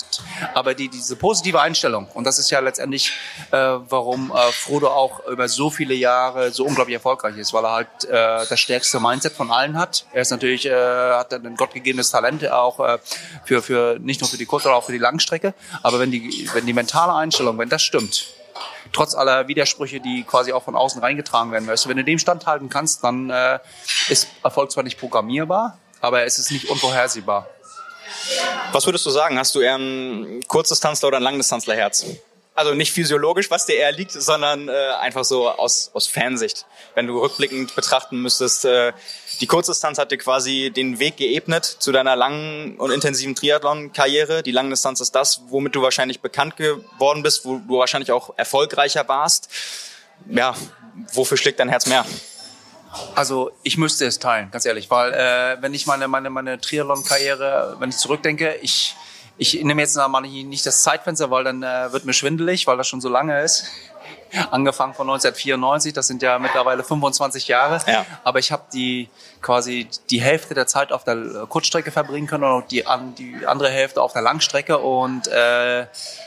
aber 0.54 0.74
die, 0.74 0.88
diese 0.88 1.16
positive 1.16 1.60
Einstellung. 1.60 2.08
Und 2.14 2.24
das 2.24 2.38
ist 2.38 2.50
ja 2.50 2.60
letztendlich, 2.60 3.12
äh, 3.50 3.56
warum 3.56 4.30
äh, 4.30 4.52
Frodo 4.52 4.88
auch 4.88 5.26
über 5.26 5.48
so 5.48 5.70
viele 5.70 5.94
Jahre 5.94 6.52
so 6.52 6.64
unglaublich 6.64 6.94
erfolgreich 6.94 7.36
ist, 7.36 7.52
weil 7.52 7.64
er 7.64 7.72
halt 7.72 8.04
äh, 8.04 8.46
das 8.48 8.60
stärkste 8.60 9.00
Mindset 9.00 9.32
von 9.32 9.50
allen 9.50 9.76
hat. 9.78 10.06
Er 10.12 10.22
ist 10.22 10.30
natürlich, 10.30 10.66
äh, 10.66 10.72
hat 10.72 11.32
ein 11.34 11.56
gottgegebenes 11.56 12.10
Talent 12.10 12.48
auch 12.48 12.80
äh, 12.80 12.98
für, 13.44 13.62
für 13.62 13.98
nicht 14.00 14.20
nur 14.20 14.30
für 14.30 14.38
die 14.38 14.46
Kurz, 14.46 14.62
sondern 14.62 14.80
auch 14.80 14.84
für 14.84 14.92
die 14.92 14.98
Langstrecke. 14.98 15.54
Aber 15.82 15.98
wenn 15.98 16.10
die, 16.10 16.48
wenn 16.54 16.66
die 16.66 16.72
mentale 16.72 17.14
Einstellung, 17.14 17.58
wenn 17.58 17.68
das 17.68 17.82
stimmt, 17.82 18.26
trotz 18.96 19.14
aller 19.14 19.46
Widersprüche, 19.46 20.00
die 20.00 20.24
quasi 20.24 20.52
auch 20.52 20.62
von 20.62 20.74
außen 20.74 21.00
reingetragen 21.02 21.52
werden. 21.52 21.66
Du, 21.66 21.88
wenn 21.88 21.96
du 21.98 22.04
dem 22.04 22.18
standhalten 22.18 22.70
kannst, 22.70 23.04
dann 23.04 23.28
äh, 23.28 23.58
ist 24.08 24.28
Erfolg 24.42 24.72
zwar 24.72 24.84
nicht 24.84 24.98
programmierbar, 24.98 25.78
aber 26.00 26.24
es 26.24 26.38
ist 26.38 26.50
nicht 26.50 26.70
unvorhersehbar. 26.70 27.46
Was 28.72 28.86
würdest 28.86 29.04
du 29.04 29.10
sagen? 29.10 29.38
Hast 29.38 29.54
du 29.54 29.60
eher 29.60 29.76
ein 29.76 30.40
Kurzdistanzler 30.48 31.08
oder 31.08 31.18
ein 31.18 31.22
Langdistanzlerherz? 31.22 32.06
Also 32.54 32.72
nicht 32.72 32.90
physiologisch, 32.90 33.50
was 33.50 33.66
dir 33.66 33.76
eher 33.76 33.92
liegt, 33.92 34.12
sondern 34.12 34.70
äh, 34.70 34.72
einfach 34.72 35.24
so 35.24 35.50
aus, 35.50 35.90
aus 35.92 36.06
Fansicht. 36.06 36.64
Wenn 36.94 37.06
du 37.06 37.20
rückblickend 37.20 37.74
betrachten 37.76 38.22
müsstest, 38.22 38.64
äh, 38.64 38.94
die 39.40 39.46
Kurzdistanz 39.46 39.98
hat 39.98 40.10
dir 40.10 40.18
quasi 40.18 40.72
den 40.74 40.98
Weg 40.98 41.16
geebnet 41.16 41.64
zu 41.64 41.92
deiner 41.92 42.16
langen 42.16 42.76
und 42.76 42.90
intensiven 42.90 43.34
Triathlon-Karriere. 43.34 44.42
Die 44.42 44.52
Langdistanz 44.52 45.00
ist 45.00 45.14
das, 45.14 45.42
womit 45.48 45.74
du 45.74 45.82
wahrscheinlich 45.82 46.20
bekannt 46.20 46.56
geworden 46.56 47.22
bist, 47.22 47.44
wo 47.44 47.58
du 47.58 47.78
wahrscheinlich 47.78 48.12
auch 48.12 48.34
erfolgreicher 48.36 49.06
warst. 49.08 49.48
Ja, 50.28 50.54
wofür 51.12 51.36
schlägt 51.36 51.60
dein 51.60 51.68
Herz 51.68 51.86
mehr? 51.86 52.04
Also 53.14 53.50
ich 53.62 53.76
müsste 53.76 54.06
es 54.06 54.18
teilen, 54.18 54.50
ganz 54.50 54.64
ehrlich, 54.64 54.90
weil 54.90 55.12
äh, 55.12 55.60
wenn 55.60 55.74
ich 55.74 55.86
meine 55.86 56.08
meine 56.08 56.30
meine 56.30 56.58
Triathlon-Karriere, 56.58 57.76
wenn 57.78 57.90
ich 57.90 57.96
zurückdenke, 57.96 58.56
ich 58.62 58.96
ich 59.38 59.62
nehme 59.62 59.82
jetzt 59.82 59.96
mal 59.96 60.22
nicht 60.22 60.64
das 60.64 60.82
Zeitfenster, 60.82 61.30
weil 61.30 61.44
dann 61.44 61.62
äh, 61.62 61.92
wird 61.92 62.06
mir 62.06 62.14
schwindelig, 62.14 62.66
weil 62.66 62.78
das 62.78 62.88
schon 62.88 63.02
so 63.02 63.10
lange 63.10 63.42
ist. 63.42 63.66
Angefangen 64.50 64.94
von 64.94 65.08
1994, 65.08 65.92
das 65.92 66.06
sind 66.06 66.22
ja 66.22 66.38
mittlerweile 66.38 66.84
25 66.84 67.48
Jahre. 67.48 67.80
Ja. 67.86 68.04
Aber 68.24 68.38
ich 68.38 68.52
habe 68.52 68.64
die 68.72 69.08
quasi 69.42 69.88
die 70.10 70.20
Hälfte 70.20 70.54
der 70.54 70.66
Zeit 70.66 70.92
auf 70.92 71.04
der 71.04 71.46
Kurzstrecke 71.48 71.90
verbringen 71.90 72.26
können 72.26 72.44
und 72.44 72.70
die, 72.70 72.86
an, 72.86 73.14
die 73.14 73.46
andere 73.46 73.70
Hälfte 73.70 74.02
auf 74.02 74.12
der 74.12 74.22
Langstrecke 74.22 74.78
und 74.78 75.28
äh, 75.28 75.86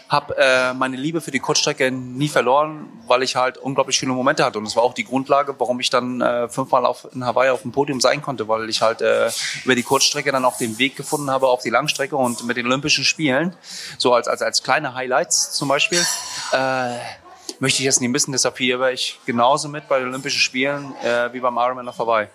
habe 0.10 0.38
äh, 0.38 0.74
meine 0.74 0.96
Liebe 0.96 1.22
für 1.22 1.32
die 1.32 1.40
Kurzstrecke 1.40 1.92
nie 1.92 2.30
verloren, 2.30 2.88
weil 3.08 3.22
ich 3.22 3.36
halt 3.36 3.58
unglaublich 3.58 3.96
schöne 3.96 4.14
Momente 4.14 4.44
hatte 4.44 4.58
und 4.58 4.66
das 4.66 4.76
war 4.76 4.84
auch 4.84 4.94
die 4.94 5.04
Grundlage, 5.04 5.54
warum 5.60 5.80
ich 5.80 5.90
dann 5.90 6.22
äh, 6.22 6.50
fünfmal 6.50 6.86
auf, 6.86 7.08
in 7.14 7.26
Hawaii 7.26 7.50
auf 7.50 7.62
dem 7.62 7.72
Podium 7.72 8.02
sein 8.02 8.22
konnte, 8.22 8.48
weil 8.48 8.70
ich 8.70 8.82
halt 8.82 9.02
äh, 9.02 9.30
über 9.66 9.76
die 9.76 9.84
Kurzstrecke 9.84 10.32
dann 10.32 10.46
auch 10.46 10.58
den 10.58 10.80
Weg 10.80 10.96
gefunden 10.96 11.30
habe 11.30 11.48
auf 11.48 11.62
die 11.62 11.70
Langstrecke 11.70 12.16
und 12.16 12.44
mit 12.46 12.58
den 12.58 12.66
Olympischen 12.66 13.04
Spielen, 13.04 13.56
so 13.98 14.14
als 14.14 14.28
als 14.28 14.42
als 14.42 14.64
kleine 14.64 14.96
Highlights 14.96 15.52
zum 15.52 15.68
Beispiel. 15.68 16.04
Äh, 16.52 16.96
möchte 17.60 17.80
ich 17.80 17.86
jetzt 17.86 18.02
nicht 18.02 18.10
missen. 18.10 18.32
Deshalb 18.32 18.58
hier 18.58 18.80
war 18.80 18.92
ich 18.92 19.20
genauso 19.26 19.68
mit 19.68 19.88
bei 19.88 20.00
den 20.00 20.08
Olympischen 20.08 20.40
Spielen 20.40 20.94
äh, 21.04 21.32
wie 21.34 21.40
beim 21.40 21.58
Ironman 21.58 21.88
auf 21.88 22.00
Hawaii. 22.00 22.28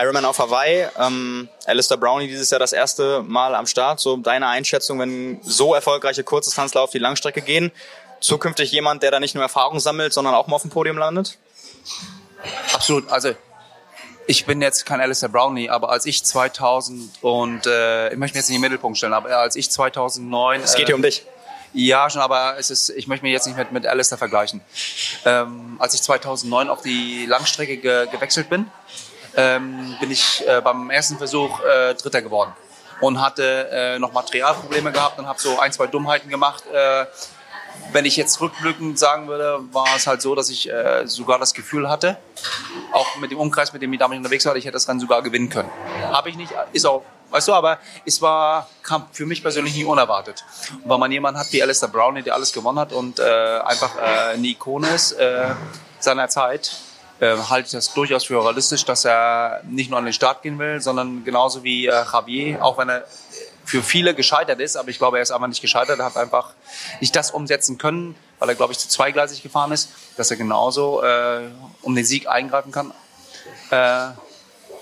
Ironman 0.00 0.24
auf 0.24 0.38
Hawaii, 0.38 0.86
ähm, 0.98 1.48
Alistair 1.66 1.96
Brownie 1.96 2.26
dieses 2.26 2.50
Jahr 2.50 2.58
das 2.58 2.72
erste 2.72 3.22
Mal 3.22 3.54
am 3.54 3.66
Start. 3.66 4.00
So 4.00 4.16
deine 4.16 4.48
Einschätzung, 4.48 4.98
wenn 4.98 5.40
so 5.42 5.74
erfolgreiche 5.74 6.24
Kurzdistanzler 6.24 6.82
auf 6.82 6.90
die 6.90 6.98
Langstrecke 6.98 7.42
gehen, 7.42 7.70
zukünftig 8.20 8.72
jemand, 8.72 9.02
der 9.02 9.10
da 9.10 9.20
nicht 9.20 9.34
nur 9.34 9.42
Erfahrung 9.42 9.80
sammelt, 9.80 10.12
sondern 10.12 10.34
auch 10.34 10.46
mal 10.46 10.56
auf 10.56 10.62
dem 10.62 10.70
Podium 10.70 10.98
landet? 10.98 11.38
Absolut. 12.72 13.08
Also 13.10 13.34
ich 14.26 14.46
bin 14.46 14.60
jetzt 14.62 14.86
kein 14.86 15.00
Alistair 15.00 15.28
Brownie, 15.28 15.70
aber 15.70 15.90
als 15.90 16.06
ich 16.06 16.24
2000 16.24 17.22
und 17.22 17.66
äh, 17.66 18.12
ich 18.12 18.16
möchte 18.16 18.34
mich 18.36 18.42
jetzt 18.42 18.48
nicht 18.48 18.56
in 18.56 18.62
den 18.62 18.70
Mittelpunkt 18.70 18.98
stellen, 18.98 19.12
aber 19.12 19.36
als 19.38 19.54
ich 19.54 19.70
2009 19.70 20.62
es 20.62 20.74
geht 20.74 20.86
hier 20.86 20.96
um 20.96 21.02
dich 21.02 21.24
ja, 21.74 22.08
schon, 22.08 22.22
aber 22.22 22.56
es 22.56 22.70
ist, 22.70 22.88
ich 22.90 23.08
möchte 23.08 23.24
mich 23.24 23.32
jetzt 23.32 23.46
nicht 23.46 23.58
mit, 23.58 23.72
mit 23.72 23.86
Alistair 23.86 24.16
vergleichen. 24.16 24.60
Ähm, 25.24 25.76
als 25.80 25.92
ich 25.94 26.02
2009 26.02 26.68
auf 26.68 26.82
die 26.82 27.26
Langstrecke 27.26 27.76
ge 27.76 28.06
gewechselt 28.06 28.48
bin, 28.48 28.70
ähm, 29.36 29.96
bin 29.98 30.10
ich 30.12 30.44
äh, 30.46 30.60
beim 30.60 30.90
ersten 30.90 31.18
Versuch 31.18 31.60
äh, 31.60 31.94
Dritter 31.94 32.22
geworden 32.22 32.52
und 33.00 33.20
hatte 33.20 33.68
äh, 33.72 33.98
noch 33.98 34.12
Materialprobleme 34.12 34.92
gehabt 34.92 35.18
und 35.18 35.26
habe 35.26 35.40
so 35.40 35.58
ein, 35.58 35.72
zwei 35.72 35.88
Dummheiten 35.88 36.30
gemacht. 36.30 36.64
Äh, 36.72 37.06
wenn 37.92 38.04
ich 38.04 38.16
jetzt 38.16 38.40
rückblickend 38.40 38.96
sagen 38.96 39.26
würde, 39.26 39.58
war 39.72 39.96
es 39.96 40.06
halt 40.06 40.22
so, 40.22 40.36
dass 40.36 40.50
ich 40.50 40.70
äh, 40.70 41.08
sogar 41.08 41.40
das 41.40 41.54
Gefühl 41.54 41.88
hatte, 41.88 42.18
auch 42.92 43.16
mit 43.16 43.32
dem 43.32 43.38
Umkreis, 43.38 43.72
mit 43.72 43.82
dem 43.82 43.92
ich 43.92 43.98
damals 43.98 44.18
unterwegs 44.18 44.46
war, 44.46 44.54
ich 44.54 44.64
hätte 44.64 44.74
das 44.74 44.88
Rennen 44.88 45.00
sogar 45.00 45.22
gewinnen 45.22 45.48
können. 45.48 45.70
Habe 46.02 46.30
ich 46.30 46.36
nicht, 46.36 46.52
ist 46.72 46.86
auch 46.86 47.02
Weißt 47.34 47.48
du, 47.48 47.52
aber 47.52 47.80
es 48.06 48.22
war, 48.22 48.68
kam 48.84 49.08
für 49.10 49.26
mich 49.26 49.42
persönlich 49.42 49.74
nie 49.74 49.84
unerwartet. 49.84 50.44
Und 50.70 50.88
weil 50.88 50.98
man 50.98 51.10
jemanden 51.10 51.40
hat 51.40 51.52
wie 51.52 51.60
Alistair 51.60 51.88
Brownlee, 51.88 52.22
der 52.22 52.32
alles 52.32 52.52
gewonnen 52.52 52.78
hat 52.78 52.92
und 52.92 53.18
äh, 53.18 53.58
einfach 53.58 53.96
äh, 53.96 54.34
eine 54.34 54.46
Ikone 54.46 54.88
ist 54.90 55.14
äh, 55.14 55.48
seiner 55.98 56.28
Zeit, 56.28 56.76
äh, 57.18 57.36
halte 57.50 57.66
ich 57.66 57.72
das 57.72 57.92
durchaus 57.92 58.22
für 58.22 58.40
realistisch, 58.40 58.84
dass 58.84 59.04
er 59.04 59.62
nicht 59.64 59.90
nur 59.90 59.98
an 59.98 60.04
den 60.04 60.12
Start 60.12 60.42
gehen 60.42 60.60
will, 60.60 60.80
sondern 60.80 61.24
genauso 61.24 61.64
wie 61.64 61.86
äh, 61.86 62.04
Javier, 62.12 62.64
auch 62.64 62.78
wenn 62.78 62.88
er 62.88 63.04
für 63.64 63.82
viele 63.82 64.14
gescheitert 64.14 64.60
ist, 64.60 64.76
aber 64.76 64.90
ich 64.90 64.98
glaube, 64.98 65.16
er 65.16 65.24
ist 65.24 65.32
einfach 65.32 65.48
nicht 65.48 65.60
gescheitert, 65.60 65.98
er 65.98 66.04
hat 66.04 66.16
einfach 66.16 66.50
nicht 67.00 67.16
das 67.16 67.32
umsetzen 67.32 67.78
können, 67.78 68.14
weil 68.38 68.50
er, 68.50 68.54
glaube 68.54 68.72
ich, 68.72 68.78
zu 68.78 68.88
zweigleisig 68.88 69.42
gefahren 69.42 69.72
ist, 69.72 69.88
dass 70.16 70.30
er 70.30 70.36
genauso 70.36 71.02
äh, 71.02 71.48
um 71.82 71.96
den 71.96 72.04
Sieg 72.04 72.28
eingreifen 72.28 72.70
kann. 72.70 72.92
Äh, 73.70 74.12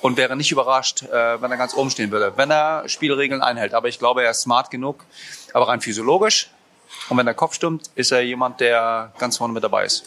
und 0.03 0.17
wäre 0.17 0.37
nicht 0.37 0.53
überrascht, 0.53 1.05
äh, 1.05 1.41
wenn 1.41 1.51
er 1.51 1.57
ganz 1.57 1.75
oben 1.75 1.91
stehen 1.91 2.11
würde, 2.11 2.33
wenn 2.37 2.51
er 2.51 2.89
Spielregeln 2.89 3.41
einhält. 3.41 3.73
Aber 3.73 3.89
ich 3.89 3.99
glaube, 3.99 4.23
er 4.23 4.33
ist 4.33 4.43
smart 4.43 4.71
genug, 4.71 5.05
aber 5.55 5.69
rein 5.69 5.81
physiologisch. 5.81 6.51
Und 7.09 7.17
wenn 7.17 7.27
der 7.27 7.35
Kopf 7.35 7.55
stimmt, 7.55 7.91
ist 7.95 8.13
er 8.13 8.21
jemand, 8.21 8.61
der 8.61 9.13
ganz 9.19 9.39
vorne 9.39 9.55
mit 9.55 9.65
dabei 9.65 9.85
ist. 9.85 10.05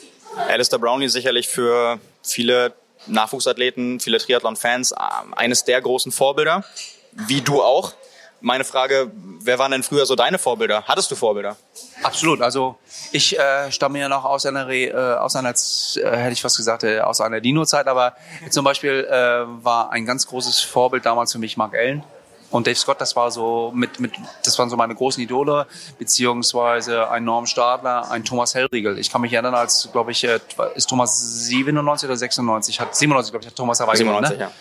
Alistair 0.50 0.80
Brownlee 0.80 1.08
sicherlich 1.08 1.48
für 1.48 2.00
viele 2.22 2.74
Nachwuchsathleten, 3.08 4.00
viele 4.00 4.18
Triathlon-Fans 4.18 4.92
äh, 4.92 4.96
eines 5.36 5.64
der 5.64 5.82
großen 5.82 6.12
Vorbilder, 6.12 6.64
wie 7.12 7.42
du 7.42 7.64
auch. 7.64 7.94
Meine 8.42 8.64
Frage, 8.64 9.12
wer 9.42 9.60
waren 9.60 9.72
denn 9.72 9.84
früher 9.84 10.06
so 10.06 10.16
deine 10.16 10.38
Vorbilder? 10.38 10.84
Hattest 10.88 11.10
du 11.10 11.16
Vorbilder? 11.16 11.56
Absolut. 12.04 12.42
Also 12.42 12.78
ich 13.12 13.38
äh, 13.38 13.72
stamme 13.72 14.00
ja 14.00 14.10
noch 14.10 14.24
aus 14.26 14.46
einer, 14.46 14.70
äh, 14.70 14.94
aus 14.94 15.36
einer, 15.36 15.50
äh, 15.50 16.18
hätte 16.18 16.34
ich 16.34 16.42
fast 16.42 16.58
gesagt, 16.58 16.84
äh, 16.84 17.00
aus 17.00 17.22
einer 17.22 17.42
Dino-Zeit, 17.42 17.88
aber 17.88 18.14
zum 18.50 18.66
Beispiel 18.66 19.08
äh, 19.10 19.64
war 19.64 19.92
ein 19.92 20.06
ganz 20.06 20.28
großes 20.28 20.62
Vorbild 20.62 21.06
damals 21.06 21.32
für 21.32 21.40
mich 21.40 21.58
Mark 21.58 21.74
Allen. 21.74 22.04
Und 22.52 22.68
Dave 22.68 22.76
Scott, 22.76 23.02
das 23.02 23.16
war 23.16 23.32
so 23.32 23.72
mit, 23.76 24.00
mit, 24.00 24.14
das 24.44 24.58
waren 24.60 24.70
so 24.70 24.78
meine 24.78 24.96
großen 24.96 25.22
Idole, 25.22 25.66
beziehungsweise 25.98 27.10
ein 27.10 27.24
Norm 27.24 27.48
Stadler, 27.48 28.10
ein 28.12 28.24
Thomas 28.24 28.54
Hellriegel. 28.56 29.00
Ich 29.00 29.12
kann 29.12 29.22
mich 29.22 29.34
erinnern, 29.34 29.56
als, 29.56 29.90
glaube 29.92 30.12
ich, 30.12 30.24
äh, 30.24 30.40
ist 30.76 30.88
Thomas 30.88 31.20
97 31.48 32.08
oder 32.08 32.16
96, 32.16 32.80
hat 32.80 32.96
97, 32.96 33.32
glaube 33.32 33.44
ich, 33.44 33.50
hat 33.50 33.58
Thomas 33.58 33.80
dabei 33.80 33.96
97, 33.96 34.38
gewonnen, 34.38 34.54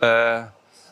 ne? 0.00 0.06
ja. 0.06 0.38
Äh, 0.40 0.46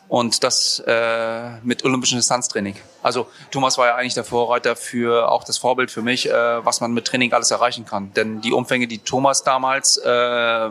und 0.07 0.43
das 0.43 0.79
äh, 0.85 1.57
mit 1.63 1.83
olympischem 1.83 2.17
Distanztraining. 2.17 2.75
Also 3.01 3.27
Thomas 3.51 3.77
war 3.77 3.87
ja 3.87 3.95
eigentlich 3.95 4.13
der 4.13 4.23
Vorreiter 4.23 4.75
für 4.75 5.31
auch 5.31 5.43
das 5.43 5.57
Vorbild 5.57 5.91
für 5.91 6.01
mich, 6.01 6.29
äh, 6.29 6.65
was 6.65 6.81
man 6.81 6.93
mit 6.93 7.05
Training 7.05 7.33
alles 7.33 7.51
erreichen 7.51 7.85
kann. 7.85 8.13
Denn 8.13 8.41
die 8.41 8.53
Umfänge, 8.53 8.87
die 8.87 8.99
Thomas 8.99 9.43
damals 9.43 9.97
äh, 9.97 10.69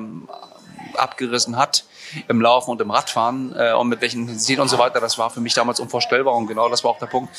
abgerissen 0.97 1.57
hat, 1.57 1.85
im 2.29 2.41
Laufen 2.41 2.71
und 2.71 2.81
im 2.81 2.91
Radfahren 2.91 3.55
äh, 3.57 3.73
und 3.73 3.89
mit 3.89 4.01
welchen 4.01 4.23
Intensität 4.23 4.61
und 4.61 4.69
so 4.69 4.79
weiter, 4.79 5.01
das 5.01 5.19
war 5.19 5.31
für 5.31 5.41
mich 5.41 5.55
damals 5.55 5.81
unvorstellbar 5.81 6.35
und 6.35 6.47
genau 6.47 6.69
das 6.69 6.85
war 6.85 6.93
auch 6.93 6.99
der 6.99 7.07
Punkt. 7.07 7.35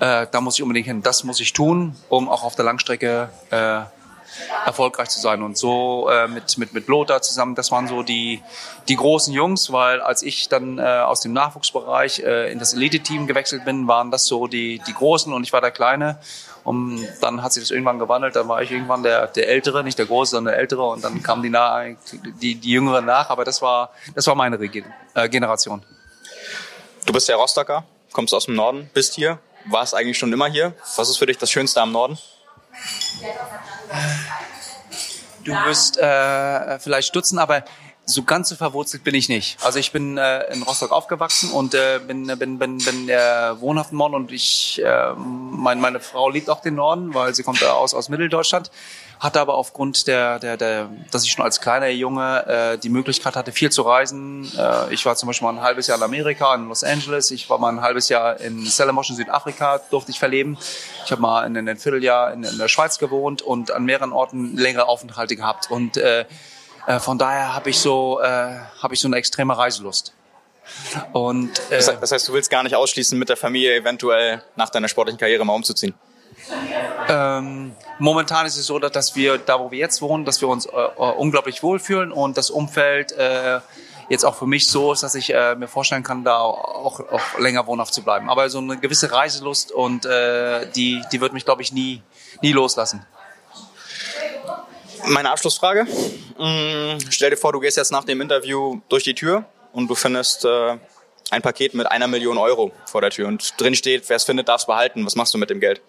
Äh, 0.00 0.26
da 0.30 0.40
muss 0.40 0.54
ich 0.54 0.62
unbedingt 0.62 0.86
hin. 0.86 1.02
Das 1.02 1.24
muss 1.24 1.40
ich 1.40 1.52
tun, 1.52 1.94
um 2.08 2.28
auch 2.28 2.42
auf 2.42 2.56
der 2.56 2.64
Langstrecke 2.64 3.28
äh, 3.50 3.82
erfolgreich 4.64 5.08
zu 5.08 5.20
sein. 5.20 5.42
Und 5.42 5.56
so 5.56 6.08
äh, 6.08 6.28
mit, 6.28 6.58
mit, 6.58 6.72
mit 6.72 6.88
Lothar 6.88 7.22
zusammen, 7.22 7.54
das 7.54 7.70
waren 7.70 7.88
so 7.88 8.02
die, 8.02 8.42
die 8.88 8.96
großen 8.96 9.32
Jungs, 9.32 9.72
weil 9.72 10.00
als 10.00 10.22
ich 10.22 10.48
dann 10.48 10.78
äh, 10.78 10.82
aus 10.82 11.20
dem 11.20 11.32
Nachwuchsbereich 11.32 12.20
äh, 12.20 12.52
in 12.52 12.58
das 12.58 12.74
Elite-Team 12.74 13.26
gewechselt 13.26 13.64
bin, 13.64 13.88
waren 13.88 14.10
das 14.10 14.26
so 14.26 14.46
die, 14.46 14.80
die 14.86 14.94
Großen 14.94 15.32
und 15.32 15.44
ich 15.44 15.52
war 15.52 15.60
der 15.60 15.70
Kleine. 15.70 16.18
Und 16.62 17.06
dann 17.20 17.42
hat 17.42 17.52
sich 17.52 17.62
das 17.62 17.70
irgendwann 17.70 17.98
gewandelt, 17.98 18.36
dann 18.36 18.48
war 18.48 18.60
ich 18.62 18.70
irgendwann 18.70 19.02
der, 19.02 19.28
der 19.28 19.48
Ältere, 19.48 19.82
nicht 19.82 19.98
der 19.98 20.06
Große, 20.06 20.32
sondern 20.32 20.52
der 20.52 20.60
Ältere 20.60 20.84
und 20.84 21.02
dann 21.02 21.22
kamen 21.22 21.42
die, 21.42 21.48
nah, 21.48 21.84
die, 22.40 22.54
die 22.54 22.70
Jüngeren 22.70 23.06
nach, 23.06 23.30
aber 23.30 23.44
das 23.44 23.62
war, 23.62 23.90
das 24.14 24.26
war 24.26 24.34
meine 24.34 24.60
Reg 24.60 24.84
äh, 25.14 25.28
Generation. 25.28 25.82
Du 27.06 27.12
bist 27.14 27.28
ja 27.28 27.36
Rostocker, 27.36 27.84
kommst 28.12 28.34
aus 28.34 28.44
dem 28.44 28.56
Norden, 28.56 28.90
bist 28.92 29.14
hier, 29.14 29.38
warst 29.64 29.94
eigentlich 29.94 30.18
schon 30.18 30.32
immer 30.32 30.46
hier. 30.46 30.74
Was 30.96 31.08
ist 31.08 31.16
für 31.16 31.26
dich 31.26 31.38
das 31.38 31.50
Schönste 31.50 31.80
am 31.80 31.92
Norden? 31.92 32.18
Du 35.44 35.52
wirst 35.52 35.98
äh, 35.98 36.78
vielleicht 36.78 37.08
stutzen, 37.08 37.38
aber 37.38 37.64
so 38.06 38.22
ganz 38.24 38.48
so 38.48 38.56
verwurzelt 38.56 39.04
bin 39.04 39.14
ich 39.14 39.28
nicht. 39.28 39.56
Also 39.62 39.78
ich 39.78 39.92
bin 39.92 40.18
äh, 40.18 40.52
in 40.52 40.62
Rostock 40.62 40.90
aufgewachsen 40.90 41.50
und 41.52 41.74
äh, 41.74 42.00
bin 42.06 42.26
bin 42.26 42.58
bin 42.58 42.78
bin 42.78 43.06
der 43.06 43.56
wohnhaft 43.60 43.92
im 43.92 43.98
Norden 43.98 44.14
und 44.14 44.32
ich 44.32 44.82
äh, 44.84 45.12
mein, 45.16 45.80
meine 45.80 46.00
Frau 46.00 46.28
liebt 46.28 46.50
auch 46.50 46.60
den 46.60 46.74
Norden, 46.74 47.14
weil 47.14 47.34
sie 47.34 47.42
kommt 47.42 47.62
aus 47.64 47.94
aus 47.94 48.08
Mitteldeutschland 48.08 48.70
hatte 49.20 49.38
aber 49.38 49.54
aufgrund 49.54 50.06
der, 50.06 50.38
der, 50.38 50.56
der, 50.56 50.88
dass 51.10 51.24
ich 51.24 51.30
schon 51.30 51.44
als 51.44 51.60
kleiner 51.60 51.88
Junge 51.88 52.46
äh, 52.46 52.78
die 52.78 52.88
Möglichkeit 52.88 53.36
hatte, 53.36 53.52
viel 53.52 53.70
zu 53.70 53.82
reisen. 53.82 54.50
Äh, 54.56 54.94
ich 54.94 55.04
war 55.04 55.14
zum 55.14 55.26
Beispiel 55.26 55.46
mal 55.46 55.58
ein 55.58 55.62
halbes 55.62 55.86
Jahr 55.86 55.98
in 55.98 56.02
Amerika, 56.02 56.54
in 56.54 56.68
Los 56.68 56.82
Angeles. 56.82 57.30
Ich 57.30 57.50
war 57.50 57.58
mal 57.58 57.68
ein 57.68 57.82
halbes 57.82 58.08
Jahr 58.08 58.40
in 58.40 58.64
Stellenbosch 58.64 59.10
in 59.10 59.16
Südafrika, 59.16 59.78
durfte 59.90 60.10
ich 60.10 60.18
verleben. 60.18 60.56
Ich 61.04 61.12
habe 61.12 61.20
mal 61.20 61.46
in, 61.46 61.54
in 61.54 61.68
ein 61.68 61.76
Vierteljahr 61.76 62.32
in, 62.32 62.44
in 62.44 62.56
der 62.56 62.68
Schweiz 62.68 62.98
gewohnt 62.98 63.42
und 63.42 63.70
an 63.70 63.84
mehreren 63.84 64.12
Orten 64.12 64.56
längere 64.56 64.88
Aufenthalte 64.88 65.36
gehabt. 65.36 65.70
Und 65.70 65.98
äh, 65.98 66.24
äh, 66.86 66.98
von 66.98 67.18
daher 67.18 67.54
habe 67.54 67.68
ich 67.68 67.78
so 67.78 68.20
äh, 68.20 68.24
habe 68.82 68.94
ich 68.94 69.00
so 69.00 69.08
eine 69.08 69.16
extreme 69.16 69.56
Reiselust. 69.56 70.14
Und 71.12 71.58
äh, 71.70 71.82
das 72.00 72.10
heißt, 72.10 72.26
du 72.26 72.32
willst 72.32 72.48
gar 72.48 72.62
nicht 72.62 72.74
ausschließen, 72.74 73.18
mit 73.18 73.28
der 73.28 73.36
Familie 73.36 73.76
eventuell 73.76 74.42
nach 74.56 74.70
deiner 74.70 74.88
sportlichen 74.88 75.18
Karriere 75.18 75.44
mal 75.44 75.54
umzuziehen? 75.54 75.94
Ähm, 77.08 77.72
momentan 77.98 78.46
ist 78.46 78.56
es 78.56 78.66
so, 78.66 78.78
dass 78.78 79.16
wir 79.16 79.38
da, 79.38 79.60
wo 79.60 79.70
wir 79.70 79.78
jetzt 79.78 80.00
wohnen, 80.02 80.24
dass 80.24 80.40
wir 80.40 80.48
uns 80.48 80.66
äh, 80.66 80.70
äh, 80.70 81.12
unglaublich 81.16 81.62
wohlfühlen 81.62 82.12
und 82.12 82.36
das 82.36 82.50
Umfeld 82.50 83.12
äh, 83.12 83.60
jetzt 84.08 84.24
auch 84.24 84.34
für 84.34 84.46
mich 84.46 84.66
so 84.66 84.92
ist, 84.92 85.02
dass 85.02 85.14
ich 85.14 85.32
äh, 85.32 85.54
mir 85.54 85.68
vorstellen 85.68 86.02
kann, 86.02 86.24
da 86.24 86.38
auch, 86.38 87.00
auch 87.00 87.38
länger 87.38 87.66
wohnhaft 87.66 87.94
zu 87.94 88.02
bleiben. 88.02 88.28
Aber 88.28 88.50
so 88.50 88.58
eine 88.58 88.76
gewisse 88.76 89.10
Reiselust 89.12 89.72
und 89.72 90.04
äh, 90.04 90.66
die, 90.72 91.00
die 91.12 91.20
wird 91.20 91.32
mich, 91.32 91.44
glaube 91.44 91.62
ich, 91.62 91.72
nie, 91.72 92.02
nie 92.42 92.52
loslassen. 92.52 93.06
Meine 95.06 95.30
Abschlussfrage. 95.30 95.86
Hm, 96.36 96.98
stell 97.08 97.30
dir 97.30 97.36
vor, 97.36 97.52
du 97.52 97.60
gehst 97.60 97.76
jetzt 97.76 97.92
nach 97.92 98.04
dem 98.04 98.20
Interview 98.20 98.80
durch 98.88 99.04
die 99.04 99.14
Tür 99.14 99.44
und 99.72 99.88
du 99.88 99.94
findest 99.94 100.44
äh, 100.44 100.76
ein 101.30 101.42
Paket 101.42 101.74
mit 101.74 101.86
einer 101.86 102.08
Million 102.08 102.36
Euro 102.36 102.72
vor 102.86 103.00
der 103.00 103.10
Tür 103.10 103.28
und 103.28 103.54
drin 103.60 103.74
steht, 103.74 104.08
wer 104.08 104.16
es 104.16 104.24
findet, 104.24 104.48
darf 104.48 104.62
es 104.62 104.66
behalten. 104.66 105.06
Was 105.06 105.14
machst 105.16 105.32
du 105.32 105.38
mit 105.38 105.50
dem 105.50 105.60
Geld? 105.60 105.80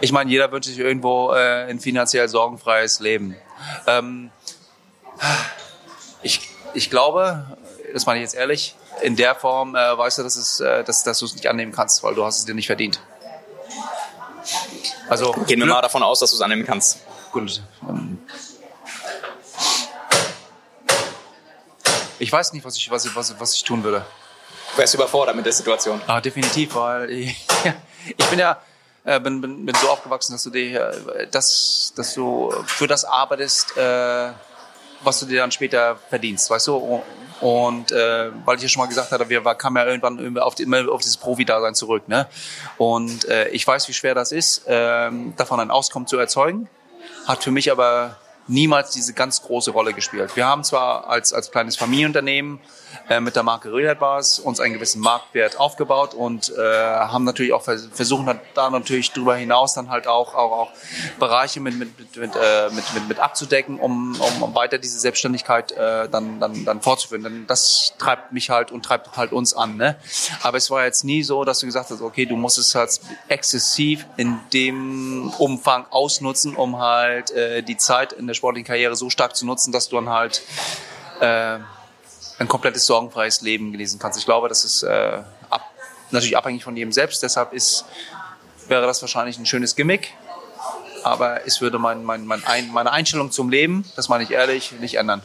Ich 0.00 0.12
meine, 0.12 0.30
jeder 0.30 0.50
wünscht 0.52 0.68
sich 0.68 0.78
irgendwo 0.78 1.32
äh, 1.32 1.68
ein 1.68 1.80
finanziell 1.80 2.28
sorgenfreies 2.28 3.00
Leben. 3.00 3.36
Ähm, 3.86 4.30
ich, 6.22 6.48
ich 6.74 6.90
glaube, 6.90 7.56
das 7.92 8.06
meine 8.06 8.18
ich 8.18 8.24
jetzt 8.24 8.34
ehrlich, 8.34 8.76
in 9.02 9.16
der 9.16 9.34
Form 9.34 9.74
äh, 9.74 9.98
weißt 9.98 10.18
du, 10.18 10.22
dass, 10.22 10.36
es, 10.36 10.60
äh, 10.60 10.84
dass, 10.84 11.02
dass 11.02 11.18
du 11.18 11.24
es 11.24 11.34
nicht 11.34 11.46
annehmen 11.48 11.72
kannst, 11.72 12.02
weil 12.02 12.14
du 12.14 12.24
hast 12.24 12.38
es 12.38 12.44
dir 12.44 12.54
nicht 12.54 12.66
verdient. 12.66 13.00
Also 15.08 15.32
gehen 15.46 15.60
wir 15.60 15.66
mal 15.66 15.82
davon 15.82 16.02
aus, 16.02 16.20
dass 16.20 16.30
du 16.30 16.36
es 16.36 16.42
annehmen 16.42 16.64
kannst. 16.64 17.00
Gut. 17.32 17.62
Ähm, 17.88 18.18
ich 22.18 22.32
weiß 22.32 22.52
nicht, 22.52 22.64
was 22.64 22.76
ich, 22.76 22.90
was, 22.90 23.14
was, 23.14 23.38
was 23.38 23.54
ich 23.54 23.64
tun 23.64 23.84
würde. 23.84 24.04
Du 24.76 24.82
wärst 24.82 24.92
überfordert 24.92 25.34
mit 25.34 25.46
der 25.46 25.54
Situation. 25.54 26.02
Ah, 26.06 26.20
definitiv, 26.20 26.74
weil 26.74 27.10
ich, 27.10 27.46
ich 28.06 28.26
bin 28.26 28.38
ja 28.38 28.60
äh, 29.04 29.18
bin, 29.20 29.40
bin, 29.40 29.64
bin 29.64 29.74
so 29.74 29.88
aufgewachsen, 29.88 30.32
dass 30.32 30.42
du 30.42 30.50
dir, 30.50 30.92
äh, 31.16 31.26
dass, 31.28 31.94
dass 31.96 32.12
du 32.12 32.52
für 32.66 32.86
das 32.86 33.06
arbeitest, 33.06 33.74
äh, 33.78 34.32
was 35.02 35.20
du 35.20 35.24
dir 35.24 35.40
dann 35.40 35.50
später 35.50 35.96
verdienst, 36.10 36.50
weißt 36.50 36.66
du? 36.66 37.02
Und 37.40 37.90
äh, 37.90 38.30
weil 38.44 38.56
ich 38.56 38.64
ja 38.64 38.68
schon 38.68 38.82
mal 38.82 38.86
gesagt 38.86 39.12
hatte, 39.12 39.30
wir 39.30 39.42
kamen 39.54 39.76
ja 39.76 39.86
irgendwann 39.86 40.36
auf, 40.38 40.54
die, 40.54 40.64
immer 40.64 40.86
auf 40.92 41.00
dieses 41.00 41.16
Profi-Dasein 41.16 41.74
zurück. 41.74 42.06
Ne? 42.06 42.26
Und 42.76 43.26
äh, 43.28 43.48
ich 43.48 43.66
weiß, 43.66 43.88
wie 43.88 43.94
schwer 43.94 44.14
das 44.14 44.30
ist, 44.30 44.66
äh, 44.66 45.10
davon 45.36 45.58
ein 45.60 45.70
Auskommen 45.70 46.06
zu 46.06 46.18
erzeugen. 46.18 46.68
Hat 47.26 47.42
für 47.42 47.50
mich 47.50 47.72
aber 47.72 48.16
niemals 48.48 48.90
diese 48.90 49.12
ganz 49.12 49.42
große 49.42 49.70
Rolle 49.70 49.92
gespielt. 49.92 50.36
Wir 50.36 50.46
haben 50.46 50.64
zwar 50.64 51.08
als, 51.08 51.32
als 51.32 51.50
kleines 51.50 51.76
Familienunternehmen 51.76 52.60
äh, 53.08 53.20
mit 53.20 53.36
der 53.36 53.42
Marke 53.42 53.72
Röhrt 53.72 53.98
Bars 53.98 54.38
uns 54.38 54.60
einen 54.60 54.74
gewissen 54.74 55.00
Marktwert 55.00 55.58
aufgebaut 55.58 56.14
und 56.14 56.52
äh, 56.56 56.60
haben 56.60 57.24
natürlich 57.24 57.52
auch 57.52 57.62
vers 57.62 57.88
versucht, 57.92 58.26
da 58.54 58.70
natürlich 58.70 59.12
darüber 59.12 59.36
hinaus 59.36 59.74
dann 59.74 59.90
halt 59.90 60.06
auch, 60.06 60.34
auch, 60.34 60.52
auch 60.52 60.70
Bereiche 61.18 61.60
mit, 61.60 61.78
mit, 61.78 61.98
mit, 61.98 62.16
mit, 62.16 62.36
äh, 62.36 62.70
mit, 62.70 62.94
mit, 62.94 63.08
mit 63.08 63.20
abzudecken, 63.20 63.78
um, 63.78 64.20
um, 64.20 64.42
um 64.42 64.54
weiter 64.54 64.78
diese 64.78 64.98
Selbstständigkeit 64.98 65.72
äh, 65.72 66.08
dann, 66.08 66.40
dann, 66.40 66.64
dann 66.64 66.80
fortzuführen. 66.80 67.22
Denn 67.22 67.46
das 67.46 67.94
treibt 67.98 68.32
mich 68.32 68.50
halt 68.50 68.72
und 68.72 68.84
treibt 68.84 69.16
halt 69.16 69.32
uns 69.32 69.54
an. 69.54 69.76
Ne? 69.76 69.96
Aber 70.42 70.56
es 70.56 70.70
war 70.70 70.84
jetzt 70.84 71.04
nie 71.04 71.22
so, 71.22 71.44
dass 71.44 71.60
du 71.60 71.66
gesagt 71.66 71.90
hast, 71.90 72.00
okay, 72.00 72.26
du 72.26 72.36
musst 72.36 72.58
es 72.58 72.74
halt 72.74 73.00
exzessiv 73.28 74.06
in 74.16 74.38
dem 74.52 75.32
Umfang 75.38 75.86
ausnutzen, 75.90 76.56
um 76.56 76.78
halt 76.78 77.30
äh, 77.30 77.62
die 77.62 77.76
Zeit 77.76 78.12
in 78.12 78.26
der 78.26 78.34
sportlichen 78.36 78.66
Karriere 78.66 78.94
so 78.96 79.10
stark 79.10 79.34
zu 79.34 79.44
nutzen, 79.46 79.72
dass 79.72 79.88
du 79.88 79.96
dann 79.96 80.08
halt 80.08 80.42
äh, 81.20 81.58
ein 82.38 82.48
komplettes 82.48 82.86
sorgenfreies 82.86 83.40
Leben 83.40 83.72
genießen 83.72 83.98
kannst. 83.98 84.18
Ich 84.18 84.24
glaube, 84.24 84.48
das 84.48 84.64
ist 84.64 84.82
äh, 84.82 85.22
ab, 85.50 85.62
natürlich 86.10 86.36
abhängig 86.36 86.64
von 86.64 86.76
jedem 86.76 86.92
selbst. 86.92 87.22
Deshalb 87.22 87.52
ist, 87.52 87.84
wäre 88.68 88.86
das 88.86 89.00
wahrscheinlich 89.02 89.38
ein 89.38 89.46
schönes 89.46 89.76
Gimmick. 89.76 90.12
Aber 91.02 91.46
es 91.46 91.60
würde 91.60 91.78
mein, 91.78 92.04
mein, 92.04 92.26
mein 92.26 92.44
ein, 92.44 92.72
meine 92.72 92.90
Einstellung 92.90 93.30
zum 93.30 93.48
Leben, 93.48 93.84
das 93.94 94.08
meine 94.08 94.24
ich 94.24 94.32
ehrlich, 94.32 94.72
nicht 94.72 94.96
ändern. 94.96 95.22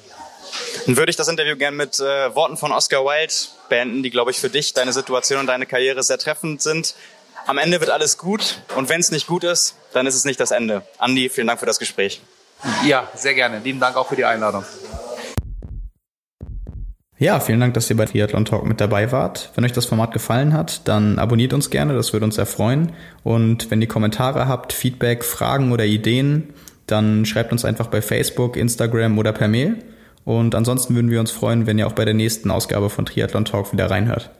Dann 0.85 0.97
würde 0.97 1.09
ich 1.09 1.15
das 1.15 1.27
Interview 1.27 1.55
gerne 1.55 1.75
mit 1.75 1.99
äh, 1.99 2.35
Worten 2.35 2.57
von 2.57 2.71
Oscar 2.71 3.03
Wilde 3.03 3.33
beenden, 3.69 4.03
die, 4.03 4.09
glaube 4.09 4.31
ich, 4.31 4.39
für 4.39 4.49
dich, 4.49 4.73
deine 4.73 4.93
Situation 4.93 5.39
und 5.39 5.47
deine 5.47 5.65
Karriere 5.65 6.03
sehr 6.03 6.17
treffend 6.17 6.61
sind. 6.61 6.95
Am 7.47 7.57
Ende 7.57 7.79
wird 7.79 7.89
alles 7.89 8.17
gut 8.17 8.61
und 8.75 8.89
wenn 8.89 8.99
es 8.99 9.09
nicht 9.09 9.25
gut 9.25 9.43
ist, 9.43 9.75
dann 9.93 10.05
ist 10.05 10.15
es 10.15 10.25
nicht 10.25 10.39
das 10.39 10.51
Ende. 10.51 10.83
Andi, 10.99 11.29
vielen 11.29 11.47
Dank 11.47 11.59
für 11.59 11.65
das 11.65 11.79
Gespräch. 11.79 12.21
Ja, 12.85 13.07
sehr 13.15 13.33
gerne. 13.33 13.59
Lieben 13.59 13.79
Dank 13.79 13.95
auch 13.95 14.07
für 14.07 14.15
die 14.15 14.25
Einladung. 14.25 14.63
Ja, 17.17 17.39
vielen 17.39 17.59
Dank, 17.59 17.75
dass 17.75 17.88
ihr 17.88 17.97
bei 17.97 18.05
Triathlon 18.05 18.45
Talk 18.45 18.65
mit 18.65 18.81
dabei 18.81 19.11
wart. 19.11 19.51
Wenn 19.53 19.63
euch 19.63 19.73
das 19.73 19.85
Format 19.85 20.11
gefallen 20.11 20.53
hat, 20.53 20.88
dann 20.88 21.19
abonniert 21.19 21.53
uns 21.53 21.69
gerne, 21.69 21.93
das 21.93 22.13
würde 22.13 22.25
uns 22.25 22.35
sehr 22.35 22.47
freuen. 22.47 22.93
Und 23.23 23.69
wenn 23.69 23.79
ihr 23.79 23.88
Kommentare 23.88 24.47
habt, 24.47 24.73
Feedback, 24.73 25.23
Fragen 25.23 25.71
oder 25.71 25.85
Ideen, 25.85 26.51
dann 26.88 27.25
schreibt 27.27 27.51
uns 27.51 27.63
einfach 27.63 27.88
bei 27.88 28.01
Facebook, 28.01 28.57
Instagram 28.57 29.19
oder 29.19 29.33
per 29.33 29.47
Mail. 29.47 29.77
Und 30.25 30.55
ansonsten 30.55 30.95
würden 30.95 31.11
wir 31.11 31.19
uns 31.19 31.29
freuen, 31.29 31.67
wenn 31.67 31.77
ihr 31.77 31.85
auch 31.85 31.93
bei 31.93 32.05
der 32.05 32.15
nächsten 32.15 32.49
Ausgabe 32.49 32.89
von 32.89 33.05
Triathlon 33.05 33.45
Talk 33.45 33.71
wieder 33.71 33.91
reinhört. 33.91 34.31